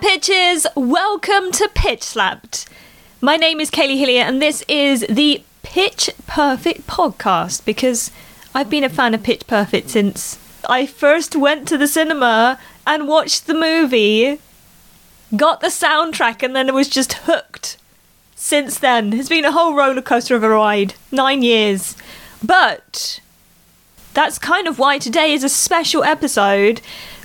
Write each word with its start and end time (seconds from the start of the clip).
pitches! 0.00 0.66
Welcome 0.74 1.52
to 1.52 1.68
Pitch 1.74 2.02
Slapped. 2.02 2.66
My 3.20 3.36
name 3.36 3.60
is 3.60 3.70
Kaylee 3.70 3.98
Hillier, 3.98 4.22
and 4.22 4.40
this 4.40 4.64
is 4.66 5.04
the 5.10 5.42
Pitch 5.62 6.08
Perfect 6.26 6.86
podcast 6.86 7.66
because 7.66 8.10
I've 8.54 8.70
been 8.70 8.82
a 8.82 8.88
fan 8.88 9.12
of 9.12 9.22
Pitch 9.22 9.46
Perfect 9.46 9.90
since 9.90 10.38
I 10.66 10.86
first 10.86 11.36
went 11.36 11.68
to 11.68 11.76
the 11.76 11.86
cinema 11.86 12.58
and 12.86 13.08
watched 13.08 13.46
the 13.46 13.52
movie, 13.52 14.38
got 15.36 15.60
the 15.60 15.66
soundtrack, 15.66 16.42
and 16.42 16.56
then 16.56 16.68
it 16.68 16.74
was 16.74 16.88
just 16.88 17.12
hooked. 17.12 17.76
Since 18.34 18.78
then, 18.78 19.12
it's 19.12 19.28
been 19.28 19.44
a 19.44 19.52
whole 19.52 19.74
roller 19.74 20.00
coaster 20.00 20.34
of 20.34 20.42
a 20.42 20.48
ride. 20.48 20.94
Nine 21.12 21.42
years. 21.42 21.94
But 22.42 23.20
that's 24.14 24.38
kind 24.38 24.66
of 24.66 24.78
why 24.78 24.96
today 24.96 25.34
is 25.34 25.44
a 25.44 25.50
special 25.50 26.04
episode 26.04 26.80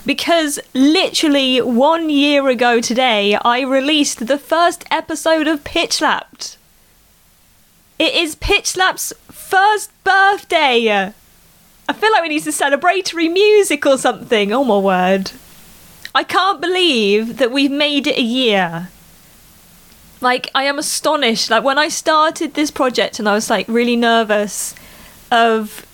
because 0.06 0.60
literally 0.74 1.62
one 1.62 2.10
year 2.10 2.48
ago 2.48 2.80
today, 2.80 3.36
I 3.36 3.62
released 3.62 4.28
the 4.28 4.38
first 4.38 4.86
episode 4.92 5.48
of 5.48 5.64
Pitch 5.64 5.94
Slapped. 5.94 6.58
It 7.98 8.14
is 8.14 8.36
Pitch 8.36 8.74
first 9.32 9.92
birthday. 10.04 11.14
I 11.88 11.94
feel 11.94 12.12
like 12.12 12.24
we 12.24 12.30
need 12.30 12.44
some 12.44 12.54
celebratory 12.54 13.32
music 13.32 13.86
or 13.86 13.98
something. 13.98 14.52
Oh 14.52 14.64
my 14.64 14.78
word. 14.78 15.32
I 16.14 16.24
can't 16.24 16.62
believe 16.62 17.38
that 17.38 17.52
we've 17.52 17.72
made 17.72 18.08
it 18.08 18.18
a 18.18 18.22
year. 18.22 18.90
Like, 20.22 20.50
I 20.56 20.64
am 20.64 20.80
astonished. 20.80 21.50
Like, 21.50 21.64
when 21.64 21.78
I 21.78 21.90
started 21.90 22.54
this 22.54 22.72
project 22.72 23.20
and 23.20 23.28
I 23.28 23.34
was 23.34 23.50
like 23.50 23.68
really 23.68 23.96
nervous 23.96 24.74
of 25.32 25.86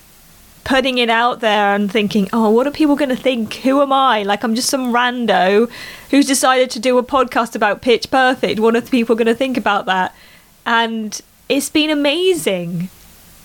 putting 0.64 0.98
it 0.98 1.10
out 1.10 1.40
there 1.40 1.76
and 1.76 1.92
thinking, 1.92 2.30
oh, 2.32 2.50
what 2.50 2.68
are 2.68 2.72
people 2.72 2.96
going 2.96 3.10
to 3.10 3.16
think? 3.16 3.56
Who 3.56 3.82
am 3.82 3.92
I? 3.92 4.24
Like, 4.24 4.44
I'm 4.44 4.56
just 4.56 4.70
some 4.70 4.94
rando 4.94 5.70
who's 6.12 6.26
decided 6.26 6.70
to 6.72 6.80
do 6.80 6.98
a 6.98 7.04
podcast 7.04 7.55
about 7.55 7.82
Pitch 7.82 8.12
Perfect. 8.12 8.60
What 8.60 8.76
are 8.76 8.82
people 8.82 9.16
going 9.16 9.27
to 9.27 9.35
think 9.35 9.58
about 9.58 9.85
that? 9.88 10.16
And 10.66 11.20
it's 11.50 11.70
been 11.70 11.90
amazing. 11.90 12.90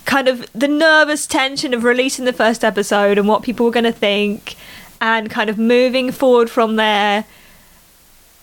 Kind 0.04 0.28
of 0.28 0.46
the 0.52 0.68
nervous 0.68 1.26
tension 1.26 1.74
of 1.74 1.84
releasing 1.84 2.26
the 2.26 2.32
first 2.32 2.62
episode 2.62 3.18
and 3.18 3.26
what 3.26 3.42
people 3.42 3.66
were 3.66 3.72
going 3.72 3.84
to 3.84 3.92
think, 3.92 4.54
and 5.00 5.30
kind 5.30 5.50
of 5.50 5.58
moving 5.58 6.12
forward 6.12 6.48
from 6.48 6.76
there 6.76 7.24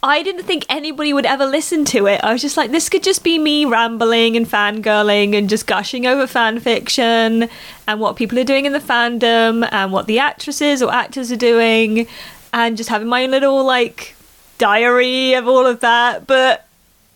I 0.05 0.21
didn't 0.21 0.43
think 0.43 0.65
anybody 0.67 1.13
would 1.13 1.25
ever 1.25 1.45
listen 1.45 1.85
to 1.85 2.07
it. 2.07 2.19
I 2.21 2.33
was 2.33 2.41
just 2.41 2.57
like, 2.57 2.71
this 2.71 2.89
could 2.89 3.03
just 3.03 3.23
be 3.23 3.39
me 3.39 3.63
rambling 3.63 4.35
and 4.35 4.45
fangirling 4.45 5.33
and 5.33 5.49
just 5.49 5.65
gushing 5.65 6.05
over 6.05 6.27
fan 6.27 6.59
fiction 6.59 7.47
and 7.87 7.99
what 8.01 8.17
people 8.17 8.37
are 8.37 8.43
doing 8.43 8.65
in 8.65 8.73
the 8.73 8.79
fandom 8.79 9.65
and 9.71 9.93
what 9.93 10.07
the 10.07 10.19
actresses 10.19 10.83
or 10.83 10.93
actors 10.93 11.31
are 11.31 11.37
doing 11.37 12.05
and 12.51 12.75
just 12.75 12.89
having 12.89 13.07
my 13.07 13.27
little 13.27 13.63
like 13.63 14.13
diary 14.57 15.35
of 15.35 15.47
all 15.47 15.65
of 15.65 15.79
that. 15.79 16.27
But 16.27 16.67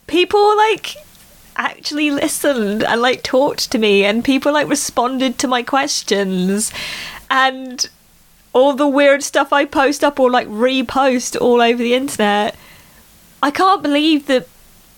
people 0.08 0.56
like 0.56 0.96
actually 1.58 2.10
listened 2.10 2.86
and 2.86 3.02
like 3.02 3.22
talked 3.22 3.70
to 3.72 3.78
me 3.78 4.06
and 4.06 4.24
people 4.24 4.54
like 4.54 4.70
responded 4.70 5.38
to 5.40 5.48
my 5.50 5.62
questions 5.62 6.72
and 7.30 7.90
all 8.54 8.74
the 8.74 8.88
weird 8.88 9.24
stuff 9.24 9.52
I 9.52 9.66
post 9.66 10.06
up 10.06 10.22
or 10.22 10.32
like 10.32 10.48
repost 10.48 11.40
all 11.42 11.62
over 11.62 11.84
the 11.84 11.94
internet 11.94 12.56
I 13.42 13.52
can't 13.52 13.84
believe 13.84 14.28
that 14.28 14.48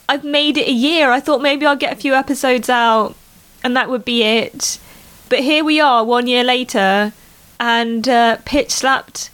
I've 0.08 0.24
made 0.24 0.58
it 0.58 0.68
a 0.68 0.72
year. 0.72 1.12
I 1.12 1.20
thought 1.20 1.42
maybe 1.42 1.66
I'll 1.66 1.76
get 1.76 1.94
a 1.94 1.98
few 1.98 2.14
episodes 2.14 2.70
out 2.70 3.16
and 3.64 3.76
that 3.76 3.90
would 3.90 4.06
be 4.06 4.24
it. 4.24 4.80
But 5.30 5.40
here 5.40 5.64
we 5.64 5.80
are, 5.80 6.04
one 6.04 6.28
year 6.28 6.44
later, 6.44 7.14
and 7.60 8.08
uh, 8.08 8.38
Pitch 8.46 8.72
Slapped 8.72 9.30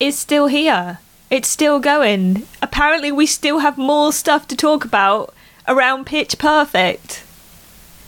is 0.00 0.18
still 0.18 0.46
here. 0.46 0.98
It's 1.30 1.48
still 1.48 1.78
going. 1.78 2.46
Apparently, 2.62 3.12
we 3.12 3.26
still 3.26 3.58
have 3.58 3.76
more 3.78 4.12
stuff 4.12 4.48
to 4.48 4.56
talk 4.56 4.84
about 4.84 5.34
around 5.68 6.06
Pitch 6.06 6.38
Perfect. 6.38 7.22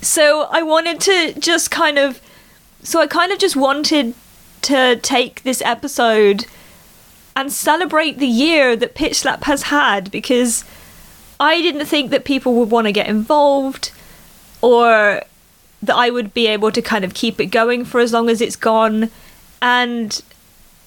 So 0.00 0.49
I 0.50 0.62
wanted 0.62 1.00
to 1.03 1.39
just 1.39 1.71
kind 1.71 1.99
of. 1.99 2.21
So 2.83 3.00
I 3.00 3.06
kind 3.06 3.31
of 3.31 3.39
just 3.39 3.56
wanted 3.56 4.15
to 4.62 4.97
take 4.97 5.43
this 5.43 5.61
episode 5.62 6.47
and 7.41 7.51
celebrate 7.51 8.19
the 8.19 8.27
year 8.27 8.77
that 8.77 8.95
Pitch 8.95 9.21
Slap 9.21 9.45
has 9.45 9.65
had 9.65 10.11
because 10.11 10.62
I 11.41 11.62
didn't 11.62 11.87
think 11.87 12.11
that 12.11 12.25
people 12.25 12.55
would 12.56 12.71
want 12.71 12.87
to 12.87 12.93
get 12.93 13.06
involved 13.06 13.93
or 14.61 15.23
that 15.83 15.97
I 15.97 16.11
would 16.11 16.34
be 16.34 16.47
able 16.47 16.71
to 16.71 16.83
kind 16.83 17.03
of 17.03 17.15
keep 17.15 17.41
it 17.41 17.47
going 17.47 17.87
for 17.87 17.99
as 17.99 18.12
long 18.12 18.29
as 18.29 18.43
it's 18.43 18.56
gone. 18.56 19.11
And 19.62 20.21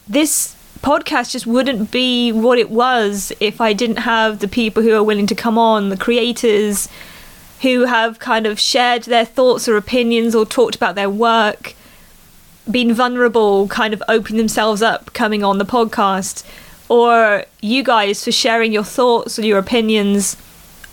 this 0.08 0.56
podcast 0.82 1.32
just 1.32 1.48
wouldn't 1.48 1.90
be 1.90 2.32
what 2.32 2.60
it 2.60 2.70
was 2.70 3.34
if 3.40 3.60
I 3.60 3.74
didn't 3.74 3.98
have 3.98 4.38
the 4.38 4.48
people 4.48 4.84
who 4.84 4.94
are 4.94 5.04
willing 5.04 5.26
to 5.28 5.36
come 5.36 5.58
on, 5.58 5.90
the 5.90 5.98
creators 5.98 6.88
who 7.64 7.86
have 7.86 8.20
kind 8.20 8.46
of 8.46 8.60
shared 8.60 9.04
their 9.04 9.26
thoughts 9.26 9.68
or 9.68 9.76
opinions 9.76 10.36
or 10.36 10.46
talked 10.46 10.76
about 10.76 10.94
their 10.94 11.10
work 11.10 11.74
been 12.70 12.94
vulnerable, 12.94 13.68
kind 13.68 13.94
of 13.94 14.02
opening 14.08 14.38
themselves 14.38 14.82
up 14.82 15.14
coming 15.14 15.44
on 15.44 15.58
the 15.58 15.66
podcast, 15.66 16.46
or 16.90 17.46
you 17.62 17.84
guys 17.84 18.24
for 18.24 18.32
sharing 18.32 18.72
your 18.72 18.84
thoughts 18.84 19.38
or 19.38 19.44
your 19.44 19.58
opinions 19.58 20.38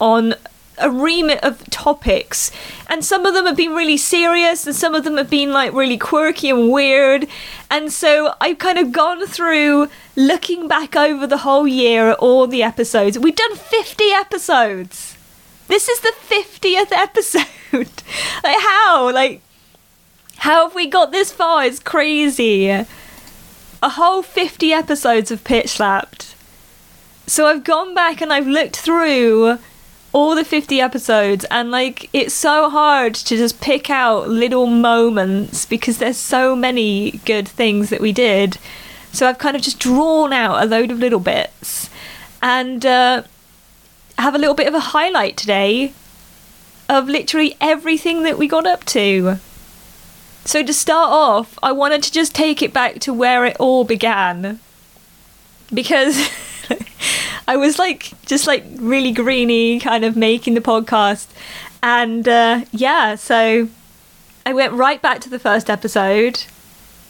on 0.01 0.35
a 0.79 0.91
remit 0.91 1.43
of 1.45 1.63
topics. 1.71 2.51
And 2.89 3.05
some 3.05 3.27
of 3.27 3.35
them 3.35 3.47
have 3.47 3.57
been 3.57 3.75
really 3.75 3.97
serious, 3.97 4.67
and 4.67 4.75
some 4.75 4.95
of 4.95 5.05
them 5.05 5.17
have 5.17 5.31
been 5.31 5.53
like 5.53 5.73
really 5.73 5.99
quirky 5.99 6.51
and 6.51 6.71
weird. 6.71 7.29
And 7.71 7.93
so 7.93 8.35
I've 8.41 8.59
kind 8.59 8.79
of 8.79 8.93
gone 8.93 9.27
through 9.27 9.89
looking 10.17 10.67
back 10.67 10.97
over 10.97 11.27
the 11.27 11.39
whole 11.39 11.69
year 11.69 12.11
at 12.11 12.19
all 12.19 12.47
the 12.47 12.63
episodes. 12.63 13.19
We've 13.19 13.37
done 13.37 13.57
50 13.57 14.05
episodes. 14.13 15.17
This 15.69 15.89
is 15.89 16.01
the 16.01 16.13
50th 16.29 16.93
episode. 16.93 17.47
like, 18.43 18.61
how? 18.61 19.13
Like, 19.13 19.43
how 20.41 20.67
have 20.67 20.75
we 20.75 20.87
got 20.87 21.13
this 21.13 21.31
far? 21.31 21.67
It's 21.67 21.79
crazy. 21.79 22.71
A 22.71 22.87
whole 23.83 24.23
50 24.23 24.73
episodes 24.73 25.31
of 25.31 25.45
Pitch 25.45 25.69
Slapped. 25.69 26.35
So 27.27 27.47
I've 27.47 27.63
gone 27.63 27.95
back 27.95 28.23
and 28.23 28.33
I've 28.33 28.47
looked 28.47 28.77
through 28.77 29.59
all 30.15 30.35
the 30.35 30.45
50 30.45 30.81
episodes 30.81 31.45
and 31.51 31.71
like 31.71 32.09
it's 32.15 32.33
so 32.33 32.71
hard 32.71 33.15
to 33.15 33.37
just 33.37 33.61
pick 33.61 33.91
out 33.91 34.31
little 34.31 34.67
moments 34.67 35.67
because 35.67 35.99
there's 35.99 36.17
so 36.17 36.57
many 36.57 37.21
good 37.27 37.47
things 37.47 37.91
that 37.91 38.01
we 38.01 38.11
did. 38.11 38.57
So 39.13 39.29
I've 39.29 39.39
kind 39.39 39.57
of 39.57 39.63
just 39.63 39.79
drawn 39.79 40.33
out 40.33 40.63
a 40.63 40.67
load 40.67 40.91
of 40.91 40.99
little 40.99 41.21
bits 41.21 41.91
and 42.43 42.87
uh, 42.87 43.25
have 44.17 44.35
a 44.35 44.39
little 44.39 44.55
bit 44.55 44.69
of 44.69 44.75
a 44.75 44.81
highlight 44.81 45.37
today 45.37 45.93
of 46.89 47.11
literally 47.11 47.59
everything 47.61 48.23
that 48.23 48.39
we 48.39 48.49
got 48.49 48.67
up 48.67 48.87
to. 48.87 49.39
So 50.45 50.63
to 50.65 50.73
start 50.73 51.11
off, 51.11 51.59
I 51.63 51.73
wanted 51.73 52.03
to 52.05 52.13
just 52.13 52.35
take 52.35 52.63
it 52.63 52.73
back 52.73 52.99
to 53.01 53.13
where 53.13 53.45
it 53.45 53.57
all 53.59 53.85
began. 53.85 54.59
Because 55.73 56.29
I 57.49 57.57
was 57.57 57.79
like 57.79 58.13
just 58.27 58.47
like 58.47 58.65
really 58.77 59.13
greeny 59.13 59.79
kind 59.81 60.05
of 60.05 60.17
making 60.17 60.55
the 60.55 60.61
podcast 60.61 61.29
and 61.83 62.29
uh, 62.29 62.65
yeah, 62.73 63.15
so 63.15 63.69
I 64.45 64.53
went 64.53 64.73
right 64.73 65.01
back 65.01 65.21
to 65.21 65.31
the 65.31 65.39
first 65.39 65.71
episode 65.71 66.45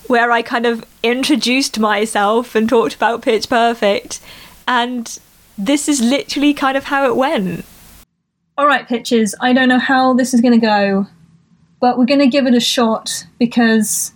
where 0.07 0.31
I 0.31 0.43
kind 0.43 0.67
of 0.67 0.85
introduced 1.03 1.79
myself 1.79 2.55
and 2.55 2.69
talked 2.69 2.95
about 2.95 3.23
Pitch 3.23 3.49
Perfect 3.49 4.21
and 4.69 5.19
this 5.59 5.89
is 5.89 6.01
literally 6.01 6.55
kind 6.55 6.77
of 6.77 6.85
how 6.85 7.07
it 7.07 7.17
went. 7.17 7.65
All 8.57 8.67
right, 8.67 8.87
pitches. 8.87 9.35
I 9.41 9.53
don't 9.53 9.69
know 9.69 9.79
how 9.79 10.15
this 10.15 10.35
is 10.35 10.41
going 10.41 10.59
to 10.59 10.67
go 10.67 11.07
but 11.81 11.97
we're 11.99 12.05
going 12.05 12.21
to 12.21 12.27
give 12.27 12.47
it 12.47 12.55
a 12.55 12.61
shot 12.61 13.27
because 13.39 14.13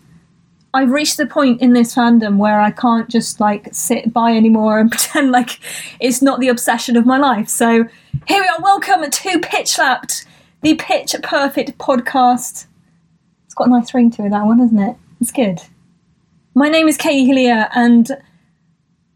I've 0.75 0.91
reached 0.91 1.17
the 1.17 1.27
point 1.27 1.63
in 1.63 1.73
this 1.73 1.95
fandom 1.95 2.37
where 2.37 2.61
I 2.61 2.71
can't 2.71 3.09
just 3.09 3.41
like 3.41 3.69
sit 3.73 4.13
by 4.13 4.33
anymore 4.33 4.79
and 4.79 4.91
pretend 4.91 5.33
like 5.33 5.59
it's 5.99 6.21
not 6.21 6.41
the 6.41 6.49
obsession 6.49 6.97
of 6.97 7.07
my 7.07 7.17
life. 7.17 7.49
So 7.49 7.85
here 8.27 8.41
we 8.41 8.49
are. 8.49 8.61
Welcome 8.61 9.11
to 9.11 9.41
Pitch 9.41 9.69
Slapped, 9.69 10.27
the 10.61 10.75
Pitch 10.75 11.17
Perfect 11.23 11.79
podcast. 11.79 12.67
It's 13.47 13.55
got 13.55 13.69
a 13.69 13.71
nice 13.71 13.95
ring 13.95 14.11
to 14.13 14.27
it, 14.27 14.31
that 14.31 14.45
one, 14.45 14.59
hasn't 14.59 14.81
it? 14.81 14.97
It's 15.21 15.33
good. 15.33 15.61
My 16.55 16.69
name 16.69 16.87
is 16.87 16.97
Katie 16.97 17.25
Hillier, 17.25 17.69
and 17.75 18.11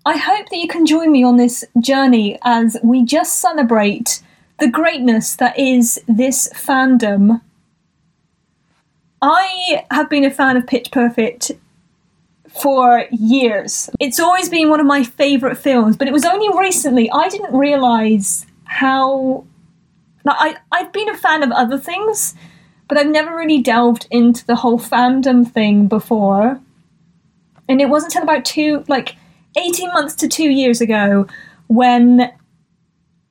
I 0.06 0.16
hope 0.16 0.48
that 0.48 0.56
you 0.56 0.68
can 0.68 0.86
join 0.86 1.12
me 1.12 1.22
on 1.22 1.36
this 1.36 1.64
journey 1.80 2.38
as 2.42 2.78
we 2.82 3.04
just 3.04 3.40
celebrate 3.40 4.22
the 4.58 4.68
greatness 4.68 5.36
that 5.36 5.58
is 5.58 6.00
this 6.08 6.48
fandom 6.54 7.40
I 9.20 9.84
have 9.90 10.08
been 10.08 10.24
a 10.24 10.30
fan 10.30 10.56
of 10.56 10.66
Pitch 10.66 10.90
Perfect 10.90 11.52
for 12.60 13.06
years. 13.10 13.90
It's 14.00 14.20
always 14.20 14.48
been 14.48 14.68
one 14.68 14.80
of 14.80 14.86
my 14.86 15.04
favourite 15.04 15.58
films, 15.58 15.96
but 15.96 16.08
it 16.08 16.12
was 16.12 16.24
only 16.24 16.48
recently 16.58 17.10
I 17.10 17.28
didn't 17.28 17.56
realise 17.56 18.46
how. 18.64 19.44
Like, 20.24 20.36
I, 20.38 20.56
I've 20.72 20.92
been 20.92 21.08
a 21.08 21.16
fan 21.16 21.42
of 21.42 21.50
other 21.52 21.78
things, 21.78 22.34
but 22.88 22.98
I've 22.98 23.06
never 23.06 23.34
really 23.34 23.62
delved 23.62 24.06
into 24.10 24.44
the 24.46 24.56
whole 24.56 24.78
fandom 24.78 25.50
thing 25.50 25.88
before. 25.88 26.60
And 27.68 27.80
it 27.80 27.88
wasn't 27.88 28.14
until 28.14 28.28
about 28.28 28.44
two, 28.44 28.84
like 28.88 29.14
18 29.56 29.92
months 29.92 30.14
to 30.16 30.28
two 30.28 30.50
years 30.50 30.80
ago 30.80 31.26
when 31.68 32.32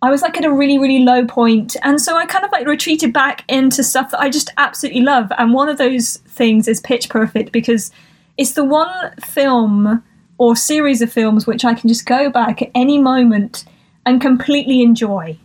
I 0.01 0.11
was 0.11 0.21
like 0.21 0.37
at 0.37 0.45
a 0.45 0.51
really, 0.51 0.77
really 0.77 0.99
low 0.99 1.25
point. 1.25 1.75
And 1.81 1.99
so 1.99 2.15
I 2.15 2.25
kind 2.25 2.45
of 2.45 2.51
like 2.51 2.67
retreated 2.67 3.11
back 3.11 3.43
into 3.47 3.83
stuff 3.83 4.11
that 4.11 4.19
I 4.19 4.29
just 4.29 4.51
absolutely 4.57 5.01
love. 5.01 5.31
And 5.37 5.53
one 5.53 5.69
of 5.69 5.77
those 5.77 6.17
things 6.17 6.67
is 6.67 6.79
Pitch 6.81 7.09
Perfect 7.09 7.51
because 7.51 7.91
it's 8.37 8.53
the 8.53 8.63
one 8.63 9.11
film 9.19 10.03
or 10.37 10.55
series 10.55 11.01
of 11.01 11.11
films 11.11 11.47
which 11.47 11.65
I 11.65 11.73
can 11.73 11.87
just 11.87 12.05
go 12.05 12.29
back 12.29 12.61
at 12.61 12.69
any 12.75 12.99
moment 12.99 13.65
and 14.05 14.21
completely 14.21 14.83
enjoy 14.83 15.37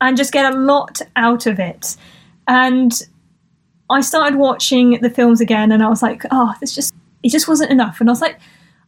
and 0.00 0.16
just 0.16 0.32
get 0.32 0.52
a 0.52 0.56
lot 0.56 1.00
out 1.14 1.46
of 1.46 1.60
it. 1.60 1.96
And 2.48 2.92
I 3.90 4.00
started 4.00 4.36
watching 4.38 5.00
the 5.02 5.10
films 5.10 5.40
again 5.40 5.70
and 5.70 5.84
I 5.84 5.88
was 5.88 6.02
like, 6.02 6.24
oh, 6.32 6.52
this 6.60 6.74
just, 6.74 6.92
it 7.22 7.30
just 7.30 7.46
wasn't 7.46 7.70
enough. 7.70 8.00
And 8.00 8.10
I 8.10 8.12
was 8.12 8.20
like, 8.20 8.40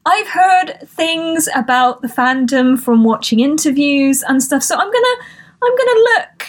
I've 0.07 0.29
heard 0.29 0.79
things 0.87 1.49
about 1.57 2.01
the 2.01 2.07
fandom 2.07 2.79
from 2.79 3.03
watching 3.03 3.41
interviews 3.41 4.23
and 4.23 4.41
stuff, 4.41 4.63
so 4.63 4.77
I'm 4.77 4.91
gonna 4.93 5.17
I'm 5.61 5.77
gonna 5.77 6.01
look 6.01 6.47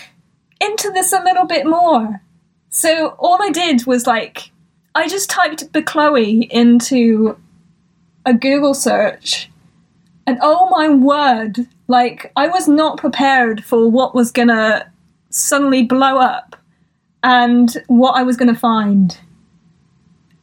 into 0.62 0.92
this 0.92 1.12
a 1.12 1.24
little 1.24 1.48
bit 1.48 1.65
more. 1.65 2.21
So 2.69 3.15
all 3.18 3.42
I 3.42 3.50
did 3.50 3.88
was 3.88 4.06
like 4.06 4.51
I 4.94 5.07
just 5.07 5.31
typed 5.31 5.74
Bechloe 5.74 6.48
into 6.51 7.36
a 8.27 8.33
Google 8.36 8.75
search, 8.75 9.50
and 10.27 10.38
oh 10.44 10.69
my 10.69 10.89
word, 10.89 11.68
like 11.88 12.31
I 12.36 12.48
was 12.50 12.68
not 12.68 13.00
prepared 13.00 13.65
for 13.65 13.89
what 13.89 14.13
was 14.13 14.31
gonna 14.31 14.92
suddenly 15.31 15.81
blow 15.81 16.19
up 16.19 16.56
and 17.24 17.75
what 17.88 18.12
I 18.12 18.21
was 18.21 18.38
gonna 18.38 18.56
find. 18.56 19.19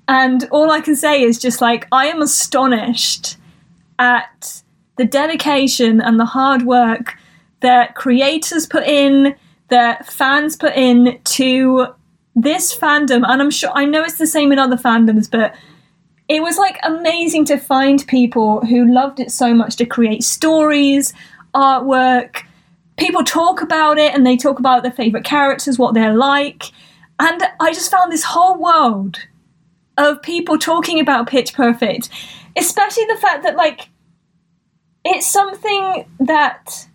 And 0.06 0.46
all 0.50 0.70
I 0.70 0.80
can 0.80 0.96
say 0.96 1.22
is 1.22 1.38
just 1.38 1.60
like, 1.60 1.86
I 1.90 2.06
am 2.06 2.20
astonished 2.20 3.36
at 3.98 4.62
the 4.96 5.04
dedication 5.04 6.00
and 6.00 6.20
the 6.20 6.26
hard 6.26 6.62
work 6.62 7.16
that 7.60 7.94
creators 7.94 8.66
put 8.66 8.84
in, 8.84 9.34
that 9.68 10.06
fans 10.06 10.56
put 10.56 10.74
in 10.74 11.18
to 11.24 11.86
this 12.36 12.76
fandom. 12.76 13.24
And 13.26 13.40
I'm 13.40 13.50
sure, 13.50 13.70
I 13.74 13.86
know 13.86 14.02
it's 14.02 14.18
the 14.18 14.26
same 14.26 14.52
in 14.52 14.58
other 14.58 14.76
fandoms, 14.76 15.30
but 15.30 15.54
it 16.28 16.42
was 16.42 16.58
like 16.58 16.78
amazing 16.82 17.44
to 17.46 17.56
find 17.56 18.06
people 18.06 18.64
who 18.66 18.92
loved 18.92 19.20
it 19.20 19.30
so 19.30 19.54
much 19.54 19.76
to 19.76 19.86
create 19.86 20.22
stories, 20.22 21.12
artwork. 21.54 22.42
People 22.98 23.24
talk 23.24 23.62
about 23.62 23.98
it 23.98 24.14
and 24.14 24.26
they 24.26 24.36
talk 24.36 24.58
about 24.58 24.82
their 24.82 24.92
favorite 24.92 25.24
characters, 25.24 25.78
what 25.78 25.94
they're 25.94 26.14
like. 26.14 26.64
And 27.18 27.42
I 27.60 27.72
just 27.72 27.90
found 27.90 28.12
this 28.12 28.24
whole 28.24 28.58
world 28.58 29.18
of 29.96 30.23
people 30.23 30.58
talking 30.58 31.00
about 31.00 31.29
Pitch 31.29 31.52
Perfect, 31.55 32.08
especially 32.56 33.05
the 33.06 33.17
fact 33.17 33.43
that 33.43 33.56
like 33.56 33.88
it's 35.05 35.31
something 35.31 36.06
that 36.20 36.88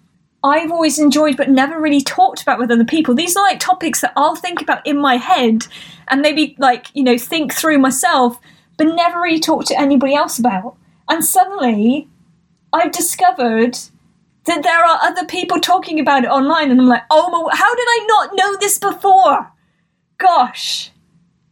I've 0.43 0.71
always 0.71 0.99
enjoyed 0.99 1.37
but 1.37 1.49
never 1.49 1.79
really 1.79 2.01
talked 2.01 2.41
about 2.41 2.59
with 2.59 2.71
other 2.71 2.85
people. 2.85 3.13
These 3.13 3.35
are 3.35 3.43
like 3.43 3.59
topics 3.59 4.01
that 4.01 4.13
I'll 4.15 4.35
think 4.35 4.61
about 4.61 4.85
in 4.87 4.97
my 4.97 5.17
head 5.17 5.67
and 6.07 6.21
maybe 6.21 6.55
like, 6.57 6.87
you 6.93 7.03
know, 7.03 7.17
think 7.17 7.53
through 7.53 7.77
myself, 7.77 8.39
but 8.77 8.87
never 8.87 9.19
really 9.19 9.39
talk 9.39 9.65
to 9.65 9.79
anybody 9.79 10.15
else 10.15 10.39
about. 10.39 10.77
And 11.09 11.23
suddenly 11.23 12.07
I've 12.71 12.91
discovered 12.91 13.77
that 14.45 14.63
there 14.63 14.83
are 14.83 14.99
other 15.01 15.25
people 15.25 15.59
talking 15.59 15.99
about 15.99 16.23
it 16.23 16.29
online 16.29 16.71
and 16.71 16.79
I'm 16.79 16.87
like, 16.87 17.03
"Oh, 17.11 17.29
my, 17.29 17.55
how 17.55 17.75
did 17.75 17.87
I 17.87 18.05
not 18.07 18.29
know 18.33 18.57
this 18.59 18.77
before?" 18.77 19.51
Gosh. 20.17 20.91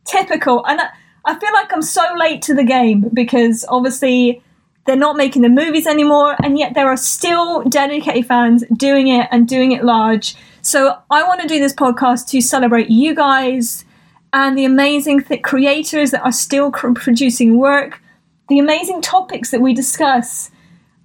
Typical. 0.06 0.66
And 0.66 0.82
I, 0.82 0.90
I 1.28 1.38
feel 1.38 1.52
like 1.54 1.74
I'm 1.74 1.82
so 1.82 2.04
late 2.18 2.42
to 2.44 2.56
the 2.56 2.64
game 2.64 3.10
because 3.14 3.66
obviously 3.68 4.42
they're 4.86 4.96
not 4.96 5.18
making 5.18 5.42
the 5.42 5.50
movies 5.50 5.86
anymore, 5.86 6.38
and 6.42 6.58
yet 6.58 6.74
there 6.74 6.88
are 6.88 6.96
still 6.96 7.64
dedicated 7.64 8.26
fans 8.26 8.64
doing 8.78 9.10
it 9.10 9.28
and 9.30 9.46
doing 9.46 9.74
it 9.74 9.84
large. 9.84 10.36
So 10.62 10.98
I 11.12 11.24
want 11.24 11.42
to 11.42 11.48
do 11.48 11.60
this 11.60 11.74
podcast 11.74 12.30
to 12.30 12.40
celebrate 12.40 12.90
you 12.90 13.14
guys 13.14 13.84
and 14.32 14.58
the 14.58 14.64
amazing 14.64 15.24
th- 15.24 15.42
creators 15.44 16.12
that 16.12 16.24
are 16.24 16.32
still 16.32 16.72
cr- 16.72 16.94
producing 16.94 17.58
work, 17.58 18.02
the 18.48 18.60
amazing 18.60 19.02
topics 19.02 19.52
that 19.52 19.60
we 19.60 19.74
discuss 19.74 20.50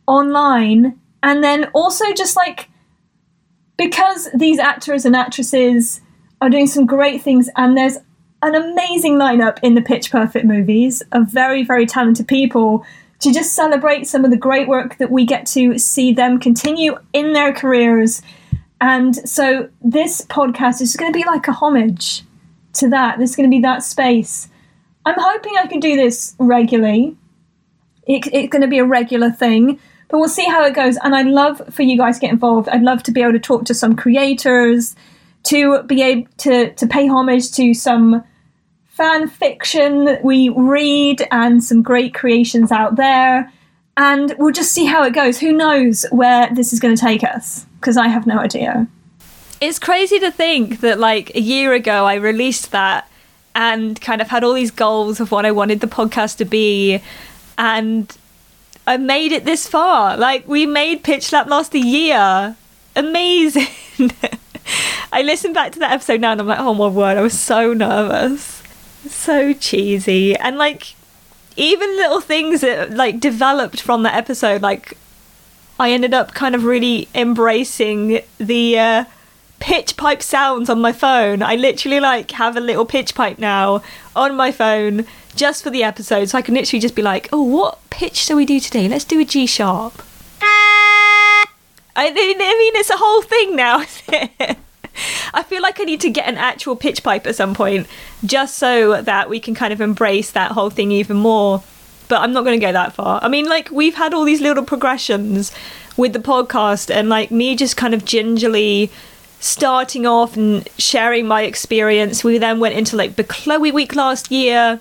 online, 0.07 1.01
and 1.25 1.43
then 1.43 1.65
also 1.75 2.13
just 2.13 2.37
like 2.37 2.69
because 3.77 4.29
these 4.33 4.61
actors 4.61 5.05
and 5.05 5.17
actresses 5.17 6.01
are 6.41 6.51
doing 6.51 6.69
some 6.69 6.87
great 6.87 7.23
things, 7.23 7.51
and 7.57 7.77
there's 7.77 7.99
an 8.43 8.55
amazing 8.55 9.15
lineup 9.15 9.59
in 9.63 9.75
the 9.75 9.83
Pitch 9.83 10.11
Perfect 10.11 10.45
movies 10.45 11.03
of 11.13 11.29
very, 11.29 11.65
very 11.65 11.87
talented 11.87 12.27
people 12.27 12.85
to 13.21 13.33
just 13.33 13.55
celebrate 13.55 14.07
some 14.09 14.25
of 14.25 14.33
the 14.33 14.37
great 14.37 14.67
work 14.67 14.99
that 14.99 15.11
we 15.11 15.25
get 15.25 15.47
to 15.47 15.79
see 15.79 16.13
them 16.13 16.41
continue 16.41 16.99
in 17.13 17.33
their 17.33 17.53
careers. 17.53 18.21
And 18.81 19.17
so 19.29 19.69
this 19.81 20.23
podcast 20.23 20.81
is 20.81 20.97
going 20.97 21.13
to 21.13 21.17
be 21.17 21.25
like 21.25 21.47
a 21.47 21.53
homage 21.53 22.25
to 22.75 22.89
that. 22.91 23.19
This 23.19 23.31
is 23.31 23.37
going 23.37 23.49
to 23.49 23.55
be 23.55 23.63
that 23.63 23.85
space. 23.85 24.49
I'm 25.07 25.15
hoping 25.17 25.53
I 25.57 25.69
can 25.69 25.79
do 25.79 25.95
this 25.95 26.35
regularly. 26.39 27.17
It, 28.09 28.27
it's 28.33 28.51
going 28.51 28.63
to 28.63 28.69
be 28.69 28.79
a 28.79 28.85
regular 28.85 29.31
thing, 29.31 29.79
but 30.09 30.19
we'll 30.19 30.29
see 30.29 30.47
how 30.47 30.65
it 30.65 30.75
goes. 30.75 30.97
And 31.05 31.15
I'd 31.15 31.27
love 31.27 31.63
for 31.71 31.83
you 31.83 31.97
guys 31.97 32.17
to 32.17 32.23
get 32.23 32.33
involved. 32.33 32.69
I'd 32.69 32.83
love 32.83 33.05
to 33.05 33.13
be 33.13 33.23
able 33.23 33.33
to 33.33 33.39
talk 33.39 33.67
to 33.67 33.75
some 33.75 33.95
creators, 33.95 34.97
to 35.45 35.85
be 35.85 36.03
able 36.03 36.29
to, 36.39 36.75
to 36.75 36.87
pay 36.89 37.07
homage 37.07 37.53
to 37.53 37.73
some 37.73 38.25
fan 39.03 39.27
fiction 39.27 40.05
that 40.05 40.23
we 40.23 40.49
read 40.51 41.27
and 41.33 41.65
some 41.65 41.83
great 41.83 42.15
creations 42.15 42.71
out 42.71 42.95
there. 42.95 43.53
And 43.97 44.33
we'll 44.39 44.53
just 44.53 44.71
see 44.71 44.85
how 44.85 45.03
it 45.03 45.13
goes. 45.13 45.41
Who 45.41 45.53
knows 45.53 46.07
where 46.13 46.49
this 46.55 46.73
is 46.73 46.79
going 46.79 46.95
to 46.95 47.01
take 47.01 47.25
us? 47.25 47.67
Because 47.81 47.97
I 47.97 48.07
have 48.07 48.29
no 48.29 48.39
idea. 48.39 48.87
It's 49.61 49.81
crazy 49.81 50.21
to 50.21 50.31
think 50.31 50.81
that, 50.81 51.01
like, 51.01 51.35
a 51.35 51.41
year 51.41 51.73
ago, 51.73 52.07
I 52.07 52.15
released 52.15 52.71
that 52.71 53.11
and 53.57 54.01
kind 54.01 54.23
of 54.23 54.29
had 54.29 54.45
all 54.45 54.53
these 54.53 54.71
goals 54.71 55.19
of 55.19 55.33
what 55.33 55.45
I 55.45 55.51
wanted 55.51 55.81
the 55.81 55.89
podcast 55.89 56.37
to 56.37 56.45
be. 56.45 57.03
And 57.59 58.17
I 58.87 58.99
made 58.99 59.33
it 59.33 59.45
this 59.45 59.67
far. 59.67 60.17
Like, 60.17 60.47
we 60.47 60.65
made 60.65 61.03
Pitch 61.03 61.25
Slap 61.25 61.49
last 61.49 61.75
a 61.75 61.81
year. 61.81 62.57
Amazing. 62.95 63.67
I 65.13 65.23
listened 65.23 65.55
back 65.55 65.73
to 65.73 65.81
that 65.81 65.91
episode 65.91 66.21
now 66.21 66.31
and 66.33 66.41
I'm 66.41 66.47
like, 66.47 66.61
oh 66.61 66.73
my 66.73 66.87
word, 66.87 67.19
I 67.19 67.21
was 67.21 67.39
so 67.39 67.73
nervous 67.73 68.62
so 69.09 69.53
cheesy. 69.53 70.37
And 70.37 70.59
like 70.59 70.95
even 71.57 71.97
little 71.97 72.21
things 72.21 72.61
that 72.63 72.91
like 72.91 73.21
developed 73.21 73.81
from 73.81 74.03
that 74.03 74.15
episode 74.15 74.63
like 74.63 74.97
i 75.79 75.91
ended 75.91 76.15
up 76.15 76.33
kind 76.33 76.55
of 76.55 76.65
really 76.65 77.09
embracing 77.15 78.21
the 78.39 78.79
uh, 78.79 79.05
pitch 79.61 79.97
pipe 79.97 80.23
sounds 80.23 80.69
on 80.69 80.81
my 80.81 80.93
phone. 80.93 81.41
I 81.41 81.55
literally 81.55 82.01
like 82.01 82.33
have 82.33 82.57
a 82.57 82.61
little 82.61 82.85
pitch 82.85 83.15
pipe 83.15 83.39
now 83.39 83.83
on 84.17 84.35
my 84.35 84.51
phone 84.51 85.07
just 85.37 85.63
for 85.63 85.71
the 85.71 85.85
episode. 85.85 86.29
So 86.29 86.39
i 86.39 86.43
can 86.43 86.55
literally 86.55 86.81
just 86.81 86.97
be 86.97 87.03
like 87.03 87.29
oh 87.33 87.43
what 87.43 87.79
pitch 87.91 88.17
shall 88.17 88.37
we 88.37 88.45
do 88.45 88.59
today? 88.59 88.89
Let's 88.89 89.05
do 89.05 89.21
a 89.21 89.25
g 89.25 89.47
sharp. 89.47 90.03
I 91.95 92.11
mean, 92.11 92.41
I 92.41 92.57
mean 92.59 92.77
it's 92.77 92.91
a 92.91 92.97
whole 92.97 93.23
thing 93.23 93.55
now 93.55 93.85
I 95.35 95.43
feel 95.43 95.63
like 95.63 95.81
I 95.81 95.85
need 95.85 96.01
to 96.03 96.11
get 96.11 96.29
an 96.29 96.37
actual 96.37 96.77
pitch 96.77 97.03
pipe 97.03 97.27
at 97.27 97.37
some 97.37 97.55
point 97.55 97.87
just 98.25 98.57
so 98.57 99.03
that 99.03 99.29
we 99.29 99.41
can 99.41 99.55
kind 99.55 99.73
of 99.73 99.81
embrace 99.81 100.31
that 100.33 100.53
whole 100.53 100.71
thing 100.71 100.93
even 100.93 101.17
more. 101.17 101.63
But 102.09 102.21
I'm 102.21 102.33
not 102.33 102.45
going 102.45 102.59
to 102.59 102.67
go 102.67 102.73
that 102.73 102.93
far. 102.93 103.21
I 103.23 103.29
mean, 103.29 103.47
like, 103.47 103.71
we've 103.71 103.95
had 103.95 104.13
all 104.13 104.25
these 104.25 104.41
little 104.41 104.65
progressions 104.65 105.53
with 105.97 106.13
the 106.13 106.19
podcast, 106.19 106.95
and 106.95 107.09
like 107.09 107.31
me 107.31 107.57
just 107.57 107.77
kind 107.77 107.95
of 107.95 108.05
gingerly 108.05 108.91
starting 109.41 110.07
off 110.07 110.37
and 110.37 110.69
sharing 110.79 111.27
my 111.27 111.43
experience. 111.43 112.23
We 112.23 112.39
then 112.39 112.61
went 112.61 112.75
into 112.75 112.97
like 112.97 113.17
the 113.17 113.25
Chloe 113.25 113.73
week 113.73 113.95
last 113.95 114.31
year, 114.31 114.81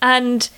and 0.00 0.48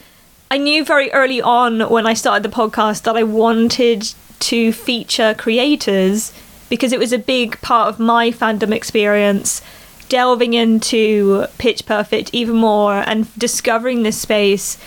I 0.50 0.58
knew 0.58 0.84
very 0.84 1.10
early 1.12 1.40
on 1.40 1.88
when 1.88 2.06
I 2.06 2.14
started 2.14 2.42
the 2.42 2.54
podcast 2.54 3.02
that 3.02 3.16
I 3.16 3.22
wanted 3.22 4.14
to 4.40 4.72
feature 4.72 5.34
creators 5.34 6.32
because 6.70 6.94
it 6.94 6.98
was 6.98 7.12
a 7.12 7.18
big 7.18 7.60
part 7.60 7.88
of 7.88 8.00
my 8.00 8.30
fandom 8.30 8.74
experience 8.74 9.60
delving 10.08 10.54
into 10.54 11.46
Pitch 11.58 11.84
Perfect 11.84 12.30
even 12.32 12.56
more 12.56 12.94
and 12.94 13.32
discovering 13.38 14.02
this 14.02 14.18
space. 14.18 14.78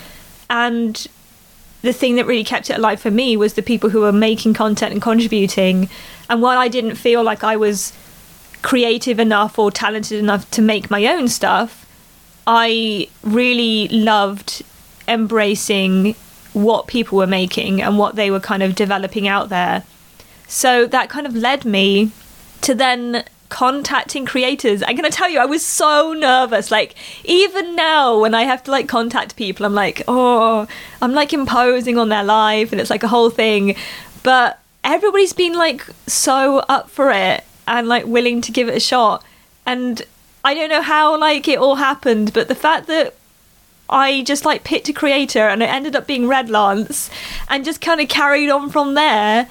And 0.50 1.06
the 1.82 1.92
thing 1.92 2.16
that 2.16 2.26
really 2.26 2.44
kept 2.44 2.70
it 2.70 2.76
alive 2.76 3.00
for 3.00 3.10
me 3.10 3.36
was 3.36 3.54
the 3.54 3.62
people 3.62 3.90
who 3.90 4.00
were 4.00 4.12
making 4.12 4.54
content 4.54 4.92
and 4.92 5.02
contributing. 5.02 5.88
And 6.28 6.42
while 6.42 6.58
I 6.58 6.68
didn't 6.68 6.96
feel 6.96 7.22
like 7.22 7.44
I 7.44 7.56
was 7.56 7.92
creative 8.62 9.20
enough 9.20 9.58
or 9.58 9.70
talented 9.70 10.18
enough 10.18 10.50
to 10.52 10.62
make 10.62 10.90
my 10.90 11.06
own 11.06 11.28
stuff, 11.28 11.86
I 12.46 13.08
really 13.22 13.88
loved 13.88 14.62
embracing 15.06 16.14
what 16.54 16.86
people 16.86 17.18
were 17.18 17.26
making 17.26 17.82
and 17.82 17.98
what 17.98 18.16
they 18.16 18.30
were 18.30 18.40
kind 18.40 18.62
of 18.62 18.74
developing 18.74 19.28
out 19.28 19.48
there. 19.48 19.84
So 20.46 20.86
that 20.86 21.08
kind 21.08 21.26
of 21.26 21.34
led 21.34 21.64
me 21.64 22.12
to 22.62 22.74
then 22.74 23.24
contacting 23.48 24.26
creators. 24.26 24.82
I'm 24.82 24.96
gonna 24.96 25.10
tell 25.10 25.30
you, 25.30 25.38
I 25.38 25.46
was 25.46 25.64
so 25.64 26.12
nervous. 26.12 26.70
Like 26.70 26.94
even 27.24 27.76
now, 27.76 28.18
when 28.18 28.34
I 28.34 28.42
have 28.42 28.62
to 28.64 28.70
like 28.70 28.88
contact 28.88 29.36
people, 29.36 29.64
I'm 29.64 29.74
like, 29.74 30.02
oh, 30.08 30.66
I'm 31.00 31.12
like 31.12 31.32
imposing 31.32 31.98
on 31.98 32.08
their 32.08 32.24
life, 32.24 32.72
and 32.72 32.80
it's 32.80 32.90
like 32.90 33.02
a 33.02 33.08
whole 33.08 33.30
thing. 33.30 33.76
But 34.22 34.58
everybody's 34.82 35.32
been 35.32 35.54
like 35.54 35.86
so 36.06 36.58
up 36.68 36.90
for 36.90 37.10
it 37.10 37.44
and 37.66 37.88
like 37.88 38.06
willing 38.06 38.40
to 38.42 38.52
give 38.52 38.68
it 38.68 38.76
a 38.76 38.80
shot. 38.80 39.24
And 39.66 40.02
I 40.44 40.54
don't 40.54 40.68
know 40.68 40.82
how 40.82 41.18
like 41.18 41.48
it 41.48 41.58
all 41.58 41.76
happened, 41.76 42.32
but 42.32 42.48
the 42.48 42.54
fact 42.54 42.86
that 42.88 43.14
I 43.88 44.22
just 44.22 44.44
like 44.44 44.64
picked 44.64 44.88
a 44.88 44.92
creator 44.92 45.46
and 45.48 45.62
it 45.62 45.68
ended 45.70 45.94
up 45.94 46.06
being 46.06 46.26
Red 46.26 46.50
Lance 46.50 47.10
and 47.48 47.64
just 47.64 47.80
kind 47.80 48.00
of 48.00 48.08
carried 48.08 48.50
on 48.50 48.70
from 48.70 48.94
there 48.94 49.48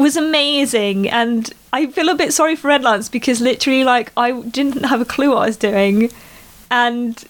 was 0.00 0.16
amazing. 0.16 1.08
And 1.08 1.52
I 1.72 1.86
feel 1.86 2.08
a 2.08 2.14
bit 2.14 2.32
sorry 2.32 2.56
for 2.56 2.68
Red 2.68 2.82
Lance 2.82 3.08
because 3.08 3.40
literally, 3.40 3.84
like, 3.84 4.12
I 4.16 4.40
didn't 4.40 4.84
have 4.84 5.00
a 5.00 5.04
clue 5.04 5.30
what 5.30 5.42
I 5.42 5.46
was 5.46 5.56
doing. 5.56 6.10
And 6.70 7.22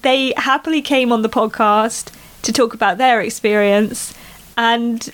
they 0.00 0.32
happily 0.36 0.82
came 0.82 1.12
on 1.12 1.22
the 1.22 1.28
podcast 1.28 2.12
to 2.42 2.52
talk 2.52 2.74
about 2.74 2.98
their 2.98 3.20
experience. 3.20 4.14
And 4.56 5.08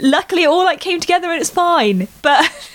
luckily, 0.00 0.42
it 0.42 0.48
all 0.48 0.64
like 0.64 0.80
came 0.80 1.00
together 1.00 1.30
and 1.30 1.40
it's 1.40 1.50
fine. 1.50 2.08
But. 2.22 2.68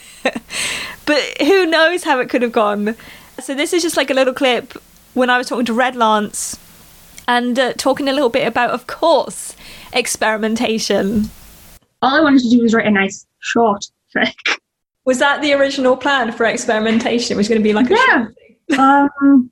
but 1.06 1.22
who 1.40 1.66
knows 1.66 2.04
how 2.04 2.20
it 2.20 2.30
could 2.30 2.42
have 2.42 2.52
gone. 2.52 2.96
So 3.40 3.54
this 3.54 3.72
is 3.72 3.82
just 3.82 3.96
like 3.96 4.10
a 4.10 4.14
little 4.14 4.34
clip 4.34 4.74
when 5.14 5.30
I 5.30 5.38
was 5.38 5.48
talking 5.48 5.66
to 5.66 5.74
Red 5.74 5.96
Lance 5.96 6.60
and 7.28 7.58
uh, 7.58 7.74
talking 7.74 8.10
a 8.10 8.14
little 8.14 8.30
bit 8.30 8.48
about, 8.48 8.72
of 8.72 8.88
course, 8.88 9.56
experimentation. 9.94 11.30
All 12.02 12.16
I 12.16 12.22
wanted 12.22 12.42
to 12.42 12.50
do 12.50 12.62
was 12.62 12.74
write 12.74 12.88
a 12.88 12.92
nice 12.92 13.26
short 13.39 13.86
fic. 14.15 14.34
Was 15.06 15.20
that 15.20 15.41
the 15.41 15.53
original 15.53 15.96
plan 15.96 16.32
for 16.32 16.46
experimentation? 16.46 17.36
It 17.36 17.38
was 17.38 17.48
going 17.48 17.62
to 17.62 17.63
be 17.63 17.74
like 17.74 17.89
a 17.89 18.34
yeah. 18.70 19.08
um, 19.24 19.51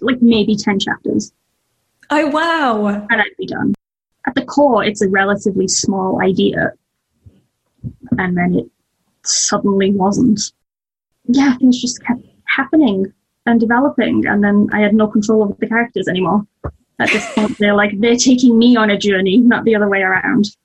like 0.00 0.20
maybe 0.20 0.56
10 0.56 0.80
chapters. 0.80 1.32
Oh, 2.10 2.26
wow. 2.28 2.86
And 2.86 3.20
I'd 3.20 3.36
be 3.38 3.46
done. 3.46 3.74
At 4.26 4.34
the 4.34 4.44
core, 4.44 4.84
it's 4.84 5.02
a 5.02 5.08
relatively 5.08 5.68
small 5.68 6.20
idea. 6.22 6.72
And 8.18 8.36
then 8.36 8.54
it 8.54 8.66
suddenly 9.22 9.92
wasn't. 9.92 10.40
Yeah, 11.26 11.56
things 11.56 11.80
just 11.80 12.02
kept 12.04 12.24
happening 12.46 13.12
and 13.46 13.60
developing, 13.60 14.26
and 14.26 14.42
then 14.42 14.68
I 14.72 14.80
had 14.80 14.94
no 14.94 15.06
control 15.06 15.42
over 15.42 15.54
the 15.58 15.66
characters 15.66 16.08
anymore. 16.08 16.46
At 16.98 17.10
this 17.10 17.30
point, 17.34 17.58
they're 17.58 17.74
like 17.74 17.98
they're 17.98 18.16
taking 18.16 18.58
me 18.58 18.76
on 18.76 18.90
a 18.90 18.98
journey, 18.98 19.38
not 19.38 19.64
the 19.64 19.74
other 19.74 19.88
way 19.88 20.00
around. 20.00 20.56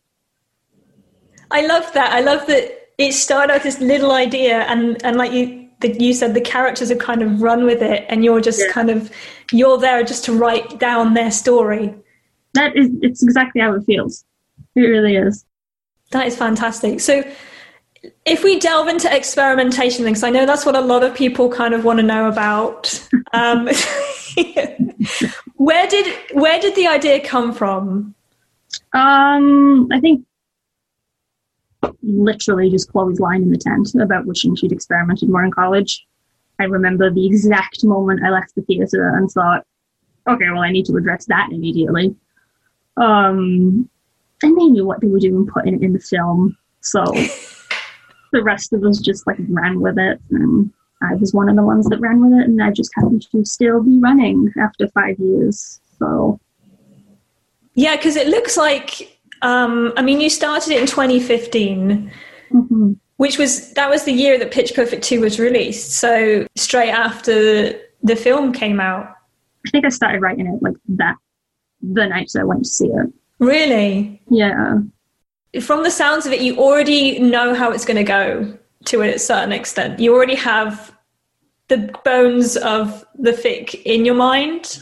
I 1.52 1.66
love 1.66 1.92
that. 1.94 2.14
I 2.14 2.22
love 2.22 2.46
that 2.48 2.90
it 2.98 3.14
started 3.14 3.54
out 3.54 3.64
this 3.64 3.80
little 3.80 4.12
idea, 4.12 4.62
and 4.64 5.04
and 5.04 5.18
like 5.18 5.32
you 5.32 5.70
that 5.82 6.00
you 6.00 6.14
said, 6.14 6.34
the 6.34 6.42
characters 6.42 6.90
have 6.90 7.00
kind 7.00 7.22
of 7.22 7.42
run 7.42 7.66
with 7.66 7.82
it, 7.82 8.06
and 8.10 8.24
you're 8.24 8.42
just 8.42 8.60
yeah. 8.60 8.72
kind 8.72 8.90
of 8.90 9.12
you're 9.52 9.78
there 9.78 10.04
just 10.04 10.26
to 10.26 10.34
write 10.34 10.80
down 10.80 11.14
their 11.14 11.32
story. 11.32 11.96
That 12.54 12.76
is, 12.76 12.90
it's 13.02 13.24
exactly 13.24 13.62
how 13.62 13.74
it 13.74 13.84
feels. 13.84 14.26
It 14.76 14.82
really 14.82 15.16
is. 15.16 15.46
That 16.12 16.28
is 16.28 16.36
fantastic. 16.36 17.00
So 17.00 17.24
if 18.26 18.44
we 18.44 18.60
delve 18.60 18.88
into 18.88 19.14
experimentation 19.14 20.06
because 20.06 20.24
I 20.24 20.30
know 20.30 20.46
that's 20.46 20.66
what 20.66 20.76
a 20.76 20.82
lot 20.82 21.04
of 21.04 21.14
people 21.16 21.50
kind 21.50 21.74
of 21.74 21.84
want 21.84 22.00
to 22.00 22.04
know 22.04 22.28
about. 22.28 23.08
Um, 23.32 23.70
where 25.56 25.88
did 25.88 26.18
where 26.34 26.60
did 26.60 26.74
the 26.74 26.88
idea 26.88 27.20
come 27.20 27.54
from? 27.54 28.16
Um, 28.94 29.88
I 29.92 30.00
think 30.00 30.26
literally 32.04 32.70
just 32.70 32.92
Chloe's 32.92 33.20
line 33.20 33.44
in 33.44 33.52
the 33.52 33.58
tent 33.58 33.94
about 34.02 34.26
wishing 34.26 34.56
she'd 34.56 34.72
experimented 34.72 35.30
more 35.30 35.44
in 35.44 35.52
college. 35.52 36.06
I 36.60 36.66
remember 36.66 37.10
the 37.10 37.26
exact 37.26 37.84
moment 37.84 38.24
I 38.24 38.30
left 38.30 38.56
the 38.56 38.62
theatre 38.64 39.16
and 39.16 39.30
thought, 39.30 39.66
okay, 40.28 40.50
well, 40.52 40.62
I 40.62 40.72
need 40.72 40.86
to 40.88 40.98
address 40.98 41.26
that 41.26 41.50
immediately. 41.52 42.16
Um, 42.98 43.90
and 44.44 44.58
they 44.58 44.66
knew 44.66 44.86
what 44.86 45.00
they 45.02 45.08
were 45.08 45.20
doing 45.20 45.48
putting 45.48 45.76
it 45.76 45.82
in 45.82 45.94
the 45.94 46.00
film, 46.00 46.58
so 46.82 47.04
the 48.32 48.44
rest 48.44 48.74
of 48.74 48.84
us 48.84 49.00
just 49.00 49.26
like 49.26 49.38
ran 49.50 49.80
with 49.80 49.98
it 49.98 50.20
and 50.32 50.72
I 51.02 51.16
was 51.16 51.34
one 51.34 51.50
of 51.50 51.56
the 51.56 51.64
ones 51.64 51.88
that 51.88 52.00
ran 52.00 52.22
with 52.22 52.40
it 52.40 52.48
and 52.48 52.62
I 52.62 52.72
just 52.72 52.92
happened 52.96 53.26
to 53.32 53.46
still 53.46 53.82
be 53.82 54.00
running 54.00 54.52
after 54.60 54.88
five 54.90 55.18
years. 55.18 55.80
So 55.98 56.40
Yeah, 57.74 57.96
because 57.96 58.16
it 58.16 58.28
looks 58.28 58.58
like 58.58 59.19
um 59.42 59.94
I 59.98 60.02
mean 60.02 60.22
you 60.22 60.30
started 60.30 60.72
it 60.72 60.80
in 60.80 60.88
2015. 60.88 62.12
Mm-hmm. 62.52 62.94
Which 63.18 63.38
was 63.38 63.74
that 63.74 63.90
was 63.90 64.06
the 64.06 64.14
year 64.14 64.40
that 64.40 64.52
Pitch 64.52 64.74
Perfect 64.74 65.04
2 65.04 65.22
was 65.22 65.40
released. 65.40 65.92
So 65.92 66.48
straight 66.56 66.92
after 66.92 67.80
the 68.02 68.16
film 68.16 68.54
came 68.54 68.80
out. 68.80 69.14
I 69.68 69.70
think 69.72 69.86
I 69.86 69.90
started 69.90 70.22
writing 70.22 70.48
it 70.48 70.62
like 70.64 70.76
that 70.90 71.16
the 71.82 72.08
night 72.08 72.32
that 72.34 72.42
I 72.42 72.44
went 72.46 72.64
to 72.64 72.70
see 72.70 72.88
it. 72.88 73.14
Really? 73.40 74.22
Yeah 74.30 74.80
from 75.62 75.84
the 75.84 75.92
sounds 75.92 76.26
of 76.26 76.34
it, 76.34 76.42
you 76.42 76.58
already 76.58 77.20
know 77.20 77.56
how 77.56 77.72
it's 77.72 77.86
going 77.86 77.98
to 77.98 78.04
go 78.04 78.58
to 78.86 79.02
a 79.02 79.18
certain 79.18 79.52
extent. 79.52 80.00
You 80.00 80.14
already 80.14 80.36
have 80.36 80.96
the 81.68 81.92
bones 82.04 82.56
of 82.58 83.04
the 83.16 83.32
fic 83.32 83.82
in 83.84 84.06
your 84.06 84.16
mind. 84.16 84.80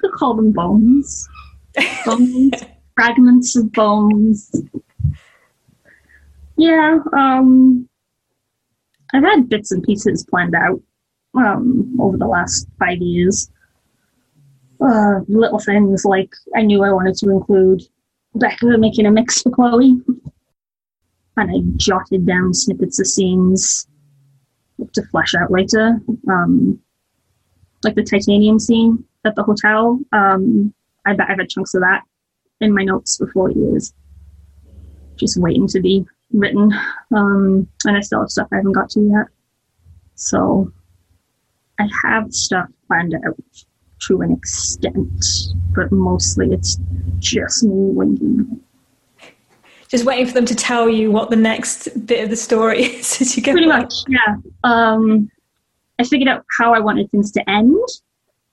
Could 0.00 0.12
call 0.12 0.34
them 0.34 0.52
bones. 0.52 1.28
Bones, 2.06 2.52
fragments 2.94 3.56
of 3.56 3.72
bones. 3.72 4.50
Yeah, 6.56 6.98
um, 7.16 7.88
I've 9.12 9.24
had 9.24 9.48
bits 9.48 9.72
and 9.72 9.82
pieces 9.82 10.24
planned 10.28 10.54
out 10.54 10.80
um, 11.34 11.96
over 12.00 12.16
the 12.16 12.26
last 12.26 12.68
five 12.78 12.98
years. 12.98 13.50
Uh, 14.80 15.20
little 15.28 15.58
things 15.58 16.04
like 16.04 16.30
I 16.54 16.62
knew 16.62 16.82
I 16.82 16.92
wanted 16.92 17.16
to 17.16 17.30
include 17.30 17.82
Beca 18.36 18.78
making 18.78 19.06
a 19.06 19.10
mix 19.10 19.42
for 19.42 19.50
Chloe. 19.50 20.00
And 21.36 21.50
I 21.50 21.60
jotted 21.76 22.26
down 22.26 22.54
snippets 22.54 23.00
of 23.00 23.06
scenes 23.06 23.86
to 24.92 25.02
flesh 25.06 25.34
out 25.34 25.50
later. 25.50 26.00
Um, 26.28 26.80
like 27.82 27.94
the 27.94 28.02
titanium 28.02 28.58
scene 28.58 29.04
at 29.24 29.34
the 29.34 29.42
hotel. 29.42 29.98
Um, 30.12 30.72
I 31.06 31.14
bet 31.14 31.28
I've 31.28 31.38
had 31.38 31.48
chunks 31.48 31.74
of 31.74 31.82
that 31.82 32.02
in 32.64 32.74
my 32.74 32.84
notes 32.84 33.16
for 33.16 33.30
four 33.32 33.50
years. 33.50 33.92
Just 35.16 35.40
waiting 35.40 35.68
to 35.68 35.80
be 35.80 36.04
written. 36.32 36.72
Um, 37.14 37.68
and 37.84 37.96
I 37.96 38.00
still 38.00 38.20
have 38.20 38.30
stuff 38.30 38.48
I 38.52 38.56
haven't 38.56 38.72
got 38.72 38.90
to 38.90 39.00
yet. 39.00 39.26
So 40.16 40.72
I 41.78 41.88
have 42.02 42.32
stuff 42.32 42.68
planned 42.86 43.14
out 43.14 43.38
to 44.06 44.20
an 44.20 44.32
extent, 44.32 45.24
but 45.74 45.90
mostly 45.90 46.52
it's 46.52 46.78
just 47.18 47.64
me 47.64 47.90
waiting. 47.92 48.60
Just 49.88 50.04
waiting 50.04 50.26
for 50.26 50.32
them 50.32 50.46
to 50.46 50.54
tell 50.54 50.88
you 50.88 51.10
what 51.10 51.30
the 51.30 51.36
next 51.36 51.88
bit 52.06 52.24
of 52.24 52.30
the 52.30 52.36
story 52.36 52.82
is 52.84 53.20
as 53.20 53.36
you 53.36 53.42
go. 53.42 53.52
Pretty 53.52 53.66
much, 53.66 53.94
yeah. 54.08 54.36
Um, 54.64 55.30
I 55.98 56.04
figured 56.04 56.28
out 56.28 56.44
how 56.58 56.74
I 56.74 56.80
wanted 56.80 57.10
things 57.10 57.30
to 57.32 57.50
end, 57.50 57.76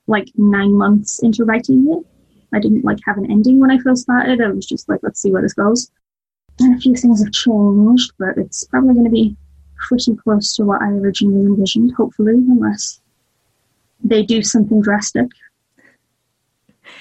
like 0.08 0.28
nine 0.36 0.78
months 0.78 1.22
into 1.24 1.44
writing 1.44 1.88
it. 1.90 2.06
I 2.54 2.60
didn't 2.60 2.84
like 2.84 3.00
have 3.06 3.18
an 3.18 3.30
ending 3.32 3.60
when 3.60 3.72
I 3.72 3.80
first 3.80 4.04
started. 4.04 4.42
I 4.42 4.50
was 4.50 4.66
just 4.66 4.90
like, 4.90 5.00
let's 5.04 5.22
see 5.22 5.32
where 5.32 5.42
this 5.42 5.54
goes. 5.54 5.90
And 6.60 6.76
a 6.76 6.80
few 6.80 6.96
things 6.96 7.24
have 7.24 7.32
changed, 7.32 8.12
but 8.20 8.38
it's 8.38 8.64
probably 8.66 8.94
going 8.94 9.06
to 9.06 9.12
be 9.12 9.36
pretty 9.78 10.16
close 10.16 10.56
to 10.56 10.66
what 10.66 10.82
I 10.82 10.90
originally 10.90 11.46
envisioned, 11.46 11.94
hopefully, 11.94 12.34
unless 12.34 13.02
they 14.04 14.24
do 14.24 14.42
something 14.42 14.82
drastic. 14.82 15.28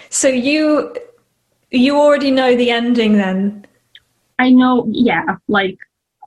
So 0.09 0.29
you 0.29 0.95
you 1.71 1.97
already 1.97 2.31
know 2.31 2.57
the 2.57 2.71
ending 2.71 3.15
then? 3.15 3.67
I 4.39 4.51
know, 4.51 4.87
yeah, 4.91 5.37
like 5.49 5.79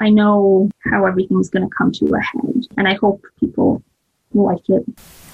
I 0.01 0.10
know 0.10 0.70
how 0.92 1.06
everything's 1.06 1.50
going 1.50 1.68
to 1.68 1.75
come 1.75 1.92
to 1.94 2.13
a 2.13 2.22
head, 2.22 2.68
and 2.77 2.88
I 2.88 2.96
hope 2.96 3.24
people 3.39 3.84
like 4.34 4.68
it. 4.70 4.84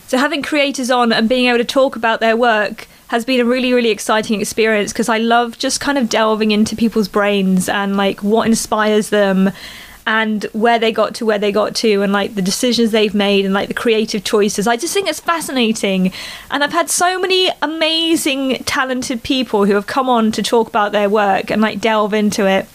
So 0.08 0.18
having 0.18 0.42
creators 0.42 0.90
on 0.90 1.12
and 1.12 1.30
being 1.30 1.48
able 1.48 1.60
to 1.60 1.64
talk 1.64 1.96
about 1.96 2.20
their 2.20 2.36
work 2.36 2.88
has 3.10 3.26
been 3.26 3.40
a 3.40 3.46
really 3.46 3.74
really 3.74 3.90
exciting 3.90 4.40
experience 4.40 4.94
because 4.94 5.10
I 5.10 5.18
love 5.18 5.58
just 5.58 5.80
kind 5.80 5.98
of 5.98 6.10
delving 6.10 6.52
into 6.52 6.76
people's 6.76 7.08
brains 7.08 7.68
and 7.70 7.98
like 7.98 8.24
what 8.24 8.48
inspires 8.48 9.10
them 9.10 9.52
and 10.10 10.46
where 10.54 10.80
they 10.80 10.92
got 10.92 11.14
to 11.14 11.26
where 11.26 11.38
they 11.38 11.52
got 11.52 11.76
to 11.76 12.02
and 12.02 12.12
like 12.12 12.34
the 12.34 12.42
decisions 12.42 12.90
they've 12.90 13.14
made 13.14 13.46
and 13.46 13.54
like 13.54 13.68
the 13.68 13.76
creative 13.76 14.24
choices. 14.24 14.66
I 14.66 14.76
just 14.76 14.92
think 14.92 15.08
it's 15.08 15.20
fascinating. 15.20 16.12
And 16.50 16.64
I've 16.64 16.72
had 16.72 16.90
so 16.90 17.20
many 17.20 17.52
amazing, 17.62 18.64
talented 18.64 19.22
people 19.22 19.66
who 19.66 19.76
have 19.76 19.86
come 19.86 20.10
on 20.10 20.32
to 20.32 20.42
talk 20.42 20.68
about 20.68 20.94
their 20.94 21.10
work 21.10 21.52
and 21.52 21.62
like 21.62 21.80
delve 21.80 22.16
into 22.16 22.48
it. 22.48 22.68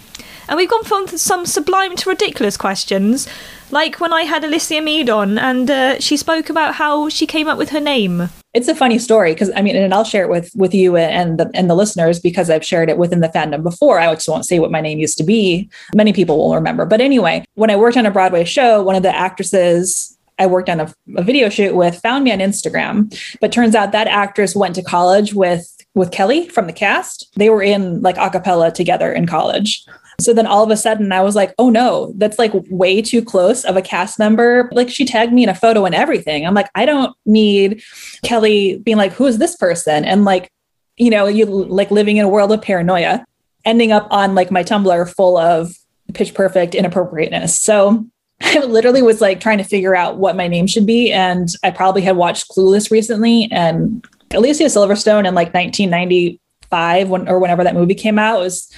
And 0.49 0.57
we've 0.57 0.71
gone 0.71 0.85
from 0.85 1.09
some 1.09 1.45
sublime 1.45 1.97
to 1.97 2.11
ridiculous 2.11 2.57
questions, 2.57 3.27
like 3.73 3.99
when 3.99 4.13
I 4.13 4.23
had 4.23 4.45
Alicia 4.45 4.81
Mead 4.81 5.11
on 5.11 5.37
and 5.37 5.69
uh, 5.69 5.99
she 5.99 6.17
spoke 6.17 6.51
about 6.51 6.75
how 6.75 7.09
she 7.09 7.27
came 7.27 7.49
up 7.49 7.59
with 7.59 7.71
her 7.71 7.81
name 7.81 8.29
it's 8.55 8.69
a 8.69 8.75
funny 8.75 8.99
story 8.99 9.33
because 9.33 9.51
I 9.57 9.63
mean, 9.63 9.77
and 9.77 9.93
I'll 9.93 10.05
share 10.05 10.25
it 10.25 10.31
with 10.31 10.51
with 10.55 10.73
you 10.73 10.97
and 10.97 11.39
the 11.39 11.51
and 11.55 11.69
the 11.69 11.75
listeners 11.75 12.21
because 12.21 12.49
I've 12.49 12.65
shared 12.65 12.89
it 12.89 12.97
within 12.99 13.21
the 13.21 13.29
fandom 13.29 13.63
before. 13.63 13.99
I 13.99 14.13
just 14.15 14.29
won't 14.29 14.47
say 14.47 14.61
what 14.61 14.71
my 14.71 14.81
name 14.81 14.99
used 14.99 15.19
to 15.19 15.25
be. 15.25 15.69
Many 15.95 16.13
people 16.13 16.39
will 16.39 16.55
remember. 16.55 16.87
But 16.87 17.01
anyway, 17.01 17.45
when 17.55 17.71
I 17.71 17.77
worked 17.77 17.97
on 17.97 18.07
a 18.07 18.11
Broadway 18.13 18.45
show, 18.45 18.83
one 18.83 18.95
of 18.95 19.03
the 19.03 19.15
actresses 19.15 20.17
I 20.39 20.47
worked 20.47 20.69
on 20.69 20.81
a, 20.81 20.95
a 21.17 21.23
video 21.23 21.49
shoot 21.49 21.75
with 21.75 22.01
found 22.01 22.25
me 22.25 22.33
on 22.33 22.39
Instagram. 22.39 23.13
But 23.41 23.53
turns 23.53 23.75
out 23.75 23.93
that 23.93 24.07
actress 24.07 24.57
went 24.57 24.75
to 24.77 24.83
college 24.83 25.35
with 25.35 25.71
with 25.95 26.13
Kelly 26.13 26.49
from 26.49 26.67
the 26.67 26.73
cast. 26.73 27.29
They 27.37 27.51
were 27.51 27.63
in 27.63 28.03
like 28.03 28.17
a 28.19 28.31
cappella 28.31 28.73
together 28.73 29.13
in 29.13 29.27
college. 29.27 29.85
So 30.21 30.33
then 30.33 30.47
all 30.47 30.63
of 30.63 30.71
a 30.71 30.77
sudden 30.77 31.13
I 31.13 31.21
was 31.21 31.35
like, 31.35 31.55
oh 31.59 31.71
no, 31.71 32.13
that's 32.17 32.39
like 32.39 32.53
way 32.71 33.03
too 33.03 33.23
close 33.23 33.65
of 33.65 33.77
a 33.77 33.83
cast 33.83 34.19
member. 34.19 34.69
Like 34.73 34.89
she 34.89 35.05
tagged 35.05 35.33
me 35.33 35.43
in 35.43 35.49
a 35.49 35.55
photo 35.55 35.85
and 35.85 35.95
everything. 35.95 36.47
I'm 36.47 36.55
like, 36.55 36.71
I 36.75 36.87
don't 36.87 37.17
need 37.27 37.83
Kelly 38.23 38.79
being 38.79 38.97
like, 38.97 39.13
who 39.13 39.27
is 39.27 39.39
this 39.39 39.57
person? 39.57 40.05
And 40.05 40.25
like, 40.25 40.51
you 40.97 41.11
know, 41.11 41.27
you 41.27 41.47
like 41.47 41.91
living 41.91 42.17
in 42.17 42.25
a 42.25 42.29
world 42.29 42.53
of 42.53 42.63
paranoia, 42.63 43.25
ending 43.65 43.93
up 43.93 44.07
on 44.11 44.35
like 44.35 44.51
my 44.51 44.63
Tumblr 44.63 45.15
full 45.15 45.37
of 45.37 45.75
pitch 46.13 46.35
perfect 46.35 46.75
inappropriateness. 46.75 47.59
So 47.59 48.07
I 48.43 48.61
literally 48.61 49.03
was 49.03 49.21
like 49.21 49.41
trying 49.41 49.59
to 49.59 49.65
figure 49.65 49.95
out 49.95 50.19
what 50.19 50.37
my 50.37 50.49
name 50.49 50.67
should 50.67 50.87
be. 50.87 51.13
And 51.13 51.49
I 51.63 51.71
probably 51.71 52.03
had 52.03 52.17
watched 52.17 52.51
Clueless 52.51 52.91
recently 52.91 53.49
and 53.51 54.07
Alicia 54.33 54.65
Silverstone 54.65 55.27
in 55.27 55.35
like 55.35 55.55
1995 55.55 57.09
when, 57.09 57.29
or 57.29 57.39
whenever 57.39 57.65
that 57.65 57.75
movie 57.75 57.95
came 57.95 58.19
out 58.19 58.41
was 58.41 58.71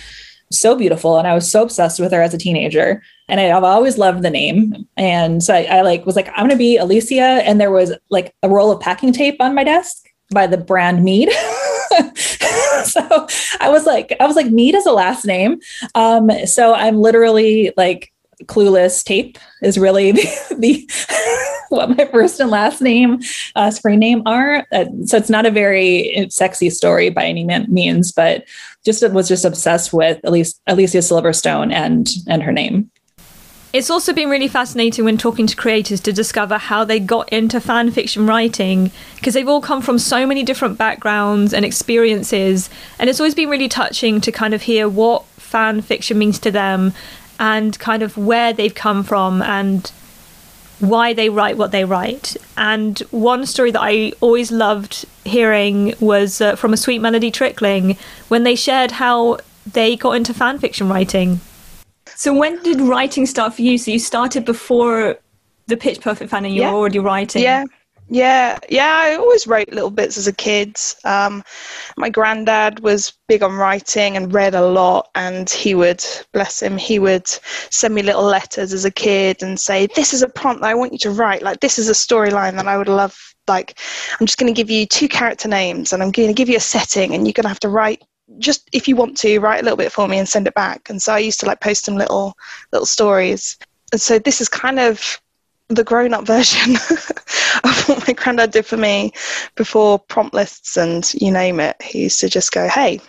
so 0.50 0.76
beautiful. 0.76 1.18
And 1.18 1.26
I 1.26 1.34
was 1.34 1.50
so 1.50 1.62
obsessed 1.62 2.00
with 2.00 2.12
her 2.12 2.22
as 2.22 2.34
a 2.34 2.38
teenager. 2.38 3.02
And 3.28 3.40
I, 3.40 3.44
have 3.44 3.64
always 3.64 3.98
loved 3.98 4.22
the 4.22 4.30
name. 4.30 4.86
And 4.96 5.42
so 5.42 5.54
I, 5.54 5.64
I 5.64 5.80
like 5.82 6.06
was 6.06 6.16
like, 6.16 6.30
I'm 6.34 6.48
to 6.48 6.56
be 6.56 6.76
Alicia. 6.76 7.20
And 7.20 7.60
there 7.60 7.72
was 7.72 7.92
like 8.10 8.34
a 8.42 8.48
roll 8.48 8.70
of 8.70 8.80
packing 8.80 9.12
tape 9.12 9.36
on 9.40 9.54
my 9.54 9.64
desk 9.64 10.06
by 10.32 10.46
the 10.46 10.58
brand 10.58 11.02
Mead. 11.04 11.30
so 12.84 13.26
I 13.60 13.68
was 13.68 13.86
like, 13.86 14.16
I 14.20 14.26
was 14.26 14.36
like, 14.36 14.50
Mead 14.50 14.74
is 14.74 14.86
a 14.86 14.92
last 14.92 15.24
name. 15.24 15.58
Um, 15.94 16.30
so 16.46 16.74
I'm 16.74 16.98
literally 16.98 17.72
like 17.76 18.12
clueless 18.44 19.02
tape 19.02 19.38
is 19.62 19.78
really 19.78 20.12
the, 20.12 20.56
the 20.58 20.92
what 21.68 21.96
my 21.96 22.04
first 22.06 22.38
and 22.40 22.50
last 22.50 22.80
name 22.80 23.20
uh, 23.54 23.70
screen 23.70 23.98
name 23.98 24.22
are. 24.26 24.66
Uh, 24.72 24.84
so 25.04 25.16
it's 25.16 25.30
not 25.30 25.46
a 25.46 25.50
very 25.50 26.26
sexy 26.30 26.70
story 26.70 27.10
by 27.10 27.24
any 27.24 27.44
means 27.68 28.12
but 28.12 28.44
just 28.84 29.08
was 29.10 29.28
just 29.28 29.44
obsessed 29.44 29.92
with 29.92 30.20
at 30.24 30.32
least 30.32 30.60
alicia 30.66 30.98
silverstone 30.98 31.72
and 31.72 32.08
and 32.28 32.42
her 32.42 32.52
name. 32.52 32.90
It's 33.72 33.90
also 33.90 34.14
been 34.14 34.30
really 34.30 34.48
fascinating 34.48 35.04
when 35.04 35.18
talking 35.18 35.46
to 35.48 35.56
creators 35.56 36.00
to 36.02 36.12
discover 36.12 36.56
how 36.56 36.84
they 36.84 36.98
got 36.98 37.28
into 37.30 37.60
fan 37.60 37.90
fiction 37.90 38.26
writing 38.26 38.90
because 39.16 39.34
they've 39.34 39.48
all 39.48 39.60
come 39.60 39.82
from 39.82 39.98
so 39.98 40.26
many 40.26 40.42
different 40.44 40.78
backgrounds 40.78 41.52
and 41.52 41.64
experiences 41.64 42.70
and 42.98 43.10
it's 43.10 43.20
always 43.20 43.34
been 43.34 43.50
really 43.50 43.68
touching 43.68 44.20
to 44.22 44.32
kind 44.32 44.54
of 44.54 44.62
hear 44.62 44.88
what 44.88 45.26
fan 45.36 45.82
fiction 45.82 46.16
means 46.18 46.38
to 46.38 46.50
them 46.50 46.94
and 47.38 47.78
kind 47.78 48.02
of 48.02 48.16
where 48.16 48.52
they've 48.52 48.74
come 48.74 49.02
from 49.02 49.42
and 49.42 49.90
why 50.80 51.12
they 51.12 51.28
write 51.28 51.56
what 51.56 51.70
they 51.72 51.84
write. 51.84 52.36
And 52.56 52.98
one 53.10 53.46
story 53.46 53.70
that 53.70 53.80
I 53.82 54.12
always 54.20 54.52
loved 54.52 55.06
hearing 55.24 55.94
was 56.00 56.40
uh, 56.40 56.56
from 56.56 56.72
a 56.72 56.76
Sweet 56.76 57.00
Melody 57.00 57.30
Trickling 57.30 57.96
when 58.28 58.42
they 58.42 58.54
shared 58.54 58.90
how 58.92 59.38
they 59.72 59.96
got 59.96 60.12
into 60.12 60.34
fan 60.34 60.58
fiction 60.58 60.88
writing. 60.88 61.40
So 62.14 62.32
when 62.34 62.62
did 62.62 62.80
writing 62.80 63.26
start 63.26 63.54
for 63.54 63.62
you? 63.62 63.78
So 63.78 63.90
you 63.90 63.98
started 63.98 64.44
before 64.44 65.16
the 65.66 65.76
Pitch 65.76 66.00
Perfect 66.00 66.30
fan 66.30 66.44
and 66.44 66.54
you 66.54 66.62
yeah. 66.62 66.70
were 66.70 66.78
already 66.78 66.98
writing. 66.98 67.42
Yeah. 67.42 67.64
Yeah, 68.08 68.58
yeah, 68.68 69.00
I 69.02 69.16
always 69.16 69.48
wrote 69.48 69.72
little 69.72 69.90
bits 69.90 70.16
as 70.16 70.28
a 70.28 70.32
kid. 70.32 70.78
Um, 71.04 71.42
my 71.96 72.08
granddad 72.08 72.80
was 72.80 73.12
big 73.26 73.42
on 73.42 73.54
writing 73.56 74.16
and 74.16 74.32
read 74.32 74.54
a 74.54 74.64
lot, 74.64 75.08
and 75.16 75.50
he 75.50 75.74
would, 75.74 76.04
bless 76.32 76.62
him, 76.62 76.76
he 76.78 77.00
would 77.00 77.26
send 77.26 77.94
me 77.94 78.02
little 78.02 78.22
letters 78.22 78.72
as 78.72 78.84
a 78.84 78.92
kid 78.92 79.42
and 79.42 79.58
say, 79.58 79.88
This 79.96 80.14
is 80.14 80.22
a 80.22 80.28
prompt 80.28 80.62
that 80.62 80.70
I 80.70 80.74
want 80.74 80.92
you 80.92 80.98
to 81.00 81.10
write. 81.10 81.42
Like, 81.42 81.58
this 81.60 81.80
is 81.80 81.88
a 81.88 81.92
storyline 81.92 82.54
that 82.56 82.68
I 82.68 82.78
would 82.78 82.88
love. 82.88 83.18
Like, 83.48 83.78
I'm 84.20 84.26
just 84.26 84.38
going 84.38 84.52
to 84.52 84.56
give 84.56 84.70
you 84.70 84.86
two 84.86 85.08
character 85.08 85.48
names 85.48 85.92
and 85.92 86.02
I'm 86.02 86.12
going 86.12 86.28
to 86.28 86.34
give 86.34 86.48
you 86.48 86.58
a 86.58 86.60
setting, 86.60 87.12
and 87.12 87.26
you're 87.26 87.32
going 87.32 87.44
to 87.44 87.48
have 87.48 87.60
to 87.60 87.68
write 87.68 88.02
just 88.38 88.68
if 88.72 88.88
you 88.88 88.96
want 88.96 89.16
to 89.16 89.38
write 89.38 89.60
a 89.60 89.62
little 89.62 89.76
bit 89.76 89.92
for 89.92 90.08
me 90.08 90.18
and 90.18 90.28
send 90.28 90.48
it 90.48 90.54
back 90.54 90.90
and 90.90 91.00
so 91.00 91.14
i 91.14 91.18
used 91.18 91.38
to 91.38 91.46
like 91.46 91.60
post 91.60 91.86
them 91.86 91.94
little 91.94 92.34
little 92.72 92.84
stories 92.84 93.56
and 93.92 94.00
so 94.00 94.18
this 94.18 94.40
is 94.40 94.48
kind 94.48 94.80
of 94.80 95.20
the 95.68 95.84
grown 95.84 96.14
up 96.14 96.26
version 96.26 96.74
of 97.64 97.88
what 97.88 98.06
my 98.06 98.14
granddad 98.14 98.52
did 98.52 98.66
for 98.66 98.76
me 98.76 99.12
before 99.54 99.98
prompt 99.98 100.34
lists 100.34 100.76
and 100.76 101.12
you 101.14 101.30
name 101.30 101.60
it. 101.60 101.80
He 101.82 102.02
used 102.02 102.20
to 102.20 102.28
just 102.28 102.52
go, 102.52 102.68
Hey, 102.68 103.00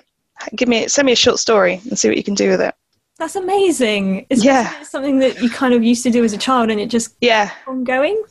give 0.56 0.68
me 0.68 0.88
send 0.88 1.06
me 1.06 1.12
a 1.12 1.16
short 1.16 1.40
story 1.40 1.82
and 1.90 1.98
see 1.98 2.08
what 2.08 2.18
you 2.18 2.24
can 2.24 2.36
do 2.36 2.50
with 2.50 2.62
it. 2.62 2.74
That's 3.20 3.36
amazing. 3.36 4.28
Is 4.30 4.46
yeah. 4.46 4.84
something 4.84 5.20
that 5.20 5.42
you 5.42 5.50
kind 5.50 5.74
of 5.74 5.84
used 5.84 6.04
to 6.04 6.12
do 6.12 6.24
as 6.24 6.34
a 6.34 6.38
child 6.38 6.70
and 6.70 6.80
it 6.80 6.90
just 6.90 7.16
yeah 7.22 7.52
ongoing? 7.68 8.22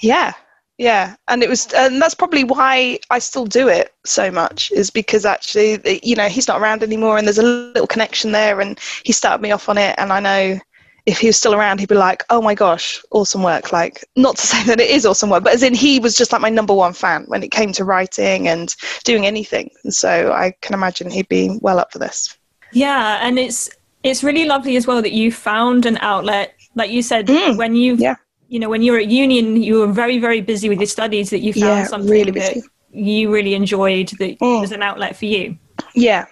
Yeah. 0.00 0.32
Yeah, 0.78 1.16
and 1.28 1.42
it 1.42 1.48
was, 1.50 1.70
and 1.74 2.00
that's 2.00 2.14
probably 2.14 2.42
why 2.42 3.00
I 3.10 3.18
still 3.18 3.44
do 3.44 3.68
it 3.68 3.92
so 4.06 4.30
much. 4.30 4.70
Is 4.70 4.88
because 4.88 5.26
actually, 5.26 6.00
you 6.02 6.16
know, 6.16 6.30
he's 6.30 6.48
not 6.48 6.58
around 6.58 6.82
anymore, 6.82 7.18
and 7.18 7.26
there's 7.26 7.36
a 7.36 7.42
little 7.42 7.86
connection 7.86 8.32
there, 8.32 8.62
and 8.62 8.80
he 9.04 9.12
started 9.12 9.42
me 9.42 9.50
off 9.50 9.68
on 9.68 9.76
it, 9.76 9.94
and 9.98 10.10
I 10.10 10.20
know 10.20 10.58
if 11.06 11.18
he 11.18 11.26
was 11.26 11.36
still 11.36 11.54
around, 11.54 11.80
he'd 11.80 11.88
be 11.88 11.94
like, 11.94 12.24
"Oh 12.30 12.42
my 12.42 12.54
gosh, 12.54 13.02
awesome 13.10 13.42
work!" 13.42 13.72
Like, 13.72 14.04
not 14.16 14.36
to 14.36 14.46
say 14.46 14.62
that 14.64 14.80
it 14.80 14.90
is 14.90 15.06
awesome 15.06 15.30
work, 15.30 15.44
but 15.44 15.54
as 15.54 15.62
in 15.62 15.74
he 15.74 15.98
was 15.98 16.14
just 16.14 16.32
like 16.32 16.40
my 16.40 16.50
number 16.50 16.74
one 16.74 16.92
fan 16.92 17.24
when 17.28 17.42
it 17.42 17.50
came 17.50 17.72
to 17.72 17.84
writing 17.84 18.48
and 18.48 18.74
doing 19.04 19.26
anything. 19.26 19.70
And 19.84 19.94
so 19.94 20.32
I 20.32 20.54
can 20.60 20.74
imagine 20.74 21.10
he'd 21.10 21.28
be 21.28 21.58
well 21.60 21.78
up 21.78 21.92
for 21.92 21.98
this. 21.98 22.36
Yeah, 22.72 23.18
and 23.22 23.38
it's 23.38 23.70
it's 24.02 24.22
really 24.22 24.46
lovely 24.46 24.76
as 24.76 24.86
well 24.86 25.02
that 25.02 25.12
you 25.12 25.30
found 25.30 25.86
an 25.86 25.98
outlet, 25.98 26.54
like 26.74 26.90
you 26.90 27.02
said, 27.02 27.26
mm, 27.26 27.56
when 27.56 27.74
you 27.74 27.96
yeah. 27.96 28.16
you 28.48 28.58
know 28.58 28.68
when 28.68 28.82
you 28.82 28.92
were 28.92 28.98
at 28.98 29.08
union, 29.08 29.62
you 29.62 29.80
were 29.80 29.86
very 29.86 30.18
very 30.18 30.40
busy 30.40 30.68
with 30.68 30.78
your 30.78 30.86
studies. 30.86 31.30
That 31.30 31.40
you 31.40 31.52
found 31.52 31.64
yeah, 31.64 31.84
something 31.84 32.10
really 32.10 32.32
that 32.32 32.56
you 32.92 33.32
really 33.32 33.54
enjoyed 33.54 34.08
that 34.18 34.38
mm. 34.38 34.60
was 34.60 34.72
an 34.72 34.82
outlet 34.82 35.16
for 35.16 35.26
you. 35.26 35.58
Yeah, 35.94 36.26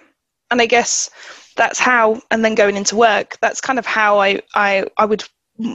and 0.51 0.61
I 0.61 0.65
guess 0.65 1.09
that's 1.55 1.79
how 1.79 2.21
and 2.31 2.43
then 2.43 2.55
going 2.55 2.75
into 2.75 2.95
work 2.95 3.37
that's 3.41 3.61
kind 3.61 3.79
of 3.79 3.85
how 3.85 4.19
i 4.19 4.41
i, 4.55 4.85
I 4.97 5.05
would 5.05 5.23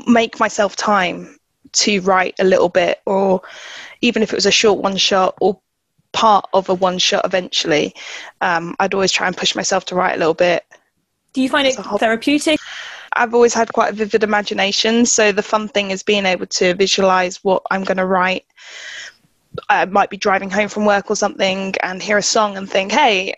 make 0.06 0.40
myself 0.40 0.76
time 0.76 1.38
to 1.72 2.00
write 2.00 2.34
a 2.38 2.44
little 2.44 2.68
bit 2.68 3.00
or 3.06 3.42
even 4.00 4.22
if 4.22 4.32
it 4.32 4.36
was 4.36 4.46
a 4.46 4.50
short 4.50 4.80
one 4.80 4.96
shot 4.96 5.34
or 5.40 5.60
part 6.12 6.46
of 6.52 6.68
a 6.68 6.74
one 6.74 6.98
shot 6.98 7.24
eventually 7.24 7.94
um, 8.40 8.76
i'd 8.80 8.94
always 8.94 9.12
try 9.12 9.26
and 9.26 9.36
push 9.36 9.54
myself 9.54 9.84
to 9.86 9.94
write 9.94 10.14
a 10.14 10.18
little 10.18 10.34
bit. 10.34 10.64
Do 11.32 11.42
you 11.42 11.48
find 11.48 11.66
it 11.66 11.74
therapeutic? 11.74 12.60
I've 13.16 13.34
always 13.34 13.52
had 13.52 13.72
quite 13.72 13.92
a 13.92 13.96
vivid 13.96 14.22
imagination 14.22 15.04
so 15.06 15.32
the 15.32 15.42
fun 15.42 15.68
thing 15.68 15.90
is 15.90 16.02
being 16.02 16.26
able 16.26 16.46
to 16.46 16.74
visualize 16.74 17.42
what 17.42 17.62
i'm 17.70 17.84
going 17.84 17.96
to 17.96 18.06
write. 18.06 18.44
I 19.68 19.84
might 19.86 20.10
be 20.10 20.16
driving 20.16 20.50
home 20.50 20.68
from 20.68 20.84
work 20.84 21.10
or 21.10 21.16
something 21.16 21.74
and 21.82 22.00
hear 22.00 22.18
a 22.18 22.22
song 22.22 22.56
and 22.56 22.70
think 22.70 22.92
hey 22.92 23.34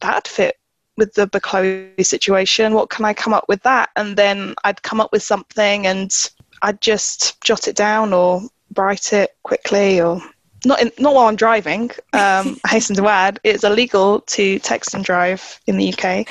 that 0.00 0.28
fit 0.28 0.59
with 1.00 1.14
the 1.14 1.40
Chloe 1.40 1.90
situation. 2.02 2.74
What 2.74 2.90
can 2.90 3.04
I 3.04 3.12
come 3.12 3.34
up 3.34 3.46
with 3.48 3.62
that? 3.64 3.90
And 3.96 4.16
then 4.16 4.54
I'd 4.62 4.82
come 4.82 5.00
up 5.00 5.10
with 5.10 5.24
something 5.24 5.86
and 5.86 6.14
I'd 6.62 6.80
just 6.80 7.40
jot 7.40 7.66
it 7.66 7.74
down 7.74 8.12
or 8.12 8.42
write 8.76 9.12
it 9.12 9.30
quickly 9.42 10.00
or 10.00 10.22
not 10.64 10.80
in, 10.80 10.92
not 10.98 11.14
while 11.14 11.26
I'm 11.26 11.36
driving. 11.36 11.90
Um, 12.12 12.60
I 12.64 12.68
hasten 12.68 12.96
to 12.96 13.08
add, 13.08 13.40
it's 13.44 13.64
illegal 13.64 14.20
to 14.22 14.58
text 14.58 14.94
and 14.94 15.02
drive 15.02 15.60
in 15.66 15.78
the 15.78 15.94
UK, 15.94 16.26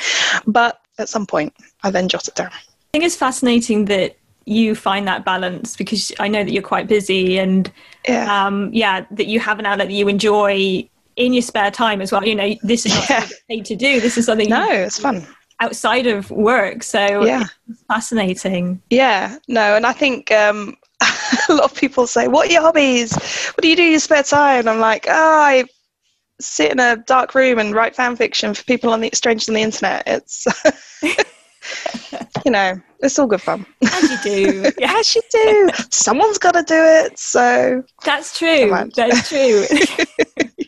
but 0.45 0.81
at 0.99 1.09
some 1.09 1.25
point 1.25 1.53
I 1.83 1.89
then 1.89 2.07
jot 2.07 2.27
it 2.27 2.35
down. 2.35 2.51
I 2.51 2.91
think 2.91 3.05
it's 3.05 3.15
fascinating 3.15 3.85
that 3.85 4.17
you 4.45 4.75
find 4.75 5.07
that 5.07 5.25
balance 5.25 5.75
because 5.75 6.11
I 6.19 6.27
know 6.27 6.43
that 6.43 6.51
you're 6.51 6.61
quite 6.61 6.87
busy 6.87 7.39
and 7.39 7.71
yeah, 8.07 8.45
um, 8.45 8.69
yeah 8.73 9.05
that 9.11 9.27
you 9.27 9.39
have 9.39 9.57
an 9.57 9.65
outlet 9.65 9.87
that 9.87 9.93
you 9.93 10.07
enjoy 10.07 10.87
in 11.19 11.33
your 11.33 11.43
spare 11.43 11.69
time 11.69 12.01
as 12.01 12.11
well. 12.11 12.25
You 12.25 12.33
know, 12.33 12.55
this 12.63 12.85
is 12.85 12.95
not 12.95 13.09
yeah. 13.09 13.27
paid 13.47 13.65
to 13.65 13.75
do. 13.75 13.99
This 13.99 14.17
is 14.17 14.25
something. 14.25 14.49
No, 14.49 14.67
it's 14.71 14.99
fun 14.99 15.27
outside 15.59 16.07
of 16.07 16.31
work. 16.31 16.83
So 16.83 17.23
yeah, 17.25 17.45
fascinating. 17.87 18.81
Yeah, 18.89 19.37
no, 19.47 19.75
and 19.75 19.85
I 19.85 19.93
think 19.93 20.31
um, 20.31 20.75
a 21.49 21.53
lot 21.53 21.63
of 21.63 21.75
people 21.75 22.07
say, 22.07 22.27
"What 22.27 22.49
are 22.49 22.51
your 22.51 22.61
hobbies? 22.61 23.13
What 23.13 23.61
do 23.61 23.67
you 23.67 23.75
do 23.75 23.83
in 23.83 23.91
your 23.91 23.99
spare 23.99 24.23
time?" 24.23 24.61
And 24.61 24.69
I'm 24.69 24.79
like, 24.79 25.05
"Oh, 25.07 25.39
I 25.39 25.65
sit 26.39 26.71
in 26.71 26.79
a 26.79 26.97
dark 26.97 27.35
room 27.35 27.59
and 27.59 27.73
write 27.73 27.95
fan 27.95 28.15
fiction 28.15 28.53
for 28.53 28.63
people 28.63 28.91
on 28.91 29.01
the 29.01 29.09
strangers 29.13 29.49
on 29.49 29.55
the 29.55 29.61
internet." 29.61 30.03
It's 30.07 30.47
you 32.45 32.51
know, 32.51 32.79
it's 33.01 33.19
all 33.19 33.27
good 33.27 33.41
fun. 33.41 33.65
As 33.83 34.11
you 34.11 34.17
do. 34.23 34.71
Yeah. 34.79 34.93
As 34.97 35.15
you 35.15 35.21
do. 35.29 35.69
Someone's 35.89 36.37
got 36.37 36.53
to 36.53 36.63
do 36.63 36.75
it. 36.75 37.19
So 37.19 37.83
that's 38.05 38.37
true. 38.37 38.69
That's 38.95 39.29
true. 39.29 39.65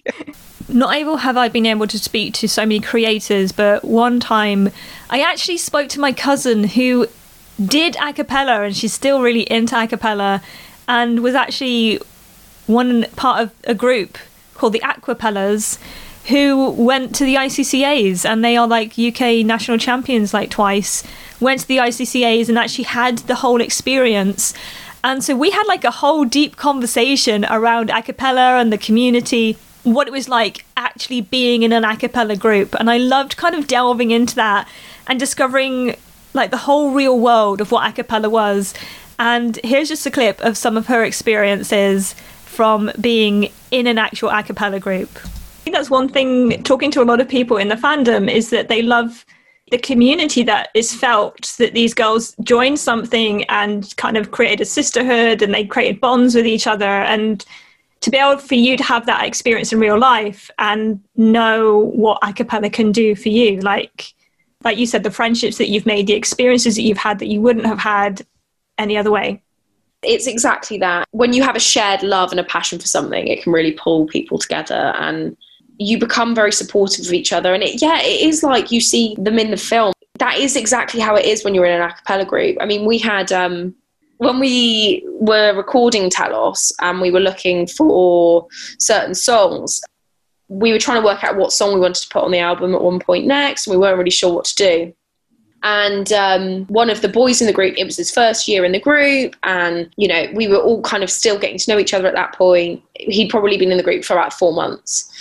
Not 0.69 0.95
able 0.95 1.17
have 1.17 1.37
I 1.37 1.49
been 1.49 1.65
able 1.65 1.87
to 1.87 1.99
speak 1.99 2.33
to 2.35 2.47
so 2.47 2.61
many 2.61 2.79
creators, 2.79 3.51
but 3.51 3.83
one 3.83 4.19
time 4.19 4.69
I 5.09 5.21
actually 5.21 5.57
spoke 5.57 5.89
to 5.89 5.99
my 5.99 6.13
cousin 6.13 6.63
who 6.63 7.07
did 7.63 7.95
a 8.01 8.13
cappella 8.13 8.63
and 8.63 8.75
she's 8.75 8.93
still 8.93 9.21
really 9.21 9.41
into 9.51 9.79
a 9.79 9.87
cappella 9.87 10.41
and 10.87 11.21
was 11.21 11.35
actually 11.35 11.99
one 12.67 13.05
part 13.15 13.41
of 13.41 13.51
a 13.65 13.73
group 13.73 14.17
called 14.55 14.73
the 14.73 14.79
Aquapellas 14.79 15.77
who 16.27 16.69
went 16.71 17.15
to 17.15 17.25
the 17.25 17.35
ICCAs 17.35 18.29
and 18.29 18.43
they 18.43 18.55
are 18.55 18.67
like 18.67 18.97
UK 18.97 19.45
national 19.45 19.77
champions 19.77 20.33
like 20.33 20.49
twice 20.49 21.03
went 21.39 21.61
to 21.61 21.67
the 21.67 21.77
ICCAs 21.77 22.47
and 22.47 22.57
actually 22.57 22.83
had 22.85 23.19
the 23.19 23.35
whole 23.35 23.59
experience. 23.59 24.53
And 25.03 25.23
so 25.23 25.35
we 25.35 25.49
had 25.49 25.65
like 25.67 25.83
a 25.83 25.91
whole 25.91 26.25
deep 26.25 26.55
conversation 26.55 27.45
around 27.45 27.89
a 27.89 28.03
cappella 28.03 28.59
and 28.59 28.71
the 28.71 28.77
community 28.77 29.57
what 29.83 30.07
it 30.07 30.11
was 30.11 30.29
like 30.29 30.65
actually 30.77 31.21
being 31.21 31.63
in 31.63 31.71
an 31.71 31.83
a 31.83 31.97
cappella 31.97 32.35
group. 32.35 32.75
And 32.79 32.89
I 32.89 32.97
loved 32.97 33.37
kind 33.37 33.55
of 33.55 33.67
delving 33.67 34.11
into 34.11 34.35
that 34.35 34.67
and 35.07 35.19
discovering 35.19 35.95
like 36.33 36.51
the 36.51 36.57
whole 36.57 36.91
real 36.91 37.19
world 37.19 37.61
of 37.61 37.71
what 37.71 37.87
a 37.89 37.91
cappella 37.91 38.29
was. 38.29 38.73
And 39.19 39.59
here's 39.63 39.89
just 39.89 40.05
a 40.05 40.11
clip 40.11 40.39
of 40.41 40.57
some 40.57 40.77
of 40.77 40.87
her 40.87 41.03
experiences 41.03 42.13
from 42.45 42.91
being 42.99 43.49
in 43.71 43.87
an 43.87 43.97
actual 43.97 44.29
a 44.29 44.43
cappella 44.43 44.79
group. 44.79 45.09
I 45.15 45.63
think 45.63 45.75
that's 45.75 45.89
one 45.89 46.09
thing 46.09 46.63
talking 46.63 46.91
to 46.91 47.01
a 47.01 47.05
lot 47.05 47.21
of 47.21 47.29
people 47.29 47.57
in 47.57 47.69
the 47.69 47.75
fandom 47.75 48.31
is 48.31 48.49
that 48.49 48.67
they 48.67 48.81
love 48.81 49.25
the 49.71 49.77
community 49.77 50.43
that 50.43 50.69
is 50.73 50.93
felt 50.93 51.55
that 51.57 51.73
these 51.73 51.93
girls 51.93 52.35
joined 52.43 52.77
something 52.77 53.45
and 53.45 53.95
kind 53.95 54.17
of 54.17 54.31
created 54.31 54.61
a 54.61 54.65
sisterhood 54.65 55.41
and 55.41 55.53
they 55.53 55.65
created 55.65 56.01
bonds 56.01 56.35
with 56.35 56.45
each 56.45 56.67
other 56.67 56.85
and 56.85 57.45
to 58.01 58.09
be 58.09 58.17
able 58.17 58.37
for 58.37 58.55
you 58.55 58.75
to 58.75 58.83
have 58.83 59.05
that 59.05 59.25
experience 59.25 59.71
in 59.71 59.79
real 59.79 59.97
life 59.97 60.49
and 60.57 60.99
know 61.15 61.77
what 61.77 62.19
a 62.23 62.33
cappella 62.33 62.69
can 62.69 62.91
do 62.91 63.15
for 63.15 63.29
you. 63.29 63.59
Like 63.61 64.13
like 64.63 64.77
you 64.77 64.85
said 64.85 65.03
the 65.03 65.11
friendships 65.11 65.57
that 65.57 65.69
you've 65.69 65.85
made 65.85 66.07
the 66.07 66.13
experiences 66.13 66.75
that 66.75 66.83
you've 66.83 66.97
had 66.97 67.19
that 67.19 67.27
you 67.27 67.41
wouldn't 67.41 67.65
have 67.65 67.79
had 67.79 68.25
any 68.77 68.97
other 68.97 69.11
way. 69.11 69.41
It's 70.03 70.27
exactly 70.27 70.77
that. 70.79 71.07
When 71.11 71.33
you 71.33 71.43
have 71.43 71.55
a 71.55 71.59
shared 71.59 72.03
love 72.03 72.31
and 72.31 72.39
a 72.39 72.43
passion 72.43 72.79
for 72.79 72.87
something 72.87 73.27
it 73.27 73.43
can 73.43 73.53
really 73.53 73.73
pull 73.73 74.07
people 74.07 74.39
together 74.39 74.93
and 74.97 75.37
you 75.77 75.97
become 75.97 76.35
very 76.35 76.51
supportive 76.51 77.05
of 77.05 77.13
each 77.13 77.31
other. 77.31 77.53
And 77.53 77.63
it 77.63 77.81
yeah 77.81 77.99
it 78.01 78.21
is 78.21 78.41
like 78.41 78.71
you 78.71 78.81
see 78.81 79.15
them 79.19 79.37
in 79.37 79.51
the 79.51 79.57
film. 79.57 79.93
That 80.17 80.37
is 80.37 80.55
exactly 80.55 80.99
how 80.99 81.15
it 81.15 81.25
is 81.25 81.43
when 81.43 81.53
you're 81.53 81.65
in 81.65 81.81
an 81.81 81.89
a 81.89 81.93
cappella 81.93 82.25
group. 82.25 82.57
I 82.59 82.65
mean 82.65 82.85
we 82.85 82.97
had 82.97 83.31
um 83.31 83.75
when 84.21 84.39
we 84.39 85.03
were 85.19 85.51
recording 85.55 86.07
Talos 86.07 86.71
and 86.79 87.01
we 87.01 87.09
were 87.09 87.19
looking 87.19 87.65
for 87.65 88.47
certain 88.77 89.15
songs, 89.15 89.81
we 90.47 90.71
were 90.71 90.77
trying 90.77 91.01
to 91.01 91.05
work 91.05 91.23
out 91.23 91.37
what 91.37 91.51
song 91.51 91.73
we 91.73 91.79
wanted 91.79 92.03
to 92.03 92.09
put 92.09 92.23
on 92.23 92.29
the 92.29 92.37
album 92.37 92.75
at 92.75 92.83
one 92.83 92.99
point 92.99 93.25
next, 93.25 93.65
and 93.65 93.71
we 93.71 93.79
weren't 93.79 93.97
really 93.97 94.11
sure 94.11 94.31
what 94.31 94.45
to 94.45 94.55
do. 94.55 94.93
And 95.63 96.13
um, 96.13 96.65
one 96.67 96.91
of 96.91 97.01
the 97.01 97.07
boys 97.07 97.41
in 97.41 97.47
the 97.47 97.53
group, 97.53 97.75
it 97.79 97.83
was 97.83 97.97
his 97.97 98.11
first 98.11 98.47
year 98.47 98.63
in 98.63 98.73
the 98.73 98.79
group, 98.79 99.35
and 99.41 99.89
you 99.97 100.07
know 100.07 100.27
we 100.35 100.47
were 100.47 100.61
all 100.61 100.83
kind 100.83 101.01
of 101.03 101.09
still 101.09 101.39
getting 101.39 101.57
to 101.57 101.71
know 101.71 101.79
each 101.79 101.95
other 101.95 102.07
at 102.07 102.13
that 102.13 102.35
point. 102.35 102.83
He'd 102.99 103.29
probably 103.29 103.57
been 103.57 103.71
in 103.71 103.77
the 103.77 103.83
group 103.83 104.03
for 104.03 104.13
about 104.13 104.33
four 104.33 104.53
months, 104.53 105.11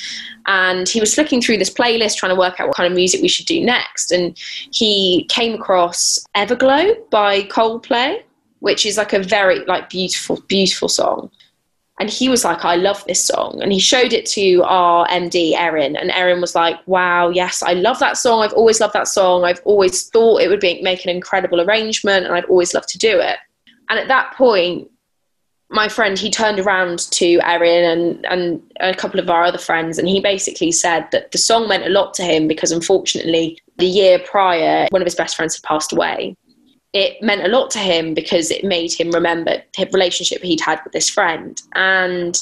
and 0.45 0.87
he 0.87 1.01
was 1.01 1.15
flicking 1.15 1.41
through 1.41 1.57
this 1.57 1.73
playlist 1.73 2.17
trying 2.17 2.35
to 2.35 2.39
work 2.39 2.61
out 2.61 2.69
what 2.69 2.77
kind 2.77 2.87
of 2.87 2.95
music 2.95 3.23
we 3.23 3.29
should 3.29 3.47
do 3.47 3.65
next. 3.65 4.11
And 4.11 4.37
he 4.73 5.25
came 5.31 5.55
across 5.55 6.19
Everglow 6.37 7.09
by 7.11 7.45
Coldplay, 7.45 8.25
which 8.61 8.87
is 8.87 8.97
like 8.97 9.13
a 9.13 9.23
very 9.23 9.65
like 9.65 9.91
beautiful, 9.91 10.41
beautiful 10.49 10.89
song. 10.89 11.31
And 11.99 12.09
he 12.09 12.31
was 12.31 12.45
like, 12.45 12.65
I 12.65 12.77
love 12.77 13.05
this 13.07 13.23
song. 13.23 13.61
And 13.63 13.73
he 13.73 13.79
showed 13.79 14.15
it 14.15 14.25
to 14.27 14.63
our 14.63 15.07
MD, 15.09 15.53
Erin. 15.53 15.97
And 15.97 16.11
Erin 16.11 16.41
was 16.41 16.55
like, 16.55 16.79
wow, 16.87 17.29
yes, 17.29 17.63
I 17.63 17.75
love 17.75 17.99
that 17.99 18.17
song. 18.17 18.43
I've 18.43 18.55
always 18.55 18.81
loved 18.81 18.95
that 18.95 19.09
song. 19.09 19.45
I've 19.45 19.61
always 19.67 20.09
thought 20.09 20.41
it 20.41 20.49
would 20.49 20.61
be, 20.61 20.81
make 20.81 21.05
an 21.05 21.11
incredible 21.11 21.61
arrangement 21.61 22.25
and 22.25 22.35
I'd 22.35 22.47
always 22.47 22.73
love 22.73 22.87
to 22.87 22.99
do 22.99 23.21
it. 23.21 23.37
And 23.91 23.99
at 23.99 24.09
that 24.09 24.33
point, 24.35 24.91
my 25.69 25.89
friend, 25.89 26.19
he 26.19 26.31
turned 26.31 26.59
around 26.59 27.01
to 27.11 27.39
Erin 27.45 27.85
and, 27.85 28.27
and 28.27 28.63
a 28.81 28.95
couple 28.95 29.21
of 29.21 29.31
our 29.31 29.45
other 29.45 29.59
friends, 29.59 29.99
and 29.99 30.09
he 30.09 30.21
basically 30.21 30.73
said 30.73 31.07
that 31.13 31.31
the 31.31 31.39
song 31.39 31.69
meant 31.69 31.87
a 31.87 31.91
lot 31.91 32.13
to 32.15 32.25
him 32.25 32.49
because 32.49 32.73
unfortunately, 32.73 33.57
the 33.79 33.87
year 33.87 34.19
prior, 34.19 34.89
one 34.91 35.01
of 35.01 35.07
his 35.07 35.15
best 35.15 35.37
friends 35.37 35.55
had 35.55 35.63
passed 35.63 35.93
away 35.93 36.37
it 36.93 37.23
meant 37.23 37.45
a 37.45 37.49
lot 37.49 37.71
to 37.71 37.79
him 37.79 38.15
because 38.15 38.51
it 38.51 38.65
made 38.65 38.93
him 38.93 39.11
remember 39.11 39.63
the 39.77 39.87
relationship 39.93 40.43
he'd 40.43 40.61
had 40.61 40.81
with 40.83 40.93
this 40.93 41.09
friend. 41.09 41.61
And 41.75 42.39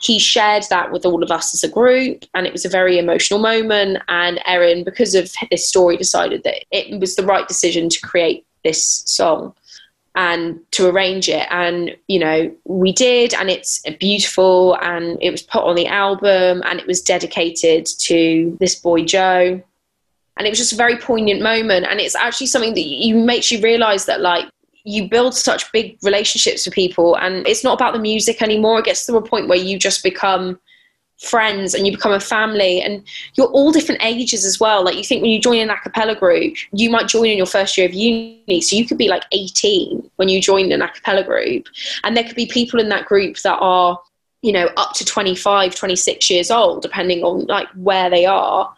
he 0.00 0.18
shared 0.18 0.64
that 0.70 0.90
with 0.90 1.06
all 1.06 1.22
of 1.22 1.30
us 1.30 1.54
as 1.54 1.62
a 1.62 1.72
group 1.72 2.24
and 2.34 2.46
it 2.46 2.52
was 2.52 2.64
a 2.64 2.68
very 2.68 2.98
emotional 2.98 3.38
moment. 3.38 4.02
And 4.08 4.40
erin 4.44 4.82
because 4.82 5.14
of 5.14 5.32
this 5.50 5.68
story 5.68 5.96
decided 5.96 6.42
that 6.42 6.64
it 6.70 6.98
was 7.00 7.14
the 7.14 7.24
right 7.24 7.46
decision 7.46 7.88
to 7.88 8.00
create 8.00 8.44
this 8.64 9.04
song 9.06 9.54
and 10.16 10.60
to 10.72 10.88
arrange 10.88 11.28
it. 11.28 11.46
And 11.50 11.96
you 12.08 12.18
know 12.18 12.52
we 12.64 12.92
did 12.92 13.34
and 13.34 13.48
it's 13.48 13.80
beautiful 14.00 14.76
and 14.82 15.16
it 15.22 15.30
was 15.30 15.42
put 15.42 15.62
on 15.62 15.76
the 15.76 15.86
album 15.86 16.62
and 16.66 16.80
it 16.80 16.86
was 16.88 17.00
dedicated 17.00 17.86
to 17.86 18.56
this 18.58 18.74
boy 18.74 19.04
joe 19.04 19.62
and 20.36 20.46
it 20.46 20.50
was 20.50 20.58
just 20.58 20.72
a 20.72 20.76
very 20.76 20.96
poignant 20.96 21.42
moment. 21.42 21.86
And 21.88 22.00
it's 22.00 22.14
actually 22.14 22.46
something 22.46 22.74
that 22.74 22.80
you 22.80 23.16
makes 23.16 23.50
you 23.50 23.60
realize 23.60 24.06
that 24.06 24.20
like 24.20 24.46
you 24.84 25.08
build 25.08 25.34
such 25.34 25.70
big 25.72 25.98
relationships 26.02 26.64
with 26.64 26.74
people. 26.74 27.16
And 27.16 27.46
it's 27.46 27.62
not 27.62 27.74
about 27.74 27.92
the 27.92 28.00
music 28.00 28.42
anymore. 28.42 28.80
It 28.80 28.86
gets 28.86 29.06
to 29.06 29.16
a 29.16 29.22
point 29.22 29.48
where 29.48 29.58
you 29.58 29.78
just 29.78 30.02
become 30.02 30.58
friends 31.18 31.74
and 31.74 31.86
you 31.86 31.92
become 31.92 32.12
a 32.12 32.20
family. 32.20 32.80
And 32.80 33.04
you're 33.34 33.48
all 33.48 33.70
different 33.70 34.02
ages 34.02 34.44
as 34.44 34.58
well. 34.58 34.84
Like 34.84 34.96
you 34.96 35.04
think 35.04 35.22
when 35.22 35.30
you 35.30 35.40
join 35.40 35.58
an 35.58 35.70
a 35.70 35.78
cappella 35.78 36.16
group 36.16 36.56
you 36.72 36.90
might 36.90 37.08
join 37.08 37.26
in 37.26 37.36
your 37.36 37.46
first 37.46 37.76
year 37.76 37.86
of 37.86 37.94
uni. 37.94 38.60
So 38.60 38.74
you 38.74 38.86
could 38.86 38.98
be 38.98 39.08
like 39.08 39.24
18 39.32 40.10
when 40.16 40.28
you 40.28 40.40
join 40.40 40.72
an 40.72 40.82
a 40.82 40.88
cappella 40.88 41.22
group. 41.22 41.66
And 42.02 42.16
there 42.16 42.24
could 42.24 42.36
be 42.36 42.46
people 42.46 42.80
in 42.80 42.88
that 42.88 43.06
group 43.06 43.36
that 43.42 43.58
are 43.60 44.00
you 44.40 44.50
know 44.50 44.68
up 44.76 44.92
to 44.94 45.04
25 45.04 45.72
26 45.76 46.28
years 46.28 46.50
old 46.50 46.82
depending 46.82 47.22
on 47.22 47.46
like 47.46 47.68
where 47.76 48.10
they 48.10 48.26
are 48.26 48.74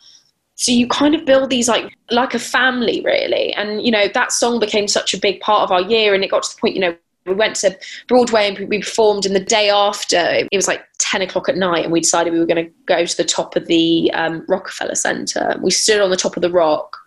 so 0.57 0.73
you 0.73 0.87
kind 0.87 1.15
of 1.15 1.25
build 1.25 1.51
these 1.51 1.69
like 1.69 1.97
like 2.11 2.35
a 2.35 2.39
family 2.39 3.03
really. 3.05 3.53
And 3.55 3.83
you 3.85 3.91
know 3.91 4.09
that 4.09 4.33
song 4.33 4.61
became 4.61 4.89
such 4.89 5.15
a 5.15 5.19
big 5.19 5.41
part 5.41 5.63
of 5.63 5.73
our 5.73 5.83
year 5.83 6.15
and 6.15 6.25
it 6.25 6.31
got 6.31 6.43
to 6.43 6.55
the 6.55 6.61
point 6.61 6.75
you 6.75 6.81
know 6.81 6.97
we 7.27 7.35
went 7.35 7.57
to 7.57 7.77
broadway 8.07 8.49
and 8.49 8.69
we 8.69 8.81
performed 8.81 9.25
and 9.25 9.35
the 9.35 9.41
day 9.41 9.71
after 9.71 10.19
it 10.19 10.49
was 10.55 10.69
like 10.69 10.85
10 10.99 11.23
o'clock 11.23 11.49
at 11.49 11.57
night 11.57 11.83
and 11.83 11.91
we 11.91 12.01
decided 12.01 12.35
we 12.35 12.39
were 12.39 12.45
going 12.45 12.63
to 12.63 12.71
go 12.85 13.05
to 13.05 13.17
the 13.17 13.25
top 13.25 13.57
of 13.57 13.67
the 13.67 14.13
um, 14.13 14.45
rockefeller 14.47 14.95
center 14.95 15.59
we 15.63 15.71
stood 15.71 16.03
on 16.03 16.11
the 16.11 16.19
top 16.19 16.37
of 16.37 16.43
the 16.43 16.51
rock 16.51 16.99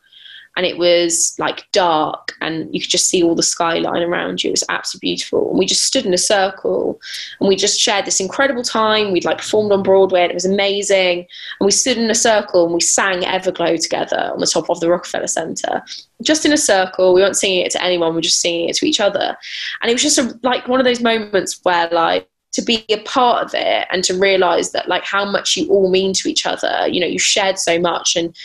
and 0.58 0.66
it 0.66 0.80
was 0.80 1.36
like 1.38 1.72
dark 1.72 2.34
and 2.42 2.74
you 2.74 2.82
could 2.82 2.90
just 2.90 3.10
see 3.10 3.22
all 3.22 3.36
the 3.36 3.44
skyline 3.44 4.02
around 4.02 4.44
you. 4.44 4.50
It 4.50 4.54
was 4.54 4.64
absolutely 4.70 5.10
beautiful. 5.10 5.52
And 5.52 5.60
we 5.60 5.68
just 5.68 5.86
stood 5.86 6.04
in 6.04 6.16
a 6.16 6.18
circle 6.18 7.00
and 7.40 7.48
we 7.48 7.56
just 7.56 7.80
shared 7.80 8.06
this 8.06 8.20
incredible 8.20 8.64
time. 8.64 9.12
We'd 9.12 9.24
like 9.24 9.38
performed 9.38 9.72
on 9.72 9.84
Broadway 9.84 10.24
and 10.24 10.32
it 10.32 10.34
was 10.34 10.46
amazing. 10.46 11.20
And 11.60 11.66
we 11.66 11.70
stood 11.70 12.00
in 12.00 12.10
a 12.10 12.16
circle 12.16 12.66
and 12.66 12.74
we 12.74 12.82
sang 12.82 13.22
Everglow 13.22 13.80
together 13.80 14.32
on 14.34 14.40
the 14.40 14.48
top 14.48 14.68
of 14.72 14.80
the 14.80 14.90
Rockefeller 14.90 15.28
Center. 15.28 15.84
Just 16.24 16.44
in 16.44 16.52
a 16.52 16.58
circle. 16.58 17.14
We 17.14 17.22
weren't 17.22 17.38
singing 17.38 17.64
it 17.64 17.72
to 17.74 17.84
anyone, 17.84 18.10
we 18.10 18.16
were 18.16 18.22
just 18.22 18.42
singing 18.42 18.70
it 18.70 18.78
to 18.78 18.88
each 18.88 19.00
other. 19.00 19.38
And 19.84 19.92
it 19.92 19.94
was 19.94 20.02
just 20.02 20.18
a, 20.18 20.40
like 20.42 20.68
one 20.68 20.80
of 20.80 20.86
those 20.88 21.02
moments 21.02 21.60
where 21.62 21.88
like 21.92 22.28
to 22.54 22.64
be 22.64 22.84
a 22.90 22.98
part 23.04 23.46
of 23.46 23.52
it 23.54 23.88
and 23.92 24.04
to 24.06 24.18
realize 24.18 24.72
that 24.72 24.90
like 24.90 25.04
how 25.04 25.24
much 25.24 25.56
you 25.56 25.70
all 25.70 25.92
mean 25.92 26.14
to 26.14 26.28
each 26.28 26.46
other 26.46 26.88
you 26.88 27.00
know 27.00 27.06
you 27.06 27.20
shared 27.20 27.60
so 27.60 27.78
much 27.78 28.16
and 28.16 28.36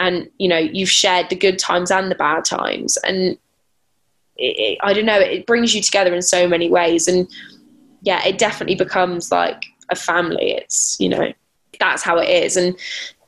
and 0.00 0.28
you 0.38 0.48
know 0.48 0.58
you've 0.58 0.90
shared 0.90 1.28
the 1.28 1.36
good 1.36 1.58
times 1.58 1.92
and 1.92 2.10
the 2.10 2.16
bad 2.16 2.44
times. 2.44 2.96
And 3.04 3.38
it, 4.36 4.56
it, 4.58 4.78
i 4.82 4.94
don't 4.94 5.04
know 5.04 5.18
it 5.18 5.44
brings 5.46 5.74
you 5.74 5.82
together 5.82 6.12
in 6.12 6.22
so 6.22 6.48
many 6.48 6.68
ways. 6.68 7.06
And 7.06 7.28
yeah 8.02 8.26
it 8.26 8.38
definitely 8.38 8.74
becomes 8.74 9.30
like 9.30 9.64
a 9.90 9.94
family. 9.94 10.52
It's 10.52 10.96
you 10.98 11.08
know 11.08 11.32
that's 11.78 12.02
how 12.02 12.18
it 12.18 12.28
is. 12.28 12.56
And 12.56 12.76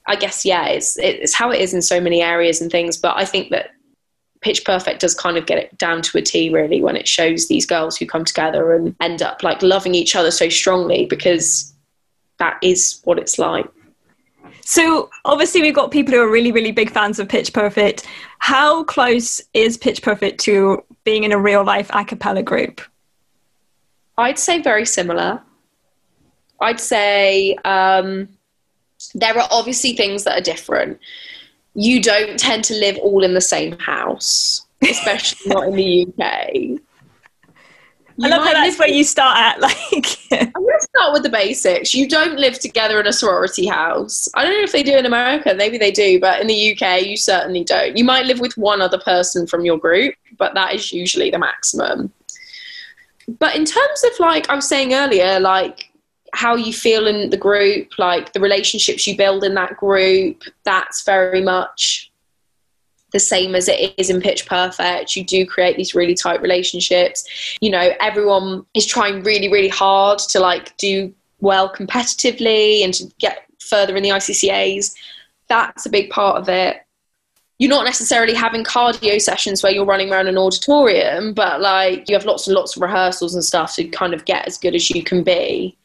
i 0.08 0.16
guess 0.16 0.44
yeah 0.44 0.66
it's 0.66 0.98
it's 0.98 1.34
how 1.34 1.50
it 1.52 1.60
is 1.60 1.72
in 1.72 1.82
so 1.82 2.00
many 2.00 2.22
areas 2.22 2.60
and 2.60 2.72
things. 2.72 2.96
But 2.96 3.16
i 3.16 3.24
think 3.24 3.50
that 3.50 3.70
pitch 4.40 4.64
perfect 4.64 5.00
does 5.00 5.14
kind 5.14 5.36
of 5.36 5.46
get 5.46 5.58
it 5.58 5.78
down 5.78 6.02
to 6.02 6.18
a 6.18 6.22
t 6.22 6.50
really 6.50 6.82
when 6.82 6.96
it 6.96 7.06
shows 7.06 7.46
these 7.46 7.64
girls 7.64 7.96
who 7.96 8.06
come 8.06 8.24
together 8.24 8.74
and 8.74 8.96
end 9.00 9.22
up 9.22 9.42
like 9.42 9.62
loving 9.62 9.94
each 9.94 10.16
other 10.16 10.32
so 10.32 10.48
strongly 10.48 11.06
because 11.06 11.72
that 12.38 12.58
is 12.60 13.00
what 13.04 13.20
it's 13.20 13.38
like 13.38 13.66
so 14.64 15.10
obviously 15.24 15.60
we've 15.60 15.74
got 15.74 15.90
people 15.90 16.14
who 16.14 16.20
are 16.20 16.30
really, 16.30 16.52
really 16.52 16.72
big 16.72 16.90
fans 16.90 17.18
of 17.18 17.28
Pitch 17.28 17.52
Perfect. 17.52 18.06
How 18.38 18.84
close 18.84 19.40
is 19.54 19.76
Pitch 19.76 20.02
Perfect 20.02 20.40
to 20.40 20.82
being 21.04 21.24
in 21.24 21.32
a 21.32 21.38
real 21.38 21.64
life 21.64 21.90
a 21.92 22.04
cappella 22.04 22.42
group? 22.42 22.80
I'd 24.18 24.38
say 24.38 24.60
very 24.60 24.86
similar. 24.86 25.40
I'd 26.60 26.80
say 26.80 27.56
um, 27.64 28.28
there 29.14 29.36
are 29.36 29.48
obviously 29.50 29.96
things 29.96 30.24
that 30.24 30.38
are 30.38 30.42
different. 30.42 31.00
You 31.74 32.00
don't 32.00 32.38
tend 32.38 32.64
to 32.64 32.74
live 32.74 32.98
all 32.98 33.24
in 33.24 33.34
the 33.34 33.40
same 33.40 33.78
house, 33.78 34.66
especially 34.82 35.52
not 35.52 35.68
in 35.68 35.74
the 35.74 36.06
UK. 36.06 36.80
You 38.16 38.26
I 38.26 38.30
love 38.30 38.44
how 38.44 38.52
that's 38.52 38.78
where 38.78 38.88
you 38.88 39.04
start 39.04 39.36
at. 39.38 39.60
Like, 39.62 40.18
I'm 40.32 40.62
going 40.62 40.78
to 40.80 40.88
start 40.96 41.12
with 41.12 41.22
the 41.22 41.28
basics. 41.28 41.94
You 41.94 42.08
don't 42.08 42.38
live 42.38 42.58
together 42.58 42.98
in 43.00 43.06
a 43.06 43.12
sorority 43.12 43.66
house. 43.66 44.28
I 44.34 44.44
don't 44.44 44.54
know 44.54 44.62
if 44.62 44.72
they 44.72 44.82
do 44.82 44.96
in 44.96 45.04
America. 45.04 45.54
Maybe 45.54 45.76
they 45.76 45.90
do, 45.90 46.18
but 46.18 46.40
in 46.40 46.46
the 46.46 46.72
UK, 46.72 47.02
you 47.02 47.16
certainly 47.16 47.64
don't. 47.64 47.96
You 47.96 48.04
might 48.04 48.24
live 48.24 48.40
with 48.40 48.56
one 48.56 48.80
other 48.80 48.98
person 48.98 49.46
from 49.46 49.64
your 49.64 49.78
group, 49.78 50.14
but 50.38 50.54
that 50.54 50.74
is 50.74 50.92
usually 50.92 51.30
the 51.30 51.38
maximum. 51.38 52.12
But 53.38 53.56
in 53.56 53.64
terms 53.64 54.04
of 54.04 54.18
like 54.20 54.48
I 54.48 54.54
was 54.54 54.66
saying 54.66 54.94
earlier, 54.94 55.38
like 55.38 55.90
how 56.34 56.56
you 56.56 56.72
feel 56.72 57.06
in 57.06 57.30
the 57.30 57.36
group, 57.36 57.98
like 57.98 58.32
the 58.32 58.40
relationships 58.40 59.06
you 59.06 59.16
build 59.16 59.44
in 59.44 59.54
that 59.54 59.76
group, 59.76 60.42
that's 60.64 61.04
very 61.04 61.42
much 61.42 62.11
the 63.12 63.20
same 63.20 63.54
as 63.54 63.68
it 63.68 63.94
is 63.98 64.10
in 64.10 64.20
Pitch 64.20 64.46
Perfect. 64.46 65.16
You 65.16 65.24
do 65.24 65.46
create 65.46 65.76
these 65.76 65.94
really 65.94 66.14
tight 66.14 66.42
relationships. 66.42 67.56
You 67.60 67.70
know, 67.70 67.90
everyone 68.00 68.64
is 68.74 68.86
trying 68.86 69.22
really, 69.22 69.50
really 69.50 69.68
hard 69.68 70.18
to 70.30 70.40
like 70.40 70.76
do 70.78 71.12
well 71.40 71.72
competitively 71.72 72.84
and 72.84 72.94
to 72.94 73.04
get 73.18 73.44
further 73.60 73.96
in 73.96 74.02
the 74.02 74.10
ICCAs. 74.10 74.94
That's 75.48 75.86
a 75.86 75.90
big 75.90 76.10
part 76.10 76.36
of 76.36 76.48
it. 76.48 76.78
you're 77.58 77.70
not 77.70 77.84
necessarily 77.84 78.34
having 78.34 78.64
cardio 78.64 79.20
sessions 79.20 79.62
where 79.62 79.70
you're 79.70 79.84
running 79.84 80.10
around 80.10 80.26
an 80.26 80.36
auditorium, 80.38 81.32
but 81.32 81.60
like 81.60 82.08
you 82.08 82.16
have 82.16 82.24
lots 82.24 82.48
and 82.48 82.56
lots 82.56 82.74
of 82.74 82.82
rehearsals 82.82 83.34
and 83.34 83.44
stuff 83.44 83.74
to 83.76 83.84
kind 83.84 84.14
of 84.14 84.24
get 84.24 84.46
as 84.48 84.58
good 84.58 84.74
as 84.74 84.90
you 84.90 85.02
can 85.02 85.22
be. 85.22 85.76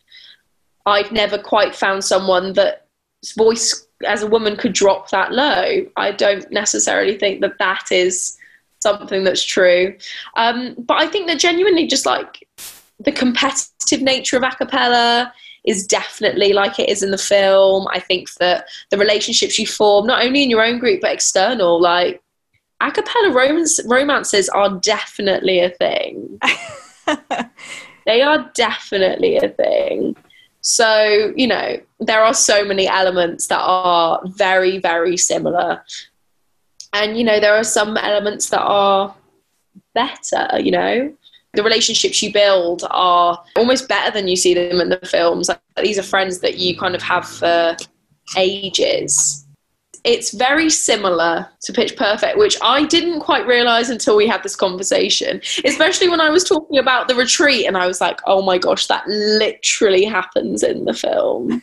I've 0.86 1.12
never 1.12 1.38
quite 1.38 1.76
found 1.76 2.04
someone 2.04 2.54
that 2.54 2.88
voice 3.38 3.87
as 4.06 4.22
a 4.22 4.28
woman 4.28 4.56
could 4.56 4.74
drop 4.74 5.10
that 5.10 5.32
low. 5.32 5.86
I 5.96 6.12
don't 6.12 6.50
necessarily 6.52 7.18
think 7.18 7.42
that 7.42 7.58
that 7.60 7.92
is 7.92 8.38
something 8.80 9.24
that's 9.24 9.44
true. 9.44 9.96
Um, 10.36 10.76
but 10.78 11.02
I 11.02 11.08
think 11.08 11.28
that 11.28 11.40
genuinely 11.40 11.88
just 11.88 12.06
like 12.06 12.48
the 13.00 13.12
competitive 13.12 14.02
nature 14.02 14.38
of 14.38 14.44
a 14.44 14.50
cappella 14.50 15.34
is 15.66 15.86
definitely 15.86 16.54
like 16.54 16.80
it 16.80 16.90
is 16.90 17.04
in 17.04 17.12
the 17.12 17.18
film. 17.18 17.88
I 17.92 18.00
think 18.00 18.34
that 18.36 18.68
the 18.90 18.98
relationships 18.98 19.60
you 19.60 19.68
form, 19.68 20.08
not 20.08 20.24
only 20.26 20.44
in 20.44 20.50
your 20.50 20.64
own 20.64 20.80
group 20.80 21.02
but 21.02 21.12
external, 21.12 21.82
like 21.82 22.22
a 22.80 22.92
cappella 22.92 23.34
romance, 23.34 23.80
romances 23.86 24.50
are 24.50 24.80
definitely 24.80 25.60
a 25.60 25.70
thing. 25.70 26.40
they 28.06 28.22
are 28.22 28.50
definitely 28.54 29.38
a 29.38 29.50
thing. 29.50 30.16
So, 30.68 31.32
you 31.38 31.48
know, 31.48 31.80
there 32.02 32.22
are 32.22 32.34
so 32.34 32.66
many 32.66 32.90
elements 32.90 33.48
that 33.48 33.62
are 33.62 34.20
very, 34.26 34.80
very 34.80 35.16
similar. 35.16 35.82
And, 36.92 37.18
you 37.18 37.24
know, 37.24 37.40
there 37.40 37.56
are 37.56 37.64
some 37.64 37.96
elements 37.96 38.50
that 38.50 38.60
are 38.60 39.16
better, 39.96 40.60
you 40.60 40.72
know. 40.72 41.16
The 41.54 41.64
relationships 41.64 42.22
you 42.22 42.34
build 42.34 42.84
are 42.92 43.42
almost 43.56 43.88
better 43.88 44.12
than 44.12 44.28
you 44.28 44.36
see 44.36 44.54
them 44.54 44.82
in 44.82 44.90
the 44.90 45.00
films. 45.06 45.48
Like, 45.48 45.62
these 45.82 45.98
are 45.98 46.04
friends 46.04 46.40
that 46.40 46.58
you 46.58 46.78
kind 46.78 46.96
of 46.96 47.02
have 47.02 47.26
for 47.26 47.78
ages 48.36 49.47
it's 50.08 50.32
very 50.32 50.70
similar 50.70 51.46
to 51.60 51.74
Pitch 51.74 51.98
Perfect, 51.98 52.38
which 52.38 52.58
I 52.62 52.86
didn't 52.86 53.20
quite 53.20 53.46
realize 53.46 53.90
until 53.90 54.16
we 54.16 54.26
had 54.26 54.42
this 54.42 54.56
conversation, 54.56 55.42
especially 55.66 56.08
when 56.08 56.22
I 56.22 56.30
was 56.30 56.46
talking 56.46 56.80
about 56.80 57.10
the 57.10 57.16
retreat 57.16 57.66
and 57.66 57.76
I 57.76 57.88
was 57.88 58.00
like, 58.00 58.22
oh 58.26 58.42
my 58.42 58.58
gosh, 58.58 58.88
that 58.88 59.06
literally 59.08 60.06
happens 60.06 60.64
in 60.64 60.86
the 60.86 60.94
film. 60.94 61.62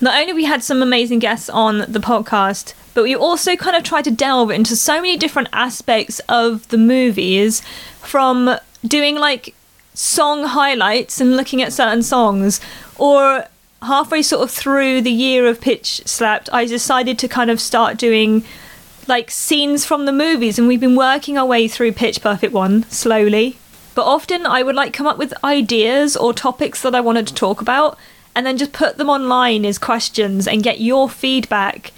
Not 0.00 0.20
only 0.20 0.32
we 0.32 0.44
had 0.44 0.64
some 0.64 0.82
amazing 0.82 1.20
guests 1.20 1.48
on 1.48 1.78
the 1.78 2.00
podcast, 2.00 2.74
but 2.92 3.04
we 3.04 3.14
also 3.14 3.54
kind 3.54 3.76
of 3.76 3.84
tried 3.84 4.04
to 4.04 4.10
delve 4.10 4.50
into 4.50 4.74
so 4.74 4.96
many 4.96 5.16
different 5.16 5.48
aspects 5.52 6.20
of 6.28 6.66
the 6.68 6.78
movies 6.78 7.62
from 8.00 8.58
doing 8.84 9.14
like 9.14 9.54
song 9.94 10.44
highlights 10.44 11.20
and 11.20 11.36
looking 11.36 11.62
at 11.62 11.72
certain 11.72 12.02
songs 12.02 12.60
or 12.98 13.46
halfway 13.86 14.22
sort 14.22 14.42
of 14.42 14.50
through 14.50 15.00
the 15.00 15.10
year 15.10 15.46
of 15.46 15.60
Pitch 15.60 16.02
Slapped, 16.04 16.48
I 16.52 16.66
decided 16.66 17.18
to 17.18 17.28
kind 17.28 17.50
of 17.50 17.60
start 17.60 17.96
doing 17.96 18.44
like 19.08 19.30
scenes 19.30 19.84
from 19.84 20.04
the 20.04 20.12
movies, 20.12 20.58
and 20.58 20.68
we've 20.68 20.80
been 20.80 20.96
working 20.96 21.38
our 21.38 21.46
way 21.46 21.68
through 21.68 21.92
Pitch 21.92 22.20
Perfect 22.20 22.52
1 22.52 22.90
slowly. 22.90 23.58
But 23.94 24.04
often 24.04 24.44
I 24.44 24.62
would 24.62 24.74
like 24.74 24.92
come 24.92 25.06
up 25.06 25.16
with 25.16 25.32
ideas 25.42 26.16
or 26.16 26.32
topics 26.32 26.82
that 26.82 26.94
I 26.94 27.00
wanted 27.00 27.26
to 27.28 27.34
talk 27.34 27.60
about 27.60 27.96
and 28.34 28.44
then 28.44 28.58
just 28.58 28.72
put 28.72 28.98
them 28.98 29.08
online 29.08 29.64
as 29.64 29.78
questions 29.78 30.46
and 30.46 30.62
get 30.62 30.80
your 30.80 31.08
feedback. 31.08 31.92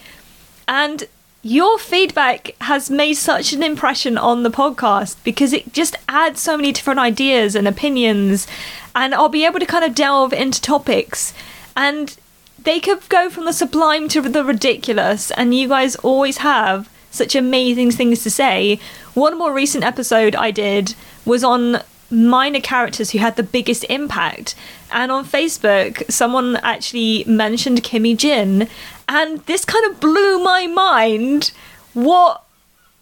And 0.69 1.09
your 1.43 1.79
feedback 1.79 2.55
has 2.61 2.91
made 2.91 3.15
such 3.15 3.53
an 3.53 3.63
impression 3.63 4.17
on 4.17 4.45
the 4.45 4.51
podcast 4.51 5.17
because 5.25 5.53
it 5.53 5.73
just 5.73 5.97
adds 6.09 6.41
so 6.41 6.57
many 6.57 6.71
different 6.71 7.01
ideas 7.01 7.57
and 7.57 7.67
opinions 7.67 8.47
and 8.95 9.15
I'll 9.15 9.29
be 9.29 9.45
able 9.45 9.59
to 9.59 9.67
kind 9.67 9.85
of 9.85 9.95
delve 9.95 10.33
into 10.33 10.61
topics 10.61 11.33
and 11.79 12.19
they 12.65 12.81
could 12.81 13.09
go 13.09 13.31
from 13.31 13.45
the 13.45 13.53
sublime 13.53 14.09
to 14.09 14.21
the 14.21 14.45
ridiculous, 14.45 15.31
and 15.31 15.55
you 15.55 15.69
guys 15.69 15.95
always 15.97 16.39
have 16.39 16.91
such 17.11 17.37
amazing 17.37 17.93
things 17.93 18.23
to 18.25 18.31
say. 18.31 18.81
One 19.15 19.39
more 19.39 19.53
recent 19.53 19.85
episode 19.85 20.35
I 20.35 20.51
did 20.51 20.97
was 21.25 21.45
on 21.45 21.83
minor 22.11 22.61
characters 22.61 23.13
who 23.13 23.19
had 23.21 23.37
the 23.37 23.45
biggest 23.45 23.85
impact. 23.89 24.57
And 24.91 25.13
on 25.13 25.25
Facebook, 25.25 26.11
someone 26.11 26.57
actually 26.57 27.23
mentioned 27.25 27.85
Kimmy 27.85 28.17
Jin, 28.17 28.69
and 29.09 29.39
this 29.47 29.65
kind 29.65 29.85
of 29.87 30.01
blew 30.01 30.43
my 30.43 30.67
mind 30.67 31.53
what 31.95 32.43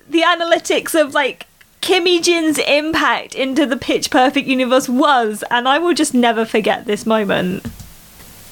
the 0.07 0.21
analytics 0.21 0.95
of 1.01 1.15
like 1.15 1.47
Kimmy 1.81 2.23
Jin's 2.23 2.59
impact 2.59 3.35
into 3.35 3.65
the 3.65 3.79
Pitch 3.79 4.11
Perfect 4.11 4.47
universe 4.47 4.87
was, 4.87 5.43
and 5.51 5.67
I 5.67 5.79
will 5.79 5.95
just 5.95 6.13
never 6.13 6.45
forget 6.45 6.85
this 6.85 7.07
moment. 7.07 7.65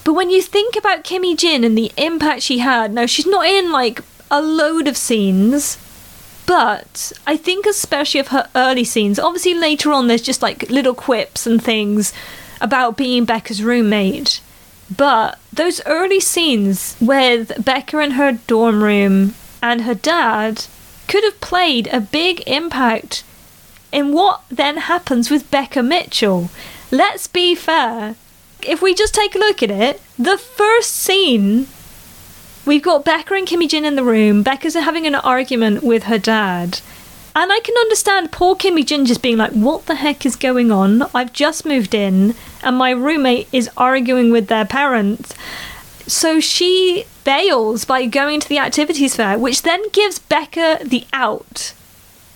But 0.05 0.13
when 0.13 0.31
you 0.31 0.43
think 0.43 0.77
about 0.77 1.03
Kimmy 1.03 1.37
Jin 1.37 1.65
and 1.65 1.77
the 1.77 1.91
impact 1.97 2.43
she 2.43 2.59
had, 2.59 2.93
now 2.93 3.07
she's 3.07 3.27
not 3.27 3.47
in 3.47 3.73
like 3.73 4.01
a 4.31 4.43
load 4.43 4.87
of 4.87 4.97
scenes, 4.97 5.79
but 6.47 7.13
I 7.27 7.37
think 7.37 7.65
especially 7.67 8.21
of 8.21 8.29
her 8.29 8.49
early 8.55 8.85
scenes. 8.85 9.19
Obviously, 9.19 9.55
later 9.55 9.93
on, 9.93 10.07
there's 10.07 10.23
just 10.23 10.43
like 10.43 10.71
little 10.71 10.95
quips 10.95 11.47
and 11.47 11.63
things 11.63 12.13
about 12.61 12.97
being 12.97 13.27
Beca's 13.27 13.63
roommate. 13.63 14.41
But 14.95 15.39
those 15.53 15.81
early 15.87 16.21
scenes 16.21 16.97
with 17.01 17.49
Beca 17.53 18.05
in 18.05 18.13
her 18.13 18.33
dorm 18.47 18.83
room 18.83 19.35
and 19.63 19.83
her 19.83 19.95
dad 19.95 20.67
could 21.09 21.25
have 21.25 21.41
played 21.41 21.89
a 21.89 22.01
big 22.01 22.43
impact 22.47 23.25
in 23.93 24.13
what 24.13 24.43
then 24.51 24.77
happens 24.77 25.31
with 25.31 25.51
Beca 25.51 25.87
Mitchell. 25.87 26.51
Let's 26.91 27.27
be 27.27 27.55
fair, 27.55 28.17
if 28.67 28.83
we 28.83 28.95
just 28.95 29.15
take 29.15 29.35
a 29.35 29.39
look 29.39 29.63
at 29.63 29.71
it, 29.71 30.01
the 30.19 30.39
first 30.39 30.91
scene, 30.93 31.69
we've 32.65 32.83
got 32.83 33.05
Beca 33.05 33.39
and 33.39 33.47
Kimmy 33.47 33.69
Jin 33.69 33.85
in 33.85 33.97
the 33.97 34.05
room. 34.05 34.45
Beca's 34.45 34.75
having 34.75 35.07
an 35.07 35.15
argument 35.15 35.83
with 35.83 36.05
her 36.05 36.19
dad. 36.19 36.81
And 37.37 37.53
I 37.53 37.59
can 37.61 37.77
understand 37.77 38.31
poor 38.31 38.55
Kimmy 38.55 38.87
Jin 38.87 39.07
just 39.07 39.23
being 39.23 39.37
like, 39.37 39.53
what 39.53 39.87
the 39.87 39.97
heck 39.97 40.25
is 40.25 40.37
going 40.37 40.71
on? 40.71 41.03
I've 41.15 41.33
just 41.33 41.67
moved 41.67 41.95
in 41.95 42.35
and 42.63 42.77
my 42.77 42.91
roommate 42.91 43.49
is 43.53 43.69
arguing 43.77 44.31
with 44.31 44.47
their 44.47 44.65
parents. 44.65 45.35
So 46.07 46.39
she 46.39 47.07
bails 47.25 47.85
by 47.85 48.07
going 48.07 48.39
to 48.41 48.49
the 48.49 48.59
activities 48.59 49.17
fair, 49.17 49.39
which 49.39 49.63
then 49.63 49.83
gives 49.91 50.21
Beca 50.21 50.89
the 50.89 51.07
out 51.13 51.73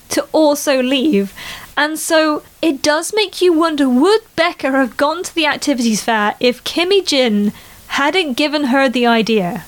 to 0.08 0.26
also 0.32 0.82
leave. 0.82 1.32
And 1.78 1.96
so 1.96 2.42
it 2.60 2.82
does 2.82 3.14
make 3.14 3.40
you 3.40 3.52
wonder 3.52 3.88
would 3.88 4.22
Beca 4.36 4.72
have 4.72 4.96
gone 4.96 5.22
to 5.22 5.32
the 5.32 5.46
activities 5.46 6.02
fair 6.02 6.34
if 6.40 6.64
Kimmy 6.64 7.06
Jin 7.06 7.52
hadn't 7.86 8.32
given 8.32 8.64
her 8.64 8.88
the 8.88 9.06
idea? 9.06 9.64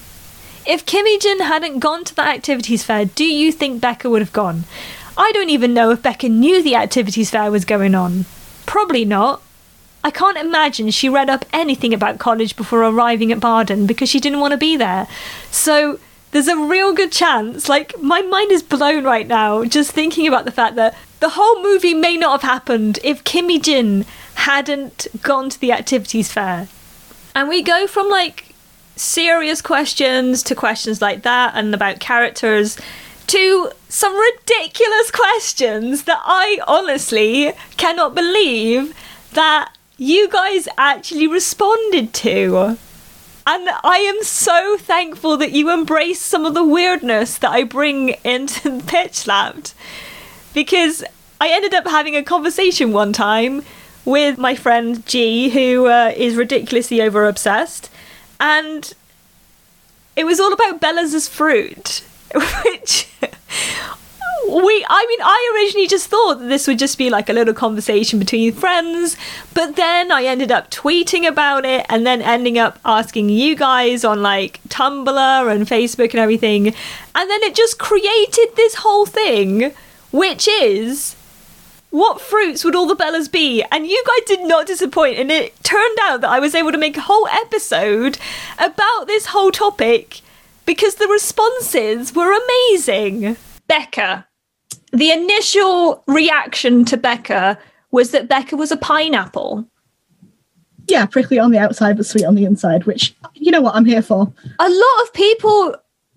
If 0.66 0.84
Kimmy 0.84 1.20
Jin 1.20 1.38
hadn't 1.38 1.78
gone 1.78 2.02
to 2.02 2.14
the 2.14 2.22
activities 2.22 2.82
fair, 2.82 3.04
do 3.04 3.24
you 3.24 3.52
think 3.52 3.80
Beca 3.80 4.10
would 4.10 4.22
have 4.22 4.32
gone? 4.32 4.64
I 5.16 5.30
don't 5.30 5.50
even 5.50 5.72
know 5.72 5.92
if 5.92 6.02
Beca 6.02 6.28
knew 6.28 6.60
the 6.60 6.74
activities 6.74 7.30
fair 7.30 7.48
was 7.48 7.64
going 7.64 7.94
on. 7.94 8.24
Probably 8.66 9.04
not. 9.04 9.40
I 10.02 10.10
can't 10.10 10.36
imagine 10.36 10.90
she 10.90 11.08
read 11.08 11.30
up 11.30 11.44
anything 11.52 11.94
about 11.94 12.18
college 12.18 12.56
before 12.56 12.82
arriving 12.82 13.30
at 13.30 13.38
Barden 13.38 13.86
because 13.86 14.08
she 14.08 14.18
didn't 14.18 14.40
want 14.40 14.50
to 14.50 14.58
be 14.58 14.76
there. 14.76 15.06
So 15.52 16.00
there's 16.32 16.48
a 16.48 16.56
real 16.56 16.92
good 16.92 17.12
chance, 17.12 17.68
like, 17.68 18.00
my 18.02 18.20
mind 18.20 18.50
is 18.50 18.64
blown 18.64 19.04
right 19.04 19.28
now 19.28 19.64
just 19.64 19.92
thinking 19.92 20.26
about 20.26 20.44
the 20.44 20.50
fact 20.50 20.74
that 20.74 20.96
the 21.20 21.30
whole 21.30 21.62
movie 21.62 21.94
may 21.94 22.16
not 22.16 22.40
have 22.40 22.50
happened 22.50 22.98
if 23.04 23.24
Kimmy 23.24 23.62
Jin 23.62 24.04
hadn't 24.34 25.06
gone 25.22 25.50
to 25.50 25.60
the 25.60 25.72
activities 25.72 26.32
fair. 26.32 26.68
And 27.34 27.48
we 27.48 27.62
go 27.62 27.86
from 27.86 28.08
like 28.08 28.54
serious 28.96 29.62
questions 29.62 30.42
to 30.42 30.54
questions 30.54 31.00
like 31.00 31.22
that 31.22 31.52
and 31.54 31.74
about 31.74 32.00
characters 32.00 32.78
to 33.28 33.70
some 33.88 34.18
ridiculous 34.18 35.10
questions 35.10 36.04
that 36.04 36.20
I 36.24 36.58
honestly 36.66 37.52
cannot 37.76 38.14
believe 38.14 38.94
that 39.32 39.72
you 39.96 40.28
guys 40.28 40.66
actually 40.76 41.26
responded 41.26 42.12
to. 42.14 42.78
And 43.46 43.68
I 43.84 43.98
am 43.98 44.22
so 44.22 44.76
thankful 44.78 45.36
that 45.36 45.52
you 45.52 45.70
embrace 45.70 46.20
some 46.20 46.44
of 46.44 46.54
the 46.54 46.64
weirdness 46.64 47.38
that 47.38 47.50
I 47.50 47.64
bring 47.64 48.08
into 48.24 48.80
Pitch 48.80 49.14
Slapped 49.14 49.74
because 50.54 51.04
I 51.40 51.50
ended 51.50 51.74
up 51.74 51.86
having 51.86 52.16
a 52.16 52.22
conversation 52.22 52.92
one 52.92 53.12
time 53.12 53.62
with 54.04 54.38
my 54.38 54.54
friend 54.54 55.04
G, 55.06 55.50
who 55.50 55.86
uh, 55.86 56.12
is 56.16 56.36
ridiculously 56.36 57.00
over 57.00 57.26
obsessed, 57.26 57.90
and 58.38 58.92
it 60.16 60.24
was 60.24 60.40
all 60.40 60.52
about 60.52 60.80
Bella's 60.80 61.28
fruit, 61.28 62.02
which 62.34 63.08
we 64.50 64.84
I 64.88 65.06
mean 65.06 65.20
I 65.22 65.52
originally 65.54 65.86
just 65.86 66.08
thought 66.08 66.40
this 66.40 66.66
would 66.66 66.78
just 66.78 66.98
be 66.98 67.08
like 67.08 67.28
a 67.28 67.32
little 67.32 67.54
conversation 67.54 68.18
between 68.18 68.52
friends, 68.52 69.16
but 69.54 69.76
then 69.76 70.10
I 70.10 70.24
ended 70.24 70.50
up 70.50 70.70
tweeting 70.70 71.26
about 71.26 71.64
it 71.64 71.86
and 71.88 72.06
then 72.06 72.20
ending 72.20 72.58
up 72.58 72.78
asking 72.84 73.28
you 73.28 73.54
guys 73.54 74.04
on 74.04 74.22
like 74.22 74.60
Tumblr 74.68 75.54
and 75.54 75.66
Facebook 75.66 76.10
and 76.10 76.20
everything. 76.20 76.68
And 77.14 77.30
then 77.30 77.42
it 77.42 77.54
just 77.54 77.78
created 77.78 78.48
this 78.56 78.76
whole 78.76 79.06
thing 79.06 79.72
which 80.10 80.48
is 80.48 81.16
what 81.90 82.20
fruits 82.20 82.64
would 82.64 82.76
all 82.76 82.86
the 82.86 82.96
Bellas 82.96 83.30
be? 83.30 83.64
And 83.70 83.86
you 83.86 84.02
guys 84.06 84.26
did 84.26 84.46
not 84.46 84.66
disappoint. 84.66 85.18
And 85.18 85.30
it 85.30 85.62
turned 85.62 85.98
out 86.02 86.20
that 86.20 86.30
I 86.30 86.38
was 86.38 86.54
able 86.54 86.72
to 86.72 86.78
make 86.78 86.96
a 86.96 87.02
whole 87.02 87.26
episode 87.28 88.18
about 88.58 89.06
this 89.06 89.26
whole 89.26 89.50
topic 89.50 90.20
because 90.66 90.94
the 90.96 91.08
responses 91.08 92.14
were 92.14 92.32
amazing. 92.32 93.36
Beca. 93.68 94.24
The 94.92 95.10
initial 95.10 96.02
reaction 96.06 96.84
to 96.86 96.96
Beca 96.96 97.58
was 97.90 98.12
that 98.12 98.28
Beca 98.28 98.56
was 98.56 98.72
a 98.72 98.76
pineapple. 98.76 99.66
Yeah, 100.88 101.06
prickly 101.06 101.38
on 101.38 101.50
the 101.50 101.58
outside 101.58 101.96
but 101.96 102.06
sweet 102.06 102.24
on 102.24 102.34
the 102.34 102.44
inside, 102.44 102.84
which 102.84 103.14
you 103.34 103.50
know 103.50 103.60
what 103.60 103.74
I'm 103.74 103.84
here 103.84 104.02
for. 104.02 104.32
A 104.58 104.68
lot 104.68 105.02
of 105.02 105.12
people 105.12 105.76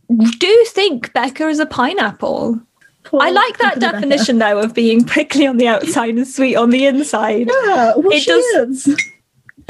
do 0.10 0.65
think 0.67 1.13
Beca 1.13 1.49
is 1.49 1.60
a 1.60 1.65
pineapple. 1.65 2.60
Poor 3.04 3.22
I 3.22 3.30
like 3.32 3.58
that 3.58 3.80
definition 3.80 4.38
though 4.39 4.60
of 4.60 4.74
being 4.74 5.04
prickly 5.04 5.46
on 5.46 5.58
the 5.58 5.68
outside 5.68 6.16
and 6.16 6.28
sweet 6.28 6.56
on 6.56 6.70
the 6.70 6.86
inside. 6.86 7.48
Yeah, 7.50 7.94
well, 7.98 8.12
It 8.12 8.22
she 8.22 8.30
does- 8.32 8.88
is. 8.88 8.98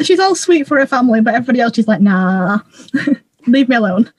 She's 0.02 0.19
all 0.19 0.34
sweet 0.36 0.67
for 0.67 0.80
her 0.80 0.88
family, 0.88 1.22
but 1.22 1.36
everybody 1.36 1.60
else 1.60 1.76
she's 1.76 1.88
like, 1.88 2.02
nah, 2.02 2.60
leave 3.48 3.69
me 3.69 3.76
alone. 3.76 4.12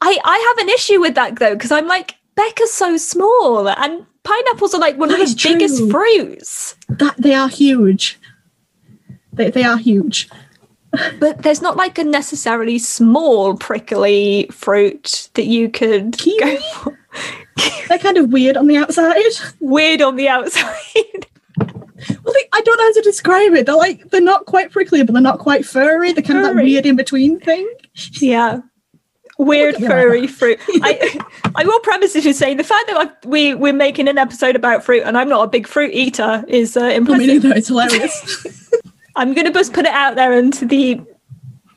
I, 0.00 0.18
I 0.24 0.54
have 0.56 0.66
an 0.66 0.68
issue 0.72 1.00
with 1.00 1.14
that 1.16 1.36
though, 1.38 1.54
because 1.54 1.72
I'm 1.72 1.88
like, 1.88 2.14
Beca's 2.36 2.72
so 2.72 2.96
small 2.96 3.68
and 3.68 4.06
pineapples 4.22 4.74
are 4.74 4.80
like 4.80 4.96
one 4.98 5.08
That 5.08 5.20
of 5.20 5.28
the 5.28 5.40
biggest 5.42 5.78
true. 5.78 5.90
fruits. 5.90 6.76
That 6.88 7.16
they 7.18 7.34
are 7.34 7.48
huge. 7.48 8.18
They 9.32 9.50
they 9.50 9.64
are 9.64 9.76
huge. 9.76 10.28
But 11.18 11.42
there's 11.42 11.60
not 11.62 11.76
like 11.76 11.98
a 11.98 12.04
necessarily 12.04 12.78
small 12.78 13.56
prickly 13.56 14.48
fruit 14.52 15.28
that 15.34 15.44
you 15.46 15.68
could 15.68 16.16
go 16.40 16.56
for. 16.58 16.98
They're 17.88 17.98
kind 17.98 18.18
of 18.18 18.32
weird 18.32 18.56
on 18.56 18.66
the 18.66 18.76
outside. 18.76 19.22
Weird 19.60 20.02
on 20.02 20.16
the 20.16 20.28
outside. 20.28 21.26
Well, 22.22 22.34
they, 22.34 22.48
I 22.52 22.60
don't 22.60 22.76
know 22.76 22.84
how 22.84 22.92
to 22.92 23.00
describe 23.02 23.52
it. 23.54 23.64
They're 23.66 23.74
like 23.74 24.10
they're 24.10 24.20
not 24.20 24.44
quite 24.44 24.70
prickly, 24.70 25.02
but 25.02 25.14
they're 25.14 25.22
not 25.22 25.38
quite 25.38 25.64
furry. 25.64 26.12
They're 26.12 26.22
kind 26.22 26.38
of 26.38 26.44
that 26.44 26.62
weird 26.62 26.84
in 26.84 26.94
between 26.94 27.40
thing. 27.40 27.68
yeah. 28.20 28.60
Weird 29.38 29.80
me 29.80 29.88
like 29.88 29.90
furry 29.90 30.26
fruit. 30.26 30.60
I 30.82 31.18
I 31.54 31.64
will 31.64 31.80
premise 31.80 32.12
this 32.12 32.26
with 32.26 32.36
saying 32.36 32.58
the 32.58 32.64
fact 32.64 32.86
that 32.88 32.96
I've, 32.98 33.24
we 33.24 33.54
we're 33.54 33.72
making 33.72 34.08
an 34.08 34.18
episode 34.18 34.56
about 34.56 34.84
fruit 34.84 35.02
and 35.04 35.16
I'm 35.16 35.28
not 35.28 35.44
a 35.44 35.48
big 35.48 35.66
fruit 35.66 35.92
eater 35.94 36.44
is 36.48 36.76
uh, 36.76 36.82
I 36.82 36.88
mean, 36.88 36.96
impressive. 36.98 37.30
either 37.30 37.54
it's 37.54 37.68
hilarious. 37.68 38.68
I'm 39.16 39.32
going 39.32 39.46
to 39.46 39.52
just 39.52 39.72
put 39.72 39.86
it 39.86 39.92
out 39.92 40.16
there 40.16 40.34
into 40.38 40.66
the 40.66 41.00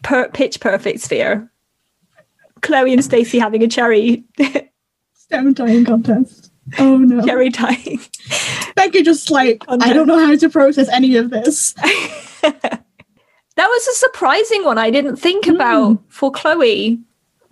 per- 0.03 0.29
pitch 0.29 0.59
perfect 0.59 0.99
sphere. 0.99 1.49
Chloe 2.61 2.91
and 2.91 3.01
Stacie 3.01 3.39
having 3.39 3.63
a 3.63 3.67
cherry 3.69 4.25
Stem 5.29 5.53
tying 5.53 5.85
contest. 5.85 6.51
Oh 6.79 6.97
no, 6.97 7.23
cherry 7.25 7.51
tying. 7.51 7.99
Beca 8.75 9.03
just 9.03 9.29
like 9.29 9.63
I 9.67 9.93
don't 9.93 10.07
know 10.07 10.19
how 10.25 10.35
to 10.35 10.49
process 10.49 10.89
any 10.89 11.15
of 11.17 11.29
this. 11.29 11.73
that 12.41 12.81
was 13.57 13.87
a 13.87 13.93
surprising 13.93 14.63
one. 14.65 14.77
I 14.77 14.89
didn't 14.89 15.17
think 15.17 15.45
Hmm. 15.45 15.55
about 15.55 15.99
for 16.09 16.31
Chloe. 16.31 16.99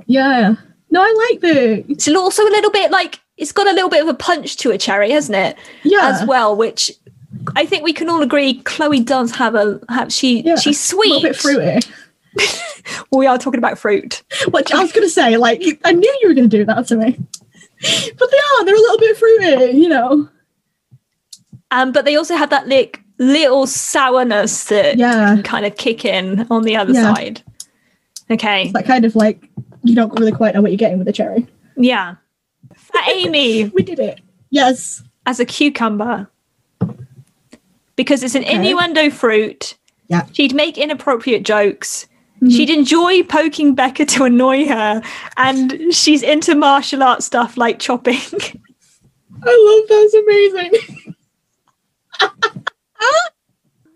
Yeah, 0.07 0.55
no, 0.89 1.01
I 1.01 1.29
like 1.31 1.41
the 1.41 1.85
It's 1.91 2.07
also 2.07 2.43
a 2.43 2.49
little 2.49 2.71
bit 2.71 2.91
like 2.91 3.19
it's 3.37 3.51
got 3.51 3.67
a 3.67 3.73
little 3.73 3.89
bit 3.89 4.01
of 4.01 4.07
a 4.07 4.13
punch 4.15 4.57
to 4.57 4.71
a 4.71 4.77
cherry, 4.77 5.11
hasn't 5.11 5.35
it? 5.37 5.57
yeah 5.83 6.07
As 6.09 6.27
well, 6.27 6.55
which 6.55 6.91
I 7.55 7.65
think 7.67 7.83
we 7.83 7.93
can 7.93 8.09
all 8.09 8.21
agree 8.23 8.55
Chloe 8.63 9.01
does 9.01 9.31
have 9.35 9.53
a 9.53 9.79
have 9.89 10.11
she 10.11 10.41
Yeah, 10.41 10.55
she's 10.55 10.91
a 10.91 10.95
little 10.95 11.19
sweet. 11.19 11.23
bit 11.23 11.35
fruity. 11.35 11.87
We 13.11 13.25
are 13.25 13.37
talking 13.37 13.57
about 13.57 13.77
fruit. 13.77 14.23
What 14.51 14.73
I 14.73 14.81
was 14.81 14.91
gonna 14.93 15.09
say, 15.09 15.35
like 15.37 15.61
I 15.83 15.91
knew 15.91 16.17
you 16.21 16.29
were 16.29 16.33
gonna 16.33 16.47
do 16.47 16.63
that 16.65 16.87
to 16.87 16.95
me, 16.95 17.17
but 17.81 18.31
they 18.31 18.37
are. 18.37 18.65
They're 18.65 18.75
a 18.75 18.79
little 18.79 18.97
bit 18.97 19.17
fruity, 19.17 19.77
you 19.77 19.89
know. 19.89 20.29
Um, 21.71 21.91
but 21.91 22.05
they 22.05 22.15
also 22.15 22.35
have 22.35 22.49
that 22.49 22.67
like 22.67 23.01
little 23.19 23.67
sourness 23.67 24.65
that 24.65 24.97
Yeah. 24.97 25.35
can 25.35 25.43
kind 25.43 25.65
of 25.65 25.75
kick 25.77 26.05
in 26.05 26.47
on 26.49 26.63
the 26.63 26.75
other 26.77 26.93
Yeah. 26.93 27.13
side. 27.13 27.41
Okay. 28.31 28.63
It's 28.63 28.73
that 28.73 28.85
kind 28.85 29.05
of 29.05 29.15
like 29.15 29.49
you 29.83 29.95
don't 29.95 30.17
really 30.19 30.31
quite 30.31 30.53
know 30.55 30.61
what 30.61 30.71
you're 30.71 30.77
getting 30.77 30.97
with 30.99 31.07
a 31.07 31.13
cherry. 31.13 31.45
Yeah. 31.75 32.15
Fat 32.75 33.07
Amy 33.13 33.65
We 33.65 33.83
did 33.83 33.99
it. 33.99 34.19
Yes. 34.49 35.03
as 35.25 35.39
a 35.39 35.45
cucumber. 35.45 36.29
Because 37.95 38.21
it's 38.23 38.35
an 38.35 38.43
Okay. 38.43 38.55
innuendo 38.55 39.09
fruit. 39.09 39.75
Yeah. 40.07 40.25
She'd 40.31 40.53
make 40.53 40.77
inappropriate 40.77 41.43
jokes. 41.43 42.07
She'd 42.41 42.69
mm-hmm. 42.69 42.79
enjoy 42.79 43.23
poking 43.23 43.75
Beca 43.75 44.07
to 44.09 44.25
annoy 44.25 44.67
her. 44.67 45.01
And 45.37 45.93
she's 45.93 46.21
into 46.21 46.53
martial 46.55 47.01
arts 47.01 47.25
stuff 47.25 47.57
like 47.57 47.79
chopping. 47.79 48.19
I 49.43 49.79
love 49.79 49.89
that's 49.89 50.13
amazing. 50.13 51.15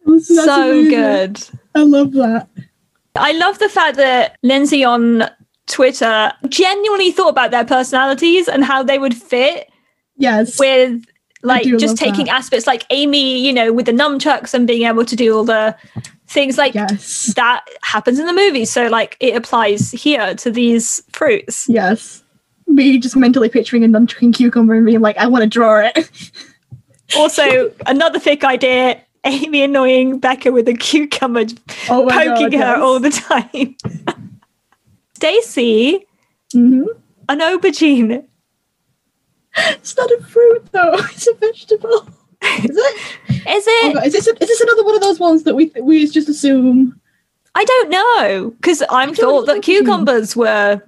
That's 0.06 0.28
so 0.28 0.72
amazing. 0.72 0.90
good. 0.90 1.50
I 1.74 1.84
love 1.84 2.12
that. 2.14 2.48
I 3.16 3.32
love 3.34 3.60
the 3.60 3.70
fact 3.70 3.98
that 3.98 4.38
Lindsay 4.44 4.84
on 4.84 5.24
Twitter 5.68 6.34
genuinely 6.50 7.12
thought 7.12 7.30
about 7.30 7.52
their 7.52 7.66
personalities 7.66 8.48
and 8.48 8.64
how 8.64 8.84
they 8.84 9.00
would 9.00 9.16
fit 9.16 9.70
Yes. 10.18 10.60
with 10.60 11.04
like 11.44 11.66
just 11.80 11.98
taking 11.98 12.26
that. 12.26 12.36
aspects 12.36 12.68
like 12.68 12.86
Amy, 12.90 13.40
you 13.40 13.52
know, 13.54 13.74
with 13.74 13.86
the 13.88 13.92
nunchucks 13.92 14.54
and 14.54 14.68
being 14.68 14.86
able 14.86 15.06
to 15.06 15.16
do 15.16 15.36
all 15.36 15.44
the 15.44 15.76
things 16.32 16.58
like 16.58 16.74
yes. 16.74 17.34
that 17.36 17.66
happens 17.84 18.18
in 18.18 18.26
the 18.26 18.34
movie. 18.34 18.64
So 18.66 18.88
like 18.88 19.18
it 19.20 19.36
applies 19.36 19.92
here 19.92 20.34
to 20.36 20.50
these 20.50 21.04
fruits. 21.12 21.68
Yes. 21.68 22.24
Me 22.68 22.98
just 22.98 23.18
mentally 23.18 23.50
picturing 23.50 23.84
a 23.84 23.88
nunchucking 23.88 24.34
cucumber 24.34 24.74
and 24.76 24.86
being 24.86 25.02
like, 25.02 25.18
I 25.18 25.28
want 25.28 25.44
to 25.44 25.50
draw 25.50 25.80
it. 25.80 26.10
Also, 27.18 27.74
another 27.88 28.20
thick 28.20 28.46
idea. 28.46 29.02
Amy 29.26 29.64
annoying 29.64 30.22
Beca 30.22 30.54
with 30.54 30.70
a 30.70 30.74
cucumber 30.74 31.44
Oh 31.90 32.08
poking 32.10 32.52
God, 32.52 32.54
her 32.54 32.58
yes. 32.58 32.80
all 32.80 33.00
the 33.02 33.10
time. 33.10 33.76
Stacie, 35.20 36.06
Mhm. 36.56 36.86
an 37.28 37.40
aubergine. 37.42 38.24
It's 39.58 39.98
not 39.98 40.10
a 40.10 40.22
fruit 40.24 40.70
though. 40.72 40.94
It's 41.12 41.28
a 41.28 41.34
vegetable. 41.34 42.08
Is 42.44 42.78
it? 42.78 43.02
Is 43.48 43.66
Oh 43.68 43.88
it? 43.90 43.94
God, 43.96 44.06
is 44.08 44.14
this 44.14 44.28
is 44.28 44.38
this 44.40 44.62
another 44.62 44.84
one 44.84 44.96
of 44.96 45.02
those 45.02 45.20
ones 45.20 45.44
that 45.44 45.56
we 45.56 45.72
we 45.82 46.08
just 46.08 46.30
assume? 46.30 47.00
I 47.54 47.66
don't 47.66 47.90
know 47.90 48.50
because 48.52 48.82
I'm 48.90 49.14
thought 49.14 49.46
that 49.48 49.62
cucumbers 49.62 50.36
were 50.36 50.82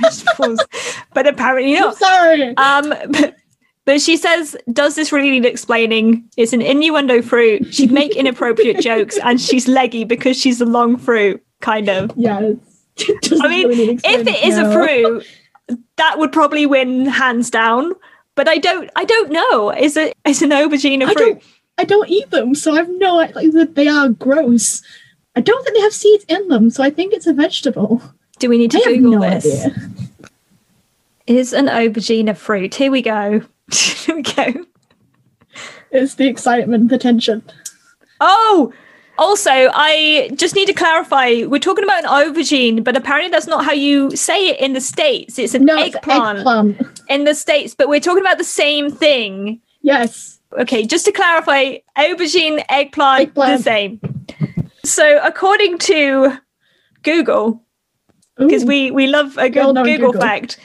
vegetables, 0.00 0.60
but 1.14 1.26
apparently 1.26 1.76
I'm 1.76 1.82
not. 1.82 1.96
sorry. 1.96 2.56
Um, 2.56 2.94
but, 3.10 3.36
but 3.84 4.00
she 4.00 4.16
says, 4.16 4.56
"Does 4.72 4.94
this 4.94 5.12
really 5.12 5.30
need 5.30 5.44
explaining? 5.44 6.24
It's 6.36 6.52
an 6.52 6.62
innuendo 6.62 7.22
fruit. 7.22 7.72
She'd 7.74 7.92
make 7.92 8.16
inappropriate 8.16 8.80
jokes, 8.80 9.18
and 9.18 9.40
she's 9.40 9.68
leggy 9.68 10.04
because 10.04 10.38
she's 10.38 10.60
a 10.60 10.66
long 10.66 10.96
fruit, 10.96 11.44
kind 11.60 11.88
of. 11.88 12.12
yes. 12.16 12.56
I 13.40 13.48
mean, 13.48 14.00
if 14.04 14.26
it 14.26 14.44
is 14.44 14.58
a 14.58 14.72
fruit, 14.72 15.26
that 15.96 16.18
would 16.18 16.32
probably 16.32 16.66
win 16.66 17.06
hands 17.06 17.50
down. 17.50 17.92
But 18.34 18.48
I 18.48 18.58
don't, 18.58 18.90
I 18.96 19.04
don't 19.04 19.30
know. 19.30 19.70
Is 19.70 19.96
it 19.96 20.16
is 20.26 20.42
an 20.42 20.50
aubergine 20.50 21.02
a 21.02 21.06
I 21.06 21.12
fruit? 21.12 21.16
don't, 21.18 21.42
I 21.78 21.84
don't 21.84 22.08
eat 22.08 22.30
them, 22.30 22.54
so 22.54 22.74
I've 22.74 22.88
no 22.88 23.16
like 23.16 23.34
they 23.74 23.88
are 23.88 24.08
gross. 24.08 24.82
I 25.36 25.40
don't 25.40 25.62
think 25.64 25.76
they 25.76 25.82
have 25.82 25.92
seeds 25.92 26.24
in 26.28 26.48
them, 26.48 26.70
so 26.70 26.82
I 26.82 26.90
think 26.90 27.12
it's 27.12 27.26
a 27.26 27.32
vegetable. 27.32 28.02
Do 28.38 28.48
we 28.48 28.58
need 28.58 28.70
to 28.72 28.78
I 28.78 28.84
Google 28.96 29.12
no 29.12 29.20
this? 29.20 29.66
idea. 29.66 29.76
Is 31.26 31.52
an 31.52 31.66
aubergine 31.66 32.28
a 32.28 32.34
fruit? 32.34 32.74
Here 32.74 32.90
we 32.90 33.02
go. 33.02 33.42
Here 33.72 34.16
we 34.16 34.22
go. 34.22 34.66
It's 35.92 36.14
the 36.14 36.26
excitement, 36.26 36.88
the 36.88 36.98
tension. 36.98 37.42
Oh, 38.20 38.72
also, 39.18 39.50
I 39.52 40.30
just 40.34 40.54
need 40.54 40.66
to 40.66 40.72
clarify. 40.72 41.44
We're 41.46 41.58
talking 41.58 41.84
about 41.84 42.04
an 42.04 42.10
aubergine, 42.10 42.82
but 42.82 42.96
apparently 42.96 43.30
that's 43.30 43.46
not 43.46 43.64
how 43.64 43.72
you 43.72 44.14
say 44.16 44.48
it 44.48 44.60
in 44.60 44.72
the 44.72 44.80
states. 44.80 45.38
It's 45.38 45.54
an 45.54 45.64
No, 45.66 45.76
it's 45.78 45.94
eggplant, 45.96 46.38
eggplant. 46.38 46.89
In 47.10 47.24
the 47.24 47.34
states, 47.34 47.74
but 47.74 47.88
we're 47.88 48.00
talking 48.00 48.22
about 48.22 48.38
the 48.38 48.44
same 48.44 48.90
thing. 48.90 49.60
Yes. 49.82 50.40
Okay, 50.58 50.84
just 50.86 51.04
to 51.04 51.12
clarify, 51.12 51.76
aubergine, 51.98 52.64
eggplant, 52.68 53.20
Eggplant. 53.22 53.58
the 53.58 53.62
same. 53.62 54.00
So, 54.84 55.20
according 55.22 55.78
to 55.78 56.38
Google, 57.02 57.62
because 58.38 58.64
we 58.64 58.90
we 58.90 59.06
love 59.06 59.36
a 59.36 59.50
good 59.50 59.74
know 59.74 59.84
Google, 59.84 60.12
Google. 60.12 60.20
fact. 60.22 60.58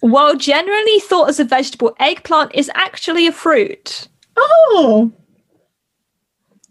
While 0.00 0.34
generally 0.34 0.98
thought 1.00 1.28
as 1.28 1.38
a 1.38 1.44
vegetable, 1.44 1.94
eggplant 2.00 2.52
is 2.54 2.70
actually 2.74 3.26
a 3.28 3.32
fruit. 3.32 4.08
Oh. 4.36 5.12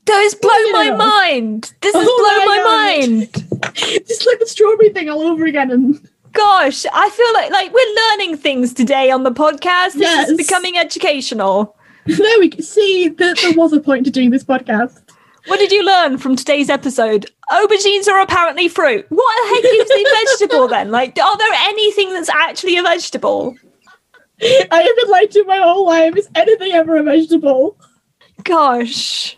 Does 0.03 0.35
blow 0.35 0.49
my 0.71 0.89
mind. 0.91 1.71
This 1.81 1.95
has 1.95 2.05
Oh 2.09 2.17
blown 2.17 2.45
my 2.47 2.57
my 2.57 3.07
mind. 3.07 3.47
It's 3.73 4.25
like 4.25 4.39
the 4.39 4.47
strawberry 4.47 4.89
thing 4.89 5.07
all 5.09 5.21
over 5.21 5.45
again 5.45 5.71
and 5.71 6.09
Gosh, 6.33 6.85
I 6.93 7.09
feel 7.09 7.33
like 7.33 7.51
like 7.51 7.73
we're 7.73 7.95
learning 8.09 8.37
things 8.37 8.73
today 8.73 9.11
on 9.11 9.23
the 9.23 9.31
podcast. 9.31 9.93
This 9.93 10.01
Yes. 10.01 10.29
is 10.29 10.37
becoming 10.37 10.77
educational. 10.77 11.75
there 12.05 12.39
we 12.39 12.49
can 12.49 12.63
see 12.63 13.09
that 13.09 13.37
there 13.41 13.53
was 13.53 13.73
a 13.73 13.79
point 13.79 14.05
to 14.05 14.11
doing 14.11 14.29
this 14.29 14.43
podcast. 14.43 15.01
What 15.47 15.57
did 15.59 15.71
you 15.71 15.83
learn 15.83 16.17
from 16.19 16.35
today's 16.35 16.69
episode? 16.69 17.25
Aubergines 17.51 18.07
are 18.07 18.21
apparently 18.21 18.67
fruit. 18.67 19.05
What 19.09 19.49
the 19.49 19.55
heck 19.55 19.73
is 19.73 19.89
a 19.91 20.25
vegetable 20.37 20.67
then? 20.67 20.91
Like, 20.99 21.17
are 21.19 21.37
there 21.37 21.53
anything 21.63 22.13
that's 22.13 22.29
actually 22.29 22.77
a 22.77 22.83
vegetable? 22.83 23.55
I 24.41 24.67
have 24.71 24.95
been 24.95 25.09
lied 25.11 25.31
to 25.31 25.43
my 25.45 25.57
whole 25.57 25.85
life. 25.85 26.15
Is 26.15 26.29
anything 26.35 26.71
ever 26.73 26.95
a 26.97 27.03
vegetable? 27.03 27.75
Gosh. 28.43 29.37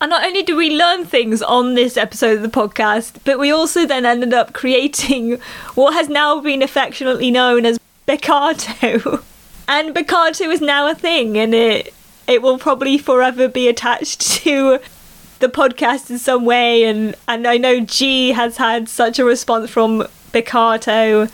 And 0.00 0.10
not 0.10 0.24
only 0.24 0.42
do 0.42 0.56
we 0.56 0.76
learn 0.76 1.06
things 1.06 1.40
on 1.42 1.74
this 1.74 1.96
episode 1.96 2.36
of 2.36 2.42
the 2.42 2.48
podcast, 2.48 3.18
but 3.24 3.38
we 3.38 3.50
also 3.50 3.86
then 3.86 4.04
ended 4.04 4.34
up 4.34 4.52
creating 4.52 5.40
what 5.74 5.94
has 5.94 6.08
now 6.08 6.40
been 6.40 6.62
affectionately 6.62 7.30
known 7.30 7.64
as 7.64 7.78
Beccato. 8.06 9.22
and 9.68 9.94
Bakato 9.94 10.52
is 10.52 10.60
now 10.60 10.90
a 10.90 10.94
thing, 10.94 11.38
and 11.38 11.54
it 11.54 11.94
it 12.26 12.42
will 12.42 12.58
probably 12.58 12.98
forever 12.98 13.48
be 13.48 13.68
attached 13.68 14.20
to 14.20 14.80
the 15.38 15.48
podcast 15.48 16.10
in 16.10 16.18
some 16.18 16.44
way. 16.44 16.84
And 16.84 17.14
and 17.26 17.46
I 17.46 17.56
know 17.56 17.80
G 17.80 18.32
has 18.32 18.58
had 18.58 18.88
such 18.88 19.18
a 19.18 19.24
response 19.24 19.70
from 19.70 20.06
Bakato 20.32 21.30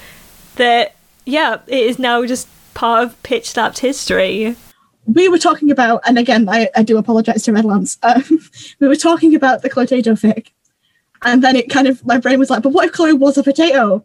that 0.55 0.95
yeah, 1.25 1.59
it 1.67 1.83
is 1.83 1.99
now 1.99 2.25
just 2.27 2.49
part 2.75 3.05
of 3.05 3.23
Pitch 3.23 3.51
Slapped 3.51 3.81
history. 3.81 4.57
We 5.07 5.29
were 5.29 5.39
talking 5.39 5.71
about, 5.71 6.03
and 6.07 6.19
again, 6.19 6.49
I, 6.49 6.69
I 6.77 6.83
do 6.83 6.97
apologize 6.97 7.43
to 7.45 7.53
Redlands. 7.53 7.99
Um, 8.03 8.23
we 8.81 8.89
were 8.89 8.97
talking 8.97 9.35
about 9.35 9.63
the 9.63 9.69
potato 9.69 10.13
fic, 10.13 10.49
and 11.23 11.43
then 11.43 11.57
it 11.57 11.71
kind 11.71 11.87
of 11.87 12.05
my 12.07 12.19
brain 12.19 12.39
was 12.39 12.51
like, 12.51 12.63
but 12.63 12.71
what 12.71 12.87
if 12.87 12.93
Chloe 12.93 13.13
was 13.13 13.39
a 13.39 13.43
potato? 13.43 14.05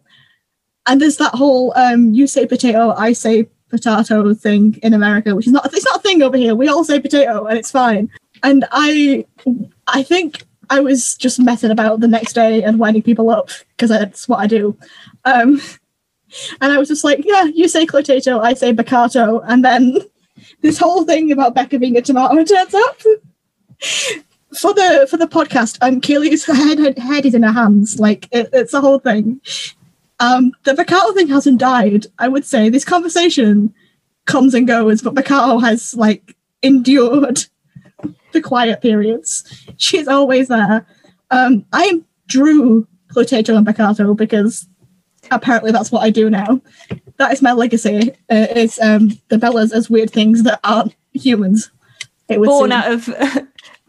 And 0.86 1.00
there's 1.00 1.18
that 1.18 1.34
whole 1.34 1.76
um, 1.76 2.14
you 2.14 2.26
say 2.26 2.46
potato, 2.46 2.90
I 2.90 3.12
say 3.12 3.48
potato 3.68 4.34
thing 4.34 4.78
in 4.82 4.94
America, 4.94 5.34
which 5.34 5.46
is 5.46 5.52
not 5.52 5.66
it's 5.72 5.84
not 5.84 5.98
a 5.98 6.02
thing 6.02 6.22
over 6.22 6.36
here. 6.36 6.54
We 6.54 6.68
all 6.68 6.84
say 6.84 7.00
potato, 7.00 7.46
and 7.46 7.58
it's 7.58 7.70
fine. 7.70 8.10
And 8.42 8.64
I, 8.70 9.26
I 9.86 10.02
think 10.02 10.44
I 10.70 10.80
was 10.80 11.16
just 11.16 11.40
messing 11.40 11.70
about 11.70 12.00
the 12.00 12.08
next 12.08 12.34
day 12.34 12.62
and 12.62 12.78
winding 12.78 13.02
people 13.02 13.30
up 13.30 13.50
because 13.70 13.90
that's 13.90 14.28
what 14.28 14.38
I 14.38 14.46
do. 14.46 14.76
Um, 15.24 15.60
and 16.60 16.72
I 16.72 16.78
was 16.78 16.88
just 16.88 17.04
like, 17.04 17.24
yeah, 17.24 17.44
you 17.44 17.68
say 17.68 17.86
potato, 17.86 18.40
I 18.40 18.54
say 18.54 18.72
bacato, 18.72 19.42
and 19.46 19.64
then 19.64 19.98
this 20.60 20.78
whole 20.78 21.04
thing 21.04 21.32
about 21.32 21.54
Beca 21.54 21.78
being 21.78 21.96
a 21.96 22.02
tomato 22.02 22.44
turns 22.44 22.74
up. 22.74 23.00
For 24.58 24.72
the 24.72 25.06
for 25.10 25.18
the 25.18 25.28
podcast, 25.28 25.78
um, 25.82 26.00
Kaylee's 26.00 26.46
head, 26.46 26.78
head 26.78 26.98
head 26.98 27.26
is 27.26 27.34
in 27.34 27.42
her 27.42 27.52
hands. 27.52 28.00
Like 28.00 28.28
it, 28.32 28.48
it's 28.52 28.72
the 28.72 28.80
whole 28.80 28.98
thing. 28.98 29.40
Um, 30.20 30.52
the 30.64 30.72
Bacato 30.72 31.14
thing 31.14 31.28
hasn't 31.28 31.60
died. 31.60 32.06
I 32.18 32.28
would 32.28 32.44
say 32.44 32.68
this 32.68 32.84
conversation 32.84 33.72
comes 34.24 34.54
and 34.54 34.66
goes, 34.66 35.02
but 35.02 35.14
Bacato 35.14 35.60
has 35.62 35.94
like 35.94 36.34
endured 36.62 37.44
the 38.32 38.40
quiet 38.40 38.80
periods. 38.80 39.44
She's 39.76 40.08
always 40.08 40.48
there. 40.48 40.86
Um, 41.30 41.64
I 41.72 42.02
drew 42.26 42.86
Potato 43.08 43.56
and 43.56 43.66
Bacato 43.66 44.16
because 44.16 44.66
apparently 45.30 45.72
that's 45.72 45.92
what 45.92 46.02
I 46.02 46.10
do 46.10 46.30
now. 46.30 46.60
That 47.18 47.32
is 47.32 47.42
my 47.42 47.52
legacy. 47.52 48.12
Uh, 48.30 48.46
is 48.56 48.78
um, 48.80 49.18
the 49.28 49.36
Bellas 49.36 49.72
as 49.72 49.90
weird 49.90 50.10
things 50.10 50.42
that 50.44 50.60
aren't 50.64 50.94
humans. 51.12 51.70
It 52.28 52.38
would 52.40 52.46
Born 52.46 52.70
seem. 52.70 52.78
out 52.78 52.92
of. 52.92 53.08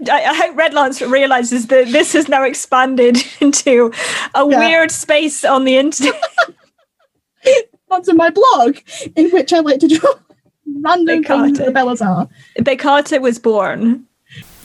I, 0.10 0.24
I 0.24 0.34
hope 0.34 0.56
Red 0.58 0.74
Lance 0.74 1.02
realizes 1.02 1.68
that 1.68 1.88
this 1.92 2.14
has 2.14 2.30
now 2.30 2.44
expanded 2.44 3.18
into 3.42 3.92
a 4.34 4.48
Yeah. 4.50 4.60
weird 4.60 4.92
space 4.92 5.44
on 5.44 5.66
the 5.66 5.78
internet. 5.78 6.22
onto 7.92 8.14
my 8.14 8.30
blog, 8.30 8.78
in 9.16 9.30
which 9.32 9.52
I 9.52 9.60
like 9.60 9.80
to 9.80 9.88
draw 9.88 10.14
random 10.82 11.24
things 11.24 11.58
that 11.58 11.66
the 11.66 11.72
Bellas 11.72 12.06
are. 12.06 12.28
Becata 12.60 13.20
was 13.22 13.40
born. 13.40 14.06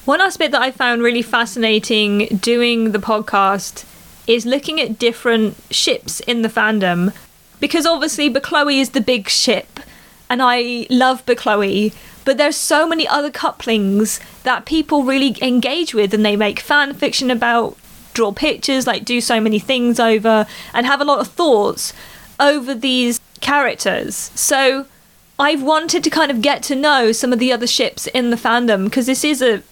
One 0.04 0.20
aspect 0.20 0.52
that 0.52 0.60
I 0.60 0.70
found 0.70 1.02
really 1.02 1.22
fascinating 1.22 2.26
doing 2.42 2.92
the 2.92 2.98
podcast 2.98 3.84
is 4.26 4.44
looking 4.44 4.80
at 4.80 4.98
different 4.98 5.56
ships 5.70 6.20
in 6.20 6.42
the 6.42 6.48
fandom. 6.48 7.14
Because 7.60 7.86
obviously 7.86 8.32
Chloe 8.32 8.80
is 8.80 8.90
the 8.90 9.00
big 9.00 9.28
ship, 9.28 9.80
and 10.28 10.40
I 10.42 10.86
love 10.90 11.24
Chloe, 11.26 11.92
but 12.24 12.38
there's 12.38 12.56
so 12.56 12.86
many 12.86 13.06
other 13.06 13.30
couplings 13.30 14.20
that 14.42 14.66
people 14.66 15.04
really 15.04 15.36
engage 15.42 15.94
with 15.94 16.14
and 16.14 16.24
they 16.24 16.36
make 16.36 16.60
fan 16.60 16.94
fiction 16.94 17.30
about, 17.30 17.76
draw 18.12 18.32
pictures, 18.32 18.86
like 18.86 19.04
do 19.04 19.20
so 19.20 19.40
many 19.40 19.58
things 19.58 20.00
over, 20.00 20.46
and 20.72 20.86
have 20.86 21.00
a 21.00 21.04
lot 21.04 21.20
of 21.20 21.28
thoughts 21.28 21.92
over 22.40 22.74
these 22.74 23.20
characters. 23.40 24.30
So 24.34 24.86
I've 25.38 25.62
wanted 25.62 26.04
to 26.04 26.10
kind 26.10 26.30
of 26.30 26.42
get 26.42 26.62
to 26.64 26.74
know 26.74 27.12
some 27.12 27.32
of 27.32 27.38
the 27.38 27.52
other 27.52 27.66
ships 27.66 28.06
in 28.08 28.30
the 28.30 28.36
fandom 28.36 28.84
because 28.84 29.06
this 29.06 29.24
is 29.24 29.42
a 29.42 29.62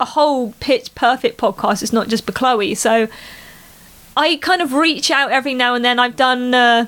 a 0.00 0.04
whole 0.04 0.52
pitch 0.60 0.94
perfect 0.94 1.38
podcast. 1.38 1.82
It's 1.82 1.92
not 1.92 2.08
just 2.08 2.26
Chloe. 2.26 2.74
So 2.74 3.08
I 4.16 4.36
kind 4.36 4.60
of 4.60 4.72
reach 4.72 5.10
out 5.10 5.30
every 5.30 5.54
now 5.54 5.74
and 5.74 5.84
then. 5.84 5.98
I've 5.98 6.16
done 6.16 6.54
uh, 6.54 6.86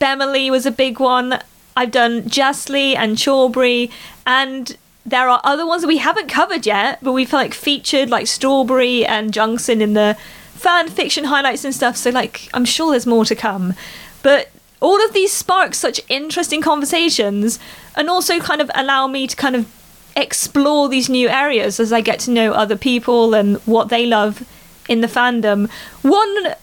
Bemily 0.00 0.50
was 0.50 0.66
a 0.66 0.72
big 0.72 0.98
one. 0.98 1.38
I've 1.76 1.92
done 1.92 2.22
Jessley 2.22 2.96
and 2.96 3.16
Chaubrey, 3.16 3.92
and 4.26 4.76
there 5.06 5.28
are 5.28 5.40
other 5.44 5.66
ones 5.66 5.82
that 5.82 5.88
we 5.88 5.98
haven't 5.98 6.28
covered 6.28 6.66
yet, 6.66 6.98
but 7.02 7.12
we've 7.12 7.32
like 7.32 7.54
featured 7.54 8.10
like 8.10 8.26
Strawberry 8.26 9.04
and 9.04 9.32
Jungson 9.32 9.80
in 9.80 9.92
the 9.92 10.16
fan 10.54 10.88
fiction 10.88 11.24
highlights 11.24 11.64
and 11.64 11.74
stuff. 11.74 11.96
So 11.96 12.10
like 12.10 12.48
I'm 12.54 12.64
sure 12.64 12.90
there's 12.90 13.06
more 13.06 13.24
to 13.26 13.34
come. 13.34 13.74
But 14.22 14.50
all 14.80 15.04
of 15.04 15.12
these 15.12 15.32
spark 15.32 15.74
such 15.74 16.00
interesting 16.08 16.62
conversations 16.62 17.58
and 17.94 18.08
also 18.08 18.40
kind 18.40 18.60
of 18.60 18.70
allow 18.74 19.06
me 19.06 19.26
to 19.26 19.36
kind 19.36 19.54
of 19.54 19.70
explore 20.16 20.88
these 20.88 21.08
new 21.08 21.28
areas 21.28 21.78
as 21.78 21.92
I 21.92 22.00
get 22.00 22.18
to 22.20 22.30
know 22.30 22.52
other 22.52 22.76
people 22.76 23.34
and 23.34 23.58
what 23.58 23.90
they 23.90 24.06
love 24.06 24.46
in 24.88 25.02
the 25.02 25.06
fandom. 25.06 25.70
One 26.02 26.54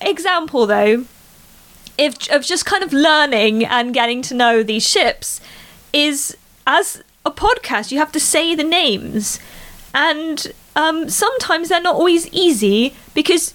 example 0.00 0.66
though 0.66 1.04
if, 1.98 2.30
of 2.30 2.44
just 2.44 2.64
kind 2.66 2.82
of 2.82 2.92
learning 2.92 3.64
and 3.64 3.94
getting 3.94 4.22
to 4.22 4.34
know 4.34 4.62
these 4.62 4.86
ships 4.86 5.40
is 5.92 6.36
as 6.66 7.02
a 7.24 7.30
podcast 7.30 7.90
you 7.90 7.98
have 7.98 8.12
to 8.12 8.20
say 8.20 8.54
the 8.54 8.64
names. 8.64 9.38
And 9.94 10.52
um, 10.74 11.08
sometimes 11.08 11.68
they're 11.68 11.80
not 11.80 11.96
always 11.96 12.28
easy 12.28 12.94
because 13.14 13.54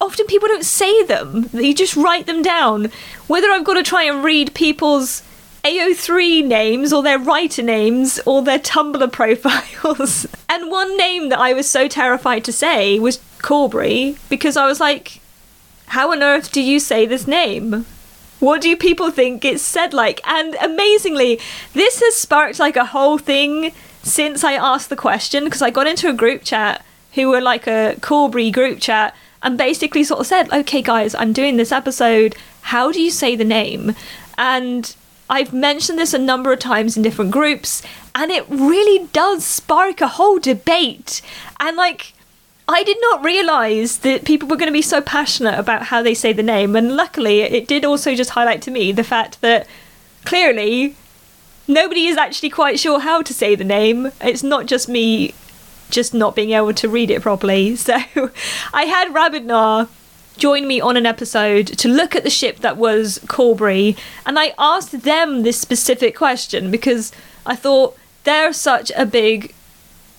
often 0.00 0.26
people 0.26 0.48
don't 0.48 0.64
say 0.64 1.04
them. 1.04 1.48
You 1.52 1.74
just 1.74 1.96
write 1.96 2.26
them 2.26 2.42
down. 2.42 2.90
Whether 3.28 3.50
i've 3.50 3.64
got 3.64 3.74
to 3.74 3.82
try 3.82 4.02
and 4.02 4.22
read 4.22 4.54
people's 4.54 5.22
AO3 5.64 6.44
names 6.44 6.92
or 6.92 7.02
their 7.02 7.18
writer 7.18 7.62
names 7.62 8.18
or 8.26 8.42
their 8.42 8.58
Tumblr 8.58 9.12
profiles. 9.20 10.26
and 10.48 10.70
one 10.70 10.96
name 10.96 11.28
that 11.28 11.38
I 11.38 11.52
was 11.52 11.68
so 11.68 11.86
terrified 11.86 12.44
to 12.44 12.52
say 12.52 12.98
was 12.98 13.18
Corbury 13.38 14.16
because 14.28 14.56
I 14.56 14.66
was 14.66 14.80
like, 14.80 15.21
how 15.92 16.10
on 16.10 16.22
earth 16.22 16.50
do 16.50 16.62
you 16.62 16.80
say 16.80 17.04
this 17.04 17.26
name? 17.26 17.84
What 18.40 18.62
do 18.62 18.74
people 18.78 19.10
think 19.10 19.44
it's 19.44 19.62
said 19.62 19.92
like? 19.92 20.26
And 20.26 20.54
amazingly, 20.54 21.38
this 21.74 22.00
has 22.00 22.14
sparked 22.14 22.58
like 22.58 22.76
a 22.76 22.86
whole 22.86 23.18
thing 23.18 23.74
since 24.02 24.42
I 24.42 24.54
asked 24.54 24.88
the 24.88 24.96
question 24.96 25.44
because 25.44 25.60
I 25.60 25.68
got 25.68 25.86
into 25.86 26.08
a 26.08 26.14
group 26.14 26.44
chat 26.44 26.82
who 27.12 27.28
were 27.28 27.42
like 27.42 27.66
a 27.66 27.96
Corbury 28.00 28.50
group 28.50 28.80
chat 28.80 29.14
and 29.42 29.58
basically 29.58 30.02
sort 30.02 30.20
of 30.20 30.26
said, 30.26 30.50
okay, 30.50 30.80
guys, 30.80 31.14
I'm 31.14 31.34
doing 31.34 31.58
this 31.58 31.72
episode. 31.72 32.36
How 32.62 32.90
do 32.90 32.98
you 32.98 33.10
say 33.10 33.36
the 33.36 33.44
name? 33.44 33.94
And 34.38 34.96
I've 35.28 35.52
mentioned 35.52 35.98
this 35.98 36.14
a 36.14 36.18
number 36.18 36.54
of 36.54 36.58
times 36.58 36.96
in 36.96 37.02
different 37.02 37.32
groups, 37.32 37.82
and 38.14 38.30
it 38.30 38.46
really 38.48 39.08
does 39.12 39.44
spark 39.44 40.00
a 40.00 40.08
whole 40.08 40.38
debate. 40.38 41.20
And 41.60 41.76
like, 41.76 42.14
I 42.72 42.82
did 42.82 42.96
not 43.00 43.24
realize 43.24 43.98
that 43.98 44.24
people 44.24 44.48
were 44.48 44.56
going 44.56 44.68
to 44.68 44.72
be 44.72 44.82
so 44.82 45.00
passionate 45.00 45.58
about 45.58 45.84
how 45.84 46.02
they 46.02 46.14
say 46.14 46.32
the 46.32 46.42
name. 46.42 46.74
And 46.74 46.96
luckily, 46.96 47.40
it 47.40 47.68
did 47.68 47.84
also 47.84 48.14
just 48.14 48.30
highlight 48.30 48.62
to 48.62 48.70
me 48.70 48.92
the 48.92 49.04
fact 49.04 49.40
that 49.42 49.66
clearly 50.24 50.96
nobody 51.68 52.06
is 52.06 52.16
actually 52.16 52.50
quite 52.50 52.80
sure 52.80 53.00
how 53.00 53.22
to 53.22 53.34
say 53.34 53.54
the 53.54 53.64
name. 53.64 54.10
It's 54.20 54.42
not 54.42 54.66
just 54.66 54.88
me 54.88 55.34
just 55.90 56.14
not 56.14 56.34
being 56.34 56.52
able 56.52 56.72
to 56.72 56.88
read 56.88 57.10
it 57.10 57.22
properly. 57.22 57.76
So 57.82 57.94
I 58.72 58.84
had 58.84 59.12
Rabidnar 59.12 59.88
join 60.38 60.66
me 60.66 60.80
on 60.80 60.96
an 60.96 61.04
episode 61.04 61.66
to 61.66 61.88
look 61.88 62.16
at 62.16 62.24
the 62.24 62.30
ship 62.30 62.58
that 62.60 62.78
was 62.78 63.18
Corbury, 63.26 63.96
and 64.24 64.38
I 64.38 64.54
asked 64.58 65.02
them 65.02 65.42
this 65.42 65.60
specific 65.60 66.16
question 66.16 66.70
because 66.70 67.12
I 67.44 67.54
thought 67.54 67.98
they're 68.24 68.54
such 68.54 68.90
a 68.96 69.04
big 69.04 69.54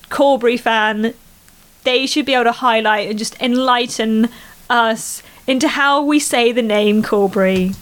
Corbury 0.09 0.57
fan. 0.57 1.15
They 1.83 2.05
should 2.05 2.25
be 2.25 2.33
able 2.33 2.45
to 2.45 2.51
highlight 2.51 3.09
and 3.09 3.19
just 3.19 3.39
enlighten 3.41 4.29
us 4.69 5.23
into 5.47 5.67
how 5.67 6.03
we 6.03 6.19
say 6.19 6.51
the 6.51 6.61
name 6.61 7.03
Corbury. 7.03 7.75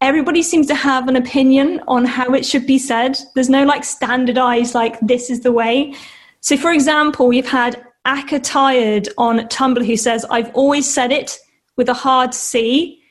Everybody 0.00 0.42
seems 0.42 0.66
to 0.68 0.74
have 0.74 1.08
an 1.08 1.16
opinion 1.16 1.80
on 1.88 2.04
how 2.04 2.32
it 2.34 2.46
should 2.46 2.66
be 2.66 2.78
said. 2.78 3.18
There's 3.34 3.48
no 3.48 3.64
like 3.64 3.82
standardized, 3.84 4.74
like, 4.74 4.98
this 5.00 5.28
is 5.28 5.40
the 5.40 5.50
way. 5.50 5.94
So, 6.40 6.56
for 6.56 6.72
example, 6.72 7.26
we've 7.26 7.48
had 7.48 7.84
Aka 8.06 8.38
Tired 8.38 9.08
on 9.18 9.38
Tumblr 9.48 9.84
who 9.84 9.96
says, 9.96 10.24
I've 10.30 10.54
always 10.54 10.88
said 10.88 11.10
it 11.10 11.38
with 11.76 11.88
a 11.88 11.94
hard 11.94 12.32
C, 12.32 13.02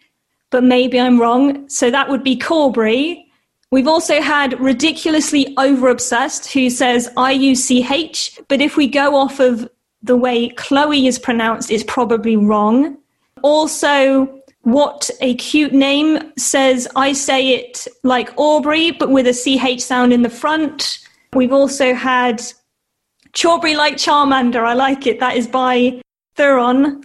but 0.49 0.63
maybe 0.63 0.99
I'm 0.99 1.19
wrong. 1.19 1.67
So 1.69 1.91
that 1.91 2.09
would 2.09 2.23
be 2.23 2.37
Corbury. 2.37 3.25
We've 3.69 3.87
also 3.87 4.21
had 4.21 4.57
Ridiculously 4.61 5.53
Over 5.57 5.89
Obsessed 5.89 6.53
who 6.53 6.69
says 6.69 7.09
IUCH, 7.17 8.45
but 8.47 8.61
if 8.61 8.77
we 8.77 8.87
go 8.87 9.15
off 9.15 9.41
of 9.41 9.69
the 10.01 10.15
way 10.15 10.49
Chloe 10.49 11.07
is 11.07 11.19
pronounced, 11.19 11.71
is 11.71 11.83
probably 11.83 12.37
wrong. 12.37 12.97
Also, 13.41 14.41
What 14.63 15.09
a 15.21 15.35
Cute 15.35 15.73
Name 15.73 16.33
says 16.37 16.87
I 16.95 17.13
say 17.13 17.49
it 17.55 17.87
like 18.03 18.33
Aubrey, 18.37 18.91
but 18.91 19.09
with 19.09 19.27
a 19.27 19.33
CH 19.33 19.81
sound 19.81 20.11
in 20.11 20.23
the 20.23 20.29
front. 20.29 20.99
We've 21.33 21.53
also 21.53 21.93
had 21.93 22.41
Chaubrey 23.33 23.75
like 23.75 23.95
Charmander. 23.95 24.65
I 24.65 24.73
like 24.73 25.07
it. 25.07 25.19
That 25.19 25.37
is 25.37 25.47
by 25.47 26.01
Thuron. 26.35 27.03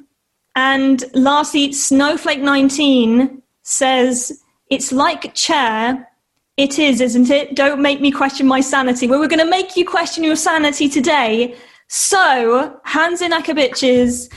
And 0.56 1.04
lastly, 1.14 1.70
Snowflake19 1.70 3.40
says, 3.62 4.42
It's 4.70 4.92
like 4.92 5.34
chair, 5.34 6.08
It 6.56 6.78
is, 6.78 7.00
isn't 7.00 7.30
it? 7.30 7.54
Don't 7.54 7.80
make 7.80 8.00
me 8.00 8.10
question 8.10 8.46
my 8.46 8.60
sanity. 8.60 9.06
Well, 9.06 9.20
we're 9.20 9.28
going 9.28 9.38
to 9.38 9.50
make 9.58 9.76
you 9.76 9.86
question 9.86 10.24
your 10.24 10.36
sanity 10.36 10.88
today. 10.88 11.54
So, 11.94 12.80
hands 12.84 13.20
in. 13.20 13.32
Jalicia, 13.32 14.30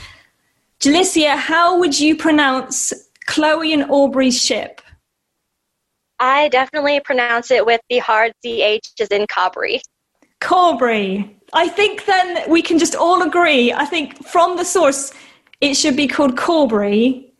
how 1.38 1.78
would 1.78 1.98
you 1.98 2.14
pronounce 2.14 2.92
Chloe 3.24 3.72
and 3.72 3.84
Aubrey's 3.84 4.38
ship? 4.38 4.82
I 6.20 6.50
definitely 6.50 7.00
pronounce 7.00 7.50
it 7.50 7.64
with 7.64 7.80
the 7.88 8.00
hard 8.00 8.34
CH 8.44 9.00
as 9.00 9.08
in 9.08 9.26
Cobry. 9.28 9.80
Cobry. 10.42 11.34
I 11.54 11.68
think 11.68 12.04
then 12.04 12.50
we 12.50 12.60
can 12.60 12.78
just 12.78 12.94
all 12.94 13.22
agree. 13.22 13.72
I 13.72 13.86
think 13.86 14.22
from 14.26 14.58
the 14.58 14.64
source, 14.64 15.14
it 15.62 15.76
should 15.76 15.96
be 15.96 16.06
called 16.06 16.36
Corbury. 16.36 17.32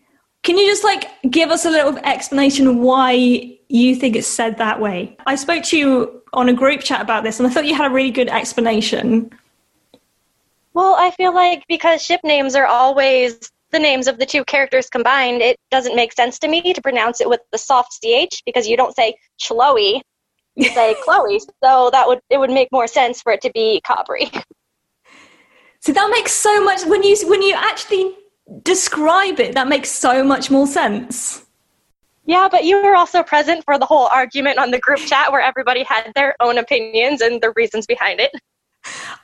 Can 0.45 0.57
you 0.57 0.67
just 0.67 0.83
like 0.83 1.11
give 1.31 1.51
us 1.51 1.67
a 1.67 1.71
little 1.71 1.99
explanation 1.99 2.79
why 2.79 3.59
you 3.69 3.95
think 3.95 4.17
it's 4.17 4.27
said 4.27 4.57
that 4.57 4.81
way? 4.81 5.14
I 5.27 5.35
spoke 5.35 5.62
to 5.64 5.77
you 5.77 6.23
on 6.33 6.49
a 6.49 6.55
group 6.55 6.81
chat 6.81 7.03
about 7.03 7.23
this 7.23 7.39
and 7.39 7.47
I 7.47 7.51
thought 7.51 7.67
you 7.67 7.75
had 7.75 7.91
a 7.91 7.95
really 7.95 8.11
good 8.11 8.31
explanation. 8.31 9.31
Well, 10.77 10.95
I 10.99 11.11
feel 11.11 11.35
like 11.35 11.64
because 11.68 12.03
ship 12.03 12.20
names 12.22 12.55
are 12.55 12.66
always 12.66 13.51
the 13.70 13.79
names 13.79 14.09
of 14.09 14.18
the 14.18 14.27
two 14.27 14.45
characters 14.45 14.91
combined, 14.91 15.41
it 15.41 15.57
doesn't 15.70 15.97
make 15.97 16.12
sense 16.12 16.39
to 16.41 16.49
me 16.49 16.74
to 16.74 16.83
pronounce 16.83 17.22
it 17.22 17.31
with 17.31 17.41
the 17.51 17.57
soft 17.57 17.99
ch 18.05 18.43
because 18.45 18.68
you 18.68 18.77
don't 18.77 18.95
say 18.95 19.14
Chloe, 19.43 20.03
you 20.55 20.68
say 20.68 20.95
Chloe. 21.03 21.41
So 21.64 21.89
that 21.95 22.07
would 22.07 22.20
it 22.29 22.37
would 22.37 22.51
make 22.51 22.68
more 22.72 22.87
sense 22.87 23.22
for 23.22 23.33
it 23.33 23.41
to 23.41 23.51
be 23.55 23.81
Cobry. 23.87 24.31
So 25.81 25.93
that 25.93 26.11
makes 26.11 26.33
so 26.33 26.62
much 26.62 26.85
when 26.85 27.03
you 27.03 27.16
when 27.27 27.41
you 27.41 27.55
actually 27.57 28.14
describe 28.62 29.41
it. 29.41 29.55
That 29.55 29.68
makes 29.68 29.89
so 29.89 30.22
much 30.22 30.51
more 30.51 30.66
sense. 30.66 31.47
Yeah, 32.27 32.49
but 32.51 32.64
you 32.64 32.83
were 32.83 32.97
also 32.97 33.22
present 33.22 33.64
for 33.64 33.79
the 33.79 33.87
whole 33.87 34.09
argument 34.09 34.59
on 34.59 34.72
the 34.72 34.79
group 34.79 34.99
chat 34.99 35.33
where 35.33 35.41
everybody 35.41 35.85
had 35.85 36.12
their 36.14 36.37
own 36.41 36.59
opinions 36.59 37.22
and 37.22 37.41
the 37.41 37.55
reasons 37.57 37.87
behind 37.87 38.20
it. 38.20 38.31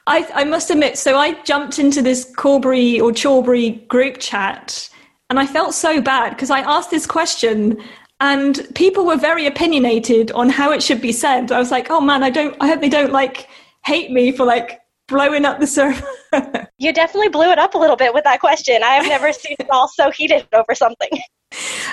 I, 0.07 0.29
I 0.35 0.45
must 0.45 0.71
admit, 0.71 0.99
so 0.99 1.17
I 1.17 1.41
jumped 1.43 1.79
into 1.79 2.03
this 2.03 2.31
Corbury 2.37 3.01
or 3.01 3.13
Chaubury 3.13 3.71
group 3.89 4.19
chat 4.19 4.89
and 5.31 5.39
I 5.39 5.47
felt 5.47 5.75
so 5.75 6.01
bad 6.01 6.31
because 6.31 6.51
I 6.51 6.61
asked 6.61 6.91
this 6.91 7.07
question 7.07 7.83
and 8.21 8.69
people 8.75 9.07
were 9.07 9.17
very 9.17 9.47
opinionated 9.47 10.31
on 10.33 10.49
how 10.49 10.73
it 10.73 10.83
should 10.83 11.01
be 11.01 11.11
said. 11.11 11.51
I 11.51 11.59
was 11.59 11.71
like, 11.71 11.91
oh 11.91 12.01
man, 12.01 12.23
I 12.23 12.31
don't, 12.31 12.57
I 12.61 12.69
hope 12.69 12.81
they 12.81 12.89
don't 12.89 13.13
like 13.13 13.49
hate 13.85 14.11
me 14.11 14.33
for 14.33 14.45
like 14.45 14.82
blowing 15.13 15.45
up 15.45 15.61
the 15.61 15.67
server. 15.67 16.05
you 16.79 16.93
definitely 16.93 17.29
blew 17.29 17.51
it 17.51 17.59
up 17.59 17.75
a 17.75 17.79
little 17.79 17.97
bit 17.97 18.13
with 18.13 18.25
that 18.25 18.41
question. 18.41 18.83
I 18.83 18.95
have 18.95 19.07
never 19.07 19.33
seen 19.33 19.57
it 19.61 19.71
all 19.71 19.89
so 19.89 20.11
heated 20.11 20.49
over 20.53 20.75
something. 20.75 21.11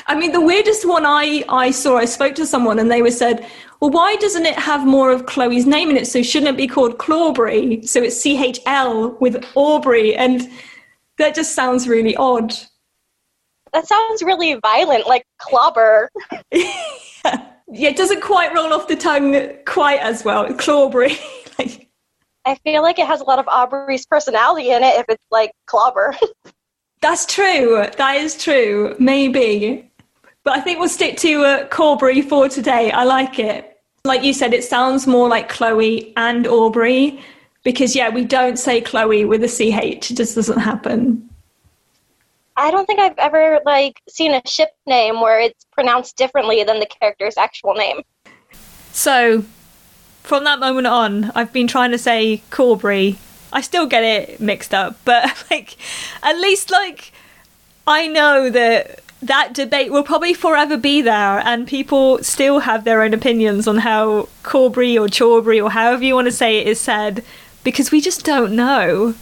I 0.07 0.15
mean, 0.15 0.31
the 0.31 0.41
weirdest 0.41 0.87
one 0.87 1.05
I, 1.05 1.43
I 1.49 1.71
saw, 1.71 1.97
I 1.97 2.05
spoke 2.05 2.33
to 2.35 2.45
someone 2.45 2.79
and 2.79 2.89
they 2.89 3.01
were 3.01 3.11
said, 3.11 3.45
well, 3.81 3.91
why 3.91 4.15
doesn't 4.15 4.45
it 4.45 4.57
have 4.57 4.85
more 4.85 5.11
of 5.11 5.25
Chloe's 5.25 5.65
name 5.65 5.89
in 5.89 5.97
it? 5.97 6.07
So 6.07 6.23
shouldn't 6.23 6.49
it 6.49 6.57
be 6.57 6.67
called 6.67 6.97
Clawberry? 6.97 7.87
So 7.87 8.01
it's 8.01 8.19
C 8.19 8.41
H 8.43 8.59
L 8.65 9.17
with 9.19 9.45
Aubrey. 9.55 10.15
And 10.15 10.49
that 11.17 11.35
just 11.35 11.53
sounds 11.53 11.87
really 11.87 12.15
odd. 12.15 12.53
That 13.73 13.87
sounds 13.87 14.23
really 14.23 14.55
violent, 14.55 15.07
like 15.07 15.25
clobber. 15.37 16.09
yeah. 16.51 16.73
yeah, 17.71 17.89
it 17.89 17.97
doesn't 17.97 18.21
quite 18.21 18.53
roll 18.53 18.73
off 18.73 18.87
the 18.87 18.95
tongue 18.95 19.57
quite 19.65 19.99
as 19.99 20.23
well. 20.23 20.51
Clawbury. 20.53 21.17
I 22.45 22.55
feel 22.55 22.81
like 22.81 22.99
it 22.99 23.07
has 23.07 23.21
a 23.21 23.23
lot 23.23 23.39
of 23.39 23.47
Aubrey's 23.47 24.05
personality 24.05 24.71
in 24.71 24.83
it 24.83 24.99
if 24.99 25.05
it's 25.09 25.23
like 25.31 25.51
clobber. 25.65 26.15
That's 27.01 27.25
true. 27.25 27.85
That 27.97 28.15
is 28.15 28.41
true. 28.41 28.95
Maybe. 28.99 29.89
But 30.43 30.57
I 30.57 30.61
think 30.61 30.79
we'll 30.79 30.89
stick 30.89 31.17
to 31.17 31.43
uh, 31.43 31.67
Corbury 31.67 32.21
for 32.21 32.49
today. 32.49 32.91
I 32.91 33.03
like 33.03 33.39
it. 33.39 33.77
Like 34.05 34.23
you 34.23 34.33
said, 34.33 34.53
it 34.53 34.63
sounds 34.63 35.05
more 35.05 35.27
like 35.29 35.49
Chloe 35.49 36.13
and 36.17 36.47
Aubrey 36.47 37.21
because, 37.63 37.95
yeah, 37.95 38.09
we 38.09 38.25
don't 38.25 38.57
say 38.57 38.81
Chloe 38.81 39.25
with 39.25 39.43
a 39.43 39.47
CH. 39.47 40.11
It 40.11 40.15
just 40.15 40.35
doesn't 40.35 40.59
happen. 40.59 41.29
I 42.55 42.71
don't 42.71 42.85
think 42.85 42.99
I've 42.99 43.17
ever 43.17 43.61
like 43.65 44.01
seen 44.09 44.33
a 44.33 44.41
ship 44.45 44.71
name 44.85 45.21
where 45.21 45.39
it's 45.39 45.65
pronounced 45.71 46.17
differently 46.17 46.63
than 46.63 46.79
the 46.79 46.85
character's 46.85 47.37
actual 47.37 47.73
name. 47.73 48.01
So, 48.91 49.45
from 50.29 50.43
that 50.43 50.59
moment 50.59 50.85
on, 50.85 51.31
I've 51.33 51.51
been 51.51 51.67
trying 51.67 51.89
to 51.89 51.97
say 51.97 52.43
Corbury 52.51 53.17
I 53.51 53.61
still 53.61 53.87
get 53.87 54.03
it 54.03 54.39
mixed 54.39 54.75
up, 54.75 54.97
but 55.05 55.43
like 55.51 55.75
at 56.21 56.37
least 56.37 56.71
like 56.71 57.11
I 57.87 58.07
know 58.07 58.49
that 58.49 58.99
that 59.21 59.53
debate 59.53 59.91
will 59.91 60.03
probably 60.03 60.33
forever 60.33 60.77
be 60.77 61.01
there 61.01 61.39
and 61.39 61.67
people 61.67 62.23
still 62.23 62.59
have 62.59 62.83
their 62.83 63.01
own 63.01 63.13
opinions 63.13 63.67
on 63.67 63.79
how 63.79 64.29
Corbury 64.43 64.97
or 64.97 65.09
Chaubury 65.09 65.59
or 65.59 65.71
however 65.71 66.03
you 66.03 66.13
want 66.15 66.27
to 66.27 66.31
say 66.31 66.57
it 66.57 66.67
is 66.67 66.79
said 66.79 67.23
because 67.63 67.91
we 67.91 67.99
just 67.99 68.23
don't 68.23 68.55
know. 68.55 69.15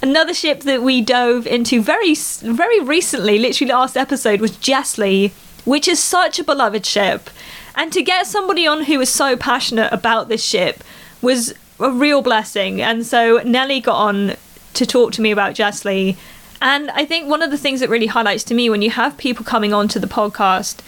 Another 0.00 0.32
ship 0.32 0.60
that 0.60 0.80
we 0.80 1.02
dove 1.02 1.44
into 1.44 1.82
very 1.82 2.14
very 2.14 2.80
recently, 2.80 3.38
literally 3.38 3.72
last 3.72 3.96
episode 3.96 4.40
was 4.40 4.52
Jessley, 4.52 5.32
which 5.64 5.88
is 5.88 6.00
such 6.00 6.38
a 6.38 6.44
beloved 6.44 6.86
ship. 6.86 7.28
And 7.74 7.92
to 7.92 8.02
get 8.02 8.26
somebody 8.26 8.66
on 8.66 8.84
who 8.84 8.98
was 8.98 9.08
so 9.08 9.36
passionate 9.36 9.92
about 9.92 10.28
this 10.28 10.44
ship 10.44 10.82
was 11.22 11.54
a 11.78 11.90
real 11.90 12.22
blessing. 12.22 12.80
And 12.80 13.06
so 13.06 13.40
Nellie 13.44 13.80
got 13.80 13.96
on 13.96 14.36
to 14.74 14.86
talk 14.86 15.12
to 15.12 15.22
me 15.22 15.30
about 15.30 15.54
Jessley. 15.54 16.16
And 16.62 16.90
I 16.90 17.04
think 17.04 17.28
one 17.28 17.42
of 17.42 17.50
the 17.50 17.58
things 17.58 17.80
that 17.80 17.88
really 17.88 18.06
highlights 18.06 18.44
to 18.44 18.54
me 18.54 18.68
when 18.68 18.82
you 18.82 18.90
have 18.90 19.16
people 19.16 19.44
coming 19.44 19.72
on 19.72 19.88
to 19.88 19.98
the 19.98 20.06
podcast 20.06 20.80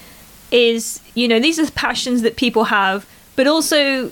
is, 0.50 1.00
you 1.14 1.26
know, 1.26 1.40
these 1.40 1.58
are 1.58 1.70
passions 1.70 2.22
that 2.22 2.36
people 2.36 2.64
have, 2.64 3.06
but 3.36 3.46
also 3.46 4.10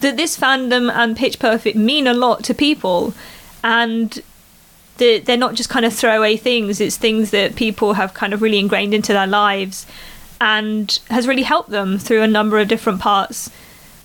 that 0.00 0.16
this 0.16 0.38
fandom 0.38 0.90
and 0.90 1.16
Pitch 1.16 1.38
Perfect 1.38 1.76
mean 1.76 2.06
a 2.06 2.14
lot 2.14 2.42
to 2.44 2.54
people. 2.54 3.12
And 3.62 4.22
they're 4.96 5.36
not 5.36 5.54
just 5.54 5.68
kind 5.68 5.84
of 5.84 5.92
throwaway 5.92 6.36
things, 6.36 6.80
it's 6.80 6.96
things 6.96 7.32
that 7.32 7.56
people 7.56 7.94
have 7.94 8.14
kind 8.14 8.32
of 8.32 8.40
really 8.40 8.58
ingrained 8.58 8.94
into 8.94 9.12
their 9.12 9.26
lives 9.26 9.86
and 10.40 10.98
has 11.10 11.26
really 11.26 11.42
helped 11.42 11.70
them 11.70 11.98
through 11.98 12.22
a 12.22 12.26
number 12.26 12.58
of 12.58 12.68
different 12.68 13.00
parts. 13.00 13.50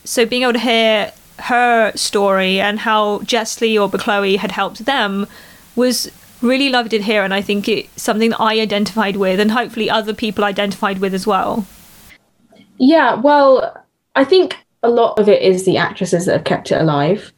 So 0.03 0.25
being 0.25 0.43
able 0.43 0.53
to 0.53 0.59
hear 0.59 1.11
her 1.39 1.91
story 1.95 2.59
and 2.59 2.79
how 2.79 3.19
Jessley 3.19 3.79
or 3.79 3.89
Chloe 3.97 4.35
had 4.35 4.51
helped 4.51 4.85
them 4.85 5.27
was 5.75 6.11
really 6.41 6.69
loved 6.69 6.93
it 6.93 7.03
here 7.03 7.23
and 7.23 7.33
I 7.33 7.41
think 7.41 7.67
it's 7.67 8.01
something 8.01 8.29
that 8.29 8.39
I 8.39 8.59
identified 8.59 9.17
with 9.17 9.39
and 9.39 9.51
hopefully 9.51 9.89
other 9.89 10.13
people 10.13 10.43
identified 10.43 10.99
with 10.99 11.13
as 11.13 11.27
well. 11.27 11.65
Yeah, 12.77 13.15
well, 13.15 13.85
I 14.15 14.23
think 14.23 14.55
a 14.83 14.89
lot 14.89 15.19
of 15.19 15.27
it 15.27 15.41
is 15.41 15.65
the 15.65 15.77
actresses 15.77 16.25
that 16.25 16.33
have 16.33 16.43
kept 16.45 16.71
it 16.71 16.81
alive. 16.81 17.33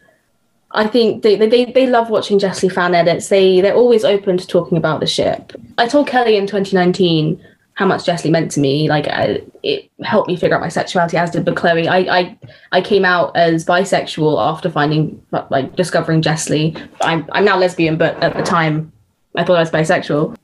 I 0.74 0.88
think 0.88 1.24
they, 1.24 1.36
they, 1.36 1.66
they 1.66 1.88
love 1.88 2.10
watching 2.10 2.40
Jessley 2.40 2.72
fan 2.72 2.96
edits. 2.96 3.28
They 3.28 3.60
they're 3.60 3.76
always 3.76 4.06
open 4.06 4.38
to 4.38 4.48
talking 4.48 4.78
about 4.78 5.00
the 5.00 5.08
ship. 5.08 5.54
I 5.78 5.88
told 5.88 6.08
Kelley 6.08 6.38
in 6.38 6.48
2019 6.48 7.44
how 7.74 7.86
much 7.86 8.06
Jessley 8.06 8.32
meant 8.32 8.52
to 8.52 8.60
me. 8.60 8.90
Like 8.90 9.08
I, 9.08 9.42
it 9.64 9.90
helped 10.04 10.28
me 10.28 10.36
figure 10.36 10.56
out 10.56 10.62
my 10.62 10.70
sexuality, 10.70 11.18
as 11.18 11.32
did 11.32 11.46
but 11.46 11.56
Chloe. 11.56 11.88
I, 11.88 11.98
I 11.98 12.38
I 12.72 12.82
came 12.82 13.06
out 13.06 13.36
as 13.36 13.66
bisexual 13.66 14.42
after 14.42 14.70
finding 14.70 15.22
like 15.50 15.76
discovering 15.76 16.22
Jessley. 16.22 16.80
I'm 17.02 17.28
I'm 17.32 17.46
now 17.46 17.58
lesbian, 17.58 17.98
but 17.98 18.22
at 18.22 18.36
the 18.36 18.44
time 18.44 18.92
I 19.36 19.44
thought 19.44 19.58
I 19.58 19.62
was 19.62 19.72
bisexual. 19.72 20.36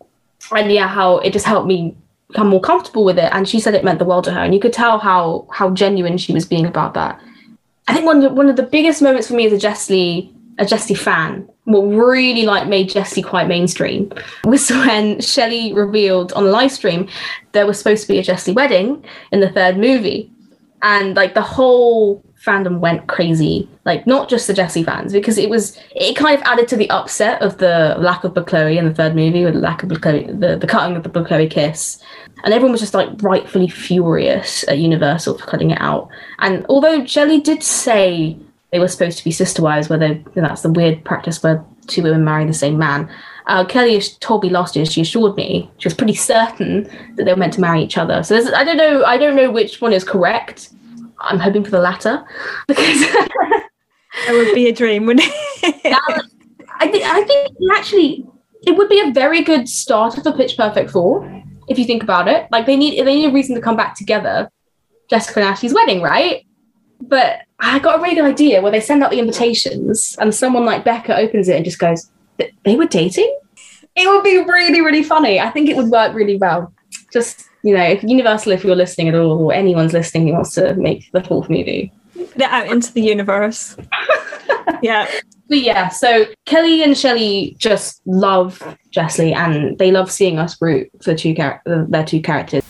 And 0.52 0.72
yeah, 0.72 0.88
how 0.88 1.18
it 1.20 1.34
just 1.34 1.46
helped 1.46 1.68
me 1.68 1.96
become 2.30 2.48
more 2.48 2.62
comfortable 2.62 3.04
with 3.04 3.18
it. 3.18 3.32
And 3.34 3.48
she 3.48 3.60
said 3.60 3.74
it 3.74 3.84
meant 3.84 4.00
the 4.00 4.06
world 4.06 4.24
to 4.26 4.32
her, 4.32 4.40
and 4.40 4.54
you 4.54 4.60
could 4.60 4.74
tell 4.74 5.00
how 5.00 5.48
how 5.52 5.70
genuine 5.72 6.18
she 6.18 6.34
was 6.34 6.46
being 6.46 6.66
about 6.66 6.94
that. 6.94 7.22
I 7.90 7.94
think 7.94 8.06
one 8.06 8.24
of, 8.24 8.34
one 8.34 8.50
of 8.50 8.58
the 8.58 8.64
biggest 8.64 9.02
moments 9.02 9.28
for 9.28 9.34
me 9.34 9.46
as 9.46 9.54
a 9.54 9.68
Jessley 9.68 10.34
a 10.58 10.66
Jessie 10.66 10.96
fan. 10.96 11.48
What 11.68 11.82
really 11.82 12.46
like 12.46 12.70
made 12.70 12.88
Jesse 12.88 13.22
quite 13.22 13.50
mainstream 13.50 14.10
was 14.46 14.70
when 14.86 15.20
Shelley 15.20 15.74
revealed 15.74 16.32
on 16.32 16.46
the 16.46 16.50
live 16.50 16.72
stream 16.72 17.10
there 17.52 17.68
was 17.68 17.78
supposed 17.78 18.04
to 18.04 18.08
be 18.08 18.20
a 18.20 18.24
Jesse 18.24 18.54
wedding 18.54 19.04
in 19.34 19.42
the 19.42 19.50
third 19.50 19.78
movie, 19.78 20.32
and 20.82 21.14
like 21.18 21.34
the 21.34 21.42
whole 21.42 22.24
fandom 22.42 22.80
went 22.80 23.08
crazy. 23.08 23.68
Like 23.84 24.08
not 24.08 24.30
just 24.30 24.48
the 24.48 24.54
Jesse 24.54 24.84
fans 24.84 25.12
because 25.12 25.38
it 25.38 25.50
was 25.50 25.78
it 25.94 26.16
kind 26.16 26.38
of 26.38 26.42
added 26.44 26.70
to 26.70 26.78
the 26.78 26.90
upset 26.90 27.42
of 27.42 27.58
the 27.58 27.96
lack 28.00 28.24
of 28.24 28.34
Chloe 28.46 28.78
in 28.78 28.86
the 28.86 28.94
third 28.94 29.14
movie 29.14 29.44
with 29.44 29.56
the 29.56 29.60
lack 29.60 29.84
of 29.84 29.90
Chloe, 30.00 30.32
the 30.32 30.56
the 30.56 30.68
cutting 30.68 30.96
of 30.96 31.04
the 31.04 31.24
Chloe 31.24 31.50
kiss, 31.50 32.02
and 32.46 32.54
everyone 32.54 32.72
was 32.72 32.80
just 32.82 32.94
like 32.94 33.10
rightfully 33.22 33.68
furious 33.68 34.64
at 34.70 34.78
Universal 34.78 35.38
for 35.38 35.46
cutting 35.46 35.72
it 35.72 35.82
out. 35.82 36.08
And 36.40 36.66
although 36.70 37.06
Shelley 37.06 37.42
did 37.42 37.62
say 37.62 38.38
they 38.72 38.80
were 38.80 38.88
supposed 38.88 39.18
to 39.18 39.24
be 39.24 39.32
sister 39.32 39.62
wives, 39.62 39.90
where 39.90 40.00
they, 40.00 40.24
that's 40.36 40.62
the 40.62 40.72
weird 40.72 41.04
practice 41.06 41.42
where 41.42 41.64
two 41.88 42.04
women 42.04 42.24
marry 42.24 42.46
the 42.46 42.54
same 42.54 42.78
man. 42.78 43.10
Uh, 43.46 43.64
Kelley 43.64 44.00
told 44.20 44.44
me 44.44 44.50
last 44.50 44.76
year. 44.76 44.86
She 44.86 45.02
assured 45.02 45.36
me 45.36 45.72
she 45.78 45.88
was 45.88 45.94
pretty 45.94 46.14
certain 46.14 46.84
that 47.16 47.24
they 47.24 47.32
were 47.32 47.38
meant 47.38 47.54
to 47.54 47.62
marry 47.62 47.82
each 47.82 47.98
other. 47.98 48.22
So 48.24 48.36
I 48.54 48.64
don't 48.64 48.78
know. 48.78 49.06
I 49.06 49.18
don't 49.18 49.36
know 49.36 49.50
which 49.50 49.80
one 49.80 49.94
is 49.94 50.04
correct. 50.04 50.72
I'm 51.20 51.40
hoping 51.40 51.64
for 51.64 51.72
the 51.72 51.80
latter 51.80 52.26
because 52.68 53.00
that 53.02 53.70
would 54.30 54.54
be 54.54 54.68
a 54.68 54.74
dream, 54.74 55.06
wouldn't 55.06 55.28
it? 55.28 55.84
that, 55.84 56.24
I 56.80 56.88
think. 56.90 57.06
I 57.06 57.24
think 57.24 57.56
actually 57.74 58.26
it 58.66 58.76
would 58.76 58.90
be 58.90 59.00
a 59.00 59.12
very 59.12 59.42
good 59.42 59.70
start 59.70 60.18
of 60.18 60.26
a 60.28 60.34
Pitch 60.34 60.58
Perfect 60.58 60.92
four 60.92 61.44
if 61.70 61.80
you 61.80 61.86
think 61.86 62.04
about 62.04 62.28
it. 62.28 62.48
Like 62.52 62.66
they 62.66 62.76
need 62.76 63.00
they 63.06 63.16
need 63.16 63.30
a 63.30 63.34
reason 63.34 63.56
to 63.56 63.62
come 63.62 63.78
back 63.78 63.96
together 63.96 64.52
Jessica 65.10 65.40
and 65.40 65.50
Ashley's 65.50 65.74
wedding, 65.74 66.02
right? 66.02 66.46
But 67.00 67.40
I 67.60 67.80
got 67.80 68.00
a 68.00 68.02
really 68.02 68.16
good 68.16 68.26
idea 68.26 68.62
where 68.62 68.72
they 68.72 68.80
send 68.80 69.04
out 69.04 69.12
the 69.12 69.20
invitations 69.20 70.16
and 70.20 70.34
someone 70.34 70.66
like 70.66 70.86
Beca 70.86 71.18
opens 71.18 71.50
it 71.50 71.56
and 71.56 71.66
just 71.66 71.80
goes, 71.80 72.10
they 72.64 72.76
were 72.76 72.86
dating? 72.86 73.36
It 73.96 74.08
would 74.08 74.24
be 74.24 74.38
really, 74.38 74.82
really 74.82 75.04
funny. 75.04 75.40
I 75.40 75.50
think 75.50 75.70
it 75.70 75.76
would 75.76 75.90
work 75.90 76.14
really 76.14 76.38
well. 76.38 76.72
Just, 77.12 77.46
you 77.64 77.76
know, 77.76 77.84
if 77.84 78.04
Universal, 78.04 78.52
if 78.52 78.64
you're 78.64 78.76
listening 78.76 79.08
at 79.08 79.16
all, 79.16 79.40
or 79.40 79.54
anyone's 79.54 79.94
listening 79.94 80.28
who 80.28 80.34
wants 80.34 80.54
to 80.54 80.76
make 80.76 81.12
the 81.14 81.24
fourth 81.24 81.50
movie. 81.50 81.92
Put 82.14 82.36
it 82.36 82.42
out 82.44 82.68
into 82.68 82.94
the 82.94 83.02
universe. 83.02 83.76
yeah. 84.84 85.10
But 85.50 85.60
yeah, 85.60 85.88
so 85.88 86.26
Kelley 86.46 86.84
and 86.84 86.96
Shelley 86.96 87.56
just 87.58 88.02
love 88.06 88.62
Jessley 88.92 89.34
and 89.36 89.78
they 89.78 89.92
love 89.92 90.12
seeing 90.12 90.38
us 90.38 90.62
root 90.62 90.90
for 91.02 91.16
two 91.16 91.34
char- 91.34 91.62
their 91.66 92.06
two 92.06 92.22
characters. 92.22 92.64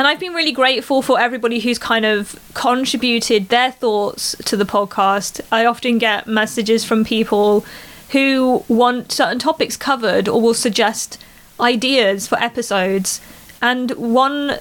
And 0.00 0.06
I've 0.06 0.18
been 0.18 0.32
really 0.32 0.52
grateful 0.52 1.02
for 1.02 1.20
everybody 1.20 1.60
who's 1.60 1.78
kind 1.78 2.06
of 2.06 2.40
contributed 2.54 3.50
their 3.50 3.70
thoughts 3.70 4.34
to 4.46 4.56
the 4.56 4.64
podcast. 4.64 5.42
I 5.52 5.66
often 5.66 5.98
get 5.98 6.26
messages 6.26 6.86
from 6.86 7.04
people 7.04 7.66
who 8.12 8.64
want 8.66 9.12
certain 9.12 9.38
topics 9.38 9.76
covered 9.76 10.26
or 10.26 10.40
will 10.40 10.54
suggest 10.54 11.22
ideas 11.60 12.26
for 12.26 12.38
episodes. 12.38 13.20
And 13.60 13.90
one 13.90 14.60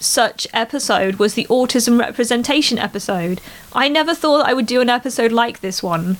such 0.00 0.46
episode 0.54 1.16
was 1.16 1.34
the 1.34 1.44
autism 1.50 2.00
representation 2.00 2.78
episode. 2.78 3.42
I 3.74 3.90
never 3.90 4.14
thought 4.14 4.48
I 4.48 4.54
would 4.54 4.64
do 4.64 4.80
an 4.80 4.88
episode 4.88 5.32
like 5.32 5.60
this 5.60 5.82
one. 5.82 6.16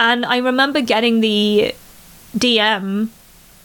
And 0.00 0.26
I 0.26 0.38
remember 0.38 0.80
getting 0.80 1.20
the 1.20 1.76
DM 2.36 3.10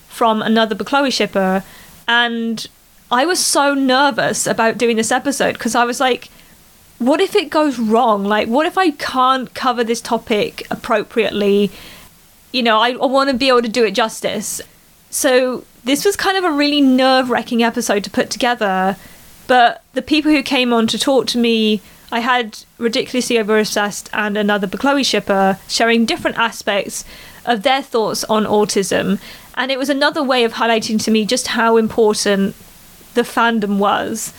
from 0.07 0.43
another 0.43 0.75
Chloe 0.75 1.09
shipper, 1.09 1.63
and 2.07 2.67
I 3.11 3.25
was 3.25 3.43
so 3.43 3.73
nervous 3.73 4.47
about 4.47 4.77
doing 4.77 4.97
this 4.97 5.11
episode 5.11 5.53
because 5.53 5.75
I 5.75 5.85
was 5.85 5.99
like, 5.99 6.29
what 6.97 7.21
if 7.21 7.35
it 7.35 7.49
goes 7.49 7.77
wrong? 7.77 8.23
Like, 8.23 8.47
what 8.47 8.65
if 8.65 8.77
I 8.77 8.91
can't 8.91 9.53
cover 9.53 9.83
this 9.83 10.01
topic 10.01 10.65
appropriately? 10.71 11.71
You 12.51 12.63
know, 12.63 12.79
I, 12.79 12.91
I 12.91 13.05
want 13.05 13.29
to 13.29 13.35
be 13.35 13.49
able 13.49 13.61
to 13.61 13.69
do 13.69 13.85
it 13.85 13.91
justice. 13.91 14.61
So, 15.09 15.65
this 15.83 16.03
was 16.03 16.15
kind 16.15 16.35
of 16.35 16.43
a 16.43 16.51
really 16.51 16.81
nerve 16.81 17.29
wracking 17.29 17.61
episode 17.61 18.03
to 18.05 18.09
put 18.09 18.29
together. 18.29 18.97
But 19.45 19.83
the 19.93 20.01
people 20.01 20.31
who 20.31 20.41
came 20.41 20.73
on 20.73 20.87
to 20.87 20.97
talk 20.97 21.27
to 21.27 21.37
me 21.37 21.81
I 22.11 22.19
had 22.19 22.59
Ridiculously 22.77 23.37
Over 23.37 23.59
Obsessed 23.59 24.09
and 24.13 24.37
another 24.37 24.67
Chloe 24.67 25.03
shipper 25.03 25.59
sharing 25.67 26.05
different 26.05 26.37
aspects 26.37 27.03
of 27.45 27.63
their 27.63 27.81
thoughts 27.81 28.23
on 28.25 28.45
autism. 28.45 29.19
And 29.55 29.71
it 29.71 29.79
was 29.79 29.89
another 29.89 30.23
way 30.23 30.43
of 30.43 30.53
highlighting 30.53 31.03
to 31.03 31.11
me 31.11 31.25
just 31.25 31.47
how 31.47 31.77
important 31.77 32.55
the 33.15 33.21
fandom 33.21 33.77
was 33.77 34.33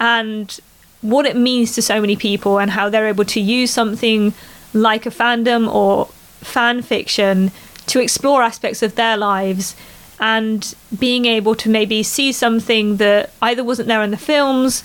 and 0.00 0.60
what 1.00 1.26
it 1.26 1.36
means 1.36 1.74
to 1.74 1.82
so 1.82 2.00
many 2.00 2.16
people 2.16 2.58
and 2.58 2.70
how 2.70 2.88
they're 2.88 3.08
able 3.08 3.24
to 3.24 3.40
use 3.40 3.70
something 3.70 4.32
like 4.72 5.06
a 5.06 5.10
fandom 5.10 5.72
or 5.72 6.06
fan 6.40 6.82
fiction 6.82 7.50
to 7.86 8.00
explore 8.00 8.42
aspects 8.42 8.82
of 8.82 8.94
their 8.94 9.16
lives 9.16 9.76
and 10.20 10.74
being 10.98 11.26
able 11.26 11.54
to 11.54 11.68
maybe 11.68 12.02
see 12.02 12.32
something 12.32 12.96
that 12.96 13.32
either 13.42 13.64
wasn't 13.64 13.88
there 13.88 14.02
in 14.02 14.12
the 14.12 14.16
films 14.16 14.84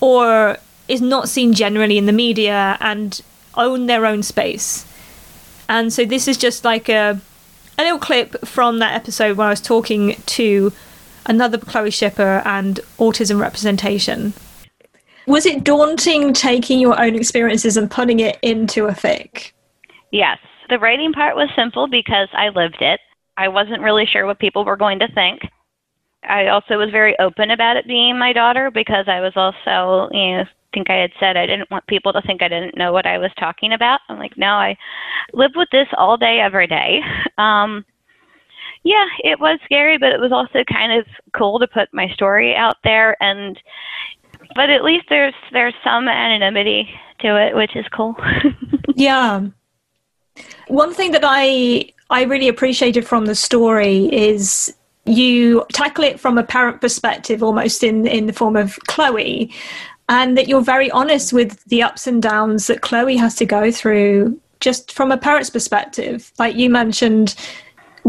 or 0.00 0.56
is 0.88 1.02
not 1.02 1.28
seen 1.28 1.52
generally 1.52 1.98
in 1.98 2.06
the 2.06 2.12
media 2.12 2.78
and 2.80 3.20
own 3.54 3.86
their 3.86 4.06
own 4.06 4.22
space. 4.22 4.86
And 5.68 5.92
so 5.92 6.06
this 6.06 6.26
is 6.26 6.38
just 6.38 6.64
like 6.64 6.88
a 6.88 7.20
a 7.78 7.82
little 7.84 7.98
clip 7.98 8.44
from 8.46 8.80
that 8.80 8.94
episode 8.94 9.36
where 9.36 9.46
I 9.46 9.50
was 9.50 9.60
talking 9.60 10.16
to 10.26 10.72
another 11.28 11.58
Chloe 11.58 11.90
shipper 11.90 12.42
and 12.44 12.80
autism 12.98 13.40
representation. 13.40 14.32
Was 15.26 15.44
it 15.44 15.62
daunting 15.62 16.32
taking 16.32 16.80
your 16.80 17.00
own 17.00 17.14
experiences 17.14 17.76
and 17.76 17.90
putting 17.90 18.20
it 18.20 18.38
into 18.42 18.86
a 18.86 18.92
fic? 18.92 19.52
Yes. 20.10 20.38
The 20.70 20.78
writing 20.78 21.12
part 21.12 21.36
was 21.36 21.48
simple 21.54 21.86
because 21.86 22.28
I 22.32 22.48
lived 22.48 22.78
it. 22.80 23.00
I 23.36 23.48
wasn't 23.48 23.82
really 23.82 24.06
sure 24.06 24.26
what 24.26 24.38
people 24.38 24.64
were 24.64 24.76
going 24.76 24.98
to 25.00 25.12
think. 25.12 25.42
I 26.28 26.48
also 26.48 26.76
was 26.78 26.90
very 26.90 27.16
open 27.18 27.50
about 27.50 27.76
it 27.76 27.86
being 27.86 28.18
my 28.18 28.32
daughter 28.32 28.70
because 28.70 29.06
I 29.06 29.20
was 29.20 29.32
also, 29.36 30.08
you 30.12 30.38
know, 30.38 30.44
think 30.74 30.90
I 30.90 30.96
had 30.96 31.12
said 31.18 31.36
I 31.36 31.46
didn't 31.46 31.70
want 31.70 31.86
people 31.86 32.12
to 32.12 32.22
think 32.22 32.42
I 32.42 32.48
didn't 32.48 32.76
know 32.76 32.92
what 32.92 33.06
I 33.06 33.18
was 33.18 33.30
talking 33.38 33.72
about. 33.72 34.00
I'm 34.08 34.18
like, 34.18 34.36
no, 34.36 34.48
I 34.48 34.76
live 35.32 35.52
with 35.54 35.68
this 35.72 35.88
all 35.96 36.16
day, 36.16 36.40
every 36.40 36.66
day. 36.66 37.00
Um, 37.38 37.84
yeah, 38.88 39.04
it 39.22 39.38
was 39.38 39.58
scary, 39.66 39.98
but 39.98 40.12
it 40.12 40.18
was 40.18 40.32
also 40.32 40.64
kind 40.64 40.92
of 40.98 41.06
cool 41.36 41.58
to 41.58 41.66
put 41.66 41.90
my 41.92 42.08
story 42.08 42.56
out 42.56 42.76
there, 42.84 43.22
and 43.22 43.60
but 44.54 44.70
at 44.70 44.82
least 44.82 45.04
there's 45.10 45.34
there's 45.52 45.74
some 45.84 46.08
anonymity 46.08 46.88
to 47.20 47.36
it, 47.36 47.54
which 47.54 47.76
is 47.76 47.84
cool. 47.92 48.16
yeah. 48.94 49.46
One 50.68 50.94
thing 50.94 51.12
that 51.12 51.22
I 51.22 51.92
I 52.08 52.22
really 52.22 52.48
appreciated 52.48 53.06
from 53.06 53.26
the 53.26 53.34
story 53.34 54.06
is 54.10 54.74
you 55.04 55.66
tackle 55.74 56.04
it 56.04 56.18
from 56.18 56.38
a 56.38 56.42
parent 56.42 56.80
perspective 56.80 57.42
almost 57.42 57.84
in 57.84 58.06
in 58.06 58.24
the 58.24 58.32
form 58.32 58.56
of 58.56 58.78
Chloe 58.86 59.52
and 60.08 60.38
that 60.38 60.48
you're 60.48 60.62
very 60.62 60.90
honest 60.92 61.34
with 61.34 61.62
the 61.64 61.82
ups 61.82 62.06
and 62.06 62.22
downs 62.22 62.68
that 62.68 62.80
Chloe 62.80 63.18
has 63.18 63.34
to 63.34 63.44
go 63.44 63.70
through 63.70 64.40
just 64.60 64.92
from 64.92 65.12
a 65.12 65.18
parent's 65.18 65.50
perspective. 65.50 66.32
Like 66.38 66.56
you 66.56 66.70
mentioned, 66.70 67.34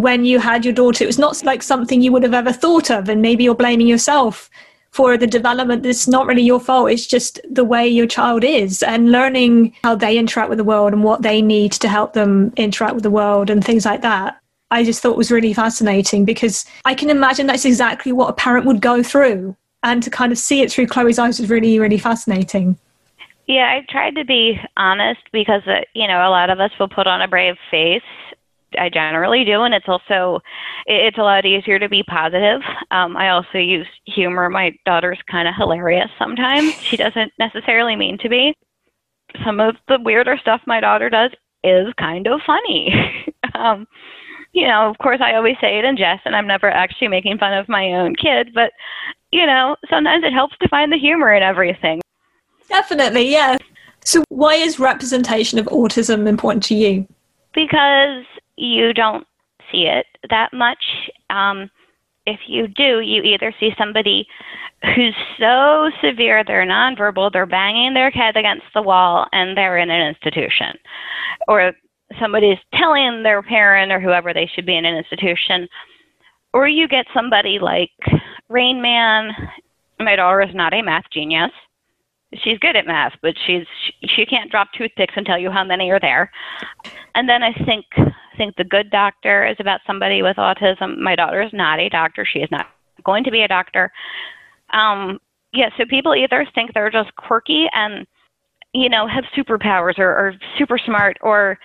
when 0.02 0.26
you 0.26 0.40
had 0.40 0.66
your 0.66 0.74
daughter, 0.74 1.04
it 1.04 1.08
was 1.08 1.20
not 1.20 1.44
like 1.44 1.64
something 1.64 2.02
you 2.02 2.12
would 2.12 2.24
have 2.24 2.34
ever 2.34 2.52
thought 2.52 2.90
of, 2.90 3.10
and 3.10 3.22
maybe 3.22 3.44
you're 3.44 3.56
blaming 3.56 3.88
yourself 3.88 4.50
for 4.92 5.18
the 5.18 5.28
development 5.28 5.84
that's 5.84 6.08
not 6.08 6.26
really 6.26 6.42
your 6.42 6.60
fault. 6.60 6.92
It's 6.92 7.06
just 7.06 7.40
the 7.50 7.64
way 7.64 7.88
your 7.88 8.08
child 8.08 8.44
is, 8.44 8.82
and 8.84 9.12
learning 9.12 9.74
how 9.84 9.96
they 9.96 10.18
interact 10.18 10.50
with 10.50 10.58
the 10.58 10.64
world 10.64 10.94
and 10.94 11.04
what 11.04 11.22
they 11.22 11.42
need 11.42 11.72
to 11.74 11.88
help 11.88 12.14
them 12.14 12.54
interact 12.58 12.96
with 12.96 13.04
the 13.04 13.12
world 13.12 13.50
and 13.50 13.64
things 13.64 13.86
like 13.86 14.02
that. 14.02 14.40
I 14.72 14.84
just 14.84 15.02
thought 15.02 15.18
was 15.18 15.32
really 15.32 15.54
fascinating 15.54 16.26
because 16.26 16.66
I 16.86 16.94
can 16.94 17.10
imagine 17.10 17.48
that's 17.48 17.66
exactly 17.66 18.12
what 18.12 18.30
a 18.30 18.34
parent 18.34 18.66
would 18.66 18.82
go 18.82 19.02
through 19.02 19.56
and 19.84 20.04
to 20.04 20.10
kind 20.10 20.32
of 20.32 20.38
see 20.38 20.62
it 20.62 20.72
through 20.72 20.88
Chloe's 20.88 21.20
eyes 21.20 21.40
was 21.40 21.50
really, 21.50 21.80
really 21.80 21.98
fascinating. 21.98 22.78
Yeah, 23.48 23.66
I 23.66 23.86
tried 23.90 24.16
to 24.16 24.26
be 24.26 24.60
honest 24.78 25.22
because, 25.32 25.64
uh, 25.66 25.82
you 25.96 26.08
know, 26.08 26.20
a 26.20 26.30
lot 26.30 26.52
of 26.52 26.60
us 26.60 26.72
will 26.80 26.88
put 26.88 27.08
on 27.08 27.22
a 27.22 27.28
brave 27.28 27.56
face. 27.72 28.04
I 28.78 28.90
generally 28.90 29.44
do, 29.44 29.62
and 29.64 29.74
it's 29.74 29.88
also 29.88 30.42
it's 30.86 31.18
a 31.18 31.22
lot 31.22 31.46
easier 31.46 31.80
to 31.80 31.90
be 31.90 32.04
positive. 32.04 32.62
Um, 32.92 33.18
I 33.18 33.30
also 33.30 33.58
use 33.58 33.88
humor. 34.06 34.50
My 34.50 34.74
daughter's 34.86 35.20
kind 35.30 35.48
of 35.48 35.56
hilarious 35.56 36.10
sometimes. 36.18 36.74
She 36.82 36.98
doesn't 36.98 37.32
necessarily 37.40 37.96
mean 37.96 38.18
to 38.20 38.30
be. 38.30 38.54
Some 39.44 39.60
of 39.60 39.76
the 39.88 40.00
weirder 40.00 40.38
stuff 40.38 40.62
my 40.66 40.80
daughter 40.80 41.10
does 41.10 41.32
is 41.64 41.94
kind 41.98 42.28
of 42.28 42.42
funny. 42.46 42.94
um, 43.56 43.88
you 44.54 44.68
know, 44.68 44.90
of 44.90 44.98
course, 44.98 45.20
I 45.22 45.36
always 45.36 45.56
say 45.62 45.78
it 45.78 45.86
in 45.86 45.98
jest, 45.98 46.22
and 46.26 46.36
I'm 46.36 46.48
never 46.48 46.70
actually 46.70 47.08
making 47.08 47.38
fun 47.38 47.54
of 47.54 47.70
my 47.70 47.94
own 47.94 48.16
kid, 48.16 48.50
but, 48.54 48.72
you 49.32 49.46
know, 49.46 49.76
sometimes 49.90 50.24
it 50.24 50.34
helps 50.34 50.58
to 50.62 50.68
find 50.70 50.92
the 50.92 50.98
humor 50.98 51.34
in 51.34 51.44
everything. 51.44 52.02
Definitely, 52.68 53.32
yeah. 53.32 53.58
So, 54.06 54.24
why 54.30 54.56
is 54.56 54.80
representation 54.80 55.60
of 55.60 55.66
autism 55.68 56.28
important 56.28 56.64
to 56.66 56.76
you? 56.76 57.08
Because 57.54 58.26
you 58.60 58.94
don't 58.94 59.26
see 59.72 59.86
it 59.86 60.06
that 60.30 60.52
much. 60.54 60.84
Um, 61.30 61.70
if 62.26 62.42
you 62.48 62.68
do, 62.68 63.00
you 63.00 63.24
either 63.24 63.54
see 63.60 63.72
somebody 63.78 64.28
who's 64.96 65.16
so 65.40 65.90
severe 66.04 66.44
they're 66.44 66.66
nonverbal, 66.66 67.32
they're 67.32 67.46
banging 67.46 67.94
their 67.94 68.12
head 68.12 68.36
against 68.36 68.66
the 68.74 68.82
wall, 68.82 69.28
and 69.32 69.58
they're 69.58 69.78
in 69.78 69.90
an 69.90 70.08
institution, 70.08 70.78
or 71.48 71.72
somebody's 72.20 72.58
telling 72.76 73.24
their 73.24 73.42
parent 73.42 73.92
or 73.92 74.00
whoever 74.00 74.34
they 74.34 74.50
should 74.54 74.66
be 74.66 74.78
in 74.78 74.86
an 74.86 74.96
institution, 74.96 75.68
or 76.54 76.68
you 76.68 76.88
get 76.88 77.06
somebody 77.14 77.60
like 77.60 77.92
Rain 78.50 78.82
Man. 78.82 79.32
My 80.00 80.16
daughter 80.16 80.42
is 80.42 80.54
not 80.54 80.74
a 80.74 80.82
math 80.82 81.06
genius. 81.12 81.52
She's 82.44 82.60
good 82.60 82.76
at 82.76 82.86
math, 82.86 83.14
but 83.22 83.34
she's 83.48 83.66
she 84.04 84.26
can't 84.26 84.52
drop 84.52 84.68
toothpicks 84.78 85.14
and 85.16 85.26
tell 85.26 85.40
you 85.40 85.50
how 85.50 85.64
many 85.64 85.90
are 85.90 86.00
there. 86.00 86.32
And 87.16 87.28
then 87.28 87.44
I 87.44 87.54
think 87.66 87.86
think 88.38 88.56
the 88.56 88.64
good 88.64 88.90
doctor 88.90 89.46
is 89.46 89.58
about 89.60 89.82
somebody 89.86 90.22
with 90.22 90.38
autism. 90.38 90.98
My 90.98 91.16
daughter 91.16 91.42
is 91.42 91.52
not 91.52 91.80
a 91.80 91.90
doctor. 91.90 92.26
She 92.26 92.40
is 92.40 92.50
not 92.52 92.68
going 93.04 93.26
to 93.26 93.32
be 93.32 93.42
a 93.42 93.48
doctor. 93.50 93.92
Um, 94.74 95.20
yeah, 95.52 95.70
so 95.78 95.84
people 95.90 96.16
either 96.16 96.46
think 96.56 96.74
they're 96.74 96.90
just 96.90 97.14
quirky 97.16 97.68
and 97.74 98.08
you 98.74 98.88
know, 98.88 99.08
have 99.08 99.24
superpowers 99.36 99.98
or, 99.98 100.10
or 100.10 100.36
super 100.58 100.78
smart 100.78 101.18
or 101.22 101.58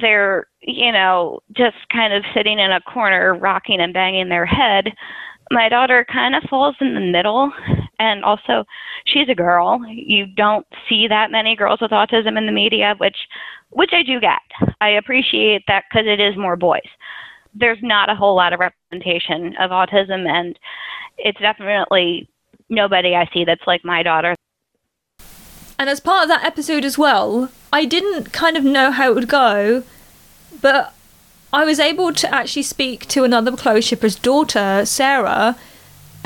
they're, 0.00 0.46
you 0.60 0.90
know, 0.90 1.40
just 1.56 1.76
kind 1.92 2.12
of 2.12 2.24
sitting 2.34 2.58
in 2.58 2.72
a 2.72 2.80
corner 2.80 3.34
rocking 3.34 3.80
and 3.80 3.94
banging 3.94 4.28
their 4.28 4.46
head. 4.46 4.92
My 5.50 5.68
daughter 5.68 6.06
kind 6.10 6.34
of 6.34 6.42
falls 6.48 6.76
in 6.80 6.94
the 6.94 7.00
middle 7.00 7.52
and 7.98 8.24
also 8.24 8.64
she's 9.04 9.28
a 9.28 9.34
girl. 9.34 9.80
You 9.88 10.26
don't 10.26 10.66
see 10.88 11.08
that 11.08 11.30
many 11.30 11.56
girls 11.56 11.80
with 11.80 11.90
autism 11.90 12.38
in 12.38 12.46
the 12.46 12.52
media, 12.52 12.94
which 12.98 13.16
which 13.70 13.90
I 13.92 14.02
do 14.02 14.20
get. 14.20 14.42
I 14.80 14.90
appreciate 14.90 15.62
that 15.68 15.84
cuz 15.92 16.06
it 16.06 16.20
is 16.20 16.36
more 16.36 16.56
boys. 16.56 16.88
There's 17.54 17.82
not 17.82 18.10
a 18.10 18.14
whole 18.14 18.34
lot 18.34 18.52
of 18.52 18.60
representation 18.60 19.54
of 19.58 19.70
autism 19.70 20.28
and 20.28 20.58
it's 21.18 21.40
definitely 21.40 22.28
nobody 22.68 23.14
I 23.14 23.28
see 23.32 23.44
that's 23.44 23.66
like 23.66 23.84
my 23.84 24.02
daughter 24.02 24.34
And 25.78 25.90
as 25.90 26.00
part 26.00 26.22
of 26.22 26.28
that 26.28 26.44
episode 26.44 26.84
as 26.84 26.96
well, 26.96 27.50
I 27.72 27.84
didn't 27.84 28.32
kind 28.32 28.56
of 28.56 28.64
know 28.64 28.90
how 28.90 29.10
it 29.10 29.14
would 29.14 29.28
go, 29.28 29.82
but 30.60 30.94
I 31.52 31.64
was 31.64 31.78
able 31.78 32.12
to 32.14 32.34
actually 32.34 32.62
speak 32.62 33.06
to 33.08 33.24
another 33.24 33.54
Chloe 33.54 33.82
Shipper's 33.82 34.16
daughter, 34.16 34.86
Sarah, 34.86 35.56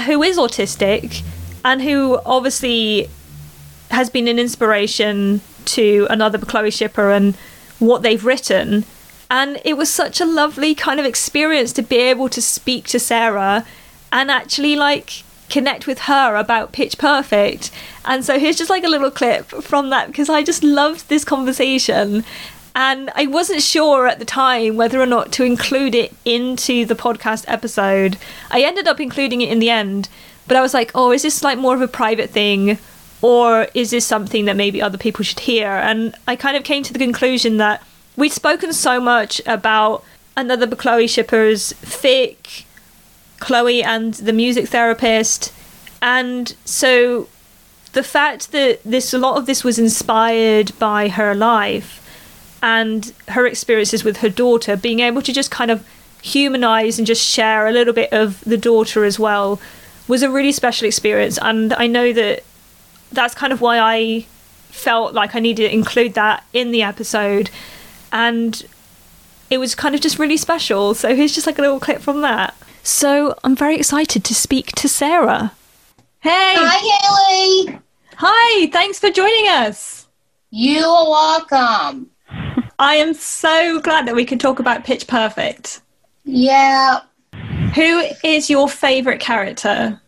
who 0.05 0.23
is 0.23 0.39
autistic 0.39 1.23
and 1.65 1.83
who 1.83 2.21
obviously 2.25 3.11
has 3.91 4.09
been 4.09 4.29
an 4.29 4.39
inspiration 4.39 5.41
to 5.65 6.07
another 6.11 6.39
Chloe 6.39 6.71
Shipper 6.71 7.11
and 7.11 7.35
what 7.81 8.03
they've 8.03 8.25
written. 8.25 8.85
And 9.29 9.61
it 9.65 9.77
was 9.77 9.93
such 9.93 10.21
a 10.21 10.25
lovely 10.25 10.77
kind 10.77 11.01
of 11.01 11.07
experience 11.07 11.73
to 11.73 11.83
be 11.83 11.97
able 11.97 12.29
to 12.29 12.41
speak 12.41 12.85
to 12.89 13.01
Sarah 13.01 13.67
and 14.13 14.31
actually 14.31 14.77
like 14.77 15.25
connect 15.49 15.89
with 15.89 16.01
her 16.01 16.37
about 16.37 16.73
Pitch 16.73 16.99
Perfect. 16.99 17.73
And 18.05 18.25
so 18.25 18.39
here's 18.39 18.59
just 18.59 18.71
like 18.71 18.85
a 18.85 18.89
little 18.89 19.11
clip 19.11 19.47
from 19.47 19.91
that 19.91 20.07
because 20.07 20.29
I 20.29 20.45
just 20.45 20.63
loved 20.63 21.09
this 21.09 21.25
conversation. 21.25 22.25
And 22.77 23.11
I 23.15 23.27
wasn't 23.27 23.63
sure 23.63 24.07
at 24.07 24.19
the 24.19 24.27
time 24.27 24.77
whether 24.77 25.01
or 25.01 25.07
not 25.07 25.33
to 25.33 25.45
include 25.45 25.95
it 25.95 26.13
into 26.27 26.85
the 26.85 26.95
podcast 26.95 27.47
episode. 27.49 28.19
I 28.51 28.61
ended 28.61 28.87
up 28.87 29.01
including 29.01 29.41
it 29.41 29.49
in 29.49 29.61
the 29.61 29.71
end, 29.71 30.11
but 30.47 30.59
I 30.59 30.61
was 30.61 30.75
like, 30.75 30.91
oh, 30.95 31.11
is 31.11 31.23
this 31.23 31.43
like 31.43 31.57
more 31.57 31.75
of 31.75 31.81
a 31.81 31.89
private 31.89 32.29
thing? 32.29 32.77
Or 33.23 33.69
is 33.73 33.93
this 33.93 34.07
something 34.07 34.45
that 34.45 34.57
maybe 34.57 34.83
other 34.83 34.99
people 34.99 35.25
should 35.25 35.41
hear? 35.41 35.69
And 35.69 36.15
I 36.29 36.37
kind 36.37 36.55
of 36.55 36.65
came 36.65 36.83
to 36.83 36.93
the 36.93 36.99
conclusion 36.99 37.57
that 37.57 37.83
we'd 38.15 38.31
spoken 38.33 38.75
so 38.75 39.01
much 39.01 39.41
about 39.47 40.05
another 40.37 40.67
Chloe 40.77 41.07
Shipper's 41.07 41.73
fic, 41.81 42.65
Chloe 43.41 43.83
and 43.83 44.13
the 44.13 44.35
music 44.35 44.69
therapist. 44.69 45.51
And 46.03 46.55
so 46.67 47.29
the 47.95 48.03
fact 48.03 48.53
that 48.53 48.81
this 48.85 49.15
a 49.15 49.19
lot 49.19 49.39
of 49.39 49.47
this 49.47 49.65
was 49.65 49.79
inspired 49.79 50.79
by 50.79 51.09
her 51.09 51.35
life 51.35 52.03
and 52.63 53.13
her 53.29 53.47
experiences 53.47 54.05
with 54.05 54.19
her 54.19 54.29
daughter, 54.29 54.77
being 54.77 55.01
able 55.01 55.23
to 55.23 55.33
just 55.33 55.51
kind 55.51 55.71
of 55.71 55.87
humanize 56.23 56.99
and 56.99 57.07
just 57.07 57.25
share 57.25 57.67
a 57.67 57.73
little 57.73 57.93
bit 57.93 58.13
of 58.13 58.41
the 58.45 58.57
daughter 58.57 59.05
as 59.05 59.19
well 59.19 59.61
was 60.09 60.23
a 60.23 60.31
really 60.31 60.53
special 60.53 60.87
experience. 60.87 61.39
And 61.41 61.73
I 61.75 61.87
know 61.87 62.13
that 62.13 62.43
that's 63.13 63.35
kind 63.35 63.53
of 63.53 63.61
why 63.61 63.79
I 63.79 64.27
felt 64.69 65.15
like 65.15 65.35
I 65.35 65.41
needed 65.41 65.69
to 65.69 65.73
include 65.73 66.15
that 66.15 66.45
in 66.53 66.71
the 66.71 66.83
episode. 66.83 67.51
And 68.13 68.65
it 69.51 69.59
was 69.59 69.75
kind 69.75 69.95
of 69.95 70.01
just 70.01 70.19
really 70.19 70.37
special. 70.37 70.95
So 70.95 71.15
here's 71.15 71.35
just 71.35 71.47
like 71.47 71.59
a 71.59 71.63
little 71.63 71.81
clip 71.81 72.01
from 72.01 72.21
that. 72.23 72.55
So 72.83 73.37
I'm 73.43 73.57
very 73.57 73.77
excited 73.77 74.25
to 74.25 74.35
speak 74.35 74.73
to 74.73 74.89
Sarah. 74.89 75.53
Hey! 76.21 76.55
Hi, 76.57 77.65
Haley. 77.67 77.81
Hi, 78.19 78.71
thanks 78.71 78.99
for 78.99 79.11
joining 79.11 79.49
us. 79.49 80.07
You 80.51 80.85
are 80.85 81.11
welcome. 81.11 82.11
I 82.79 82.97
am 82.97 83.15
so 83.15 83.81
glad 83.81 84.07
that 84.07 84.15
we 84.15 84.25
can 84.25 84.39
talk 84.39 84.59
about 84.59 84.85
Pitch 84.85 85.07
Perfect. 85.07 85.81
Yeah. 86.25 87.01
Who 87.75 88.03
is 88.23 88.51
your 88.51 88.69
favourite 88.69 89.21
character? 89.21 90.01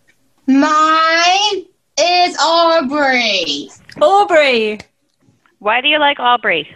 Mine 0.46 1.64
is 1.98 2.36
Aubrey. 2.38 3.70
Aubrey. 4.00 4.80
Why 5.58 5.80
do 5.80 5.88
you 5.88 5.98
like 5.98 6.20
Aubrey? 6.20 6.68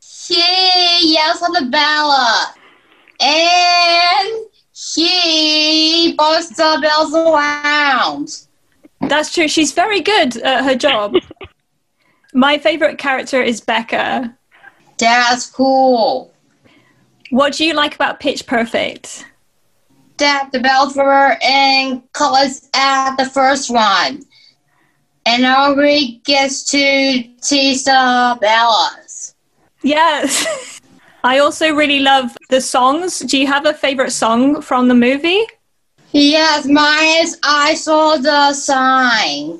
She 0.00 0.34
yells 1.02 1.42
at 1.42 1.52
the 1.60 1.68
Bella. 1.70 2.54
And 3.20 4.46
she 4.72 6.14
busts 6.18 6.56
the 6.56 6.78
bells 6.82 7.14
around. 7.14 8.46
That's 9.00 9.32
true. 9.32 9.48
She's 9.48 9.72
very 9.72 10.00
good 10.00 10.36
at 10.38 10.64
her 10.64 10.74
job. 10.74 11.14
My 12.34 12.58
favourite 12.58 12.98
character 12.98 13.42
is 13.42 13.60
Beca. 13.60 14.35
That's 14.98 15.46
cool. 15.46 16.32
What 17.30 17.54
do 17.54 17.64
you 17.64 17.74
like 17.74 17.94
about 17.94 18.20
Pitch 18.20 18.46
Perfect? 18.46 19.26
That 20.18 20.50
the 20.52 20.60
bells 20.60 20.96
were 20.96 21.36
in 21.42 22.02
colors 22.12 22.68
at 22.74 23.16
the 23.16 23.26
first 23.26 23.70
one. 23.70 24.22
And 25.26 25.44
Aubrey 25.44 26.20
gets 26.24 26.62
to 26.70 27.22
tease 27.42 27.84
the 27.84 28.38
Bellas. 28.40 29.34
Yes. 29.82 30.80
I 31.24 31.38
also 31.38 31.74
really 31.74 31.98
love 31.98 32.36
the 32.50 32.60
songs. 32.60 33.18
Do 33.18 33.36
you 33.36 33.48
have 33.48 33.66
a 33.66 33.74
favourite 33.74 34.12
song 34.12 34.62
from 34.62 34.86
the 34.86 34.94
movie? 34.94 35.42
Yes, 36.12 36.66
mine 36.66 37.24
is 37.24 37.36
I 37.42 37.74
saw 37.74 38.16
the 38.16 38.52
sign. 38.52 39.58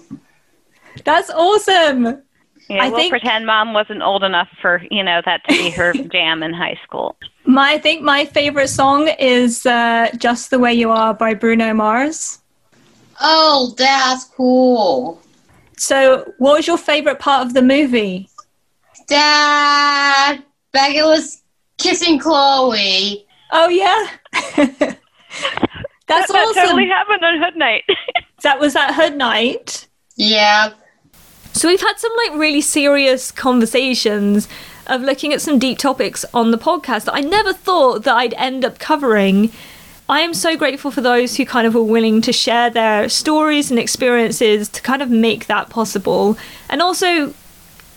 That's 1.04 1.28
awesome. 1.30 2.22
Yeah, 2.68 2.84
I 2.84 2.88
we'll 2.88 2.98
think- 2.98 3.10
pretend 3.10 3.46
mom 3.46 3.72
wasn't 3.74 4.02
old 4.02 4.24
enough 4.24 4.48
for 4.60 4.82
you 4.90 5.02
know 5.02 5.22
that 5.24 5.42
to 5.48 5.54
be 5.56 5.70
her 5.70 5.92
jam 6.12 6.42
in 6.42 6.52
high 6.52 6.78
school. 6.84 7.16
My, 7.44 7.74
I 7.74 7.78
think 7.78 8.02
my 8.02 8.24
favourite 8.24 8.68
song 8.68 9.08
is 9.20 9.64
uh, 9.66 10.08
"Just 10.18 10.50
the 10.50 10.58
Way 10.58 10.74
You 10.74 10.90
Are" 10.90 11.14
by 11.14 11.34
Bruno 11.34 11.72
Mars. 11.74 12.40
Oh, 13.20 13.74
that's 13.78 14.24
cool. 14.24 15.22
So, 15.78 16.32
what 16.38 16.56
was 16.56 16.66
your 16.66 16.76
favourite 16.78 17.18
part 17.20 17.46
of 17.46 17.54
the 17.54 17.62
movie? 17.62 18.28
That 19.08 20.40
Becky 20.72 21.02
was 21.02 21.42
kissing 21.78 22.18
Chloe. 22.18 23.26
Oh 23.52 23.68
yeah, 23.68 24.06
that's 24.56 24.66
that, 24.78 24.98
that 26.08 26.30
awesome. 26.30 26.54
totally 26.62 26.88
happened 26.88 27.24
on 27.24 27.40
Hood 27.40 27.56
Night. 27.56 27.84
That 28.42 28.58
was 28.58 28.74
at 28.74 28.92
Hood 28.94 29.16
Night. 29.16 29.86
Yeah. 30.16 30.70
So 31.56 31.68
we've 31.68 31.80
had 31.80 31.98
some 31.98 32.12
like 32.18 32.38
really 32.38 32.60
serious 32.60 33.32
conversations 33.32 34.46
of 34.88 35.00
looking 35.00 35.32
at 35.32 35.40
some 35.40 35.58
deep 35.58 35.78
topics 35.78 36.22
on 36.34 36.50
the 36.50 36.58
podcast 36.58 37.06
that 37.06 37.14
I 37.14 37.22
never 37.22 37.54
thought 37.54 38.02
that 38.02 38.14
I'd 38.14 38.34
end 38.34 38.62
up 38.62 38.78
covering. 38.78 39.50
I 40.06 40.20
am 40.20 40.34
so 40.34 40.54
grateful 40.54 40.90
for 40.90 41.00
those 41.00 41.38
who 41.38 41.46
kind 41.46 41.66
of 41.66 41.74
were 41.74 41.82
willing 41.82 42.20
to 42.20 42.32
share 42.32 42.68
their 42.68 43.08
stories 43.08 43.70
and 43.70 43.80
experiences 43.80 44.68
to 44.68 44.82
kind 44.82 45.00
of 45.00 45.08
make 45.08 45.46
that 45.46 45.70
possible. 45.70 46.36
And 46.68 46.82
also 46.82 47.32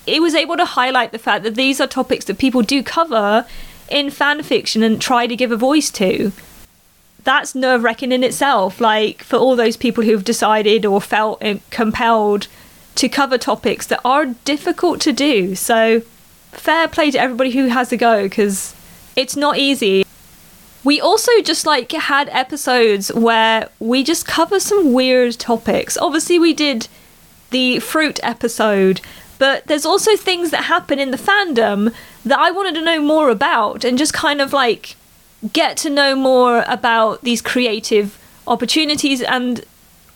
it 0.07 0.21
was 0.21 0.35
able 0.35 0.55
to 0.55 0.63
highlight 0.63 1.11
the 1.11 1.19
fact 1.19 1.43
that 1.43 1.55
these 1.55 1.81
are 1.81 1.87
topics 1.87 2.23
that 2.25 2.37
people 2.37 2.61
do 2.61 2.81
cover 2.81 3.45
in 3.89 4.09
fan 4.09 4.41
fiction 4.41 4.83
and 4.83 5.01
try 5.01 5.27
to 5.27 5.35
give 5.35 5.51
a 5.51 5.57
voice 5.57 5.89
to. 5.91 6.31
That's 7.25 7.53
nerve 7.55 7.83
wracking 7.83 8.13
in 8.13 8.23
itself, 8.23 8.79
like 8.79 9.21
for 9.21 9.35
all 9.35 9.57
those 9.57 9.75
people 9.75 10.05
who've 10.05 10.23
decided 10.23 10.85
or 10.85 11.01
felt 11.01 11.43
uh, 11.43 11.55
compelled 11.71 12.47
to 12.99 13.07
cover 13.07 13.37
topics 13.37 13.87
that 13.87 14.01
are 14.03 14.25
difficult 14.43 14.99
to 14.99 15.13
do. 15.13 15.55
So, 15.55 16.01
fair 16.51 16.89
play 16.89 17.11
to 17.11 17.19
everybody 17.19 17.51
who 17.51 17.67
has 17.67 17.93
a 17.93 17.97
go 17.97 18.23
because 18.23 18.75
it's 19.15 19.37
not 19.37 19.57
easy. 19.57 20.05
We 20.83 20.99
also 20.99 21.31
just 21.41 21.65
like 21.65 21.93
had 21.93 22.27
episodes 22.27 23.13
where 23.13 23.69
we 23.79 24.03
just 24.03 24.27
cover 24.27 24.59
some 24.59 24.91
weird 24.91 25.39
topics. 25.39 25.97
Obviously, 25.97 26.39
we 26.39 26.53
did 26.53 26.89
the 27.51 27.79
fruit 27.79 28.19
episode, 28.21 28.99
but 29.37 29.65
there's 29.67 29.85
also 29.85 30.17
things 30.17 30.51
that 30.51 30.65
happen 30.65 30.99
in 30.99 31.11
the 31.11 31.17
fandom 31.17 31.93
that 32.25 32.37
I 32.37 32.51
wanted 32.51 32.75
to 32.75 32.83
know 32.83 32.99
more 32.99 33.29
about 33.29 33.85
and 33.85 33.97
just 33.97 34.13
kind 34.13 34.41
of 34.41 34.51
like 34.51 34.97
get 35.53 35.77
to 35.77 35.89
know 35.89 36.17
more 36.17 36.65
about 36.67 37.21
these 37.21 37.41
creative 37.41 38.19
opportunities. 38.45 39.21
And 39.21 39.63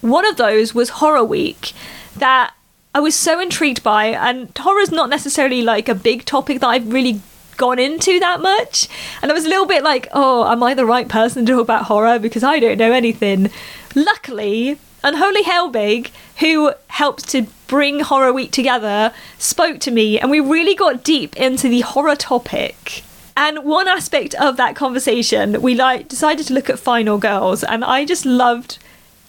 one 0.01 0.25
of 0.25 0.36
those 0.36 0.75
was 0.75 0.89
Horror 0.89 1.23
Week 1.23 1.71
that 2.17 2.53
I 2.95 2.99
was 2.99 3.15
so 3.15 3.39
intrigued 3.39 3.83
by. 3.83 4.07
And 4.07 4.55
horror's 4.57 4.91
not 4.91 5.09
necessarily 5.09 5.61
like 5.61 5.89
a 5.89 5.95
big 5.95 6.25
topic 6.25 6.59
that 6.59 6.67
I've 6.67 6.91
really 6.91 7.21
gone 7.57 7.79
into 7.79 8.19
that 8.19 8.41
much. 8.41 8.87
And 9.21 9.31
I 9.31 9.33
was 9.33 9.45
a 9.45 9.49
little 9.49 9.65
bit 9.65 9.83
like, 9.83 10.07
oh, 10.11 10.49
am 10.51 10.63
I 10.63 10.73
the 10.73 10.85
right 10.85 11.07
person 11.07 11.45
to 11.45 11.51
talk 11.53 11.61
about 11.61 11.85
horror? 11.85 12.19
Because 12.19 12.43
I 12.43 12.59
don't 12.59 12.77
know 12.77 12.91
anything. 12.91 13.49
Luckily, 13.95 14.79
Unholy 15.03 15.43
Helbig, 15.43 16.11
who 16.39 16.73
helped 16.87 17.27
to 17.29 17.47
bring 17.67 17.99
Horror 17.99 18.31
Week 18.31 18.51
together, 18.51 19.13
spoke 19.37 19.79
to 19.81 19.91
me 19.91 20.19
and 20.19 20.31
we 20.31 20.39
really 20.39 20.75
got 20.75 21.03
deep 21.03 21.35
into 21.35 21.67
the 21.67 21.81
horror 21.81 22.15
topic. 22.15 23.03
And 23.35 23.63
one 23.63 23.87
aspect 23.87 24.35
of 24.35 24.57
that 24.57 24.75
conversation, 24.75 25.61
we 25.61 25.73
like 25.73 26.07
decided 26.07 26.45
to 26.47 26.53
look 26.53 26.69
at 26.69 26.77
Final 26.77 27.17
Girls, 27.17 27.63
and 27.63 27.83
I 27.83 28.05
just 28.05 28.27
loved 28.27 28.77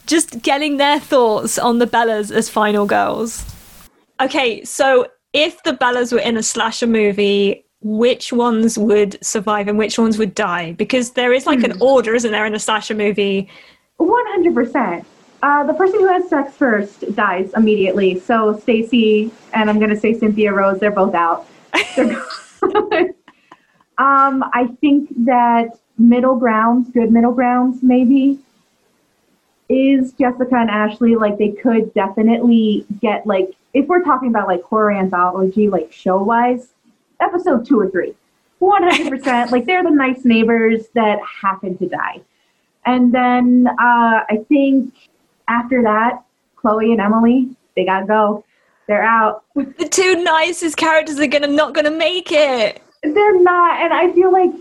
just 0.07 0.43
getting 0.43 0.77
their 0.77 1.01
thoughts 1.01 1.59
on 1.59 1.79
the 1.79 1.87
Bellas 1.87 2.31
as 2.31 2.51
Final 2.51 2.85
Girls. 2.85 3.54
Okay, 4.21 4.65
so 4.65 5.07
if 5.33 5.63
the 5.65 5.73
Bellas 5.73 6.13
were 6.13 6.21
in 6.21 6.37
a 6.37 6.43
slasher 6.43 6.87
movie, 6.87 7.65
which 7.81 8.33
ones 8.33 8.79
would 8.79 9.23
survive 9.25 9.69
and 9.69 9.77
which 9.77 9.99
ones 9.99 10.17
would 10.19 10.35
die? 10.35 10.73
Because 10.73 11.11
there 11.13 11.33
is 11.33 11.47
like 11.47 11.63
an 11.63 11.77
order, 11.81 12.15
isn't 12.15 12.31
there, 12.31 12.47
in 12.47 12.55
a 12.55 12.59
slasher 12.59 12.95
movie? 12.95 13.49
One 13.97 14.27
hundred 14.29 14.55
percent. 14.55 15.07
Uh, 15.43 15.65
the 15.65 15.75
person 15.75 16.01
who 16.01 16.07
has 16.07 16.29
sex 16.31 16.57
first 16.57 17.15
dies 17.15 17.53
immediately. 17.55 18.19
So 18.21 18.55
Stacie 18.55 19.31
and 19.53 19.69
I'm 19.69 19.79
gonna 19.79 19.97
say 19.97 20.15
Cynthia 20.19 20.53
Rose, 20.53 20.81
they're 20.81 20.91
both 20.91 21.15
out. 21.15 21.47
They're 21.97 22.25
um, 23.99 24.43
I 24.55 24.69
think 24.81 25.11
that 25.27 25.79
middle 25.99 26.37
grounds, 26.37 26.89
good 26.91 27.13
middle 27.13 27.33
grounds, 27.33 27.83
maybe. 27.83 28.39
is 29.69 30.13
Jessica 30.13 30.55
and 30.57 30.71
Ashley 30.71 31.17
like 31.17 31.37
they 31.37 31.51
could 31.51 31.93
definitely 31.93 32.87
get 33.01 33.27
like 33.27 33.55
if 33.75 33.87
we're 33.87 34.03
talking 34.03 34.29
about 34.29 34.49
like 34.49 34.63
horror 34.63 34.93
anthology 34.93 35.69
like 35.69 35.93
show 35.93 36.23
wise, 36.23 36.69
episode 37.21 37.67
two 37.67 37.79
or 37.79 37.91
three. 37.91 38.15
100% 38.61 39.51
like 39.51 39.67
they're 39.67 39.83
the 39.83 39.91
nice 39.91 40.25
neighbors 40.25 40.87
that 40.95 41.19
happen 41.43 41.77
to 41.77 41.89
die. 41.89 42.21
And 42.87 43.13
then 43.13 43.67
uh, 43.69 44.25
I 44.29 44.45
think 44.49 44.95
after 45.49 45.83
that, 45.83 46.23
Chloe 46.57 46.93
and 46.93 47.01
Emily, 47.01 47.51
they 47.77 47.85
gotta 47.85 48.07
go. 48.07 48.45
They're 48.87 49.03
out. 49.03 49.45
The 49.55 49.89
two 49.91 50.23
nicest 50.23 50.77
characters 50.77 51.19
are 51.19 51.27
gonna 51.27 51.47
not 51.47 51.75
gonna 51.75 51.91
make 51.91 52.31
it. 52.31 52.81
They're 53.03 53.41
not, 53.43 53.81
and 53.81 53.93
I 53.93 54.13
feel 54.13 54.33
like 54.33 54.53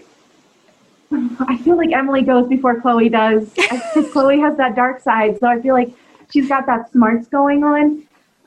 I 1.48 1.58
feel 1.58 1.78
like 1.78 1.92
Emily 1.92 2.24
goes 2.24 2.48
before 2.48 2.82
Chloe 2.82 3.10
does 3.10 3.50
because 3.54 4.10
Chloe 4.12 4.40
has 4.40 4.58
that 4.58 4.76
dark 4.76 5.02
side. 5.02 5.40
So 5.40 5.48
I 5.48 5.62
feel 5.62 5.76
like 5.76 5.92
she's 6.32 6.50
got 6.50 6.66
that 6.66 6.92
smarts 6.92 7.28
going 7.28 7.64
on. 7.64 8.04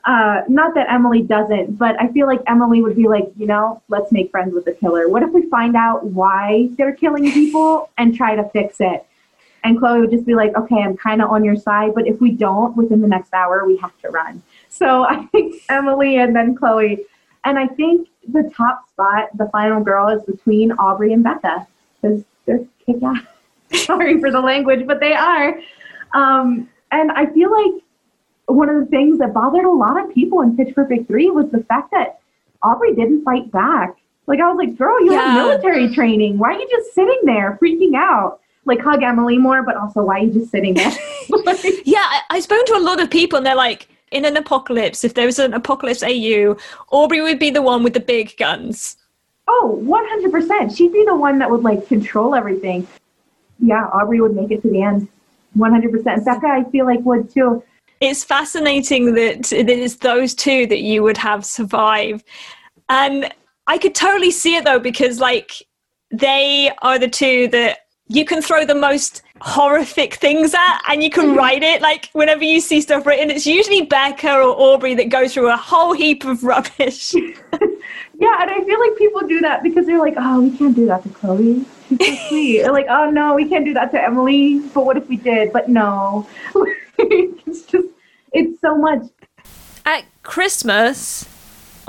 Uh, 0.07 0.41
not 0.47 0.73
that 0.73 0.89
Emily 0.89 1.21
doesn't, 1.21 1.77
but 1.77 1.99
I 1.99 2.07
feel 2.13 2.27
like 2.27 2.39
Emily 2.47 2.81
would 2.81 2.95
be 2.95 3.09
like, 3.09 3.29
you 3.35 3.45
know, 3.45 3.83
let's 3.89 4.09
make 4.09 4.31
friends 4.31 4.53
with 4.53 4.63
the 4.63 4.71
killer. 4.71 5.09
What 5.09 5.21
if 5.21 5.31
we 5.31 5.49
find 5.49 5.75
out 5.75 6.05
why 6.05 6.69
they're 6.77 6.95
killing 6.95 7.29
people 7.29 7.89
and 7.97 8.15
try 8.15 8.33
to 8.33 8.47
fix 8.51 8.77
it? 8.79 9.05
And 9.65 9.77
Chloe 9.77 9.99
would 9.99 10.11
just 10.11 10.25
be 10.25 10.33
like, 10.33 10.55
okay, 10.55 10.77
I'm 10.77 10.95
kind 10.95 11.21
of 11.21 11.29
on 11.29 11.43
your 11.43 11.57
side, 11.57 11.93
but 11.93 12.07
if 12.07 12.21
we 12.21 12.31
don't 12.31 12.77
within 12.77 13.01
the 13.01 13.07
next 13.07 13.33
hour, 13.33 13.65
we 13.67 13.75
have 13.77 13.99
to 13.99 14.09
run. 14.09 14.41
So 14.69 15.03
I 15.09 15.25
think 15.25 15.61
Emily 15.67 16.19
and 16.19 16.33
then 16.33 16.55
Chloe. 16.55 17.03
And 17.43 17.59
I 17.59 17.67
think 17.67 18.07
the 18.29 18.49
top 18.55 18.87
spot, 18.89 19.29
the 19.37 19.49
final 19.49 19.83
girl, 19.83 20.07
is 20.07 20.23
between 20.23 20.71
Aubrey 20.73 21.11
and 21.11 21.23
Beca 21.23 21.67
because 22.01 22.23
they're 22.45 22.65
kick 22.85 23.03
ass. 23.03 23.23
Sorry 23.85 24.21
for 24.21 24.31
the 24.31 24.39
language, 24.39 24.87
but 24.87 25.01
they 25.01 25.13
are. 25.13 25.59
Um, 26.13 26.69
and 26.91 27.11
I 27.11 27.25
feel 27.25 27.51
like 27.51 27.83
one 28.47 28.69
of 28.69 28.79
the 28.79 28.85
things 28.85 29.19
that 29.19 29.33
bothered 29.33 29.65
a 29.65 29.71
lot 29.71 30.03
of 30.03 30.13
people 30.13 30.41
in 30.41 30.55
Pitch 30.55 30.73
Perfect 30.73 31.07
3 31.07 31.29
was 31.31 31.49
the 31.51 31.63
fact 31.65 31.91
that 31.91 32.19
Aubrey 32.63 32.95
didn't 32.95 33.23
fight 33.23 33.51
back. 33.51 33.95
Like, 34.25 34.39
I 34.39 34.47
was 34.51 34.57
like, 34.57 34.77
girl, 34.77 34.99
you 35.03 35.13
Yeah. 35.13 35.21
have 35.21 35.45
military 35.45 35.93
training. 35.93 36.37
Why 36.37 36.53
are 36.53 36.59
you 36.59 36.67
just 36.69 36.93
sitting 36.93 37.19
there 37.23 37.57
freaking 37.61 37.95
out? 37.95 38.39
Like, 38.65 38.79
hug 38.81 39.03
Emily 39.03 39.37
more, 39.37 39.63
but 39.63 39.77
also, 39.77 40.03
why 40.03 40.19
are 40.19 40.23
you 40.23 40.31
just 40.33 40.51
sitting 40.51 40.73
there? 40.73 40.91
Yeah, 41.85 41.99
I, 42.03 42.21
I've 42.31 42.43
spoken 42.43 42.65
to 42.67 42.77
a 42.77 42.79
lot 42.79 43.01
of 43.01 43.09
people, 43.09 43.37
and 43.37 43.45
they're 43.45 43.55
like, 43.55 43.87
in 44.11 44.23
an 44.25 44.37
apocalypse, 44.37 45.03
if 45.03 45.13
there 45.13 45.25
was 45.25 45.39
an 45.39 45.53
apocalypse 45.53 46.01
AU, 46.03 46.55
Aubrey 46.91 47.21
would 47.21 47.39
be 47.39 47.49
the 47.49 47.61
one 47.61 47.83
with 47.83 47.93
the 47.93 47.99
big 47.99 48.35
guns. 48.37 48.95
Oh, 49.47 49.77
100%. 49.83 50.75
She'd 50.75 50.93
be 50.93 51.03
the 51.05 51.15
one 51.15 51.39
that 51.39 51.49
would 51.49 51.63
like 51.63 51.87
control 51.87 52.35
everything. 52.35 52.87
Yeah, 53.59 53.85
Aubrey 53.87 54.21
would 54.21 54.35
make 54.35 54.51
it 54.51 54.61
to 54.61 54.69
the 54.69 54.81
end. 54.81 55.07
100%. 55.57 55.89
Beca, 56.25 56.43
I 56.45 56.63
feel 56.69 56.85
like 56.85 56.99
would 57.01 57.29
too. 57.33 57.63
It's 57.99 58.23
fascinating 58.23 59.13
that, 59.15 59.43
that 59.43 59.69
it's 59.69 59.95
those 59.95 60.33
two 60.33 60.67
that 60.67 60.81
you 60.81 61.03
would 61.03 61.17
have 61.17 61.45
survive. 61.45 62.23
And 62.89 63.33
I 63.67 63.77
could 63.77 63.95
totally 63.95 64.31
see 64.31 64.55
it 64.55 64.65
though, 64.65 64.79
because 64.79 65.19
like 65.19 65.51
they 66.11 66.71
are 66.81 66.99
the 66.99 67.07
two 67.07 67.47
that 67.49 67.79
you 68.07 68.23
can 68.23 68.41
throw 68.41 68.65
the 68.65 68.75
most 68.75 69.23
horrific 69.41 70.15
things 70.15 70.53
at 70.53 70.79
and 70.87 71.03
you 71.03 71.09
can 71.09 71.25
mm-hmm. 71.25 71.37
write 71.37 71.61
it 71.61 71.79
like 71.79 72.09
whenever 72.13 72.43
you 72.43 72.59
see 72.59 72.81
stuff 72.81 73.05
written 73.05 73.29
it's 73.29 73.45
usually 73.45 73.85
beca 73.85 74.33
or 74.43 74.49
aubrey 74.49 74.95
that 74.95 75.09
go 75.09 75.27
through 75.27 75.51
a 75.51 75.55
whole 75.55 75.93
heap 75.93 76.25
of 76.25 76.43
rubbish 76.43 77.13
Yeah, 78.19 78.35
and 78.41 78.49
I 78.49 78.63
feel 78.63 78.79
like 78.79 78.97
people 78.97 79.21
do 79.27 79.39
that 79.41 79.61
because 79.61 79.85
they're 79.85 79.99
like, 79.99 80.15
oh, 80.17 80.41
we 80.41 80.57
can't 80.57 80.75
do 80.75 80.87
that 80.87 81.03
to 81.03 81.09
Chloe. 81.09 81.65
She's 81.87 81.99
so 81.99 82.15
sweet. 82.29 82.63
Like, 82.63 82.87
oh 82.89 83.11
no, 83.11 83.35
we 83.35 83.47
can't 83.47 83.63
do 83.63 83.75
that 83.75 83.91
to 83.91 84.03
Emily. 84.03 84.59
But 84.73 84.85
what 84.85 84.97
if 84.97 85.07
we 85.07 85.17
did? 85.17 85.53
But 85.53 85.69
no. 85.69 86.27
it's 87.45 87.65
just, 87.65 87.87
it's 88.33 88.59
so 88.61 88.77
much. 88.77 89.03
at 89.85 90.03
Christmas, 90.23 91.27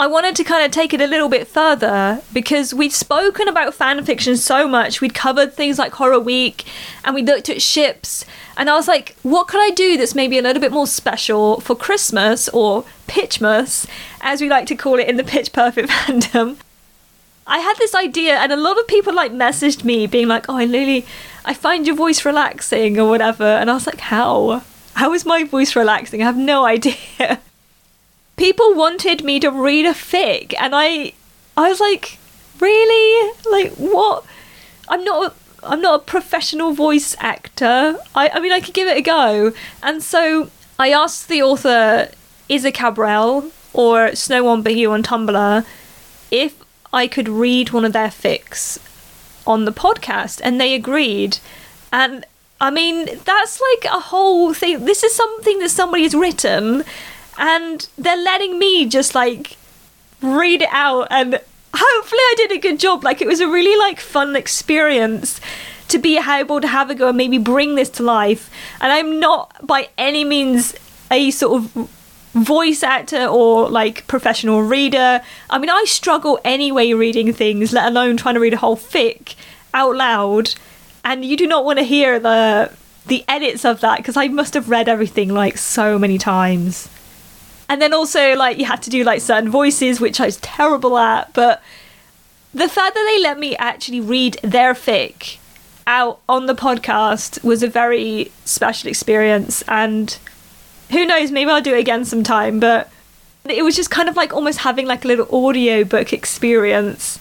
I 0.00 0.06
wanted 0.06 0.36
to 0.36 0.44
kind 0.44 0.64
of 0.64 0.70
take 0.70 0.94
it 0.94 1.00
a 1.00 1.08
little 1.08 1.28
bit 1.28 1.48
further 1.48 2.22
because 2.32 2.72
we'd 2.72 2.92
spoken 2.92 3.48
about 3.48 3.74
fan 3.74 4.04
fiction 4.04 4.36
so 4.36 4.68
much. 4.68 5.00
We'd 5.00 5.12
covered 5.14 5.54
things 5.54 5.76
like 5.76 5.92
Horror 5.94 6.20
Week 6.20 6.64
and 7.04 7.16
we 7.16 7.22
looked 7.22 7.48
at 7.48 7.60
ships. 7.60 8.24
And 8.56 8.70
I 8.70 8.74
was 8.74 8.86
like, 8.86 9.16
what 9.24 9.48
could 9.48 9.60
I 9.60 9.70
do 9.70 9.96
that's 9.96 10.14
maybe 10.14 10.38
a 10.38 10.42
little 10.42 10.60
bit 10.60 10.70
more 10.70 10.86
special 10.86 11.60
for 11.60 11.74
Christmas 11.74 12.48
or 12.50 12.84
Pitchmas, 13.08 13.88
as 14.20 14.40
we 14.40 14.48
like 14.48 14.66
to 14.66 14.76
call 14.76 15.00
it 15.00 15.08
in 15.08 15.16
the 15.16 15.24
Pitch 15.24 15.52
Perfect 15.52 15.88
fandom? 15.90 16.58
I 17.44 17.58
had 17.58 17.74
this 17.78 17.94
idea, 17.94 18.36
and 18.36 18.52
a 18.52 18.56
lot 18.56 18.78
of 18.78 18.86
people 18.86 19.14
like 19.14 19.32
messaged 19.32 19.82
me 19.82 20.06
being 20.06 20.28
like, 20.28 20.48
"Oh, 20.50 20.56
Lily, 20.56 21.06
I 21.46 21.54
find 21.54 21.86
your 21.86 21.96
voice 21.96 22.24
relaxing" 22.26 22.98
or 23.00 23.08
whatever, 23.08 23.44
and 23.44 23.70
I 23.70 23.74
was 23.74 23.86
like, 23.86 24.00
"How? 24.00 24.62
How 24.98 25.14
is 25.14 25.24
my 25.24 25.44
voice 25.44 25.76
relaxing? 25.76 26.22
I 26.22 26.24
have 26.26 26.36
no 26.36 26.64
idea." 26.64 27.38
People 28.36 28.74
wanted 28.74 29.24
me 29.24 29.40
to 29.40 29.50
read 29.50 29.86
a 29.86 29.92
fic, 29.92 30.54
and 30.58 30.74
I, 30.74 31.12
I 31.56 31.68
was 31.68 31.80
like, 31.80 32.18
"Really? 32.60 33.32
Like 33.50 33.72
what? 33.74 34.24
I'm 34.88 35.04
not. 35.04 35.18
A, 35.26 35.34
I'm 35.70 35.80
not 35.80 36.00
a 36.00 36.04
professional 36.04 36.72
voice 36.72 37.16
actor. 37.18 37.98
I, 38.14 38.28
I 38.28 38.40
mean, 38.40 38.52
I 38.52 38.60
could 38.60 38.74
give 38.74 38.88
it 38.88 38.96
a 38.96 39.02
go." 39.02 39.52
And 39.82 40.02
so 40.02 40.50
I 40.78 40.90
asked 40.90 41.28
the 41.28 41.42
author, 41.42 42.10
Isa 42.48 42.72
Cabral 42.72 43.50
or 43.72 44.14
Snow 44.16 44.48
on 44.48 44.62
Bahia 44.62 44.90
on 44.90 45.02
Tumblr, 45.02 45.64
if 46.30 46.54
I 46.92 47.06
could 47.06 47.28
read 47.28 47.70
one 47.70 47.84
of 47.84 47.92
their 47.92 48.08
fics 48.08 48.78
on 49.46 49.64
the 49.64 49.72
podcast, 49.72 50.40
and 50.42 50.60
they 50.60 50.74
agreed. 50.74 51.38
And 51.92 52.24
I 52.60 52.70
mean, 52.70 53.06
that's 53.24 53.60
like 53.60 53.92
a 53.92 54.00
whole 54.00 54.52
thing. 54.52 54.84
This 54.84 55.02
is 55.04 55.14
something 55.14 55.60
that 55.60 55.70
somebody 55.70 56.02
has 56.02 56.14
written, 56.14 56.84
and 57.36 57.88
they're 57.96 58.16
letting 58.16 58.58
me 58.58 58.86
just 58.86 59.14
like 59.14 59.56
read 60.20 60.62
it 60.62 60.68
out. 60.72 61.06
And 61.10 61.40
hopefully, 61.74 62.20
I 62.20 62.34
did 62.36 62.52
a 62.52 62.58
good 62.58 62.80
job. 62.80 63.04
Like, 63.04 63.20
it 63.20 63.28
was 63.28 63.40
a 63.40 63.48
really 63.48 63.78
like 63.78 64.00
fun 64.00 64.34
experience 64.34 65.40
to 65.88 65.98
be 65.98 66.18
able 66.18 66.60
to 66.60 66.66
have 66.66 66.90
a 66.90 66.94
go 66.94 67.08
and 67.08 67.16
maybe 67.16 67.38
bring 67.38 67.74
this 67.74 67.90
to 67.90 68.02
life. 68.02 68.50
And 68.80 68.92
I'm 68.92 69.20
not 69.20 69.66
by 69.66 69.88
any 69.96 70.24
means 70.24 70.74
a 71.10 71.30
sort 71.30 71.62
of 71.62 71.88
voice 72.34 72.82
actor 72.82 73.26
or 73.26 73.68
like 73.70 74.06
professional 74.06 74.62
reader. 74.62 75.22
I 75.48 75.58
mean, 75.58 75.70
I 75.70 75.84
struggle 75.86 76.38
anyway 76.44 76.92
reading 76.92 77.32
things, 77.32 77.72
let 77.72 77.86
alone 77.86 78.16
trying 78.16 78.34
to 78.34 78.40
read 78.40 78.54
a 78.54 78.58
whole 78.58 78.76
fic 78.76 79.34
out 79.72 79.96
loud. 79.96 80.54
And 81.08 81.24
you 81.24 81.38
do 81.38 81.46
not 81.46 81.64
want 81.64 81.78
to 81.78 81.84
hear 81.86 82.20
the 82.20 82.70
the 83.06 83.24
edits 83.26 83.64
of 83.64 83.80
that 83.80 83.96
because 83.96 84.18
I 84.18 84.28
must 84.28 84.52
have 84.52 84.68
read 84.68 84.90
everything 84.90 85.30
like 85.30 85.56
so 85.56 85.98
many 85.98 86.18
times. 86.18 86.90
And 87.70 87.80
then 87.80 87.94
also 87.94 88.34
like 88.36 88.58
you 88.58 88.66
had 88.66 88.82
to 88.82 88.90
do 88.90 89.04
like 89.04 89.22
certain 89.22 89.50
voices, 89.50 90.02
which 90.02 90.20
I 90.20 90.26
was 90.26 90.36
terrible 90.36 90.98
at. 90.98 91.32
But 91.32 91.62
the 92.52 92.68
fact 92.68 92.94
that 92.94 93.10
they 93.10 93.22
let 93.22 93.38
me 93.38 93.56
actually 93.56 94.02
read 94.02 94.38
their 94.42 94.74
fic 94.74 95.38
out 95.86 96.20
on 96.28 96.44
the 96.44 96.54
podcast 96.54 97.42
was 97.42 97.62
a 97.62 97.68
very 97.68 98.30
special 98.44 98.90
experience 98.90 99.62
and 99.66 100.18
who 100.90 101.06
knows 101.06 101.30
maybe 101.30 101.50
i'll 101.50 101.62
do 101.62 101.74
it 101.74 101.78
again 101.78 102.04
sometime 102.04 102.60
but 102.60 102.90
it 103.46 103.64
was 103.64 103.74
just 103.74 103.90
kind 103.90 104.06
of 104.06 104.14
like 104.14 104.34
almost 104.34 104.58
having 104.58 104.86
like 104.86 105.06
a 105.06 105.08
little 105.08 105.26
audiobook 105.32 106.12
experience 106.12 107.18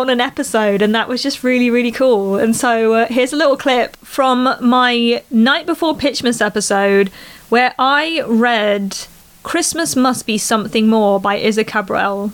on 0.00 0.10
an 0.10 0.20
episode 0.20 0.82
and 0.82 0.94
that 0.94 1.08
was 1.08 1.22
just 1.22 1.42
really 1.42 1.70
really 1.70 1.92
cool 1.92 2.36
and 2.36 2.54
so 2.54 2.94
uh, 2.94 3.06
here's 3.08 3.32
a 3.32 3.36
little 3.36 3.56
clip 3.56 3.96
from 3.98 4.54
my 4.60 5.22
night 5.30 5.66
before 5.66 5.94
pitchmas 5.94 6.40
episode 6.40 7.08
where 7.48 7.74
i 7.78 8.22
read 8.26 8.96
christmas 9.42 9.94
must 9.96 10.26
be 10.26 10.38
something 10.38 10.88
more 10.88 11.20
by 11.20 11.36
isa 11.38 11.64
cabral 11.64 12.32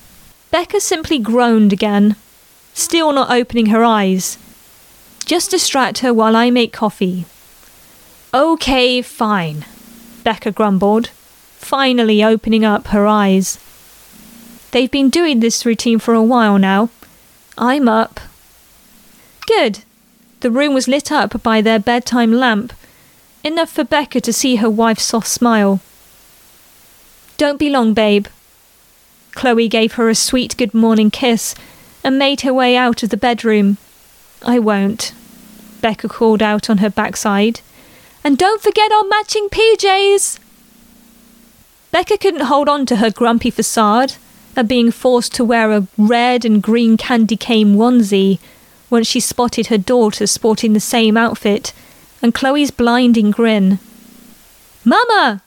beca 0.52 0.80
simply 0.80 1.18
groaned 1.18 1.72
again 1.72 2.16
still 2.72 3.12
not 3.12 3.30
opening 3.30 3.66
her 3.66 3.84
eyes 3.84 4.38
just 5.24 5.50
distract 5.50 5.98
her 5.98 6.12
while 6.12 6.36
i 6.36 6.50
make 6.50 6.72
coffee 6.72 7.24
okay 8.32 9.00
fine 9.00 9.64
Beca 10.24 10.54
grumbled, 10.54 11.08
finally 11.58 12.24
opening 12.24 12.64
up 12.64 12.88
her 12.88 13.06
eyes. 13.06 13.58
They've 14.70 14.90
been 14.90 15.10
doing 15.10 15.40
this 15.40 15.66
routine 15.66 15.98
for 15.98 16.14
a 16.14 16.22
while 16.22 16.58
now. 16.58 16.88
I'm 17.56 17.88
up. 17.88 18.20
Good. 19.46 19.80
The 20.40 20.50
room 20.50 20.74
was 20.74 20.88
lit 20.88 21.12
up 21.12 21.42
by 21.42 21.60
their 21.60 21.78
bedtime 21.78 22.32
lamp, 22.32 22.72
enough 23.42 23.70
for 23.70 23.84
Beca 23.84 24.20
to 24.22 24.32
see 24.32 24.56
her 24.56 24.68
wife's 24.68 25.04
soft 25.04 25.28
smile. 25.28 25.80
Don't 27.36 27.58
be 27.58 27.70
long, 27.70 27.94
babe. 27.94 28.26
Chloe 29.32 29.68
gave 29.68 29.94
her 29.94 30.08
a 30.08 30.14
sweet 30.14 30.56
good 30.56 30.74
morning 30.74 31.10
kiss 31.10 31.54
and 32.02 32.18
made 32.18 32.42
her 32.42 32.52
way 32.52 32.76
out 32.76 33.02
of 33.02 33.10
the 33.10 33.16
bedroom. 33.16 33.78
I 34.42 34.58
won't, 34.58 35.12
Beca 35.80 36.08
called 36.10 36.42
out 36.42 36.68
on 36.68 36.78
her 36.78 36.90
backside. 36.90 37.60
And 38.22 38.36
don't 38.36 38.62
forget 38.62 38.92
our 38.92 39.04
matching 39.04 39.48
PJs! 39.48 40.38
Beca 41.92 42.20
couldn't 42.20 42.46
hold 42.46 42.68
on 42.68 42.86
to 42.86 42.96
her 42.96 43.10
grumpy 43.10 43.50
facade 43.50 44.14
at 44.56 44.68
being 44.68 44.90
forced 44.90 45.34
to 45.34 45.44
wear 45.44 45.72
a 45.72 45.86
red 45.98 46.44
and 46.44 46.62
green 46.62 46.96
candy 46.96 47.36
cane 47.36 47.76
onesie 47.76 48.38
when 48.88 49.04
she 49.04 49.20
spotted 49.20 49.66
her 49.68 49.78
daughter 49.78 50.26
sporting 50.26 50.72
the 50.72 50.80
same 50.80 51.16
outfit 51.16 51.72
and 52.22 52.34
Chloe's 52.34 52.70
blinding 52.70 53.30
grin. 53.30 53.78
Mama! 54.84 55.42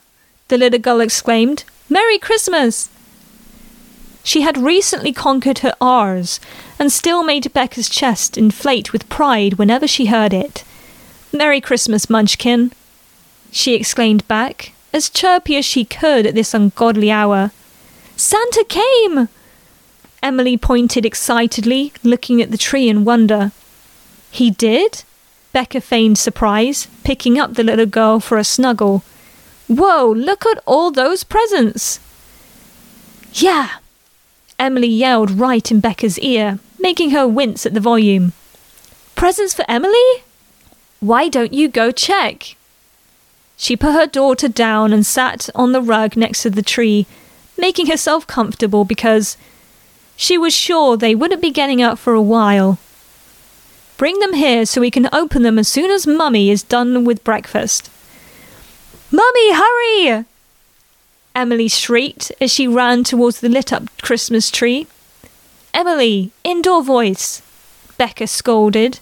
the 0.48 0.58
little 0.58 0.78
girl 0.78 1.00
exclaimed. 1.00 1.64
Merry 1.88 2.18
Christmas! 2.18 2.88
She 4.22 4.42
had 4.42 4.58
recently 4.58 5.12
conquered 5.12 5.60
her 5.60 5.74
R's 5.80 6.38
and 6.78 6.92
still 6.92 7.22
made 7.22 7.52
Beca's 7.52 7.88
chest 7.88 8.36
inflate 8.36 8.92
with 8.92 9.08
pride 9.08 9.54
whenever 9.54 9.88
she 9.88 10.06
heard 10.06 10.34
it. 10.34 10.64
Merry 11.32 11.60
Christmas, 11.60 12.10
Munchkin! 12.10 12.72
she 13.50 13.74
exclaimed 13.74 14.26
back, 14.28 14.72
as 14.92 15.08
chirpy 15.08 15.56
as 15.56 15.64
she 15.64 15.84
could 15.84 16.26
at 16.26 16.34
this 16.34 16.54
ungodly 16.54 17.10
hour. 17.10 17.50
Santa 18.18 18.64
came! 18.68 19.28
Emily 20.24 20.56
pointed 20.56 21.06
excitedly, 21.06 21.92
looking 22.02 22.42
at 22.42 22.50
the 22.50 22.58
tree 22.58 22.88
in 22.88 23.04
wonder. 23.04 23.52
He 24.32 24.50
did? 24.50 25.04
Beca 25.54 25.80
feigned 25.80 26.18
surprise, 26.18 26.88
picking 27.04 27.38
up 27.38 27.54
the 27.54 27.62
little 27.62 27.86
girl 27.86 28.18
for 28.18 28.36
a 28.36 28.42
snuggle. 28.42 29.04
Whoa, 29.68 30.10
look 30.10 30.44
at 30.44 30.60
all 30.66 30.90
those 30.90 31.22
presents! 31.22 32.00
Yeah! 33.34 33.76
Emily 34.58 34.88
yelled 34.88 35.30
right 35.30 35.70
in 35.70 35.80
Beca's 35.80 36.18
ear, 36.18 36.58
making 36.80 37.10
her 37.10 37.28
wince 37.28 37.64
at 37.66 37.72
the 37.72 37.80
volume. 37.80 38.32
Presents 39.14 39.54
for 39.54 39.64
Emily? 39.68 40.24
Why 40.98 41.28
don't 41.28 41.52
you 41.52 41.68
go 41.68 41.92
check? 41.92 42.56
She 43.56 43.76
put 43.76 43.92
her 43.92 44.08
daughter 44.08 44.48
down 44.48 44.92
and 44.92 45.06
sat 45.06 45.48
on 45.54 45.70
the 45.70 45.80
rug 45.80 46.16
next 46.16 46.42
to 46.42 46.50
the 46.50 46.62
tree, 46.62 47.06
making 47.58 47.86
herself 47.86 48.26
comfortable 48.26 48.84
because 48.84 49.36
she 50.16 50.38
was 50.38 50.54
sure 50.54 50.96
they 50.96 51.14
wouldn't 51.14 51.42
be 51.42 51.50
getting 51.50 51.82
up 51.82 51.98
for 51.98 52.14
a 52.14 52.22
while. 52.22 52.78
Bring 53.96 54.18
them 54.20 54.34
here 54.34 54.64
so 54.64 54.80
we 54.80 54.90
can 54.90 55.08
open 55.12 55.42
them 55.42 55.58
as 55.58 55.68
soon 55.68 55.90
as 55.90 56.06
Mummy 56.06 56.50
is 56.50 56.62
done 56.62 57.04
with 57.04 57.24
breakfast. 57.24 57.90
Mummy, 59.10 59.52
hurry! 59.52 60.24
Emily 61.34 61.68
shrieked 61.68 62.32
as 62.40 62.52
she 62.52 62.68
ran 62.68 63.04
towards 63.04 63.40
the 63.40 63.48
lit 63.48 63.72
up 63.72 63.88
Christmas 64.02 64.50
tree. 64.50 64.86
Emily, 65.72 66.30
indoor 66.44 66.82
voice, 66.82 67.42
Beca 67.98 68.28
scolded, 68.28 69.00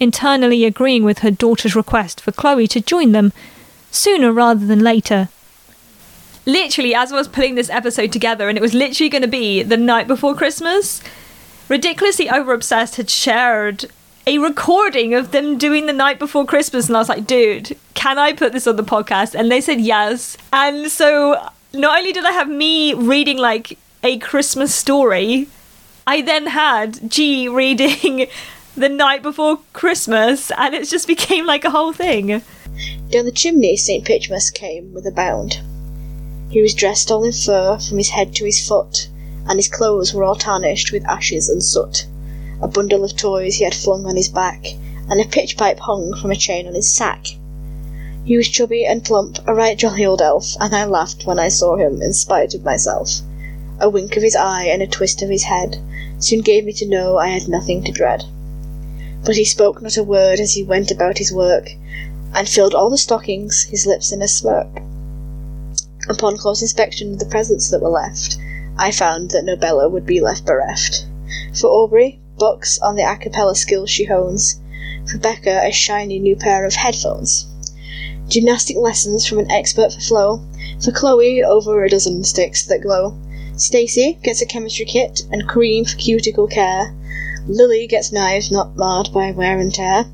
internally 0.00 0.64
agreeing 0.64 1.04
with 1.04 1.20
her 1.20 1.30
daughter's 1.30 1.76
request 1.76 2.20
for 2.20 2.32
Chloe 2.32 2.66
to 2.68 2.80
join 2.80 3.12
them 3.12 3.32
sooner 3.90 4.32
rather 4.32 4.66
than 4.66 4.80
later. 4.80 5.28
Literally, 6.48 6.94
as 6.94 7.12
I 7.12 7.16
was 7.16 7.28
pulling 7.28 7.56
this 7.56 7.68
episode 7.68 8.10
together, 8.10 8.48
and 8.48 8.56
it 8.56 8.62
was 8.62 8.72
literally 8.72 9.10
going 9.10 9.20
to 9.20 9.28
be 9.28 9.62
the 9.62 9.76
night 9.76 10.06
before 10.06 10.34
Christmas, 10.34 11.02
Ridiculously 11.68 12.30
Over 12.30 12.54
Obsessed 12.54 12.96
had 12.96 13.10
shared 13.10 13.84
a 14.26 14.38
recording 14.38 15.12
of 15.12 15.30
them 15.30 15.58
doing 15.58 15.84
the 15.84 15.92
night 15.92 16.18
before 16.18 16.46
Christmas, 16.46 16.88
and 16.88 16.96
I 16.96 17.00
was 17.00 17.10
like, 17.10 17.26
dude, 17.26 17.76
can 17.92 18.16
I 18.16 18.32
put 18.32 18.54
this 18.54 18.66
on 18.66 18.76
the 18.76 18.82
podcast? 18.82 19.34
And 19.34 19.52
they 19.52 19.60
said 19.60 19.78
yes. 19.78 20.38
And 20.50 20.90
so 20.90 21.50
not 21.74 21.98
only 21.98 22.14
did 22.14 22.24
I 22.24 22.32
have 22.32 22.48
me 22.48 22.94
reading 22.94 23.36
like 23.36 23.76
a 24.02 24.16
Christmas 24.16 24.74
story, 24.74 25.48
I 26.06 26.22
then 26.22 26.46
had 26.46 27.10
G 27.10 27.46
reading 27.46 28.26
the 28.74 28.88
night 28.88 29.22
before 29.22 29.60
Christmas, 29.74 30.50
and 30.52 30.74
it 30.74 30.88
just 30.88 31.06
became 31.06 31.44
like 31.44 31.66
a 31.66 31.70
whole 31.70 31.92
thing. 31.92 32.28
Down 33.10 33.26
the 33.26 33.32
chimney 33.32 33.76
St. 33.76 34.02
Pitchmas 34.02 34.50
came 34.54 34.94
with 34.94 35.06
a 35.06 35.12
bound. 35.12 35.60
He 36.50 36.62
was 36.62 36.72
dressed 36.72 37.10
all 37.10 37.24
in 37.24 37.32
fur 37.32 37.78
from 37.78 37.98
his 37.98 38.08
head 38.08 38.34
to 38.36 38.46
his 38.46 38.66
foot, 38.66 39.08
and 39.46 39.58
his 39.58 39.68
clothes 39.68 40.14
were 40.14 40.24
all 40.24 40.34
tarnished 40.34 40.92
with 40.92 41.04
ashes 41.04 41.50
and 41.50 41.62
soot. 41.62 42.06
A 42.62 42.68
bundle 42.68 43.04
of 43.04 43.16
toys 43.16 43.56
he 43.56 43.64
had 43.64 43.74
flung 43.74 44.06
on 44.06 44.16
his 44.16 44.30
back, 44.30 44.66
and 45.10 45.20
a 45.20 45.26
pitch 45.26 45.58
pipe 45.58 45.78
hung 45.78 46.14
from 46.14 46.30
a 46.30 46.36
chain 46.36 46.66
on 46.66 46.74
his 46.74 46.90
sack. 46.90 47.26
He 48.24 48.36
was 48.36 48.48
chubby 48.48 48.86
and 48.86 49.04
plump, 49.04 49.38
a 49.46 49.54
right 49.54 49.76
jolly 49.76 50.06
old 50.06 50.22
elf, 50.22 50.56
and 50.58 50.74
I 50.74 50.86
laughed 50.86 51.26
when 51.26 51.38
I 51.38 51.48
saw 51.48 51.76
him 51.76 52.00
in 52.00 52.14
spite 52.14 52.54
of 52.54 52.64
myself. 52.64 53.20
A 53.78 53.90
wink 53.90 54.16
of 54.16 54.22
his 54.22 54.34
eye 54.34 54.64
and 54.64 54.82
a 54.82 54.86
twist 54.86 55.20
of 55.20 55.28
his 55.28 55.44
head 55.44 55.78
soon 56.18 56.40
gave 56.40 56.64
me 56.64 56.72
to 56.74 56.86
know 56.86 57.18
I 57.18 57.28
had 57.28 57.46
nothing 57.46 57.84
to 57.84 57.92
dread. 57.92 58.24
But 59.22 59.36
he 59.36 59.44
spoke 59.44 59.82
not 59.82 59.98
a 59.98 60.02
word 60.02 60.40
as 60.40 60.54
he 60.54 60.62
went 60.62 60.90
about 60.90 61.18
his 61.18 61.30
work, 61.30 61.72
and 62.32 62.48
filled 62.48 62.74
all 62.74 62.88
the 62.88 62.96
stockings, 62.96 63.64
his 63.64 63.84
lips 63.84 64.12
in 64.12 64.22
a 64.22 64.28
smirk. 64.28 64.80
Upon 66.08 66.38
close 66.38 66.62
inspection 66.62 67.12
of 67.12 67.18
the 67.18 67.26
presents 67.26 67.68
that 67.68 67.82
were 67.82 67.90
left, 67.90 68.38
I 68.78 68.90
found 68.90 69.30
that 69.30 69.44
Nobella 69.44 69.90
would 69.90 70.06
be 70.06 70.20
left 70.20 70.46
bereft. 70.46 71.04
For 71.52 71.68
Aubrey, 71.68 72.18
books 72.38 72.78
on 72.78 72.96
the 72.96 73.02
a 73.02 73.16
cappella 73.16 73.54
skills 73.54 73.90
she 73.90 74.04
hones. 74.04 74.58
For 75.06 75.18
Beca, 75.18 75.68
a 75.68 75.70
shiny 75.70 76.18
new 76.18 76.34
pair 76.34 76.64
of 76.64 76.74
headphones. 76.74 77.46
Gymnastic 78.28 78.76
lessons 78.78 79.26
from 79.26 79.38
an 79.38 79.50
expert 79.50 79.92
for 79.92 80.00
Flo. 80.00 80.40
For 80.80 80.92
Chloe, 80.92 81.42
over 81.42 81.84
a 81.84 81.90
dozen 81.90 82.24
sticks 82.24 82.64
that 82.66 82.82
glow. 82.82 83.14
Stacie 83.56 84.22
gets 84.22 84.40
a 84.40 84.46
chemistry 84.46 84.86
kit 84.86 85.22
and 85.30 85.48
cream 85.48 85.84
for 85.84 85.96
cuticle 85.96 86.46
care. 86.46 86.94
Lily 87.50 87.86
gets 87.86 88.12
knives 88.12 88.50
not 88.50 88.76
marred 88.76 89.10
by 89.10 89.30
wear 89.30 89.58
and 89.58 89.72
tear. 89.74 90.04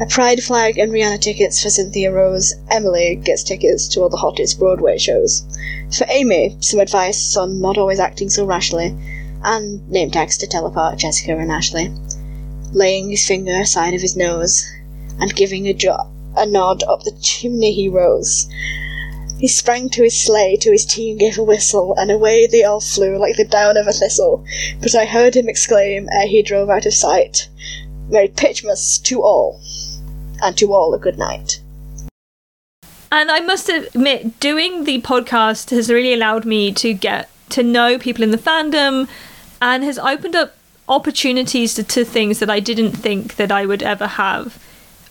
A 0.00 0.06
pride 0.06 0.40
flag 0.40 0.78
and 0.78 0.92
Rihanna 0.92 1.20
tickets 1.20 1.60
for 1.60 1.70
Cynthia 1.70 2.12
Rose. 2.12 2.54
Emily 2.70 3.16
gets 3.16 3.42
tickets 3.42 3.88
to 3.88 4.02
all 4.02 4.08
the 4.08 4.16
hottest 4.16 4.60
Broadway 4.60 4.96
shows. 4.96 5.42
For 5.90 6.06
Amy, 6.08 6.56
some 6.60 6.78
advice 6.78 7.36
on 7.36 7.60
not 7.60 7.78
always 7.78 7.98
acting 7.98 8.30
so 8.30 8.44
rashly, 8.44 8.94
and 9.42 9.90
name 9.90 10.12
tags 10.12 10.38
to 10.38 10.46
tell 10.46 10.66
apart 10.66 11.00
Jessica 11.00 11.36
and 11.36 11.50
Ashley. 11.50 11.92
Laying 12.72 13.10
his 13.10 13.26
finger 13.26 13.58
aside 13.58 13.94
of 13.94 14.00
his 14.00 14.14
nose, 14.14 14.64
and 15.18 15.34
giving 15.34 15.66
a, 15.66 15.74
jo- 15.74 16.06
a 16.36 16.46
nod 16.46 16.84
up 16.84 17.02
the 17.02 17.18
chimney 17.20 17.72
he 17.72 17.88
rose. 17.88 18.48
He 19.38 19.46
sprang 19.46 19.88
to 19.90 20.02
his 20.02 20.20
sleigh, 20.20 20.56
to 20.56 20.72
his 20.72 20.84
team 20.84 21.16
gave 21.16 21.38
a 21.38 21.44
whistle, 21.44 21.94
and 21.96 22.10
away 22.10 22.48
they 22.48 22.64
all 22.64 22.80
flew 22.80 23.16
like 23.18 23.36
the 23.36 23.44
down 23.44 23.76
of 23.76 23.86
a 23.86 23.92
thistle. 23.92 24.44
But 24.82 24.96
I 24.96 25.04
heard 25.04 25.36
him 25.36 25.48
exclaim, 25.48 26.08
ere 26.10 26.26
he 26.26 26.42
drove 26.42 26.68
out 26.68 26.86
of 26.86 26.94
sight, 26.94 27.48
Merry 28.08 28.28
Pitchmas 28.28 29.00
to 29.04 29.22
all, 29.22 29.60
and 30.42 30.58
to 30.58 30.72
all 30.72 30.92
a 30.92 30.98
good 30.98 31.18
night. 31.18 31.62
And 33.12 33.30
I 33.30 33.40
must 33.40 33.68
admit, 33.68 34.40
doing 34.40 34.84
the 34.84 35.00
podcast 35.02 35.70
has 35.70 35.88
really 35.88 36.12
allowed 36.12 36.44
me 36.44 36.72
to 36.72 36.92
get 36.92 37.30
to 37.50 37.62
know 37.62 37.98
people 37.98 38.24
in 38.24 38.32
the 38.32 38.38
fandom 38.38 39.08
and 39.62 39.84
has 39.84 39.98
opened 39.98 40.36
up 40.36 40.56
opportunities 40.88 41.74
to, 41.74 41.84
to 41.84 42.04
things 42.04 42.38
that 42.40 42.50
I 42.50 42.60
didn't 42.60 42.92
think 42.92 43.36
that 43.36 43.52
I 43.52 43.66
would 43.66 43.82
ever 43.82 44.06
have. 44.06 44.62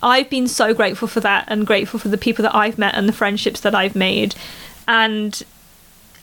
I've 0.02 0.30
been 0.30 0.48
so 0.48 0.74
grateful 0.74 1.08
for 1.08 1.20
that 1.22 1.46
and 1.48 1.66
grateful 1.66 2.00
for 2.00 2.10
the 2.10 2.18
people 2.18 2.44
that 2.44 2.56
I've 2.56 2.78
met 2.78 2.96
and 2.96 3.08
the 3.08 3.14
friendships 3.14 3.62
that 3.62 3.74
I've 3.74 3.96
made 3.96 4.36
and 4.88 5.44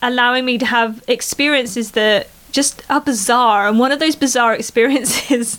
allowing 0.01 0.45
me 0.45 0.59
to 0.59 0.67
have 0.67 1.03
experiences 1.09 1.93
that 1.93 2.29
just 2.53 2.83
are 2.89 3.01
bizarre. 3.01 3.69
And 3.69 3.79
one 3.79 3.93
of 3.93 3.99
those 3.99 4.17
bizarre 4.17 4.55
experiences 4.63 5.59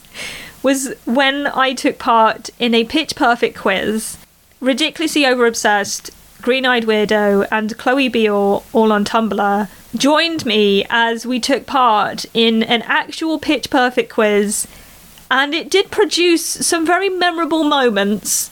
was 0.64 0.94
when 1.06 1.48
I 1.48 1.74
took 1.74 2.00
part 2.00 2.50
in 2.60 2.74
a 2.74 2.86
pitch 2.86 3.16
perfect 3.16 3.58
quiz, 3.58 4.18
ridiculously 4.60 5.26
over 5.26 5.46
obsessed, 5.46 6.10
green 6.42 6.66
eyed 6.66 6.86
weirdo, 6.86 7.48
and 7.52 7.78
Chloe 7.78 8.10
Beale, 8.10 8.64
all 8.74 8.92
on 8.92 9.06
Tumblr, 9.06 9.70
joined 9.96 10.46
me 10.46 10.86
as 10.90 11.26
we 11.26 11.40
took 11.40 11.66
part 11.66 12.26
in 12.34 12.64
an 12.64 12.82
actual 12.84 13.40
pitch 13.40 13.70
perfect 13.70 14.12
quiz 14.12 14.68
and 15.32 15.54
it 15.54 15.70
did 15.70 15.92
produce 15.92 16.46
some 16.46 16.86
very 16.86 17.10
memorable 17.10 17.64
moments, 17.64 18.50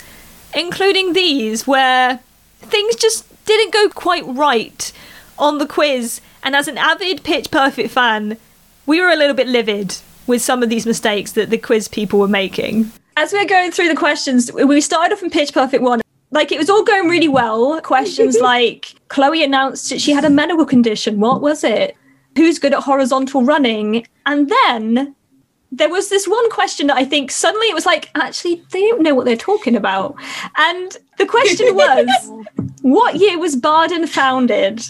including 0.55 1.13
these 1.13 1.67
where 1.67 2.19
things 2.59 2.95
just 2.95 3.25
didn't 3.45 3.73
go 3.73 3.89
quite 3.89 4.25
right 4.25 4.91
on 5.37 5.57
the 5.57 5.67
quiz. 5.67 6.21
And 6.43 6.55
as 6.55 6.67
an 6.67 6.77
avid 6.77 7.23
Pitch 7.23 7.51
Perfect 7.51 7.91
fan, 7.91 8.37
we 8.85 8.99
were 8.99 9.09
a 9.09 9.15
little 9.15 9.35
bit 9.35 9.47
livid 9.47 9.97
with 10.27 10.41
some 10.41 10.63
of 10.63 10.69
these 10.69 10.85
mistakes 10.85 11.33
that 11.33 11.49
the 11.49 11.57
quiz 11.57 11.87
people 11.87 12.19
were 12.19 12.27
making. 12.27 12.91
As 13.15 13.31
we 13.31 13.39
we're 13.39 13.45
going 13.45 13.71
through 13.71 13.89
the 13.89 13.95
questions, 13.95 14.51
we 14.51 14.81
started 14.81 15.13
off 15.13 15.23
in 15.23 15.29
Pitch 15.29 15.53
Perfect 15.53 15.83
1. 15.83 16.01
Like 16.31 16.51
it 16.51 16.57
was 16.57 16.69
all 16.69 16.83
going 16.83 17.07
really 17.07 17.27
well. 17.27 17.79
Questions 17.81 18.37
like 18.41 18.95
Chloe 19.09 19.43
announced 19.43 19.89
that 19.89 20.01
she 20.01 20.11
had 20.11 20.25
a 20.25 20.29
medical 20.29 20.65
condition. 20.65 21.19
What 21.19 21.41
was 21.41 21.63
it? 21.63 21.95
Who's 22.35 22.57
good 22.57 22.73
at 22.73 22.83
horizontal 22.83 23.43
running? 23.43 24.07
And 24.25 24.49
then 24.49 25.15
there 25.75 25.89
was 25.89 26.09
this 26.09 26.27
one 26.27 26.49
question 26.51 26.87
that 26.87 26.97
I 26.97 27.05
think 27.05 27.31
suddenly 27.31 27.67
it 27.67 27.73
was 27.73 27.85
like, 27.85 28.11
actually, 28.15 28.63
they 28.71 28.81
don't 28.81 29.01
know 29.01 29.15
what 29.15 29.25
they're 29.25 29.35
talking 29.35 29.75
about. 29.75 30.15
And 30.55 30.95
the 31.17 31.25
question 31.25 31.75
was, 31.75 32.07
what 32.81 33.15
year 33.15 33.39
was 33.39 33.55
Barden 33.55 34.07
founded? 34.07 34.83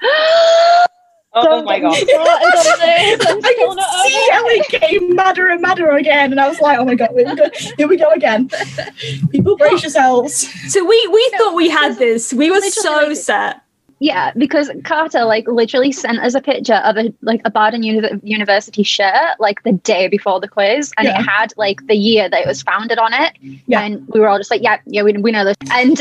Oh 1.34 1.62
my 1.62 1.78
god! 1.78 1.92
I 1.94 3.54
could 3.58 3.80
see 4.02 4.28
Ellie 4.32 4.62
getting 4.70 5.14
madder 5.14 5.46
and 5.48 5.60
madder 5.60 5.90
again, 5.92 6.32
and 6.32 6.40
I 6.40 6.48
was 6.48 6.58
like, 6.58 6.78
"Oh 6.78 6.84
my 6.86 6.94
god, 6.94 7.10
we 7.14 7.22
go, 7.22 7.50
here 7.76 7.86
we 7.86 7.96
go 7.96 8.10
again." 8.10 8.50
People 9.30 9.56
brace 9.56 9.82
yourselves. 9.82 10.48
So 10.72 10.84
we 10.84 11.08
we 11.12 11.32
thought 11.36 11.54
we 11.54 11.68
had 11.68 11.98
this. 11.98 12.32
We 12.32 12.50
were 12.50 12.62
so 12.62 13.12
set. 13.14 13.60
Yeah, 14.00 14.32
because 14.36 14.70
Carter 14.84 15.24
like 15.24 15.48
literally 15.48 15.90
sent 15.90 16.20
us 16.20 16.34
a 16.34 16.40
picture 16.40 16.76
of 16.84 16.96
a 16.96 17.12
like 17.22 17.40
a 17.44 17.50
Barden 17.50 17.82
Uni- 17.82 18.20
University 18.22 18.82
shirt 18.84 19.34
like 19.40 19.62
the 19.64 19.72
day 19.72 20.06
before 20.06 20.38
the 20.40 20.46
quiz, 20.48 20.92
and 20.96 21.06
Yeah. 21.08 21.18
it 21.20 21.24
had 21.24 21.52
like 21.56 21.84
the 21.88 21.96
year 21.96 22.28
that 22.28 22.40
it 22.40 22.46
was 22.46 22.62
founded 22.62 22.98
on 22.98 23.12
it. 23.12 23.32
Yeah. 23.66 23.80
And 23.82 24.06
we 24.08 24.20
were 24.20 24.28
all 24.28 24.38
just 24.38 24.50
like, 24.52 24.62
yeah, 24.62 24.78
yeah, 24.86 25.02
we, 25.02 25.12
we 25.14 25.32
know 25.32 25.44
this. 25.44 25.56
And 25.72 26.00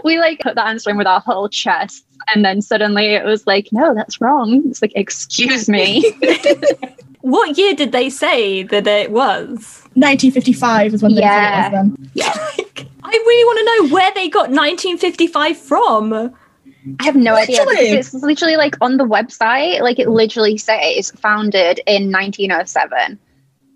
we 0.04 0.18
like 0.20 0.38
put 0.40 0.54
the 0.54 0.64
answer 0.64 0.90
in 0.90 0.96
with 0.96 1.08
our 1.08 1.20
whole 1.20 1.48
chest, 1.48 2.04
and 2.32 2.44
then 2.44 2.62
suddenly 2.62 3.06
it 3.06 3.24
was 3.24 3.44
like, 3.46 3.68
no, 3.72 3.92
that's 3.94 4.20
wrong. 4.20 4.62
It's 4.68 4.80
like, 4.82 4.92
excuse 4.94 5.68
me. 5.68 6.04
What 7.22 7.58
year 7.58 7.74
did 7.74 7.92
they 7.92 8.08
say 8.08 8.62
that 8.62 8.86
it 8.86 9.10
was? 9.12 9.82
1955 9.92 10.94
is 10.94 11.02
when 11.02 11.14
they 11.14 11.20
Yeah. 11.20 11.64
said 11.64 11.72
it 11.74 11.76
was 11.76 11.90
then. 11.98 12.10
yeah, 12.14 12.32
I 13.02 13.10
really 13.10 13.44
want 13.44 13.58
to 13.58 13.64
know 13.88 13.94
where 13.94 14.10
they 14.14 14.28
got 14.30 14.48
1955 14.48 15.58
from. 15.58 16.34
I 16.98 17.04
have 17.04 17.16
no 17.16 17.34
idea. 17.34 17.58
Literally. 17.58 17.90
because 17.90 18.14
It's 18.14 18.24
literally 18.24 18.56
like 18.56 18.76
on 18.80 18.96
the 18.96 19.04
website, 19.04 19.80
like 19.80 19.98
it 19.98 20.08
literally 20.08 20.56
says 20.56 21.10
founded 21.12 21.80
in 21.86 22.10
1907. 22.10 23.18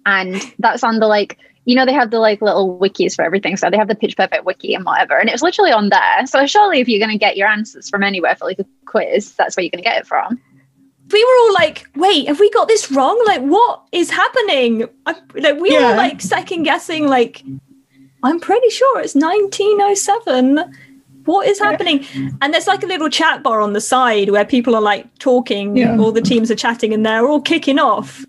And 0.06 0.42
that's 0.58 0.82
on 0.84 0.98
the 1.00 1.06
like, 1.06 1.38
you 1.66 1.74
know, 1.74 1.86
they 1.86 1.92
have 1.94 2.10
the 2.10 2.18
like 2.18 2.42
little 2.42 2.78
wikis 2.78 3.14
for 3.16 3.22
everything. 3.24 3.56
So 3.56 3.70
they 3.70 3.76
have 3.78 3.88
the 3.88 3.94
Pitch 3.94 4.16
Perfect 4.16 4.44
wiki 4.44 4.74
and 4.74 4.84
whatever. 4.84 5.18
And 5.18 5.28
it 5.28 5.32
was 5.32 5.42
literally 5.42 5.72
on 5.72 5.88
there. 5.88 6.26
So 6.26 6.46
surely 6.46 6.80
if 6.80 6.88
you're 6.88 6.98
going 6.98 7.10
to 7.12 7.18
get 7.18 7.36
your 7.36 7.48
answers 7.48 7.88
from 7.88 8.02
anywhere 8.02 8.36
for 8.36 8.44
like 8.46 8.58
a 8.58 8.66
quiz, 8.86 9.34
that's 9.34 9.56
where 9.56 9.64
you're 9.64 9.70
going 9.70 9.82
to 9.82 9.88
get 9.88 9.98
it 9.98 10.06
from. 10.06 10.40
We 11.12 11.22
were 11.22 11.36
all 11.42 11.52
like, 11.52 11.86
"Wait, 11.96 12.26
have 12.28 12.40
we 12.40 12.48
got 12.50 12.66
this 12.66 12.90
wrong? 12.90 13.22
Like, 13.26 13.42
what 13.42 13.82
is 13.92 14.08
happening?" 14.10 14.88
I, 15.04 15.14
like, 15.34 15.60
we 15.60 15.70
Yeah. 15.70 15.90
were 15.90 15.96
like 15.96 16.22
second 16.22 16.62
guessing. 16.62 17.06
Like, 17.08 17.42
I'm 18.22 18.40
pretty 18.40 18.70
sure 18.70 19.00
it's 19.00 19.14
1907. 19.14 20.74
What 21.24 21.46
is 21.46 21.58
happening? 21.58 22.04
And 22.42 22.52
there's 22.52 22.66
like 22.66 22.82
a 22.82 22.86
little 22.86 23.08
chat 23.08 23.42
bar 23.42 23.60
on 23.60 23.72
the 23.72 23.80
side 23.80 24.30
where 24.30 24.44
people 24.44 24.74
are 24.74 24.82
like 24.82 25.18
talking. 25.18 25.76
Yeah. 25.76 25.96
All 25.98 26.12
the 26.12 26.20
teams 26.20 26.50
are 26.50 26.54
chatting, 26.56 26.92
and 26.92 27.04
they're 27.04 27.26
all 27.26 27.40
kicking 27.40 27.78
off 27.78 28.24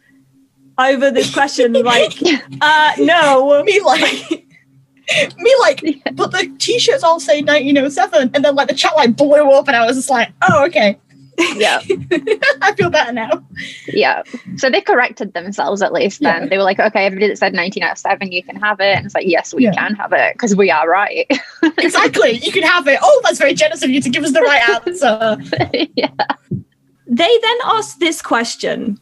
over 0.78 1.12
this 1.12 1.34
question. 1.34 1.74
like, 1.84 2.14
uh, 2.62 2.94
no, 3.00 3.64
Me 3.64 3.82
like, 3.82 4.48
me 5.38 5.56
like, 5.62 5.84
but 6.14 6.32
the 6.32 6.54
t-shirts 6.58 7.04
all 7.04 7.20
say 7.20 7.42
1907, 7.42 8.32
and 8.34 8.46
then 8.46 8.56
like 8.56 8.68
the 8.68 8.76
chat 8.76 8.96
like 8.96 9.16
blew 9.16 9.52
up, 9.52 9.68
and 9.68 9.76
I 9.76 9.86
was 9.86 9.98
just 9.98 10.10
like, 10.10 10.32
oh 10.50 10.66
okay, 10.66 10.98
Yeah. 11.56 11.80
I 12.62 12.74
feel 12.78 12.90
better 12.90 13.12
now. 13.12 13.44
yeah. 13.88 14.24
So 14.58 14.70
they 14.70 14.82
corrected 14.82 15.34
themselves 15.34 15.82
at 15.82 15.92
least 15.94 16.22
then. 16.22 16.44
Yeah. 16.44 16.50
They 16.50 16.58
were 16.58 16.64
like, 16.64 16.80
okay, 16.80 17.06
everybody 17.06 17.28
that 17.30 17.38
said 17.38 17.54
1907, 17.54 18.32
you 18.32 18.44
can 18.44 18.56
have 18.58 18.80
it. 18.80 18.96
And 18.98 19.06
it's 19.06 19.16
like, 19.16 19.28
yes, 19.28 19.54
we 19.54 19.64
Yeah. 19.66 19.74
can 19.74 19.96
have 19.96 20.14
it 20.14 20.34
because 20.34 20.56
we 20.56 20.72
are 20.72 20.90
right. 20.90 21.28
Exactly, 21.78 22.34
you 22.38 22.52
can 22.52 22.64
have 22.64 22.88
it. 22.88 23.00
Oh, 23.02 23.22
that's 23.24 23.38
very 23.40 23.54
generous 23.54 23.84
of 23.84 23.90
you 23.90 24.02
to 24.02 24.10
give 24.10 24.24
us 24.24 24.32
the 24.34 24.42
right 24.42 24.70
answer. 24.70 25.38
yeah. 25.96 26.10
They 27.08 27.38
then 27.42 27.58
asked 27.66 28.00
this 28.00 28.22
question 28.22 29.00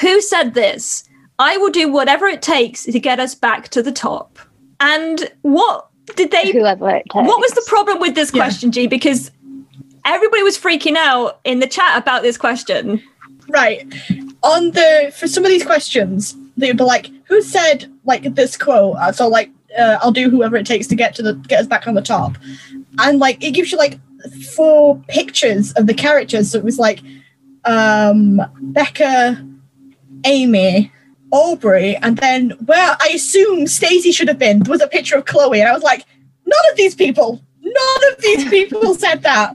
Who 0.00 0.20
said 0.20 0.54
this? 0.54 1.04
I 1.38 1.56
will 1.58 1.70
do 1.70 1.90
whatever 1.92 2.26
it 2.26 2.40
takes 2.42 2.84
to 2.84 2.98
get 3.00 3.20
us 3.20 3.34
back 3.34 3.68
to 3.68 3.82
the 3.82 3.92
top. 3.92 4.38
And 4.80 5.30
what 5.42 5.88
did 6.14 6.30
they 6.30 6.52
Whoever 6.52 6.88
it 6.90 7.04
takes. 7.10 7.26
what 7.26 7.40
was 7.40 7.50
the 7.52 7.64
problem 7.66 7.98
with 7.98 8.14
this 8.14 8.32
Yeah. 8.32 8.42
question, 8.44 8.70
G? 8.72 8.86
Because 8.86 9.30
everybody 10.06 10.42
was 10.42 10.56
freaking 10.56 10.96
out 10.96 11.40
in 11.44 11.58
the 11.58 11.66
chat 11.66 11.98
about 12.00 12.22
this 12.22 12.38
question. 12.38 13.02
Right. 13.48 13.82
On 14.42 14.70
the 14.70 15.12
for 15.14 15.26
some 15.26 15.44
of 15.44 15.50
these 15.50 15.64
questions, 15.64 16.36
they 16.56 16.68
would 16.68 16.78
be 16.78 16.84
like, 16.84 17.10
"Who 17.28 17.42
said 17.42 17.92
like 18.04 18.22
this 18.34 18.56
quote?" 18.56 18.96
Uh, 18.96 19.12
so 19.12 19.28
like, 19.28 19.50
uh, 19.78 19.98
"I'll 20.00 20.12
do 20.12 20.30
whoever 20.30 20.56
it 20.56 20.66
takes 20.66 20.86
to 20.88 20.94
get 20.94 21.14
to 21.16 21.22
the 21.22 21.34
get 21.34 21.60
us 21.60 21.66
back 21.66 21.86
on 21.86 21.94
the 21.94 22.02
top," 22.02 22.38
and 22.98 23.18
like 23.18 23.42
it 23.42 23.52
gives 23.52 23.70
you 23.70 23.78
like 23.78 23.98
four 24.54 24.96
pictures 25.08 25.72
of 25.72 25.86
the 25.86 25.94
characters. 25.94 26.50
So 26.50 26.58
it 26.58 26.64
was 26.64 26.78
like 26.78 27.02
um, 27.64 28.40
Beca, 28.72 29.58
Amy, 30.24 30.92
Aubrey, 31.30 31.96
and 31.96 32.16
then 32.18 32.50
where 32.64 32.96
I 33.00 33.08
assume 33.14 33.66
Stacie 33.66 34.14
should 34.14 34.28
have 34.28 34.38
been 34.38 34.60
there 34.60 34.70
was 34.70 34.82
a 34.82 34.88
picture 34.88 35.16
of 35.16 35.24
Chloe, 35.24 35.60
and 35.60 35.68
I 35.68 35.72
was 35.72 35.82
like, 35.82 36.04
"None 36.46 36.70
of 36.70 36.76
these 36.76 36.94
people, 36.94 37.40
none 37.60 38.12
of 38.12 38.20
these 38.22 38.48
people 38.50 38.94
said 38.94 39.22
that." 39.22 39.54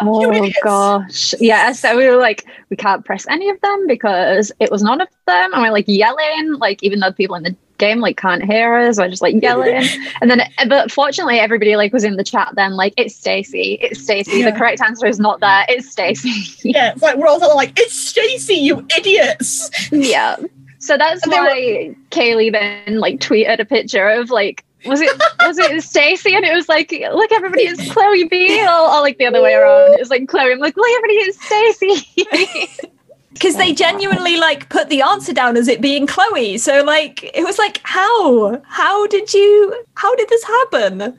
Oh 0.00 0.50
gosh. 0.62 1.34
Yeah, 1.40 1.72
so 1.72 1.96
we 1.96 2.06
were 2.08 2.16
like, 2.16 2.44
we 2.70 2.76
can't 2.76 3.04
press 3.04 3.26
any 3.28 3.48
of 3.50 3.60
them 3.60 3.86
because 3.86 4.50
it 4.60 4.70
was 4.70 4.82
none 4.82 5.00
of 5.00 5.08
them. 5.26 5.52
And 5.52 5.62
we're 5.62 5.70
like 5.70 5.86
yelling, 5.86 6.54
like 6.54 6.82
even 6.82 7.00
though 7.00 7.10
the 7.10 7.14
people 7.14 7.36
in 7.36 7.42
the 7.44 7.56
game 7.78 8.00
like 8.00 8.16
can't 8.16 8.42
hear 8.42 8.74
us, 8.74 8.98
we're 8.98 9.08
just 9.08 9.22
like 9.22 9.40
yelling. 9.42 9.84
and 10.20 10.30
then 10.30 10.42
but 10.68 10.90
fortunately 10.90 11.38
everybody 11.38 11.76
like 11.76 11.92
was 11.92 12.04
in 12.04 12.16
the 12.16 12.24
chat 12.24 12.52
then, 12.56 12.72
like, 12.74 12.94
it's 12.96 13.18
Stacie, 13.20 13.78
it's 13.80 14.00
Stacie. 14.00 14.40
Yeah. 14.40 14.50
The 14.50 14.56
correct 14.56 14.80
answer 14.80 15.06
is 15.06 15.20
not 15.20 15.40
there, 15.40 15.64
it's 15.68 15.94
Stacie. 15.94 16.60
Yeah, 16.64 16.92
it's 16.92 17.02
like 17.02 17.16
we're 17.16 17.26
all 17.26 17.38
like, 17.56 17.78
"It's 17.78 18.12
Stacie, 18.12 18.60
you 18.60 18.86
idiots." 18.96 19.70
yeah. 19.92 20.36
So 20.78 20.96
that's 20.98 21.26
they 21.28 21.38
were- 21.38 21.44
why 21.44 21.96
Kelley 22.10 22.50
then 22.50 22.98
like 22.98 23.20
tweeted 23.20 23.60
a 23.60 23.64
picture 23.64 24.08
of 24.08 24.30
like 24.30 24.64
was 24.86 25.00
it 25.00 25.22
was 25.40 25.58
it 25.58 25.70
Stacie 25.72 26.34
and 26.34 26.44
it 26.44 26.54
was 26.54 26.68
like 26.68 26.90
look 27.12 27.32
everybody 27.32 27.66
is 27.66 27.80
Chloe 27.92 28.24
Beale 28.24 28.68
or 28.68 29.00
like 29.00 29.18
the 29.18 29.26
other 29.26 29.42
way 29.42 29.54
around. 29.54 29.94
It 29.94 30.00
was 30.00 30.10
like 30.10 30.28
Chloe. 30.28 30.52
I'm 30.52 30.58
like 30.58 30.76
look 30.76 30.86
everybody 30.96 31.14
is 31.14 31.38
Stacie. 31.38 32.90
Because 33.32 33.56
they 33.56 33.72
genuinely 33.72 34.36
like 34.36 34.68
put 34.68 34.88
the 34.88 35.02
answer 35.02 35.32
down 35.32 35.56
as 35.56 35.68
it 35.68 35.80
being 35.80 36.06
Chloe. 36.06 36.58
So 36.58 36.82
like 36.84 37.24
it 37.34 37.44
was 37.44 37.58
like, 37.58 37.80
how? 37.84 38.60
How 38.64 39.06
did 39.06 39.32
you 39.32 39.84
how 39.94 40.14
did 40.16 40.28
this 40.28 40.44
happen? 40.44 41.16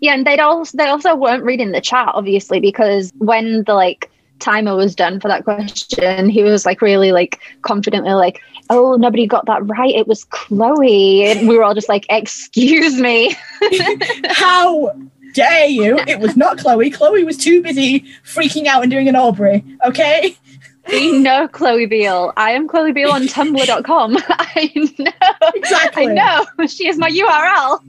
Yeah, 0.00 0.14
and 0.14 0.26
they'd 0.26 0.40
also 0.40 0.76
they 0.76 0.88
also 0.88 1.14
weren't 1.14 1.44
reading 1.44 1.72
the 1.72 1.80
chat, 1.80 2.10
obviously, 2.14 2.60
because 2.60 3.12
when 3.18 3.64
the 3.64 3.74
like 3.74 4.10
timer 4.42 4.76
was 4.76 4.94
done 4.94 5.20
for 5.20 5.28
that 5.28 5.44
question, 5.44 6.28
he 6.28 6.42
was 6.42 6.66
like 6.66 6.82
really 6.82 7.12
like 7.12 7.40
confidently 7.62 8.12
like, 8.12 8.40
"Oh, 8.68 8.96
nobody 8.96 9.26
got 9.26 9.46
that 9.46 9.66
right. 9.66 9.94
It 9.94 10.06
was 10.06 10.24
Chloe," 10.24 11.24
and 11.24 11.48
we 11.48 11.56
were 11.56 11.64
all 11.64 11.74
just 11.74 11.88
like, 11.88 12.04
"Excuse 12.10 12.98
me." 12.98 13.34
How 14.28 14.92
dare 15.32 15.66
you? 15.66 15.98
It 16.06 16.20
was 16.20 16.36
not 16.36 16.58
Chloe. 16.58 16.90
Chloe 16.90 17.24
was 17.24 17.36
too 17.36 17.62
busy 17.62 18.00
freaking 18.24 18.66
out 18.66 18.82
and 18.82 18.90
doing 18.90 19.08
an 19.08 19.16
Aubrey. 19.16 19.64
Okay. 19.86 20.36
We 20.88 21.12
know 21.18 21.46
Chloe 21.48 21.86
Beale. 21.86 22.32
I 22.36 22.50
am 22.52 22.66
Chloe 22.68 22.92
Beale 22.92 23.10
on 23.12 23.22
Tumblr.com. 23.22 24.16
I 24.28 24.70
know. 24.98 25.50
Exactly. 25.54 26.08
I 26.08 26.14
know. 26.14 26.66
She 26.66 26.88
is 26.88 26.98
my 26.98 27.08
URL. 27.10 27.80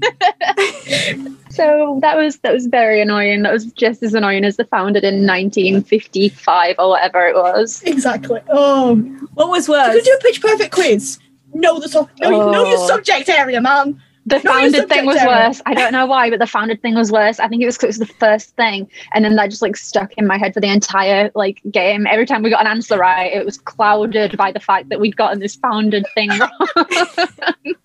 so 1.50 2.00
that 2.02 2.16
was 2.18 2.38
that 2.40 2.54
was 2.54 2.68
very 2.68 3.02
annoying. 3.02 3.42
That 3.44 3.52
was 3.54 3.66
just 3.74 4.04
as 4.04 4.14
annoying 4.14 4.46
as 4.46 4.58
the 4.58 4.66
founded 4.66 5.04
in 5.04 5.26
1955 5.28 6.76
or 6.80 6.90
whatever 6.90 7.28
it 7.28 7.36
was. 7.36 7.82
Exactly. 7.84 8.40
Oh, 8.50 8.96
What 9.34 9.50
was 9.50 9.68
you 9.68 9.74
worse? 9.74 9.94
could 9.96 10.04
do 10.04 10.18
a 10.20 10.22
pitch 10.22 10.42
perfect 10.42 10.74
quiz. 10.74 11.20
Know 11.54 11.80
the 11.80 11.90
sub- 11.90 12.10
know, 12.20 12.52
know 12.52 12.66
your 12.66 12.78
Oh. 12.80 12.88
subject 12.88 13.30
area, 13.30 13.62
man. 13.62 14.02
The 14.26 14.40
founded 14.40 14.88
thing 14.88 15.06
was 15.06 15.18
area. 15.18 15.48
worse. 15.48 15.62
I 15.66 15.74
don't 15.74 15.92
know 15.92 16.06
why, 16.06 16.30
but 16.30 16.40
the 16.40 16.48
founded 16.48 16.82
thing 16.82 16.96
was 16.96 17.12
worse. 17.12 17.40
I 17.40 17.48
think 17.50 17.62
it 17.62 17.66
was 17.66 17.78
'cause 17.78 17.84
it 17.84 18.00
was 18.00 18.08
the 18.10 18.14
first 18.16 18.56
thing, 18.56 18.90
and 19.14 19.26
then 19.26 19.36
that 19.36 19.50
just 19.50 19.62
like 19.62 19.76
stuck 19.76 20.14
in 20.14 20.26
my 20.26 20.38
head 20.38 20.54
for 20.54 20.62
the 20.62 20.72
entire 20.72 21.30
like 21.36 21.62
game. 21.72 22.08
Every 22.08 22.26
time 22.26 22.42
we 22.42 22.50
got 22.50 22.62
an 22.62 22.68
answer 22.68 22.98
right, 22.98 23.34
it 23.34 23.46
was 23.46 23.58
clouded 23.58 24.38
by 24.38 24.52
the 24.52 24.60
fact 24.62 24.90
that 24.90 25.00
we'd 25.02 25.18
gotten 25.18 25.40
this 25.40 25.56
founded 25.56 26.06
thing 26.16 26.30
wrong. 26.40 26.50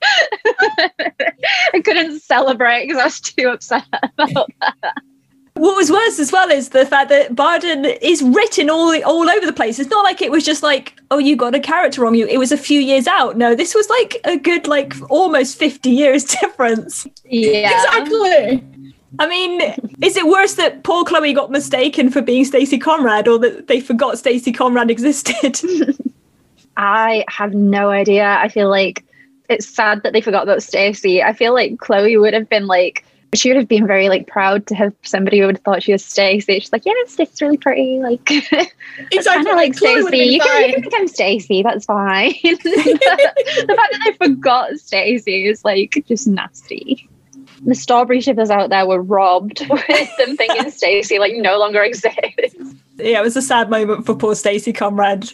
I 1.74 1.81
couldn't 1.85 2.20
celebrate 2.20 2.86
because 2.86 2.98
I 3.01 3.05
was 3.05 3.20
too 3.20 3.48
upset 3.48 3.85
about 4.19 4.48
that. 4.60 4.94
What 5.59 5.76
was 5.76 5.90
worse 5.90 6.18
as 6.18 6.30
well 6.30 6.51
is 6.51 6.70
the 6.70 6.86
fact 6.86 7.09
that 7.10 7.35
Barden 7.35 7.85
is 7.85 8.22
written 8.22 8.70
all 8.70 8.94
all 9.05 9.28
over 9.28 9.44
the 9.44 9.52
place. 9.52 9.78
It's 9.78 9.90
not 9.90 10.05
like 10.05 10.22
it 10.22 10.30
was 10.30 10.44
just 10.44 10.62
like, 10.62 10.98
oh, 11.10 11.18
you 11.18 11.36
got 11.36 11.55
a 11.55 11.60
character 11.60 12.02
wrong. 12.02 12.14
You 12.14 12.26
it 12.26 12.39
was 12.39 12.52
a 12.52 12.56
few 12.56 12.80
years 12.80 13.06
out. 13.06 13.36
No, 13.36 13.55
this 13.55 13.74
was 13.74 13.89
like 13.89 14.20
a 14.24 14.36
good 14.36 14.66
like 14.66 14.94
almost 15.10 15.59
fifty 15.59 15.90
years 15.90 16.24
difference. 16.40 17.06
Yeah, 17.24 17.70
Exactly. 17.70 18.64
I 19.18 19.26
mean, 19.26 19.60
is 20.02 20.16
it 20.16 20.26
worse 20.26 20.55
that 20.55 20.85
poor 20.85 21.05
Chloe 21.05 21.32
got 21.32 21.51
mistaken 21.51 22.10
for 22.10 22.20
being 22.22 22.44
Stacie 22.44 22.80
Conrad, 22.80 23.26
or 23.26 23.39
that 23.39 23.66
they 23.66 23.80
forgot 23.80 24.14
Stacie 24.16 24.55
Conrad 24.55 24.90
existed? 24.90 25.59
I 26.76 27.24
have 27.28 27.55
no 27.55 27.90
idea. 27.90 28.39
I 28.40 28.48
feel 28.48 28.68
like 28.68 29.05
it's 29.48 29.68
sad 29.68 30.02
that 30.02 30.12
they 30.12 30.20
forgot 30.20 30.44
about 30.44 30.59
Stacie. 30.59 31.24
I 31.24 31.32
feel 31.32 31.55
like 31.55 31.78
Chloe 31.78 32.16
would 32.16 32.35
have 32.35 32.48
been 32.48 32.66
like 32.66 33.05
she 33.35 33.51
would 33.51 33.57
have 33.57 33.69
been 33.69 33.87
very 33.87 34.09
like 34.09 34.27
proud 34.27 34.67
to 34.67 34.75
have 34.75 34.93
somebody 35.03 35.39
who 35.39 35.47
would 35.47 35.57
have 35.57 35.65
thought 35.65 35.83
she 35.83 35.93
was 35.93 36.03
Stacie. 36.03 36.61
She's 36.61 36.73
like, 36.73 36.87
yeah, 36.87 36.93
Stacie's 37.07 37.43
really 37.43 37.59
pretty. 37.59 37.99
Like, 37.99 38.25
kind 38.25 38.43
Exactly. 39.13 39.51
of 39.51 39.57
like 39.57 39.73
Stacie. 39.73 40.33
You 40.33 40.41
can, 40.41 40.69
you 40.69 40.75
can 40.75 40.83
become 40.83 41.07
Stacie. 41.07 41.63
That's 41.63 41.85
fine. 41.85 42.31
the 42.43 43.75
fact 43.77 43.93
that 43.93 44.03
they 44.19 44.27
forgot 44.27 44.73
Stacie 44.73 45.51
is 45.51 45.65
like 45.65 46.03
just 46.07 46.27
nasty. 46.27 47.09
The 47.67 47.75
strawberry 47.75 48.21
shippers 48.21 48.51
out 48.51 48.71
there 48.71 48.87
were 48.87 49.03
robbed 49.03 49.67
with 49.69 50.17
them 50.17 50.37
thinking 50.37 50.65
Stacie 50.67 51.19
like 51.19 51.35
no 51.35 51.59
longer 51.59 51.83
exists. 51.83 52.75
yeah, 52.97 53.19
it 53.19 53.23
was 53.23 53.37
a 53.37 53.43
sad 53.43 53.69
moment 53.69 54.07
for 54.07 54.15
poor 54.15 54.35
Stacie 54.35 54.75
Conrad. 54.75 55.29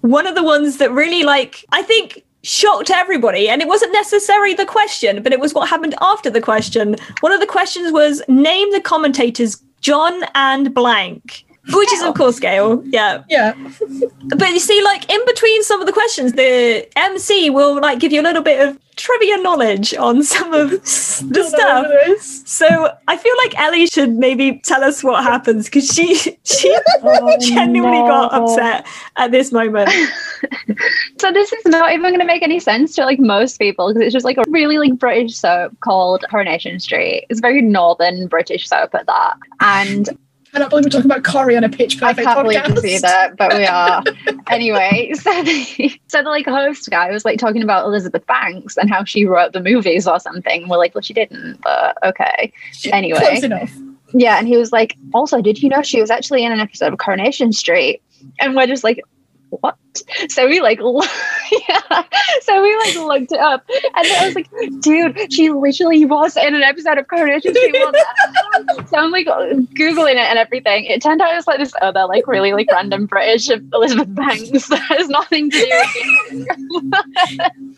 One 0.00 0.26
of 0.26 0.34
the 0.34 0.42
ones 0.42 0.78
that 0.78 0.90
really 0.90 1.22
like 1.22 1.64
I 1.70 1.82
think 1.82 2.24
shocked 2.44 2.90
everybody, 2.90 3.48
and 3.48 3.60
it 3.60 3.68
wasn't 3.68 3.92
necessarily 3.92 4.54
the 4.54 4.66
question, 4.66 5.22
but 5.22 5.32
it 5.32 5.40
was 5.40 5.54
what 5.54 5.68
happened 5.68 5.94
after 6.00 6.30
the 6.30 6.40
question. 6.40 6.96
One 7.20 7.32
of 7.32 7.40
the 7.40 7.46
questions 7.46 7.92
was 7.92 8.22
name 8.28 8.70
the 8.72 8.80
commentator's 8.80 9.60
John 9.80 10.22
and 10.34 10.72
blank. 10.72 11.43
Which 11.72 11.92
is 11.92 12.02
of 12.02 12.14
course 12.14 12.38
Gail, 12.38 12.82
yeah. 12.86 13.24
Yeah. 13.28 13.54
But 14.36 14.50
you 14.50 14.58
see, 14.58 14.82
like 14.82 15.10
in 15.10 15.24
between 15.26 15.62
some 15.62 15.80
of 15.80 15.86
the 15.86 15.92
questions, 15.92 16.32
the 16.32 16.86
MC 16.96 17.50
will 17.50 17.80
like 17.80 18.00
give 18.00 18.12
you 18.12 18.20
a 18.20 18.22
little 18.22 18.42
bit 18.42 18.68
of 18.68 18.78
trivia 18.96 19.38
knowledge 19.38 19.94
on 19.94 20.22
some 20.22 20.52
of 20.52 20.70
the 20.70 20.80
stuff. 20.84 22.20
So 22.46 22.94
I 23.08 23.16
feel 23.16 23.34
like 23.38 23.58
Ellie 23.58 23.86
should 23.86 24.10
maybe 24.10 24.60
tell 24.64 24.84
us 24.84 25.02
what 25.02 25.22
happens 25.22 25.66
because 25.66 25.88
she 25.88 26.14
she 26.44 26.78
oh, 27.02 27.36
genuinely 27.40 27.98
got 28.08 28.32
upset 28.32 28.86
at 29.16 29.30
this 29.30 29.52
moment. 29.52 29.90
So 31.20 31.32
this 31.32 31.52
is 31.52 31.64
not 31.66 31.92
even 31.92 32.02
going 32.02 32.18
to 32.18 32.26
make 32.26 32.42
any 32.42 32.60
sense 32.60 32.94
to 32.96 33.04
like 33.06 33.18
most 33.18 33.58
people 33.58 33.88
because 33.88 34.02
it's 34.02 34.12
just 34.12 34.26
like 34.26 34.36
a 34.36 34.44
really 34.48 34.76
like 34.76 34.98
British 34.98 35.36
soap 35.36 35.72
called 35.80 36.22
Coronation 36.28 36.78
Street. 36.80 37.24
It's 37.30 37.40
very 37.40 37.62
northern 37.62 38.26
British 38.26 38.68
soap 38.68 38.94
at 38.94 39.06
that, 39.06 39.36
and 39.60 40.10
I 40.54 40.60
don't 40.60 40.70
believe 40.70 40.84
we're 40.84 40.90
talking 40.90 41.10
about 41.10 41.24
Corey 41.24 41.56
on 41.56 41.64
a 41.64 41.68
pitch 41.68 41.98
perfect. 41.98 42.26
I 42.26 42.34
can't 42.34 42.44
believe 42.44 42.60
podcast. 42.60 42.74
to 42.76 42.80
see 42.80 42.98
that, 42.98 43.36
but 43.36 43.54
we 43.54 43.66
are. 43.66 44.04
anyway, 44.50 45.12
so 45.14 45.42
the, 45.42 46.00
so 46.06 46.22
the 46.22 46.28
like 46.28 46.46
host 46.46 46.88
guy 46.90 47.10
was 47.10 47.24
like 47.24 47.38
talking 47.38 47.62
about 47.62 47.86
Elizabeth 47.86 48.24
Banks 48.26 48.76
and 48.76 48.88
how 48.88 49.02
she 49.02 49.24
wrote 49.24 49.52
the 49.52 49.60
movies 49.60 50.06
or 50.06 50.20
something. 50.20 50.68
We're 50.68 50.78
like, 50.78 50.94
well, 50.94 51.02
she 51.02 51.12
didn't, 51.12 51.60
but 51.60 51.98
okay. 52.04 52.52
Anyway, 52.92 53.18
Close 53.18 53.42
enough. 53.42 53.72
yeah, 54.12 54.38
and 54.38 54.46
he 54.46 54.56
was 54.56 54.70
like, 54.70 54.96
also, 55.12 55.42
did 55.42 55.60
you 55.60 55.68
know 55.68 55.82
she 55.82 56.00
was 56.00 56.10
actually 56.10 56.44
in 56.44 56.52
an 56.52 56.60
episode 56.60 56.92
of 56.92 56.98
Coronation 56.98 57.52
Street? 57.52 58.00
And 58.38 58.54
we're 58.54 58.66
just 58.68 58.84
like, 58.84 59.02
what? 59.50 59.76
So 60.28 60.46
we 60.48 60.60
like, 60.60 60.78
yeah. 61.68 62.04
So 62.42 62.62
we 62.62 62.76
like 62.76 62.94
looked 62.96 63.32
it 63.32 63.40
up, 63.40 63.64
and 63.68 64.06
I 64.06 64.26
was 64.26 64.34
like, 64.34 64.48
dude, 64.80 65.32
she 65.32 65.50
literally 65.50 66.04
was 66.04 66.36
in 66.36 66.54
an 66.54 66.62
episode 66.62 66.98
of 66.98 67.08
Coronation 67.08 67.54
Street. 67.54 67.76
So 68.88 68.98
I'm 68.98 69.10
like 69.10 69.26
googling 69.26 70.12
it 70.12 70.18
and 70.18 70.38
everything. 70.38 70.84
It 70.84 71.02
turned 71.02 71.20
out 71.20 71.32
it 71.32 71.36
was 71.36 71.46
like 71.46 71.58
this 71.58 71.72
other 71.82 72.06
like 72.06 72.26
really 72.26 72.52
like 72.52 72.70
random 72.70 73.06
British 73.06 73.50
Elizabeth 73.50 74.14
Banks 74.14 74.68
that 74.68 74.80
has 74.80 75.08
nothing 75.08 75.50
to 75.50 75.58
do 75.58 76.28
with 76.30 76.94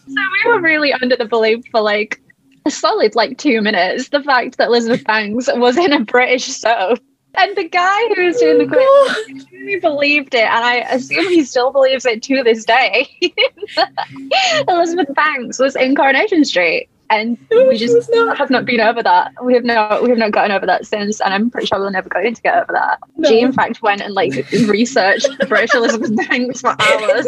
so 0.06 0.14
we 0.44 0.50
were 0.50 0.60
really 0.60 0.92
under 0.92 1.16
the 1.16 1.24
belief 1.24 1.64
for 1.70 1.80
like 1.80 2.20
a 2.66 2.70
solid 2.70 3.14
like 3.14 3.38
two 3.38 3.60
minutes 3.62 4.08
the 4.10 4.22
fact 4.22 4.58
that 4.58 4.68
Elizabeth 4.68 5.04
Banks 5.04 5.48
was 5.54 5.76
in 5.76 5.92
a 5.92 6.00
British 6.00 6.46
soap. 6.46 6.98
And 7.38 7.56
the 7.56 7.68
guy 7.68 8.14
who 8.14 8.24
was 8.24 8.38
doing 8.38 8.58
the 8.58 8.66
quiz 9.26 9.46
really 9.52 9.80
believed 9.80 10.34
it, 10.34 10.44
and 10.44 10.64
I 10.64 10.76
assume 10.76 11.28
he 11.28 11.44
still 11.44 11.70
believes 11.70 12.06
it 12.06 12.22
to 12.24 12.42
this 12.42 12.64
day. 12.64 13.08
Elizabeth 14.68 15.14
Banks 15.14 15.58
was 15.58 15.76
in 15.76 15.94
Coronation 15.94 16.44
Street, 16.44 16.88
and 17.10 17.38
we 17.50 17.76
just 17.76 18.12
have 18.14 18.50
not 18.50 18.64
been 18.64 18.80
over 18.80 19.02
that. 19.02 19.32
We 19.42 19.54
have 19.54 19.64
not, 19.64 20.02
we 20.02 20.10
have 20.10 20.18
not 20.18 20.32
gotten 20.32 20.52
over 20.52 20.66
that 20.66 20.86
since, 20.86 21.20
and 21.20 21.32
I'm 21.32 21.50
pretty 21.50 21.66
sure 21.66 21.78
we're 21.78 21.90
never 21.90 22.08
going 22.08 22.34
to 22.34 22.42
get 22.42 22.56
over 22.56 22.72
that. 22.72 22.98
She, 23.26 23.40
in 23.40 23.52
fact, 23.52 23.82
went 23.82 24.02
and 24.02 24.14
like 24.14 24.32
researched 24.66 25.28
the 25.38 25.46
British 25.46 25.74
Elizabeth 25.74 26.14
Banks 26.16 26.60
for 26.60 26.76
hours. 26.80 27.26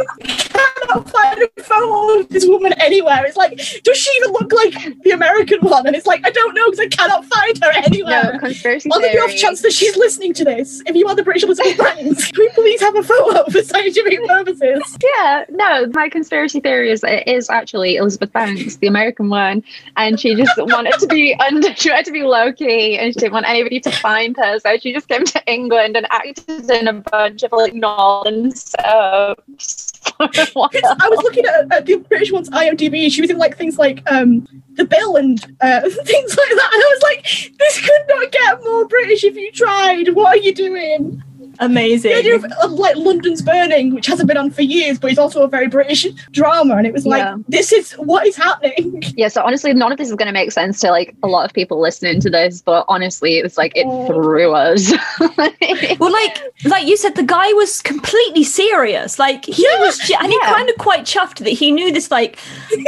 cannot 0.89 1.11
find 1.11 1.43
a 1.43 1.63
photo 1.63 2.21
of 2.21 2.29
this 2.29 2.47
woman 2.47 2.73
anywhere. 2.79 3.25
It's 3.25 3.37
like, 3.37 3.57
does 3.83 3.97
she 3.97 4.11
even 4.19 4.33
look 4.33 4.53
like 4.53 5.03
the 5.03 5.11
American 5.11 5.61
one? 5.61 5.87
And 5.87 5.95
it's 5.95 6.07
like, 6.07 6.27
I 6.27 6.31
don't 6.31 6.55
know 6.55 6.71
because 6.71 6.81
I 6.81 6.89
cannot 6.89 7.25
find 7.25 7.59
her 7.63 7.71
anywhere. 7.85 8.33
No, 8.33 8.39
conspiracy 8.39 8.91
On 8.91 9.01
the 9.01 9.09
off 9.21 9.35
chance 9.35 9.63
that 9.63 9.73
she's 9.73 9.97
listening 9.97 10.33
to 10.35 10.45
this, 10.45 10.83
if 10.87 10.95
you 10.95 11.07
are 11.09 11.15
the 11.15 11.23
British 11.23 11.45
Elizabeth 11.45 11.79
Banks, 11.79 12.31
can 12.31 12.41
we 12.41 12.49
please 12.51 12.81
have 12.81 12.97
a 12.97 13.03
photo 13.03 13.45
for 13.51 13.63
scientific 13.63 14.25
purposes? 14.27 14.99
Yeah, 15.17 15.45
no, 15.51 15.87
my 15.95 16.09
conspiracy 16.09 16.61
theory 16.61 16.91
is 16.91 17.05
it 17.05 17.27
is 17.27 17.51
actually 17.51 17.97
Elizabeth 17.97 18.33
Banks, 18.33 18.77
the 18.77 18.87
American 18.87 19.29
one, 19.29 19.63
and 19.97 20.19
she 20.19 20.35
just 20.35 20.53
wanted 20.57 20.99
to 20.99 21.07
be 21.07 21.35
under, 21.35 21.75
she 21.75 21.91
wanted 21.91 22.07
to 22.07 22.13
be 22.13 22.23
low 22.23 22.53
key, 22.53 22.99
and 22.99 23.13
she 23.13 23.21
didn't 23.21 23.33
want 23.33 23.49
anybody 23.49 23.81
to 23.81 23.91
find 23.91 24.37
her, 24.37 24.59
so 24.59 24.77
she 24.79 24.93
just 24.93 25.09
came 25.09 25.25
to 25.25 25.43
England 25.47 25.97
and 25.97 26.07
acted 26.11 26.71
in 26.71 26.89
a 26.89 26.93
bunch 26.93 27.43
of 27.43 27.53
like 27.53 27.75
northern 27.75 28.51
soaps. 28.55 29.93
I 30.21 31.09
was 31.11 31.23
looking 31.23 31.45
at, 31.45 31.73
at 31.73 31.87
the 31.87 31.97
British 31.97 32.33
one's 32.33 32.51
IMDb. 32.51 33.11
She 33.11 33.21
was 33.21 33.31
in 33.31 33.39
like 33.39 33.57
things 33.57 33.79
like 33.79 34.03
um, 34.11 34.47
The 34.75 34.85
Bill 34.85 35.17
and 35.17 35.41
uh, 35.61 35.81
things 36.05 36.37
like 36.37 36.51
that. 36.51 36.71
And 36.73 36.83
I 36.83 36.95
was 36.95 37.03
like, 37.03 37.25
this 37.59 37.81
could 37.81 38.03
not 38.09 38.33
get 38.33 38.65
more 38.65 38.87
British 38.87 39.25
if 39.25 39.37
you 39.37 39.53
tried. 39.53 40.09
What 40.15 40.39
are 40.39 40.41
you 40.41 40.55
doing? 40.55 41.23
Amazing. 41.61 42.13
The 42.13 42.19
idea 42.19 42.37
of, 42.37 42.45
of, 42.45 42.73
like 42.73 42.97
London's 42.97 43.43
Burning, 43.43 43.95
which 43.95 44.07
hasn't 44.07 44.29
been 44.29 44.37
on 44.37 44.51
for 44.51 44.63
years, 44.63 44.99
but 44.99 45.11
it's 45.11 45.19
also 45.19 45.43
a 45.43 45.49
very 45.49 45.69
British 45.69 46.07
drama, 46.31 46.77
and 46.77 46.87
it 46.87 46.93
was 46.93 47.05
like, 47.05 47.21
Yeah. 47.21 47.37
this 47.49 47.73
is 47.73 47.93
what 47.93 48.27
is 48.27 48.37
happening. 48.37 49.03
Yeah, 49.17 49.29
so 49.29 49.43
honestly, 49.43 49.75
none 49.75 49.91
of 49.91 49.99
this 49.99 50.09
is 50.09 50.15
going 50.15 50.27
to 50.27 50.33
make 50.33 50.53
sense 50.53 50.81
to 50.81 50.91
like 50.91 51.17
a 51.23 51.27
lot 51.27 51.45
of 51.45 51.53
people 51.53 51.81
listening 51.81 52.21
to 52.21 52.31
this, 52.31 52.63
but 52.63 52.85
honestly, 52.89 53.39
it's 53.39 53.59
like 53.59 53.73
it 53.77 53.87
oh. 53.89 54.07
threw 54.07 54.55
us. 54.55 54.93
well, 55.99 56.13
like 56.13 56.43
like 56.65 56.87
you 56.87 56.97
said, 56.97 57.17
the 57.17 57.25
guy 57.25 57.53
was 57.55 57.83
completely 57.83 58.45
serious. 58.45 59.19
Like 59.19 59.45
he 59.45 59.67
was, 59.79 59.99
ge- 59.99 60.13
and 60.21 60.31
he 60.31 60.39
kind 60.41 60.69
of 60.69 60.77
quite 60.77 61.05
chuffed 61.05 61.39
that 61.39 61.51
he 61.51 61.71
knew 61.73 61.93
this 61.93 62.11
like 62.11 62.39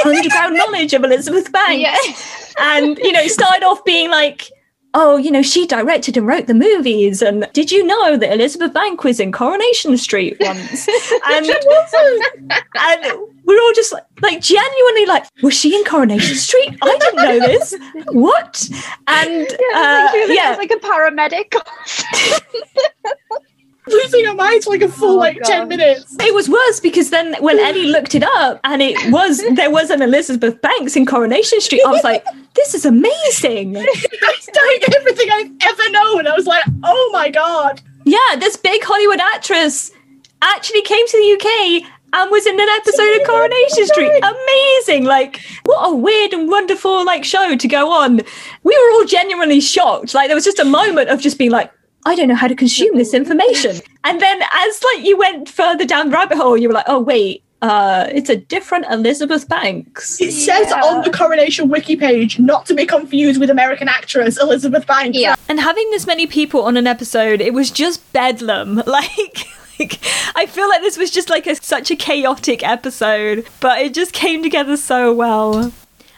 underground 0.04 0.56
knowledge 0.56 0.92
of 0.94 1.04
Elizabeth 1.04 1.50
Banks. 1.50 2.54
And 2.58 2.98
you 2.98 3.12
know, 3.12 3.22
he 3.22 3.28
started 3.28 3.64
off 3.64 3.84
being 3.84 4.10
like. 4.10 4.50
Oh, 4.92 5.16
you 5.16 5.30
know, 5.30 5.42
she 5.42 5.66
directed 5.66 6.16
and 6.16 6.26
wrote 6.26 6.46
the 6.46 6.54
movies. 6.54 7.22
And 7.22 7.48
did 7.52 7.70
you 7.70 7.86
know 7.86 8.16
that 8.16 8.32
Elizabeth 8.32 8.74
Bank 8.74 9.04
was 9.04 9.20
in 9.20 9.30
Coronation 9.30 9.96
Street 9.96 10.36
once? 10.40 10.88
And, 11.26 11.46
and 11.46 13.28
we're 13.44 13.60
all 13.60 13.72
just 13.72 13.92
like, 13.92 14.04
like 14.20 14.40
genuinely 14.40 15.06
like, 15.06 15.26
was 15.42 15.54
she 15.54 15.76
in 15.76 15.84
Coronation 15.84 16.34
Street? 16.34 16.76
I 16.82 16.98
didn't 16.98 17.16
know 17.16 17.38
this. 17.46 17.74
What? 18.08 18.68
And 19.06 19.46
Yeah, 19.48 19.76
uh, 19.76 20.10
was 20.12 20.36
yeah, 20.36 20.56
like 20.58 20.70
a 20.70 20.76
paramedic. 20.76 21.54
Losing 23.90 24.24
her 24.26 24.34
mind 24.34 24.64
for 24.64 24.70
like 24.70 24.82
a 24.82 24.88
full 24.88 25.14
oh 25.14 25.16
like 25.16 25.38
10 25.42 25.68
minutes. 25.68 26.16
It 26.20 26.34
was 26.34 26.48
worse 26.48 26.80
because 26.80 27.10
then 27.10 27.34
when 27.40 27.58
Eddie 27.58 27.86
looked 27.86 28.14
it 28.14 28.22
up 28.22 28.60
and 28.64 28.82
it 28.82 28.96
was 29.12 29.42
there 29.54 29.70
was 29.70 29.90
an 29.90 30.02
Elizabeth 30.02 30.60
Banks 30.60 30.96
in 30.96 31.06
Coronation 31.06 31.60
Street, 31.60 31.82
I 31.86 31.90
was 31.90 32.04
like, 32.04 32.24
this 32.54 32.74
is 32.74 32.84
amazing. 32.84 33.72
That's 33.72 34.48
telling 34.52 34.78
everything 34.96 35.30
I've 35.30 35.50
ever 35.62 35.90
known. 35.90 36.26
I 36.26 36.34
was 36.34 36.46
like, 36.46 36.64
oh 36.84 37.10
my 37.12 37.30
god. 37.30 37.80
Yeah, 38.04 38.36
this 38.38 38.56
big 38.56 38.82
Hollywood 38.82 39.20
actress 39.20 39.90
actually 40.42 40.82
came 40.82 41.06
to 41.06 41.16
the 41.16 41.32
UK 41.34 41.90
and 42.12 42.30
was 42.30 42.46
in 42.46 42.58
an 42.58 42.68
episode 42.68 43.20
of 43.20 43.26
Coronation 43.26 43.82
oh 43.82 43.86
Street. 43.86 44.22
Amazing. 44.22 45.04
Like, 45.04 45.40
what 45.64 45.90
a 45.90 45.94
weird 45.94 46.32
and 46.32 46.48
wonderful 46.48 47.04
like 47.04 47.24
show 47.24 47.56
to 47.56 47.68
go 47.68 47.92
on. 47.92 48.20
We 48.62 48.76
were 48.76 48.92
all 48.94 49.04
genuinely 49.04 49.60
shocked. 49.60 50.14
Like 50.14 50.28
there 50.28 50.34
was 50.34 50.44
just 50.44 50.58
a 50.58 50.64
moment 50.64 51.10
of 51.10 51.20
just 51.20 51.38
being 51.38 51.50
like, 51.50 51.72
I 52.06 52.14
don't 52.14 52.28
know 52.28 52.34
how 52.34 52.48
to 52.48 52.54
consume 52.54 52.96
this 52.96 53.14
information. 53.14 53.76
And 54.04 54.20
then 54.20 54.40
as 54.42 54.82
like 54.82 55.04
you 55.04 55.18
went 55.18 55.48
further 55.48 55.84
down 55.84 56.10
the 56.10 56.16
rabbit 56.16 56.38
hole, 56.38 56.56
you 56.56 56.68
were 56.68 56.74
like, 56.74 56.86
oh 56.88 57.00
wait, 57.00 57.42
uh, 57.62 58.08
it's 58.10 58.30
a 58.30 58.36
different 58.36 58.86
Elizabeth 58.90 59.46
Banks. 59.48 60.20
It 60.20 60.32
says 60.32 60.72
on 60.72 61.02
the 61.02 61.10
Coronation 61.10 61.68
Wiki 61.68 61.96
page 61.96 62.38
not 62.38 62.64
to 62.66 62.74
be 62.74 62.86
confused 62.86 63.38
with 63.38 63.50
American 63.50 63.88
actress 63.88 64.40
Elizabeth 64.40 64.86
Banks. 64.86 65.18
Yeah. 65.18 65.36
And 65.48 65.60
having 65.60 65.90
this 65.90 66.06
many 66.06 66.26
people 66.26 66.62
on 66.62 66.76
an 66.76 66.86
episode, 66.86 67.40
it 67.40 67.52
was 67.52 67.70
just 67.70 68.12
bedlam. 68.12 68.82
Like, 68.90 69.46
like 69.78 70.00
I 70.34 70.46
feel 70.46 70.68
like 70.68 70.80
this 70.80 70.98
was 70.98 71.10
just 71.10 71.30
like 71.30 71.46
a, 71.46 71.54
such 71.54 71.90
a 71.90 71.96
chaotic 71.96 72.66
episode, 72.66 73.46
but 73.60 73.78
it 73.80 73.94
just 73.94 74.12
came 74.12 74.42
together 74.42 74.76
so 74.76 75.14
well. 75.14 75.72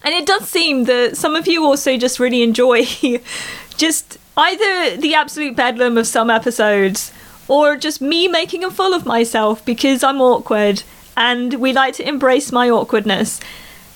And 0.05 0.15
it 0.15 0.27
does 0.27 0.49
seem 0.49 0.85
that 0.85 1.17
some 1.17 1.35
of 1.37 1.47
you 1.47 1.65
also 1.65 1.97
just 1.97 2.19
really 2.19 2.43
enjoy 2.43 2.85
just 3.77 4.19
either 4.37 4.97
the 4.97 5.15
absolute 5.15 5.57
bedlam 5.57 5.99
of 5.99 6.07
some 6.07 6.31
episodes 6.31 7.13
or 7.49 7.77
just 7.77 8.01
me 8.01 8.29
making 8.29 8.65
a 8.65 8.71
fool 8.71 8.95
of 8.95 9.07
myself 9.07 9.65
because 9.65 10.03
I'm 10.03 10.21
awkward 10.21 10.83
and 11.17 11.55
we 11.55 11.73
like 11.73 11.95
to 11.95 12.09
embrace 12.09 12.53
my 12.53 12.71
awkwardness. 12.71 13.41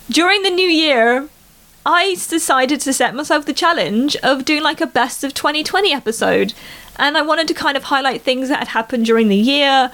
During 0.09 0.43
the 0.43 0.49
new 0.49 0.67
year, 0.67 1.27
I 1.85 2.15
decided 2.15 2.81
to 2.81 2.93
set 2.93 3.15
myself 3.15 3.45
the 3.45 3.53
challenge 3.53 4.15
of 4.17 4.45
doing 4.45 4.61
like 4.61 4.81
a 4.81 4.87
best 4.87 5.23
of 5.23 5.33
2020 5.33 5.93
episode. 5.93 6.53
And 6.97 7.17
I 7.17 7.21
wanted 7.21 7.47
to 7.47 7.53
kind 7.53 7.77
of 7.77 7.85
highlight 7.85 8.21
things 8.21 8.49
that 8.49 8.59
had 8.59 8.67
happened 8.69 9.05
during 9.05 9.29
the 9.29 9.35
year 9.35 9.91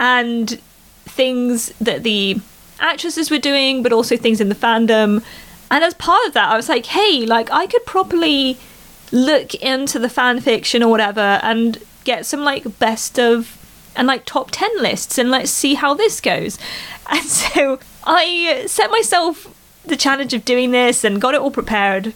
and 0.00 0.58
things 1.04 1.68
that 1.80 2.02
the 2.02 2.40
actresses 2.80 3.30
were 3.30 3.38
doing, 3.38 3.82
but 3.82 3.92
also 3.92 4.16
things 4.16 4.40
in 4.40 4.48
the 4.48 4.54
fandom. 4.54 5.22
And 5.70 5.84
as 5.84 5.94
part 5.94 6.26
of 6.26 6.32
that, 6.34 6.50
I 6.50 6.56
was 6.56 6.68
like, 6.68 6.86
hey, 6.86 7.26
like 7.26 7.50
I 7.50 7.66
could 7.66 7.84
properly 7.84 8.58
look 9.14 9.54
into 9.54 9.98
the 10.00 10.08
fan 10.08 10.40
fiction 10.40 10.82
or 10.82 10.90
whatever 10.90 11.38
and 11.42 11.78
get 12.02 12.26
some 12.26 12.42
like 12.42 12.78
best 12.80 13.18
of 13.18 13.56
and 13.96 14.08
like 14.08 14.24
top 14.24 14.50
10 14.50 14.82
lists 14.82 15.18
and 15.18 15.30
let's 15.30 15.52
see 15.52 15.74
how 15.74 15.94
this 15.94 16.20
goes. 16.20 16.58
And 17.06 17.22
so 17.22 17.78
I 18.04 18.64
set 18.66 18.90
myself 18.90 19.54
the 19.84 19.94
challenge 19.94 20.32
of 20.32 20.46
doing 20.46 20.70
this 20.70 21.04
and 21.04 21.20
got 21.20 21.34
it 21.34 21.40
all 21.42 21.50
prepared. 21.50 22.14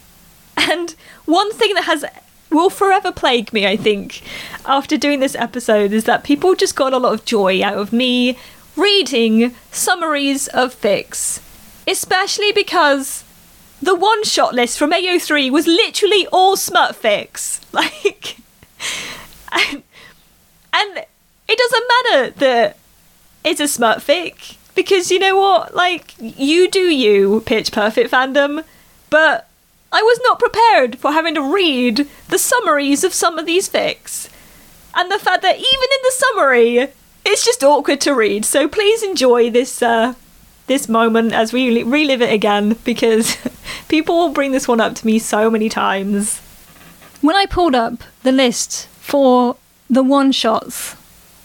And 0.56 0.94
one 1.26 1.52
thing 1.52 1.74
that 1.74 1.84
has 1.84 2.06
will 2.50 2.70
forever 2.70 3.12
plague 3.12 3.52
me, 3.52 3.66
I 3.66 3.76
think, 3.76 4.22
after 4.64 4.96
doing 4.96 5.20
this 5.20 5.34
episode 5.34 5.92
is 5.92 6.04
that 6.04 6.24
people 6.24 6.54
just 6.54 6.74
got 6.74 6.94
a 6.94 6.96
lot 6.96 7.12
of 7.12 7.26
joy 7.26 7.62
out 7.62 7.76
of 7.76 7.92
me 7.92 8.38
reading 8.76 9.54
summaries 9.70 10.48
of 10.48 10.74
fics. 10.74 11.42
Especially 11.86 12.50
because 12.50 13.24
the 13.80 13.94
one 13.94 14.24
shot 14.24 14.54
list 14.54 14.78
from 14.78 14.92
AO3 14.92 15.50
was 15.50 15.66
literally 15.66 16.26
all 16.32 16.56
smut 16.56 16.96
fix. 16.96 17.60
Like 17.72 18.38
and, 19.52 19.82
and 20.72 21.04
it 21.48 21.58
doesn't 21.58 21.88
matter 21.88 22.30
that 22.38 22.78
it's 23.44 23.60
a 23.60 23.68
smut 23.68 23.98
fic 23.98 24.56
because 24.74 25.10
you 25.10 25.18
know 25.18 25.36
what? 25.36 25.74
Like, 25.74 26.14
you 26.18 26.70
do 26.70 26.80
you, 26.80 27.42
Pitch 27.46 27.72
Perfect 27.72 28.10
fandom, 28.10 28.64
but 29.10 29.48
I 29.90 30.02
was 30.02 30.20
not 30.22 30.38
prepared 30.38 30.98
for 30.98 31.12
having 31.12 31.34
to 31.34 31.42
read 31.54 32.08
the 32.28 32.38
summaries 32.38 33.04
of 33.04 33.14
some 33.14 33.38
of 33.38 33.46
these 33.46 33.68
fics. 33.68 34.28
And 34.94 35.10
the 35.10 35.18
fact 35.18 35.42
that 35.42 35.56
even 35.56 35.64
in 35.64 36.02
the 36.02 36.12
summary, 36.12 36.88
it's 37.24 37.44
just 37.44 37.64
awkward 37.64 38.00
to 38.02 38.14
read. 38.14 38.44
So 38.44 38.68
please 38.68 39.02
enjoy 39.02 39.50
this 39.50 39.82
uh, 39.82 40.14
this 40.68 40.88
moment 40.88 41.32
as 41.32 41.52
we 41.52 41.82
relive 41.82 42.22
it 42.22 42.32
again 42.32 42.76
because 42.84 43.36
people 43.88 44.16
will 44.16 44.32
bring 44.32 44.52
this 44.52 44.68
one 44.68 44.80
up 44.80 44.94
to 44.96 45.06
me 45.06 45.18
so 45.18 45.50
many 45.50 45.68
times. 45.68 46.40
When 47.20 47.34
I 47.34 47.46
pulled 47.46 47.74
up 47.74 48.04
the 48.22 48.32
list 48.32 48.86
for 49.00 49.56
the 49.90 50.04
one 50.04 50.30
shots 50.32 50.94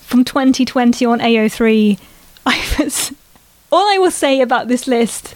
from 0.01 0.23
2020 0.23 1.05
on 1.05 1.19
AO3, 1.19 1.99
I 2.45 2.75
was 2.77 3.13
all 3.71 3.91
I 3.91 3.97
will 3.97 4.11
say 4.11 4.41
about 4.41 4.67
this 4.67 4.87
list 4.87 5.33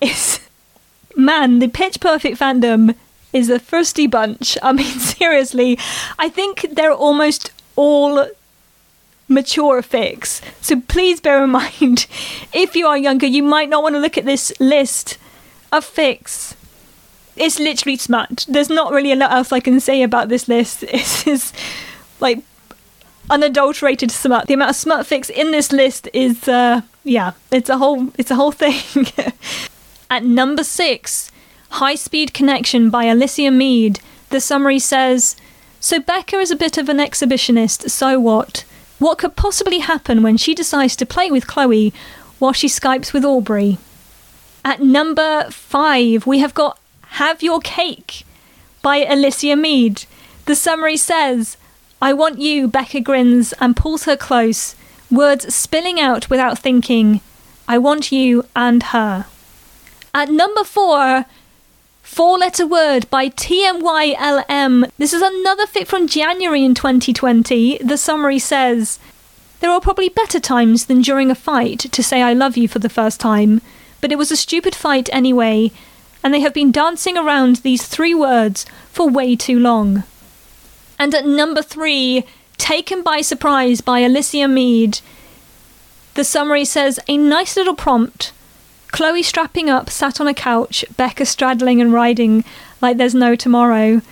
is 0.00 0.40
man, 1.16 1.58
the 1.58 1.68
Pitch 1.68 2.00
Perfect 2.00 2.38
fandom 2.38 2.94
is 3.32 3.50
a 3.50 3.58
thirsty 3.58 4.06
bunch. 4.06 4.56
I 4.62 4.72
mean, 4.72 4.86
seriously, 4.98 5.78
I 6.18 6.28
think 6.28 6.66
they're 6.72 6.92
almost 6.92 7.52
all 7.76 8.26
mature 9.28 9.82
fics. 9.82 10.40
So 10.60 10.80
please 10.80 11.20
bear 11.20 11.44
in 11.44 11.50
mind, 11.62 12.06
if 12.52 12.74
you 12.74 12.86
are 12.86 12.98
younger, 12.98 13.26
you 13.26 13.42
might 13.42 13.68
not 13.68 13.82
want 13.82 13.94
to 13.94 14.00
look 14.00 14.18
at 14.18 14.24
this 14.24 14.52
list 14.58 15.18
of 15.70 15.84
fics. 15.84 16.54
It's 17.36 17.60
literally 17.60 17.96
smut. 17.96 18.46
There's 18.48 18.70
not 18.70 18.92
really 18.92 19.12
a 19.12 19.16
lot 19.16 19.30
else 19.30 19.52
I 19.52 19.60
can 19.60 19.78
say 19.78 20.02
about 20.02 20.28
this 20.28 20.48
list. 20.48 20.84
It's 20.92 21.52
like 22.20 22.42
unadulterated 23.30 24.10
smut. 24.10 24.46
The 24.46 24.54
amount 24.54 24.70
of 24.70 24.76
smut 24.76 25.06
fics 25.06 25.30
in 25.30 25.50
this 25.50 25.70
list 25.70 26.08
is, 26.12 26.48
uh, 26.48 26.80
yeah, 27.04 27.32
it's 27.52 27.68
a 27.68 27.78
whole, 27.78 28.08
it's 28.18 28.30
a 28.30 28.34
whole 28.34 28.52
thing. 28.52 29.06
At 30.10 30.24
number 30.24 30.64
six, 30.64 31.30
High 31.70 31.94
Speed 31.94 32.32
Connection 32.32 32.90
by 32.90 33.04
Alicia 33.04 33.50
Mead. 33.50 34.00
The 34.30 34.40
summary 34.40 34.78
says 34.78 35.36
So 35.80 36.00
Beca 36.00 36.40
is 36.40 36.50
a 36.50 36.56
bit 36.56 36.78
of 36.78 36.88
an 36.88 36.98
exhibitionist, 36.98 37.90
so 37.90 38.18
what? 38.18 38.64
What 38.98 39.18
could 39.18 39.36
possibly 39.36 39.78
happen 39.78 40.22
when 40.22 40.36
she 40.36 40.54
decides 40.54 40.96
to 40.96 41.06
play 41.06 41.30
with 41.30 41.46
Chloe 41.46 41.92
while 42.38 42.52
she 42.52 42.66
Skypes 42.68 43.12
with 43.12 43.24
Aubrey? 43.24 43.78
At 44.64 44.82
number 44.82 45.48
five, 45.50 46.26
we 46.26 46.40
have 46.40 46.54
got 46.54 46.78
Have 47.22 47.42
Your 47.42 47.60
Cake 47.60 48.24
by 48.82 49.04
Alicia 49.04 49.54
Mead. 49.54 50.04
The 50.46 50.56
summary 50.56 50.96
says 50.96 51.56
I 52.02 52.12
want 52.12 52.38
you, 52.38 52.68
Beca 52.68 53.02
grins 53.02 53.52
and 53.60 53.76
pulls 53.76 54.04
her 54.04 54.16
close, 54.16 54.74
words 55.10 55.54
spilling 55.54 56.00
out 56.00 56.28
without 56.28 56.58
thinking. 56.58 57.20
I 57.66 57.78
want 57.78 58.10
you 58.10 58.44
and 58.56 58.82
her. 58.84 59.26
At 60.14 60.30
number 60.30 60.64
four, 60.64 61.26
Four 62.08 62.38
Letter 62.38 62.66
Word 62.66 63.08
by 63.10 63.28
TMYLM. 63.28 64.90
This 64.98 65.12
is 65.12 65.22
another 65.22 65.66
fic 65.66 65.86
from 65.86 66.08
January 66.08 66.64
in 66.64 66.74
2020. 66.74 67.78
The 67.78 67.96
summary 67.96 68.40
says 68.40 68.98
There 69.60 69.70
are 69.70 69.80
probably 69.80 70.08
better 70.08 70.40
times 70.40 70.86
than 70.86 71.02
during 71.02 71.30
a 71.30 71.36
fight 71.36 71.78
to 71.78 72.02
say 72.02 72.20
I 72.20 72.32
love 72.32 72.56
you 72.56 72.66
for 72.66 72.80
the 72.80 72.88
first 72.88 73.20
time, 73.20 73.60
but 74.00 74.10
it 74.10 74.18
was 74.18 74.32
a 74.32 74.36
stupid 74.36 74.74
fight 74.74 75.08
anyway, 75.12 75.70
and 76.24 76.34
they 76.34 76.40
have 76.40 76.54
been 76.54 76.72
dancing 76.72 77.16
around 77.16 77.56
these 77.56 77.86
three 77.86 78.14
words 78.14 78.66
for 78.90 79.08
way 79.08 79.36
too 79.36 79.60
long. 79.60 80.02
And 80.98 81.14
at 81.14 81.26
number 81.26 81.62
three, 81.62 82.24
Taken 82.56 83.04
by 83.04 83.20
Surprise 83.20 83.80
by 83.80 84.00
Alicia 84.00 84.48
Mead. 84.48 85.00
The 86.14 86.24
summary 86.24 86.64
says 86.64 86.98
A 87.06 87.16
nice 87.16 87.54
little 87.54 87.76
prompt 87.76 88.32
Chloe 88.92 89.22
strapping 89.22 89.68
up, 89.68 89.90
sat 89.90 90.20
on 90.20 90.26
a 90.26 90.34
couch, 90.34 90.84
Beca 90.94 91.26
straddling 91.26 91.80
and 91.80 91.92
riding 91.92 92.44
like 92.80 92.96
there's 92.96 93.14
no 93.14 93.34
tomorrow. 93.34 94.02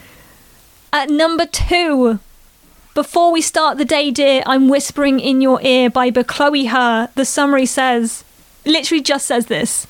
At 0.92 1.10
number 1.10 1.46
two, 1.46 2.20
before 2.94 3.32
we 3.32 3.40
start 3.42 3.78
the 3.78 3.84
day, 3.84 4.10
dear, 4.10 4.42
I'm 4.46 4.68
whispering 4.68 5.20
in 5.20 5.40
your 5.40 5.60
ear 5.62 5.90
by 5.90 6.10
Chloe 6.10 6.66
Her. 6.66 7.10
The 7.14 7.24
summary 7.24 7.66
says, 7.66 8.24
literally 8.64 9.02
just 9.02 9.26
says 9.26 9.46
this. 9.46 9.86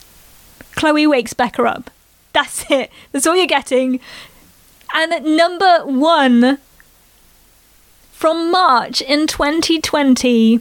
Chloe 0.75 1.07
wakes 1.07 1.35
Beca 1.35 1.67
up. 1.67 1.91
That's 2.33 2.65
it. 2.71 2.91
That's 3.13 3.27
all 3.27 3.37
you're 3.37 3.47
getting. 3.47 4.01
And 4.95 5.13
at 5.13 5.25
number 5.25 5.81
one, 5.85 6.59
from 8.13 8.51
March 8.51 9.01
in 9.01 9.27
2020, 9.27 10.61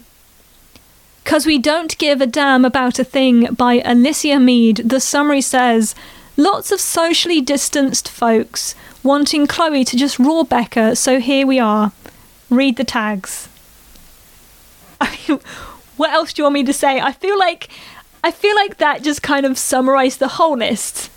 because 1.25 1.47
we 1.47 1.57
don't 1.57 1.97
give 1.97 2.21
a 2.21 2.27
damn 2.27 2.63
about 2.63 2.99
a 2.99 3.03
thing 3.03 3.51
by 3.55 3.81
Alicia 3.83 4.39
Mead, 4.39 4.77
the 4.77 4.99
summary 4.99 5.41
says 5.41 5.95
lots 6.37 6.71
of 6.71 6.79
socially 6.79 7.41
distanced 7.41 8.07
folks 8.07 8.75
wanting 9.01 9.47
Chloe 9.47 9.83
to 9.85 9.97
just 9.97 10.19
raw 10.19 10.43
Beca, 10.43 10.95
so 10.95 11.19
here 11.19 11.47
we 11.47 11.57
are. 11.57 11.91
Read 12.51 12.77
the 12.77 12.83
tags. 12.83 13.49
I 15.01 15.17
mean, 15.27 15.39
what 15.97 16.11
else 16.11 16.31
do 16.31 16.41
you 16.41 16.43
want 16.43 16.53
me 16.53 16.63
to 16.63 16.73
say? 16.73 17.01
I 17.01 17.11
feel 17.11 17.39
like 17.39 17.69
I 18.23 18.29
feel 18.29 18.55
like 18.55 18.77
that 18.77 19.01
just 19.01 19.23
kind 19.23 19.47
of 19.47 19.57
summarized 19.57 20.19
the 20.19 20.27
whole 20.27 20.57
list 20.57 21.09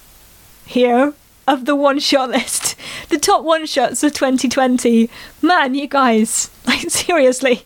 here 0.64 1.12
of 1.46 1.66
the 1.66 1.76
one 1.76 1.98
shot 1.98 2.30
list. 2.30 2.76
The 3.10 3.18
top 3.18 3.42
one 3.42 3.64
shots 3.66 4.02
of 4.02 4.12
2020. 4.12 5.08
Man, 5.40 5.74
you 5.74 5.86
guys, 5.86 6.50
like 6.66 6.90
seriously. 6.90 7.64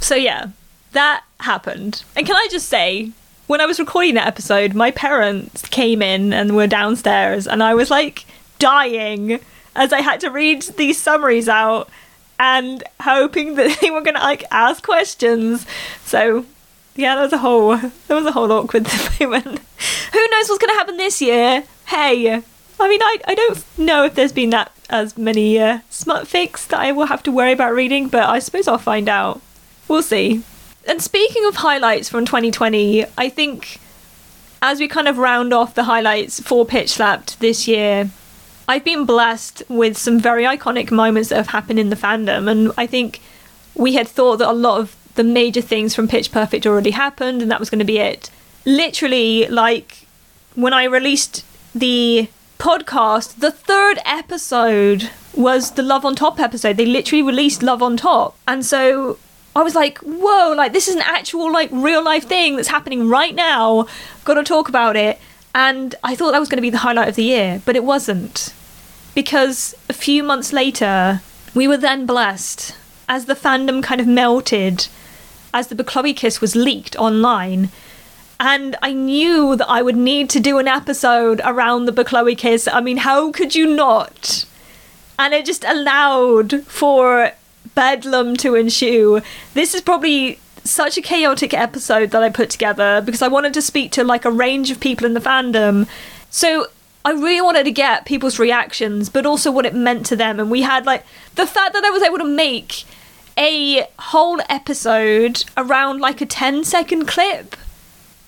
So 0.00 0.14
yeah, 0.14 0.48
that 0.92 1.24
happened. 1.40 2.04
And 2.16 2.26
can 2.26 2.36
I 2.36 2.48
just 2.50 2.68
say, 2.68 3.10
when 3.46 3.60
I 3.60 3.66
was 3.66 3.78
recording 3.78 4.14
that 4.14 4.26
episode, 4.26 4.74
my 4.74 4.90
parents 4.90 5.62
came 5.68 6.00
in 6.00 6.32
and 6.32 6.56
were 6.56 6.66
downstairs, 6.66 7.46
and 7.46 7.62
I 7.62 7.74
was 7.74 7.90
like 7.90 8.24
dying 8.58 9.40
as 9.74 9.92
I 9.92 10.00
had 10.00 10.20
to 10.20 10.30
read 10.30 10.62
these 10.76 10.98
summaries 10.98 11.48
out 11.48 11.88
and 12.38 12.82
hoping 13.00 13.54
that 13.56 13.78
they 13.80 13.90
were 13.90 14.02
going 14.02 14.16
to 14.16 14.20
like 14.20 14.44
ask 14.50 14.84
questions. 14.84 15.66
So, 16.04 16.46
yeah, 16.96 17.14
there 17.14 17.24
was 17.24 17.32
a 17.32 17.38
whole 17.38 17.76
there 17.76 18.16
was 18.16 18.26
a 18.26 18.32
whole 18.32 18.50
awkward 18.52 18.86
moment. 19.20 19.60
Who 20.12 20.28
knows 20.28 20.48
what's 20.48 20.58
going 20.58 20.72
to 20.72 20.78
happen 20.78 20.96
this 20.96 21.20
year? 21.20 21.64
Hey, 21.86 22.42
I 22.80 22.88
mean, 22.88 23.02
I 23.02 23.16
I 23.26 23.34
don't 23.34 23.78
know 23.78 24.04
if 24.04 24.14
there's 24.14 24.32
been 24.32 24.50
that 24.50 24.72
as 24.90 25.16
many 25.16 25.58
uh, 25.58 25.80
smut 25.88 26.28
that 26.28 26.74
I 26.74 26.92
will 26.92 27.06
have 27.06 27.22
to 27.24 27.32
worry 27.32 27.52
about 27.52 27.74
reading, 27.74 28.08
but 28.08 28.28
I 28.28 28.38
suppose 28.38 28.68
I'll 28.68 28.78
find 28.78 29.08
out. 29.08 29.40
We'll 29.88 30.02
see. 30.02 30.42
And 30.86 31.00
speaking 31.00 31.44
of 31.46 31.56
highlights 31.56 32.08
from 32.08 32.24
2020, 32.24 33.04
I 33.16 33.28
think 33.28 33.78
as 34.60 34.80
we 34.80 34.88
kind 34.88 35.08
of 35.08 35.18
round 35.18 35.52
off 35.52 35.74
the 35.74 35.84
highlights 35.84 36.40
for 36.40 36.64
Pitch 36.64 36.90
Slapped 36.90 37.38
this 37.40 37.66
year, 37.68 38.10
I've 38.68 38.84
been 38.84 39.04
blessed 39.04 39.62
with 39.68 39.98
some 39.98 40.18
very 40.18 40.44
iconic 40.44 40.90
moments 40.90 41.28
that 41.28 41.36
have 41.36 41.48
happened 41.48 41.78
in 41.78 41.90
the 41.90 41.96
fandom. 41.96 42.50
And 42.50 42.72
I 42.76 42.86
think 42.86 43.20
we 43.74 43.94
had 43.94 44.08
thought 44.08 44.36
that 44.38 44.48
a 44.48 44.52
lot 44.52 44.80
of 44.80 44.96
the 45.14 45.24
major 45.24 45.60
things 45.60 45.94
from 45.94 46.08
Pitch 46.08 46.32
Perfect 46.32 46.66
already 46.66 46.92
happened, 46.92 47.42
and 47.42 47.50
that 47.50 47.60
was 47.60 47.70
going 47.70 47.80
to 47.80 47.84
be 47.84 47.98
it. 47.98 48.30
Literally, 48.64 49.46
like 49.48 50.06
when 50.54 50.72
I 50.72 50.84
released 50.84 51.44
the 51.74 52.28
podcast, 52.58 53.40
the 53.40 53.50
third 53.50 53.98
episode 54.04 55.10
was 55.34 55.72
the 55.72 55.82
Love 55.82 56.04
on 56.04 56.14
Top 56.14 56.38
episode. 56.38 56.76
They 56.76 56.86
literally 56.86 57.22
released 57.22 57.62
Love 57.62 57.82
on 57.82 57.96
Top. 57.96 58.36
And 58.46 58.64
so 58.64 59.18
I 59.54 59.62
was 59.62 59.74
like, 59.74 59.98
whoa, 59.98 60.52
like 60.52 60.72
this 60.72 60.88
is 60.88 60.96
an 60.96 61.02
actual, 61.04 61.52
like, 61.52 61.70
real 61.72 62.02
life 62.02 62.24
thing 62.24 62.56
that's 62.56 62.68
happening 62.68 63.08
right 63.08 63.34
now. 63.34 63.86
Got 64.24 64.34
to 64.34 64.44
talk 64.44 64.68
about 64.68 64.96
it. 64.96 65.18
And 65.54 65.94
I 66.02 66.14
thought 66.14 66.32
that 66.32 66.40
was 66.40 66.48
to 66.48 66.62
be 66.62 66.70
the 66.70 66.78
highlight 66.78 67.08
of 67.08 67.16
the 67.16 67.24
year, 67.24 67.60
but 67.66 67.76
it 67.76 67.84
wasn't. 67.84 68.54
Because 69.14 69.74
a 69.90 69.92
few 69.92 70.22
months 70.22 70.52
later, 70.52 71.20
we 71.54 71.68
were 71.68 71.76
then 71.76 72.06
blessed 72.06 72.74
as 73.08 73.26
the 73.26 73.34
fandom 73.34 73.82
kind 73.82 74.00
of 74.00 74.06
melted, 74.06 74.88
as 75.52 75.66
the 75.66 75.84
Chloe 75.84 76.14
kiss 76.14 76.40
was 76.40 76.56
leaked 76.56 76.96
online. 76.96 77.68
And 78.40 78.74
I 78.80 78.94
knew 78.94 79.54
that 79.56 79.68
I 79.68 79.82
would 79.82 79.96
need 79.96 80.30
to 80.30 80.40
do 80.40 80.58
an 80.58 80.66
episode 80.66 81.42
around 81.44 81.84
the 81.84 82.04
Chloe 82.04 82.34
kiss. 82.34 82.66
I 82.66 82.80
mean, 82.80 82.96
how 82.96 83.30
could 83.30 83.54
you 83.54 83.66
not? 83.66 84.46
And 85.18 85.34
it 85.34 85.44
just 85.44 85.64
allowed 85.64 86.64
for 86.64 87.32
bedlam 87.74 88.36
to 88.38 88.54
ensue. 88.54 89.20
This 89.54 89.74
is 89.74 89.80
probably 89.80 90.38
such 90.64 90.96
a 90.96 91.02
chaotic 91.02 91.52
episode 91.52 92.10
that 92.10 92.22
I 92.22 92.28
put 92.30 92.50
together 92.50 93.00
because 93.04 93.22
I 93.22 93.28
wanted 93.28 93.54
to 93.54 93.62
speak 93.62 93.92
to 93.92 94.04
like 94.04 94.24
a 94.24 94.30
range 94.30 94.70
of 94.70 94.80
people 94.80 95.06
in 95.06 95.14
the 95.14 95.20
fandom. 95.20 95.88
So 96.30 96.66
I 97.04 97.12
really 97.12 97.40
wanted 97.40 97.64
to 97.64 97.72
get 97.72 98.04
people's 98.04 98.38
reactions, 98.38 99.08
but 99.08 99.26
also 99.26 99.50
what 99.50 99.66
it 99.66 99.74
meant 99.74 100.06
to 100.06 100.16
them. 100.16 100.38
And 100.38 100.50
we 100.50 100.62
had 100.62 100.86
like 100.86 101.04
the 101.34 101.46
fact 101.46 101.72
that 101.72 101.84
I 101.84 101.90
was 101.90 102.02
able 102.02 102.18
to 102.18 102.24
make 102.24 102.84
a 103.36 103.88
whole 103.98 104.40
episode 104.48 105.44
around 105.56 106.00
like 106.00 106.20
a 106.20 106.26
10 106.26 106.64
second 106.64 107.06
clip. 107.06 107.56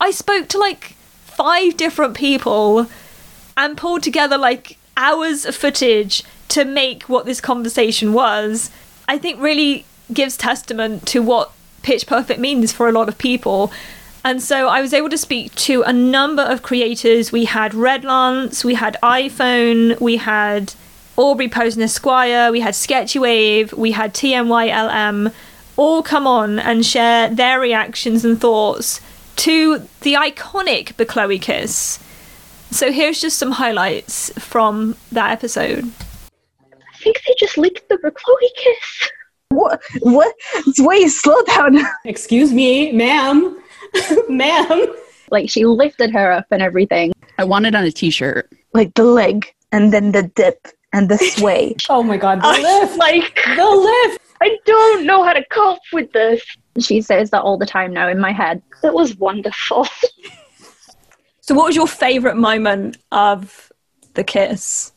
I 0.00 0.10
spoke 0.10 0.48
to 0.48 0.58
like 0.58 0.96
five 1.24 1.76
different 1.76 2.16
people 2.16 2.88
and 3.56 3.76
pulled 3.76 4.02
together 4.02 4.36
like 4.36 4.78
hours 4.96 5.44
of 5.44 5.54
footage 5.54 6.24
to 6.48 6.64
make 6.64 7.04
what 7.04 7.26
this 7.26 7.40
conversation 7.40 8.12
was, 8.12 8.70
I 9.08 9.18
think 9.18 9.40
really 9.40 9.84
gives 10.12 10.36
testament 10.36 11.06
to 11.08 11.22
what 11.22 11.52
Pitch 11.82 12.06
Perfect 12.06 12.40
means 12.40 12.72
for 12.72 12.88
a 12.88 12.92
lot 12.92 13.08
of 13.08 13.18
people. 13.18 13.72
And 14.24 14.42
so 14.42 14.68
I 14.68 14.80
was 14.80 14.94
able 14.94 15.10
to 15.10 15.18
speak 15.18 15.54
to 15.56 15.82
a 15.82 15.92
number 15.92 16.42
of 16.42 16.62
creators. 16.62 17.30
We 17.30 17.44
had 17.44 17.74
Red 17.74 18.04
Lance, 18.04 18.64
we 18.64 18.74
had 18.74 18.96
iPhone, 19.02 20.00
we 20.00 20.16
had 20.16 20.72
Aubrey 21.16 21.48
Posen 21.48 21.82
Esquire, 21.82 22.50
we 22.50 22.60
had 22.60 22.74
Sketchy 22.74 23.18
Wave, 23.18 23.72
we 23.74 23.92
had 23.92 24.14
TMYLM, 24.14 25.32
all 25.76 26.02
come 26.02 26.26
on 26.26 26.58
and 26.58 26.86
share 26.86 27.28
their 27.28 27.60
reactions 27.60 28.24
and 28.24 28.40
thoughts 28.40 29.00
to 29.36 29.86
the 30.00 30.14
iconic 30.14 31.06
Chloe 31.06 31.38
kiss. 31.38 31.98
So 32.70 32.90
here's 32.90 33.20
just 33.20 33.38
some 33.38 33.52
highlights 33.52 34.30
from 34.38 34.96
that 35.12 35.32
episode. 35.32 35.92
I 37.04 37.12
think 37.12 37.22
they 37.28 37.34
just 37.38 37.58
licked 37.58 37.86
the 37.90 37.98
Chloe 37.98 38.50
kiss. 38.56 39.10
What? 39.50 39.82
What? 40.00 40.34
Wait, 40.78 41.08
slow 41.08 41.36
down. 41.42 41.80
Excuse 42.06 42.50
me, 42.50 42.92
ma'am. 42.92 43.62
ma'am. 44.30 44.86
Like 45.30 45.50
she 45.50 45.66
lifted 45.66 46.12
her 46.12 46.32
up 46.32 46.46
and 46.50 46.62
everything. 46.62 47.12
I 47.36 47.44
want 47.44 47.66
it 47.66 47.74
on 47.74 47.84
a 47.84 47.90
t-shirt. 47.90 48.50
Like 48.72 48.94
the 48.94 49.04
leg 49.04 49.52
and 49.70 49.92
then 49.92 50.12
the 50.12 50.22
dip 50.22 50.66
and 50.94 51.10
the 51.10 51.18
sway. 51.18 51.76
oh 51.90 52.02
my 52.02 52.16
god, 52.16 52.40
the 52.40 52.46
I- 52.46 52.62
lift! 52.80 52.96
Like 52.96 53.38
The 53.54 53.66
lift! 53.68 54.20
I 54.40 54.56
don't 54.64 55.04
know 55.04 55.24
how 55.24 55.34
to 55.34 55.44
cope 55.50 55.80
with 55.92 56.10
this. 56.12 56.42
She 56.80 57.02
says 57.02 57.28
that 57.32 57.42
all 57.42 57.58
the 57.58 57.66
time 57.66 57.92
now 57.92 58.08
in 58.08 58.18
my 58.18 58.32
head. 58.32 58.62
It 58.82 58.94
was 58.94 59.14
wonderful. 59.16 59.86
So, 61.42 61.54
what 61.54 61.66
was 61.66 61.76
your 61.76 61.86
favourite 61.86 62.38
moment 62.38 62.96
of 63.12 63.70
the 64.14 64.24
kiss? 64.24 64.92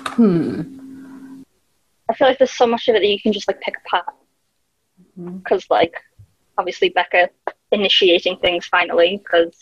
Hmm. 0.00 0.78
I 2.12 2.14
feel 2.14 2.28
like 2.28 2.38
there's 2.38 2.52
so 2.52 2.66
much 2.66 2.88
of 2.88 2.94
it 2.94 3.00
that 3.00 3.08
you 3.08 3.20
can 3.20 3.32
just 3.32 3.48
like 3.48 3.60
pick 3.60 3.74
apart. 3.86 4.14
Mm-hmm. 5.18 5.38
Because 5.38 5.64
like, 5.70 5.94
obviously 6.58 6.90
Beca 6.90 7.28
initiating 7.70 8.36
things 8.38 8.66
finally. 8.66 9.16
Because 9.16 9.56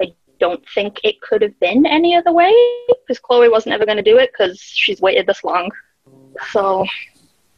I 0.00 0.14
don't 0.38 0.64
think 0.72 1.00
it 1.02 1.20
could 1.20 1.42
have 1.42 1.58
been 1.58 1.84
any 1.84 2.14
other 2.14 2.32
way. 2.32 2.54
Because 2.88 3.18
Chloe 3.18 3.48
wasn't 3.48 3.74
ever 3.74 3.84
going 3.84 3.96
to 3.96 4.02
do 4.02 4.18
it 4.18 4.30
because 4.32 4.60
she's 4.60 5.00
waited 5.00 5.26
this 5.26 5.42
long. 5.42 5.68
So, 6.52 6.86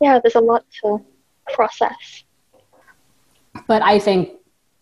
yeah, 0.01 0.19
there's 0.19 0.37
a 0.37 0.41
lot 0.41 0.65
to 0.83 1.05
process. 1.53 2.25
But 3.67 3.83
I 3.83 3.99
think 3.99 4.31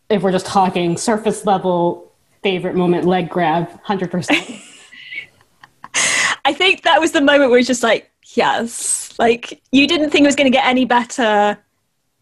if 0.09 0.23
we're 0.23 0.33
just 0.33 0.47
talking 0.47 0.97
surface 0.97 1.45
level 1.45 2.13
favorite 2.43 2.77
moment, 2.77 3.05
leg 3.05 3.29
grab, 3.29 3.69
100%. 3.83 4.63
I 6.45 6.53
think 6.53 6.83
that 6.85 7.01
was 7.01 7.13
the 7.13 7.21
moment 7.21 7.51
where 7.51 7.59
it's 7.59 7.67
just 7.67 7.83
like, 7.83 8.11
yes, 8.35 9.15
like 9.19 9.61
you 9.73 9.87
didn't 9.87 10.11
think 10.11 10.25
it 10.25 10.29
was 10.29 10.37
going 10.37 10.51
to 10.51 10.57
get 10.57 10.67
any 10.67 10.85
better, 10.85 11.59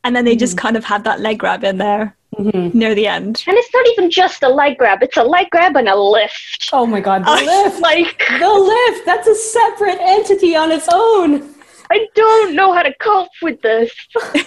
and 0.05 0.15
then 0.17 0.25
they 0.25 0.37
just 0.37 0.57
mm. 0.57 0.61
kind 0.61 0.77
of 0.77 0.85
had 0.85 1.05
that 1.05 1.21
leg 1.21 1.39
grab 1.39 1.65
in 1.65 1.79
there 1.79 2.17
mm-hmm. 2.37 2.77
near 2.77 2.95
the 2.95 3.07
end. 3.07 3.45
And 3.47 3.57
it's 3.57 3.73
not 3.75 3.87
even 3.89 4.11
just 4.11 4.43
a 4.43 4.49
leg 4.49 4.79
grab; 4.79 5.03
it's 5.03 5.17
a 5.17 5.23
leg 5.23 5.49
grab 5.51 5.77
and 5.77 5.89
a 5.89 5.97
lift. 5.97 6.71
Oh 6.73 6.87
my 6.87 7.01
god, 7.01 7.23
the 7.25 7.31
I- 7.31 7.45
lift! 7.45 7.81
Like 7.81 8.19
The 8.39 8.49
lift! 8.49 9.07
That's 9.07 9.29
a 9.29 9.35
separate 9.35 9.99
entity 10.01 10.57
on 10.57 10.73
its 10.73 10.89
own! 10.93 11.55
I 11.91 12.07
don't 12.15 12.55
know 12.55 12.73
how 12.73 12.83
to 12.83 12.93
cope 13.01 13.29
with 13.43 13.61
this. 13.63 13.93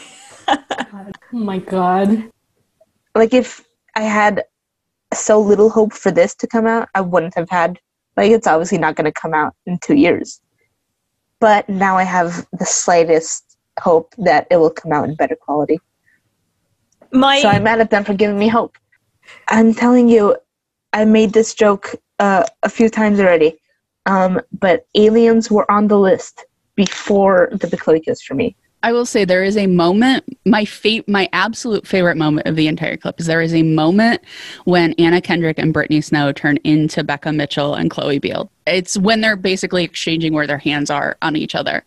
Oh 1.31 1.37
my 1.37 1.59
god. 1.59 2.31
like 3.13 3.35
if 3.35 3.63
I 3.95 4.01
had 4.01 4.45
so 5.13 5.39
little 5.39 5.69
hope 5.69 5.93
for 5.93 6.11
this 6.11 6.33
to 6.35 6.47
come 6.47 6.65
out, 6.65 6.89
I 6.95 7.01
wouldn't 7.01 7.35
have 7.35 7.49
had. 7.49 7.79
Like 8.17 8.31
it's 8.31 8.47
obviously 8.47 8.79
not 8.79 8.95
going 8.95 9.05
to 9.05 9.11
come 9.11 9.33
out 9.33 9.53
in 9.65 9.77
two 9.77 9.95
years, 9.95 10.41
but 11.39 11.67
now 11.69 11.97
I 11.97 12.03
have 12.03 12.47
the 12.53 12.65
slightest 12.65 13.57
hope 13.79 14.13
that 14.17 14.47
it 14.51 14.57
will 14.57 14.69
come 14.69 14.91
out 14.91 15.07
in 15.07 15.15
better 15.15 15.35
quality. 15.35 15.79
My 17.11 17.41
So 17.41 17.49
I'm 17.49 17.63
mad 17.63 17.79
at 17.79 17.89
them 17.89 18.03
for 18.03 18.13
giving 18.13 18.37
me 18.37 18.47
hope. 18.47 18.77
I'm 19.47 19.73
telling 19.73 20.07
you, 20.09 20.35
I 20.93 21.05
made 21.05 21.33
this 21.33 21.53
joke 21.53 21.95
uh, 22.19 22.43
a 22.63 22.69
few 22.69 22.89
times 22.89 23.19
already, 23.19 23.59
um, 24.05 24.41
but 24.59 24.85
aliens 24.95 25.49
were 25.49 25.69
on 25.71 25.87
the 25.87 25.97
list 25.97 26.45
before 26.75 27.49
the 27.51 28.01
kiss 28.03 28.21
for 28.21 28.35
me. 28.35 28.55
I 28.81 28.93
will 28.93 29.05
say 29.05 29.25
there 29.25 29.43
is 29.43 29.57
a 29.57 29.67
moment. 29.67 30.23
My 30.45 30.63
fa- 30.63 31.03
my 31.07 31.27
absolute 31.33 31.85
favorite 31.85 32.15
moment 32.15 32.47
of 32.47 32.55
the 32.55 32.67
entire 32.67 32.95
clip 32.95 33.19
is 33.19 33.25
there 33.25 33.41
is 33.41 33.53
a 33.53 33.63
moment 33.63 34.21
when 34.63 34.93
Anna 34.93 35.19
Kendrick 35.19 35.59
and 35.59 35.73
Brittany 35.73 35.99
Snow 35.99 36.31
turn 36.31 36.57
into 36.63 37.03
Beca 37.03 37.35
Mitchell 37.35 37.75
and 37.75 37.91
Chloe 37.91 38.19
Beale. 38.19 38.49
It's 38.65 38.97
when 38.97 39.19
they're 39.19 39.35
basically 39.35 39.83
exchanging 39.83 40.31
where 40.33 40.47
their 40.47 40.57
hands 40.57 40.89
are 40.89 41.17
on 41.21 41.35
each 41.35 41.55
other, 41.55 41.83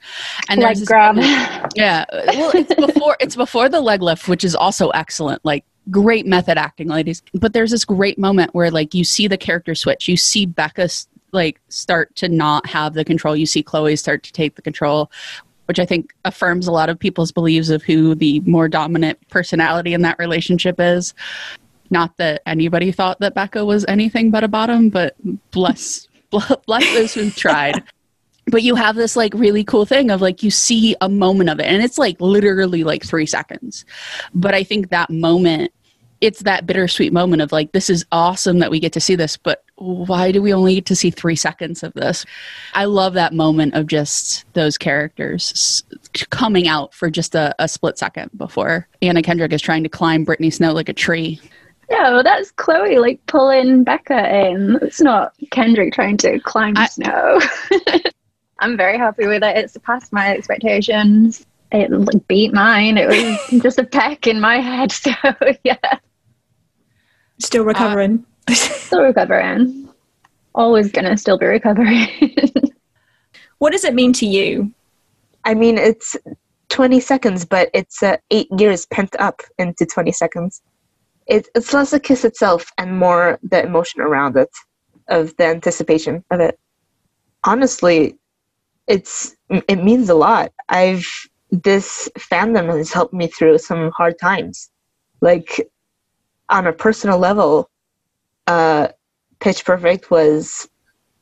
and 0.50 0.60
Leg 0.60 0.76
there's 0.76 0.86
grab. 0.86 1.14
moment- 1.16 1.72
yeah, 1.76 2.04
well, 2.12 2.50
it's 2.54 2.74
before 2.74 3.16
it's 3.20 3.36
before 3.36 3.68
the 3.70 3.80
leg 3.80 4.02
lift, 4.02 4.28
which 4.28 4.44
is 4.44 4.54
also 4.54 4.90
excellent. 4.90 5.42
Like 5.44 5.64
great 5.90 6.26
method 6.26 6.58
acting, 6.58 6.88
ladies. 6.88 7.22
But 7.32 7.54
there's 7.54 7.70
this 7.70 7.86
great 7.86 8.18
moment 8.18 8.54
where 8.54 8.70
like 8.70 8.92
you 8.92 9.04
see 9.04 9.28
the 9.28 9.38
character 9.38 9.74
switch. 9.74 10.08
You 10.08 10.18
see 10.18 10.46
Beca 10.46 11.06
like 11.32 11.58
start 11.70 12.14
to 12.16 12.28
not 12.28 12.66
have 12.66 12.92
the 12.92 13.04
control. 13.04 13.34
You 13.34 13.46
see 13.46 13.62
Chloe 13.62 13.96
start 13.96 14.22
to 14.24 14.32
take 14.32 14.56
the 14.56 14.62
control 14.62 15.10
which 15.72 15.78
I 15.78 15.86
think 15.86 16.12
affirms 16.26 16.66
a 16.66 16.70
lot 16.70 16.90
of 16.90 16.98
people's 16.98 17.32
beliefs 17.32 17.70
of 17.70 17.82
who 17.82 18.14
the 18.14 18.40
more 18.40 18.68
dominant 18.68 19.18
personality 19.30 19.94
in 19.94 20.02
that 20.02 20.18
relationship 20.18 20.78
is. 20.78 21.14
Not 21.88 22.14
that 22.18 22.42
anybody 22.44 22.92
thought 22.92 23.20
that 23.20 23.34
Beca 23.34 23.64
was 23.64 23.86
anything 23.88 24.30
but 24.30 24.44
a 24.44 24.48
bottom, 24.48 24.90
but 24.90 25.16
bless 25.50 26.08
bless 26.66 26.92
those 26.92 27.14
who 27.14 27.30
tried. 27.30 27.82
But 28.48 28.62
you 28.62 28.74
have 28.74 28.96
this 28.96 29.16
like 29.16 29.32
really 29.32 29.64
cool 29.64 29.86
thing 29.86 30.10
of 30.10 30.20
like 30.20 30.42
you 30.42 30.50
see 30.50 30.94
a 31.00 31.08
moment 31.08 31.48
of 31.48 31.58
it, 31.58 31.64
and 31.64 31.82
it's 31.82 31.96
like 31.96 32.20
literally 32.20 32.84
like 32.84 33.02
three 33.02 33.24
seconds. 33.24 33.86
But 34.34 34.54
I 34.54 34.64
think 34.64 34.90
that 34.90 35.08
moment, 35.08 35.72
it's 36.22 36.40
that 36.44 36.66
bittersweet 36.66 37.12
moment 37.12 37.42
of 37.42 37.50
like 37.50 37.72
this 37.72 37.90
is 37.90 38.06
awesome 38.12 38.60
that 38.60 38.70
we 38.70 38.78
get 38.78 38.92
to 38.92 39.00
see 39.00 39.16
this, 39.16 39.36
but 39.36 39.64
why 39.74 40.30
do 40.30 40.40
we 40.40 40.54
only 40.54 40.76
get 40.76 40.86
to 40.86 40.96
see 40.96 41.10
three 41.10 41.34
seconds 41.34 41.82
of 41.82 41.92
this? 41.94 42.24
I 42.74 42.84
love 42.84 43.14
that 43.14 43.34
moment 43.34 43.74
of 43.74 43.88
just 43.88 44.44
those 44.52 44.78
characters 44.78 45.82
coming 46.30 46.68
out 46.68 46.94
for 46.94 47.10
just 47.10 47.34
a, 47.34 47.52
a 47.58 47.66
split 47.66 47.98
second 47.98 48.30
before 48.36 48.86
Anna 49.02 49.20
Kendrick 49.20 49.52
is 49.52 49.60
trying 49.60 49.82
to 49.82 49.88
climb 49.88 50.22
Brittany 50.22 50.50
Snow 50.50 50.72
like 50.72 50.88
a 50.88 50.94
tree. 50.94 51.40
No, 51.90 52.22
that's 52.22 52.52
Chloe 52.52 52.98
like 52.98 53.20
pulling 53.26 53.84
Beca 53.84 54.52
in. 54.52 54.78
It's 54.80 55.00
not 55.00 55.34
Kendrick 55.50 55.92
trying 55.92 56.16
to 56.18 56.38
climb 56.38 56.76
snow. 56.88 57.40
I'm 58.60 58.76
very 58.76 58.96
happy 58.96 59.26
with 59.26 59.42
it. 59.42 59.56
It 59.56 59.70
surpassed 59.72 60.12
my 60.12 60.30
expectations. 60.30 61.44
It 61.72 61.90
like, 61.90 62.28
beat 62.28 62.54
mine. 62.54 62.96
It 62.96 63.08
was 63.08 63.62
just 63.62 63.80
a 63.80 63.84
peck 63.84 64.28
in 64.28 64.40
my 64.40 64.58
head. 64.60 64.92
So 65.02 65.10
yeah, 65.64 65.98
still 67.44 67.64
recovering. 67.64 68.24
still 68.50 69.02
recovering. 69.02 69.88
Always 70.54 70.90
gonna 70.92 71.16
still 71.16 71.38
be 71.38 71.46
recovering. 71.46 72.08
what 73.58 73.72
does 73.72 73.84
it 73.84 73.94
mean 73.94 74.12
to 74.14 74.26
you? 74.26 74.72
I 75.44 75.54
mean, 75.54 75.78
it's 75.78 76.16
20 76.68 77.00
seconds, 77.00 77.44
but 77.44 77.70
it's 77.74 78.02
uh, 78.02 78.16
eight 78.30 78.48
years 78.56 78.86
pent 78.86 79.14
up 79.18 79.42
into 79.58 79.84
20 79.84 80.12
seconds. 80.12 80.62
It, 81.26 81.48
it's 81.54 81.72
less 81.72 81.90
the 81.90 82.00
kiss 82.00 82.24
itself 82.24 82.70
and 82.78 82.98
more 82.98 83.38
the 83.42 83.64
emotion 83.64 84.00
around 84.00 84.36
it, 84.36 84.50
of 85.08 85.36
the 85.36 85.44
anticipation 85.44 86.24
of 86.30 86.40
it. 86.40 86.58
Honestly, 87.44 88.18
it's 88.86 89.36
it 89.50 89.82
means 89.82 90.08
a 90.08 90.14
lot. 90.14 90.52
I've 90.68 91.06
this 91.50 92.08
fandom 92.18 92.66
has 92.76 92.92
helped 92.92 93.12
me 93.12 93.26
through 93.26 93.58
some 93.58 93.90
hard 93.90 94.18
times, 94.18 94.70
like 95.20 95.60
on 96.52 96.66
a 96.66 96.72
personal 96.72 97.18
level. 97.18 97.68
Uh, 98.46 98.88
Pitch 99.40 99.64
Perfect 99.64 100.10
was 100.10 100.68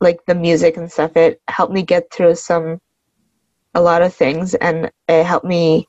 like 0.01 0.25
the 0.27 0.35
music 0.35 0.77
and 0.77 0.91
stuff. 0.91 1.17
It 1.17 1.41
helped 1.49 1.73
me 1.73 1.83
get 1.83 2.13
through 2.13 2.35
some 2.35 2.81
a 3.75 3.81
lot 3.81 4.03
of 4.03 4.13
things 4.13 4.55
and 4.57 4.91
it 5.09 5.25
helped 5.25 5.47
me 5.47 5.87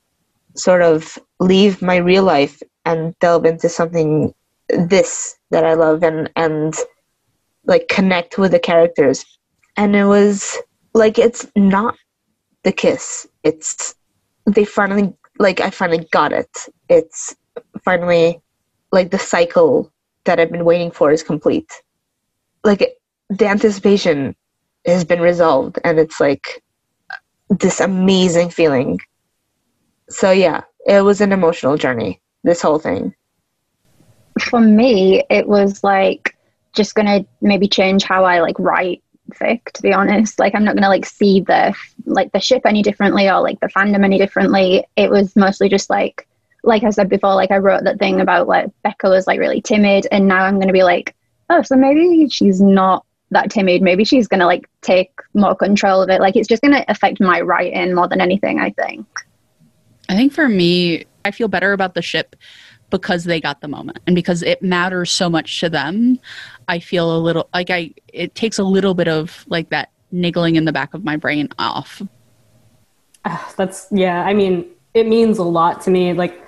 sort 0.55 0.81
of 0.81 1.17
leave 1.39 1.81
my 1.81 1.95
real 1.95 2.23
life 2.23 2.61
and 2.85 3.17
delve 3.19 3.45
into 3.45 3.67
something 3.67 4.33
this 4.69 5.37
that 5.49 5.65
I 5.65 5.73
love 5.73 6.03
and 6.03 6.29
and 6.35 6.73
like 7.65 7.87
connect 7.87 8.37
with 8.37 8.51
the 8.51 8.59
characters. 8.59 9.25
And 9.77 9.95
it 9.95 10.05
was 10.05 10.57
like 10.93 11.17
it's 11.17 11.47
not 11.55 11.95
the 12.63 12.71
kiss. 12.71 13.27
It's 13.43 13.95
they 14.45 14.65
finally 14.65 15.13
like 15.39 15.59
I 15.59 15.69
finally 15.69 16.07
got 16.11 16.31
it. 16.31 16.49
It's 16.89 17.35
finally 17.83 18.41
like 18.91 19.11
the 19.11 19.19
cycle 19.19 19.91
that 20.25 20.39
I've 20.39 20.51
been 20.51 20.65
waiting 20.65 20.91
for 20.91 21.11
is 21.11 21.23
complete. 21.23 21.71
Like 22.63 22.97
the 23.29 23.47
anticipation 23.47 24.35
has 24.85 25.03
been 25.03 25.21
resolved 25.21 25.79
and 25.83 25.99
it's 25.99 26.19
like 26.19 26.63
this 27.49 27.79
amazing 27.79 28.49
feeling. 28.49 28.99
So 30.09 30.31
yeah, 30.31 30.63
it 30.85 31.03
was 31.03 31.21
an 31.21 31.31
emotional 31.31 31.77
journey. 31.77 32.21
This 32.43 32.61
whole 32.61 32.79
thing. 32.79 33.13
For 34.39 34.59
me, 34.59 35.23
it 35.29 35.47
was 35.47 35.83
like 35.83 36.35
just 36.73 36.95
gonna 36.95 37.25
maybe 37.41 37.67
change 37.67 38.03
how 38.03 38.23
I 38.23 38.41
like 38.41 38.57
write 38.59 39.03
fic, 39.33 39.65
to 39.73 39.81
be 39.81 39.93
honest. 39.93 40.39
Like 40.39 40.55
I'm 40.55 40.63
not 40.63 40.75
gonna 40.75 40.89
like 40.89 41.05
see 41.05 41.41
the 41.41 41.75
like 42.05 42.31
the 42.31 42.39
ship 42.39 42.63
any 42.65 42.81
differently 42.81 43.29
or 43.29 43.41
like 43.41 43.59
the 43.59 43.67
fandom 43.67 44.03
any 44.03 44.17
differently. 44.17 44.85
It 44.95 45.09
was 45.09 45.35
mostly 45.35 45.69
just 45.69 45.89
like 45.89 46.27
like 46.63 46.83
I 46.83 46.89
said 46.89 47.09
before, 47.09 47.35
like 47.35 47.51
I 47.51 47.57
wrote 47.57 47.83
that 47.83 47.99
thing 47.99 48.21
about 48.21 48.47
like 48.47 48.69
Beca 48.85 49.09
was 49.09 49.27
like 49.27 49.39
really 49.39 49.61
timid 49.61 50.07
and 50.11 50.27
now 50.27 50.43
I'm 50.43 50.59
gonna 50.59 50.73
be 50.73 50.83
like, 50.83 51.15
oh, 51.49 51.61
so 51.61 51.75
maybe 51.75 52.27
she's 52.29 52.61
not 52.61 53.05
that 53.31 53.49
timid. 53.49 53.81
Maybe 53.81 54.03
she's 54.03 54.27
gonna 54.27 54.45
like 54.45 54.69
take 54.81 55.11
more 55.33 55.55
control 55.55 56.01
of 56.01 56.09
it. 56.09 56.21
Like 56.21 56.35
it's 56.35 56.47
just 56.47 56.61
gonna 56.61 56.85
affect 56.87 57.19
my 57.19 57.41
writing 57.41 57.93
more 57.93 58.07
than 58.07 58.21
anything, 58.21 58.59
I 58.59 58.71
think. 58.71 59.05
I 60.09 60.15
think 60.15 60.33
for 60.33 60.47
me, 60.47 61.05
I 61.25 61.31
feel 61.31 61.47
better 61.47 61.73
about 61.73 61.95
the 61.95 62.01
ship 62.01 62.35
because 62.89 63.23
they 63.23 63.39
got 63.39 63.61
the 63.61 63.67
moment 63.67 63.99
and 64.05 64.15
because 64.15 64.43
it 64.43 64.61
matters 64.61 65.11
so 65.11 65.29
much 65.29 65.59
to 65.61 65.69
them. 65.69 66.19
I 66.67 66.79
feel 66.79 67.15
a 67.15 67.19
little 67.19 67.49
like 67.53 67.69
I 67.69 67.93
it 68.13 68.35
takes 68.35 68.59
a 68.59 68.63
little 68.63 68.93
bit 68.93 69.07
of 69.07 69.45
like 69.47 69.69
that 69.69 69.89
niggling 70.11 70.57
in 70.57 70.65
the 70.65 70.73
back 70.73 70.93
of 70.93 71.03
my 71.03 71.15
brain 71.15 71.49
off. 71.57 72.01
Ah, 73.25 73.53
That's 73.55 73.87
yeah. 73.91 74.23
I 74.23 74.33
mean, 74.33 74.67
it 74.93 75.07
means 75.07 75.37
a 75.37 75.43
lot 75.43 75.81
to 75.83 75.89
me. 75.89 76.13
Like 76.13 76.43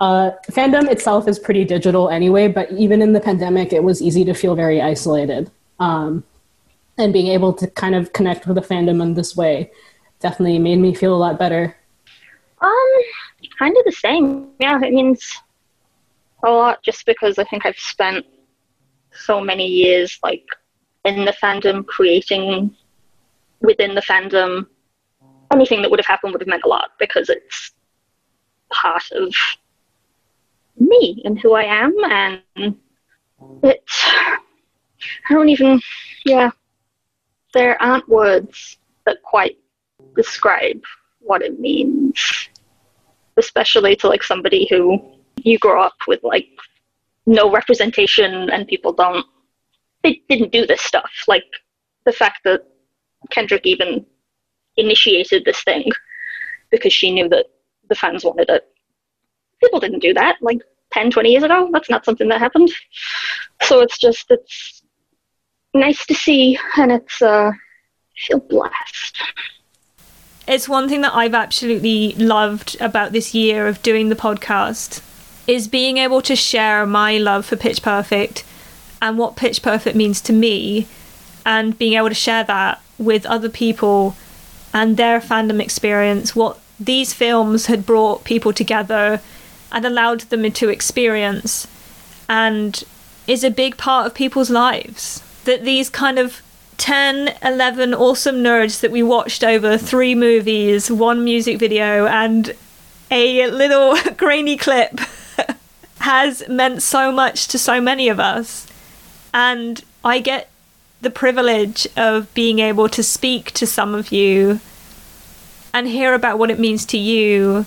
uh, 0.00 0.30
fandom 0.50 0.90
itself 0.90 1.28
is 1.28 1.38
pretty 1.38 1.64
digital 1.64 2.08
anyway, 2.08 2.48
but 2.48 2.72
even 2.72 3.02
in 3.02 3.12
the 3.12 3.20
pandemic, 3.20 3.72
it 3.72 3.84
was 3.84 4.00
easy 4.00 4.24
to 4.24 4.32
feel 4.32 4.54
very 4.54 4.80
isolated. 4.80 5.50
Um, 5.78 6.24
and 6.98 7.12
being 7.12 7.28
able 7.28 7.52
to 7.54 7.66
kind 7.66 7.94
of 7.94 8.12
connect 8.12 8.46
with 8.46 8.56
the 8.56 8.62
fandom 8.62 9.02
in 9.02 9.14
this 9.14 9.36
way 9.36 9.70
definitely 10.20 10.58
made 10.58 10.78
me 10.78 10.94
feel 10.94 11.14
a 11.14 11.16
lot 11.16 11.38
better. 11.38 11.76
Um, 12.60 12.92
kind 13.58 13.76
of 13.76 13.84
the 13.84 13.92
same. 13.92 14.48
Yeah, 14.58 14.78
it 14.82 14.92
means 14.92 15.36
a 16.44 16.50
lot 16.50 16.82
just 16.82 17.06
because 17.06 17.38
I 17.38 17.44
think 17.44 17.64
I've 17.64 17.78
spent 17.78 18.26
so 19.12 19.40
many 19.40 19.66
years 19.66 20.18
like 20.22 20.44
in 21.04 21.24
the 21.24 21.34
fandom, 21.42 21.86
creating 21.86 22.74
within 23.60 23.94
the 23.94 24.02
fandom. 24.02 24.66
Anything 25.52 25.82
that 25.82 25.90
would 25.90 26.00
have 26.00 26.06
happened 26.06 26.32
would 26.32 26.42
have 26.42 26.48
meant 26.48 26.64
a 26.64 26.68
lot 26.68 26.90
because 26.98 27.28
it's 27.28 27.72
part 28.70 29.10
of 29.12 29.34
me 30.80 31.22
and 31.24 31.38
who 31.38 31.54
I 31.54 31.64
am, 31.64 31.94
and 32.04 32.76
it's. 33.62 34.04
I 35.28 35.34
don't 35.34 35.48
even. 35.48 35.80
Yeah, 36.24 36.50
there 37.54 37.80
aren't 37.82 38.08
words 38.08 38.78
that 39.06 39.22
quite 39.22 39.58
describe 40.16 40.82
what 41.20 41.42
it 41.42 41.60
means, 41.60 42.48
especially 43.36 43.96
to 43.96 44.08
like 44.08 44.22
somebody 44.22 44.66
who 44.68 45.00
you 45.42 45.58
grow 45.58 45.82
up 45.82 45.96
with 46.06 46.20
like 46.22 46.48
no 47.26 47.50
representation 47.50 48.50
and 48.50 48.66
people 48.66 48.92
don't 48.92 49.24
they 50.02 50.22
didn't 50.28 50.52
do 50.52 50.66
this 50.66 50.80
stuff. 50.80 51.10
Like 51.28 51.44
the 52.04 52.12
fact 52.12 52.40
that 52.44 52.62
Kendrick 53.30 53.66
even 53.66 54.06
initiated 54.76 55.44
this 55.44 55.62
thing 55.62 55.90
because 56.70 56.92
she 56.92 57.12
knew 57.12 57.28
that 57.28 57.46
the 57.88 57.94
fans 57.94 58.24
wanted 58.24 58.48
it. 58.48 58.69
People 59.60 59.80
didn't 59.80 60.00
do 60.00 60.14
that 60.14 60.36
like 60.40 60.62
10, 60.92 61.10
20 61.10 61.30
years 61.30 61.42
ago. 61.42 61.68
That's 61.72 61.90
not 61.90 62.04
something 62.04 62.28
that 62.28 62.40
happened. 62.40 62.70
So 63.62 63.80
it's 63.80 63.98
just, 63.98 64.26
it's 64.30 64.82
nice 65.74 66.04
to 66.06 66.14
see 66.14 66.58
and 66.76 66.92
it's, 66.92 67.22
uh, 67.22 67.52
I 67.52 68.20
feel 68.26 68.40
blessed. 68.40 69.22
It's 70.48 70.68
one 70.68 70.88
thing 70.88 71.02
that 71.02 71.14
I've 71.14 71.34
absolutely 71.34 72.12
loved 72.14 72.76
about 72.80 73.12
this 73.12 73.34
year 73.34 73.68
of 73.68 73.82
doing 73.82 74.08
the 74.08 74.16
podcast 74.16 75.02
is 75.46 75.68
being 75.68 75.98
able 75.98 76.22
to 76.22 76.34
share 76.34 76.86
my 76.86 77.18
love 77.18 77.46
for 77.46 77.56
Pitch 77.56 77.82
Perfect 77.82 78.44
and 79.00 79.16
what 79.16 79.36
Pitch 79.36 79.62
Perfect 79.62 79.96
means 79.96 80.20
to 80.22 80.32
me 80.32 80.86
and 81.46 81.78
being 81.78 81.94
able 81.94 82.08
to 82.08 82.14
share 82.14 82.44
that 82.44 82.80
with 82.98 83.24
other 83.26 83.48
people 83.48 84.16
and 84.72 84.96
their 84.96 85.20
fandom 85.20 85.60
experience, 85.60 86.36
what 86.36 86.58
these 86.78 87.12
films 87.12 87.66
had 87.66 87.86
brought 87.86 88.24
people 88.24 88.52
together 88.52 89.20
and 89.72 89.84
allowed 89.84 90.20
them 90.22 90.50
to 90.50 90.68
experience 90.68 91.66
and 92.28 92.84
is 93.26 93.44
a 93.44 93.50
big 93.50 93.76
part 93.76 94.06
of 94.06 94.14
people's 94.14 94.50
lives. 94.50 95.22
That 95.44 95.64
these 95.64 95.88
kind 95.88 96.18
of 96.18 96.42
10, 96.78 97.34
11 97.42 97.94
awesome 97.94 98.36
nerds 98.36 98.80
that 98.80 98.90
we 98.90 99.02
watched 99.02 99.44
over 99.44 99.76
three 99.76 100.14
movies, 100.14 100.90
one 100.90 101.22
music 101.22 101.58
video, 101.58 102.06
and 102.06 102.54
a 103.10 103.46
little 103.50 103.96
grainy 104.16 104.56
clip 104.56 104.98
has 105.98 106.48
meant 106.48 106.82
so 106.82 107.12
much 107.12 107.48
to 107.48 107.58
so 107.58 107.80
many 107.80 108.08
of 108.08 108.18
us. 108.18 108.66
And 109.34 109.84
I 110.04 110.20
get 110.20 110.50
the 111.00 111.10
privilege 111.10 111.86
of 111.96 112.32
being 112.34 112.58
able 112.58 112.88
to 112.88 113.02
speak 113.02 113.52
to 113.52 113.66
some 113.66 113.94
of 113.94 114.12
you 114.12 114.60
and 115.72 115.86
hear 115.86 116.14
about 116.14 116.38
what 116.38 116.50
it 116.50 116.58
means 116.58 116.84
to 116.86 116.98
you, 116.98 117.66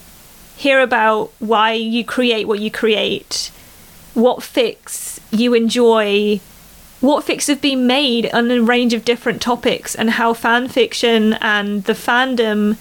hear 0.55 0.81
about 0.81 1.31
why 1.39 1.73
you 1.73 2.05
create 2.05 2.47
what 2.47 2.59
you 2.59 2.71
create, 2.71 3.51
what 4.13 4.43
fix 4.43 5.19
you 5.31 5.53
enjoy, 5.53 6.39
what 7.01 7.23
fix 7.23 7.47
have 7.47 7.61
been 7.61 7.87
made 7.87 8.31
on 8.33 8.49
a 8.49 8.61
range 8.61 8.93
of 8.93 9.03
different 9.03 9.41
topics, 9.41 9.95
and 9.95 10.11
how 10.11 10.33
fan 10.33 10.67
fiction 10.67 11.33
and 11.41 11.83
the 11.83 11.93
fandom 11.93 12.77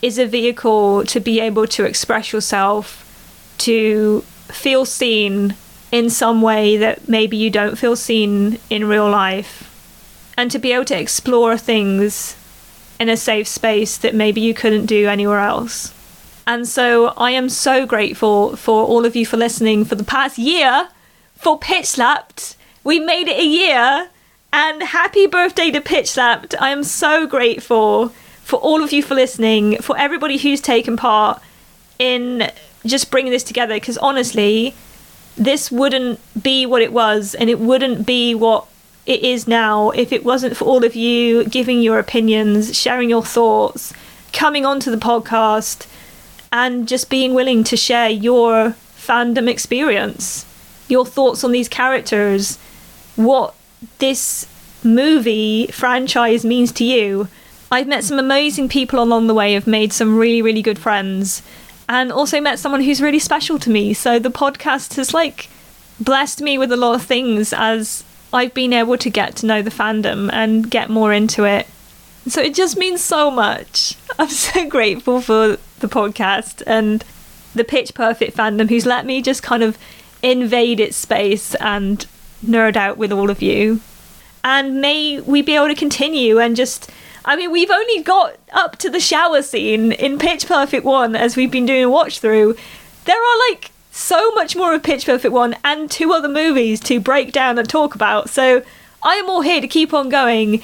is 0.00 0.18
a 0.18 0.26
vehicle 0.26 1.04
to 1.04 1.18
be 1.18 1.40
able 1.40 1.66
to 1.66 1.84
express 1.84 2.32
yourself, 2.32 3.04
to 3.58 4.20
feel 4.46 4.84
seen 4.84 5.56
in 5.90 6.08
some 6.10 6.40
way 6.42 6.76
that 6.76 7.08
maybe 7.08 7.36
you 7.36 7.50
don't 7.50 7.76
feel 7.76 7.96
seen 7.96 8.58
in 8.70 8.86
real 8.86 9.10
life, 9.10 9.64
and 10.36 10.50
to 10.50 10.58
be 10.58 10.72
able 10.72 10.84
to 10.84 10.98
explore 10.98 11.56
things 11.58 12.36
in 13.00 13.08
a 13.08 13.16
safe 13.16 13.48
space 13.48 13.96
that 13.96 14.14
maybe 14.14 14.40
you 14.40 14.54
couldn't 14.54 14.86
do 14.86 15.08
anywhere 15.08 15.40
else. 15.40 15.92
And 16.48 16.66
so 16.66 17.08
I 17.08 17.32
am 17.32 17.50
so 17.50 17.84
grateful 17.84 18.56
for 18.56 18.82
all 18.82 19.04
of 19.04 19.14
you 19.14 19.26
for 19.26 19.36
listening 19.36 19.84
for 19.84 19.96
the 19.96 20.02
past 20.02 20.38
year 20.38 20.88
for 21.36 21.58
Pitch 21.58 21.84
Slapped. 21.84 22.56
We 22.82 22.98
made 22.98 23.28
it 23.28 23.38
a 23.38 23.44
year, 23.44 24.08
and 24.50 24.82
happy 24.82 25.26
birthday 25.26 25.70
to 25.70 25.82
Pitch 25.82 26.12
Slapped. 26.12 26.54
I 26.58 26.70
am 26.70 26.84
so 26.84 27.26
grateful 27.26 28.08
for 28.44 28.58
all 28.60 28.82
of 28.82 28.94
you 28.94 29.02
for 29.02 29.14
listening, 29.14 29.76
for 29.82 29.98
everybody 29.98 30.38
who's 30.38 30.62
taken 30.62 30.96
part 30.96 31.42
in 31.98 32.50
just 32.86 33.10
bringing 33.10 33.30
this 33.30 33.44
together. 33.44 33.74
Because 33.74 33.98
honestly, 33.98 34.74
this 35.36 35.70
wouldn't 35.70 36.18
be 36.42 36.64
what 36.64 36.80
it 36.80 36.94
was, 36.94 37.34
and 37.34 37.50
it 37.50 37.60
wouldn't 37.60 38.06
be 38.06 38.34
what 38.34 38.66
it 39.04 39.22
is 39.22 39.46
now 39.46 39.90
if 39.90 40.14
it 40.14 40.24
wasn't 40.24 40.56
for 40.56 40.64
all 40.64 40.82
of 40.82 40.96
you 40.96 41.44
giving 41.44 41.82
your 41.82 41.98
opinions, 41.98 42.74
sharing 42.74 43.10
your 43.10 43.22
thoughts, 43.22 43.92
coming 44.32 44.64
onto 44.64 44.90
the 44.90 44.96
podcast, 44.96 45.86
and 46.52 46.88
just 46.88 47.10
being 47.10 47.34
willing 47.34 47.64
to 47.64 47.76
share 47.76 48.08
your 48.08 48.74
fandom 48.96 49.48
experience, 49.48 50.44
your 50.88 51.06
thoughts 51.06 51.44
on 51.44 51.52
these 51.52 51.68
characters, 51.68 52.58
what 53.16 53.54
this 53.98 54.46
movie 54.84 55.66
franchise 55.68 56.44
means 56.44 56.72
to 56.72 56.84
you. 56.84 57.28
I've 57.70 57.86
met 57.86 58.04
some 58.04 58.18
amazing 58.18 58.68
people 58.68 59.02
along 59.02 59.26
the 59.26 59.34
way, 59.34 59.56
I've 59.56 59.66
made 59.66 59.92
some 59.92 60.16
really, 60.16 60.40
really 60.40 60.62
good 60.62 60.78
friends, 60.78 61.42
and 61.88 62.10
also 62.10 62.40
met 62.40 62.58
someone 62.58 62.82
who's 62.82 63.02
really 63.02 63.18
special 63.18 63.58
to 63.58 63.70
me. 63.70 63.92
So 63.92 64.18
the 64.18 64.30
podcast 64.30 64.96
has 64.96 65.12
like 65.12 65.48
blessed 66.00 66.40
me 66.40 66.58
with 66.58 66.72
a 66.72 66.76
lot 66.76 66.94
of 66.94 67.02
things 67.02 67.52
as 67.52 68.04
I've 68.32 68.54
been 68.54 68.72
able 68.72 68.96
to 68.98 69.10
get 69.10 69.36
to 69.36 69.46
know 69.46 69.62
the 69.62 69.70
fandom 69.70 70.30
and 70.32 70.70
get 70.70 70.90
more 70.90 71.12
into 71.12 71.44
it. 71.44 71.66
So 72.28 72.40
it 72.40 72.54
just 72.54 72.76
means 72.76 73.00
so 73.00 73.30
much. 73.30 73.96
I'm 74.18 74.28
so 74.28 74.68
grateful 74.68 75.20
for 75.20 75.58
the 75.80 75.88
podcast 75.88 76.62
and 76.66 77.04
the 77.54 77.64
Pitch 77.64 77.94
Perfect 77.94 78.36
fandom 78.36 78.68
who's 78.68 78.86
let 78.86 79.06
me 79.06 79.22
just 79.22 79.42
kind 79.42 79.62
of 79.62 79.78
invade 80.22 80.80
its 80.80 80.96
space 80.96 81.54
and 81.56 82.06
nerd 82.44 82.76
out 82.76 82.98
with 82.98 83.12
all 83.12 83.30
of 83.30 83.42
you. 83.42 83.80
And 84.44 84.80
may 84.80 85.20
we 85.20 85.42
be 85.42 85.56
able 85.56 85.68
to 85.68 85.74
continue 85.74 86.38
and 86.38 86.56
just. 86.56 86.90
I 87.24 87.36
mean, 87.36 87.50
we've 87.50 87.70
only 87.70 88.02
got 88.02 88.36
up 88.52 88.76
to 88.78 88.88
the 88.88 89.00
shower 89.00 89.42
scene 89.42 89.92
in 89.92 90.18
Pitch 90.18 90.46
Perfect 90.46 90.84
1 90.84 91.14
as 91.14 91.36
we've 91.36 91.50
been 91.50 91.66
doing 91.66 91.84
a 91.84 91.90
watch 91.90 92.20
through. 92.20 92.56
There 93.04 93.20
are 93.20 93.50
like 93.50 93.70
so 93.90 94.32
much 94.32 94.56
more 94.56 94.72
of 94.72 94.82
Pitch 94.82 95.04
Perfect 95.04 95.34
1 95.34 95.56
and 95.62 95.90
two 95.90 96.12
other 96.12 96.28
movies 96.28 96.80
to 96.80 97.00
break 97.00 97.32
down 97.32 97.58
and 97.58 97.68
talk 97.68 97.94
about. 97.94 98.30
So 98.30 98.62
I 99.02 99.16
am 99.16 99.28
all 99.28 99.42
here 99.42 99.60
to 99.60 99.68
keep 99.68 99.92
on 99.92 100.08
going. 100.08 100.62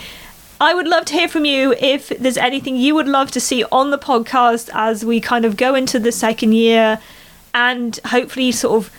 I 0.60 0.72
would 0.72 0.86
love 0.86 1.04
to 1.06 1.14
hear 1.14 1.28
from 1.28 1.44
you 1.44 1.74
if 1.80 2.10
there's 2.10 2.36
anything 2.36 2.76
you 2.76 2.94
would 2.94 3.08
love 3.08 3.30
to 3.32 3.40
see 3.40 3.64
on 3.72 3.90
the 3.90 3.98
podcast 3.98 4.70
as 4.72 5.04
we 5.04 5.20
kind 5.20 5.44
of 5.44 5.56
go 5.56 5.74
into 5.74 5.98
the 5.98 6.12
second 6.12 6.52
year 6.52 7.00
and 7.52 7.98
hopefully 8.06 8.52
sort 8.52 8.84
of 8.84 8.92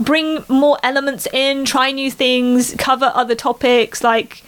bring 0.00 0.44
more 0.48 0.78
elements 0.82 1.26
in, 1.32 1.64
try 1.64 1.92
new 1.92 2.10
things, 2.10 2.74
cover 2.78 3.12
other 3.14 3.34
topics. 3.34 4.02
Like, 4.02 4.42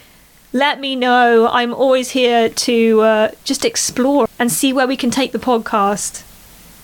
let 0.53 0.79
me 0.79 0.95
know. 0.95 1.47
I'm 1.51 1.73
always 1.73 2.11
here 2.11 2.49
to 2.49 3.01
uh, 3.01 3.31
just 3.43 3.63
explore 3.63 4.27
and 4.39 4.51
see 4.51 4.73
where 4.73 4.87
we 4.87 4.97
can 4.97 5.11
take 5.11 5.31
the 5.31 5.39
podcast. 5.39 6.23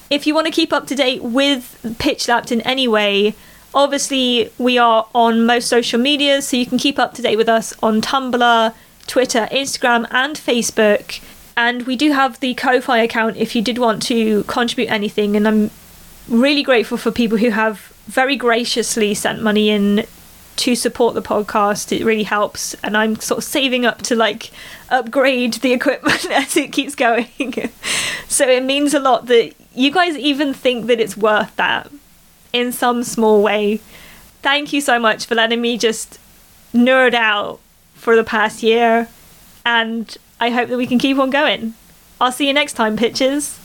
If 0.10 0.28
you 0.28 0.36
want 0.36 0.46
to 0.46 0.52
keep 0.52 0.74
up 0.74 0.88
to 0.88 0.96
date 0.96 1.24
with 1.24 1.96
Pitch 1.98 2.24
Slapped 2.24 2.52
in 2.52 2.62
any 2.62 2.88
way, 2.88 3.34
obviously 3.74 4.52
we 4.58 4.78
are 4.78 5.08
on 5.16 5.46
most 5.46 5.68
social 5.70 6.00
media, 6.00 6.42
so 6.42 6.58
you 6.58 6.66
can 6.66 6.78
keep 6.78 7.00
up 7.00 7.14
to 7.16 7.22
date 7.22 7.38
with 7.38 7.50
us 7.50 7.74
on 7.82 8.02
Tumblr, 8.02 8.74
Twitter, 9.12 9.50
Instagram, 9.52 10.08
and 10.10 10.38
Facebook. 10.38 11.22
And 11.58 11.86
we 11.86 11.98
do 11.98 12.14
have 12.14 12.40
the 12.40 12.54
Ko-fi 12.54 13.00
account 13.00 13.36
if 13.36 13.58
you 13.58 13.62
did 13.62 13.78
want 13.78 14.02
to 14.04 14.44
contribute 14.46 14.90
anything. 14.90 15.36
And 15.36 15.46
I'm 15.46 15.70
really 16.30 16.64
grateful 16.64 16.98
for 16.98 17.12
people 17.12 17.38
who 17.38 17.50
have 17.50 17.80
very 18.06 18.38
graciously 18.38 19.14
sent 19.14 19.44
money 19.44 19.70
in 19.70 20.06
to 20.56 20.76
support 20.76 21.14
the 21.14 21.22
podcast. 21.22 21.92
It 21.92 22.06
really 22.06 22.24
helps, 22.24 22.74
and 22.76 22.96
I'm 22.96 23.18
sort 23.18 23.40
of 23.40 23.44
saving 23.44 23.86
up 23.86 24.02
to 24.04 24.16
like 24.16 24.50
upgrade 24.90 25.56
the 25.56 25.74
equipment 25.80 26.32
as 26.32 26.56
it 26.56 26.72
keeps 26.72 26.96
going. 26.96 27.28
so 28.30 28.48
it 28.48 28.64
means 28.64 28.94
a 28.94 29.00
lot 29.02 29.26
that 29.26 29.54
you 29.76 29.92
guys 29.92 30.16
even 30.16 30.54
think 30.54 30.86
that 30.86 31.02
it's 31.02 31.18
worth 31.18 31.54
that 31.58 31.92
in 32.54 32.72
some 32.72 33.04
small 33.04 33.44
way. 33.44 33.82
Thank 34.42 34.72
you 34.72 34.80
so 34.80 35.00
much 35.00 35.26
for 35.26 35.36
letting 35.36 35.60
me 35.60 35.78
just 35.78 36.18
nerd 36.74 37.14
out 37.14 37.60
for 38.02 38.16
the 38.16 38.24
past 38.24 38.64
year, 38.64 39.08
and 39.64 40.18
I 40.40 40.50
hope 40.50 40.70
that 40.70 40.78
we 40.78 40.88
can 40.88 40.98
keep 40.98 41.20
on 41.20 41.30
going. 41.30 41.76
I'll 42.20 42.32
see 42.32 42.48
you 42.48 42.54
next 42.54 42.74
time, 42.74 42.98
pitches. 42.98 43.60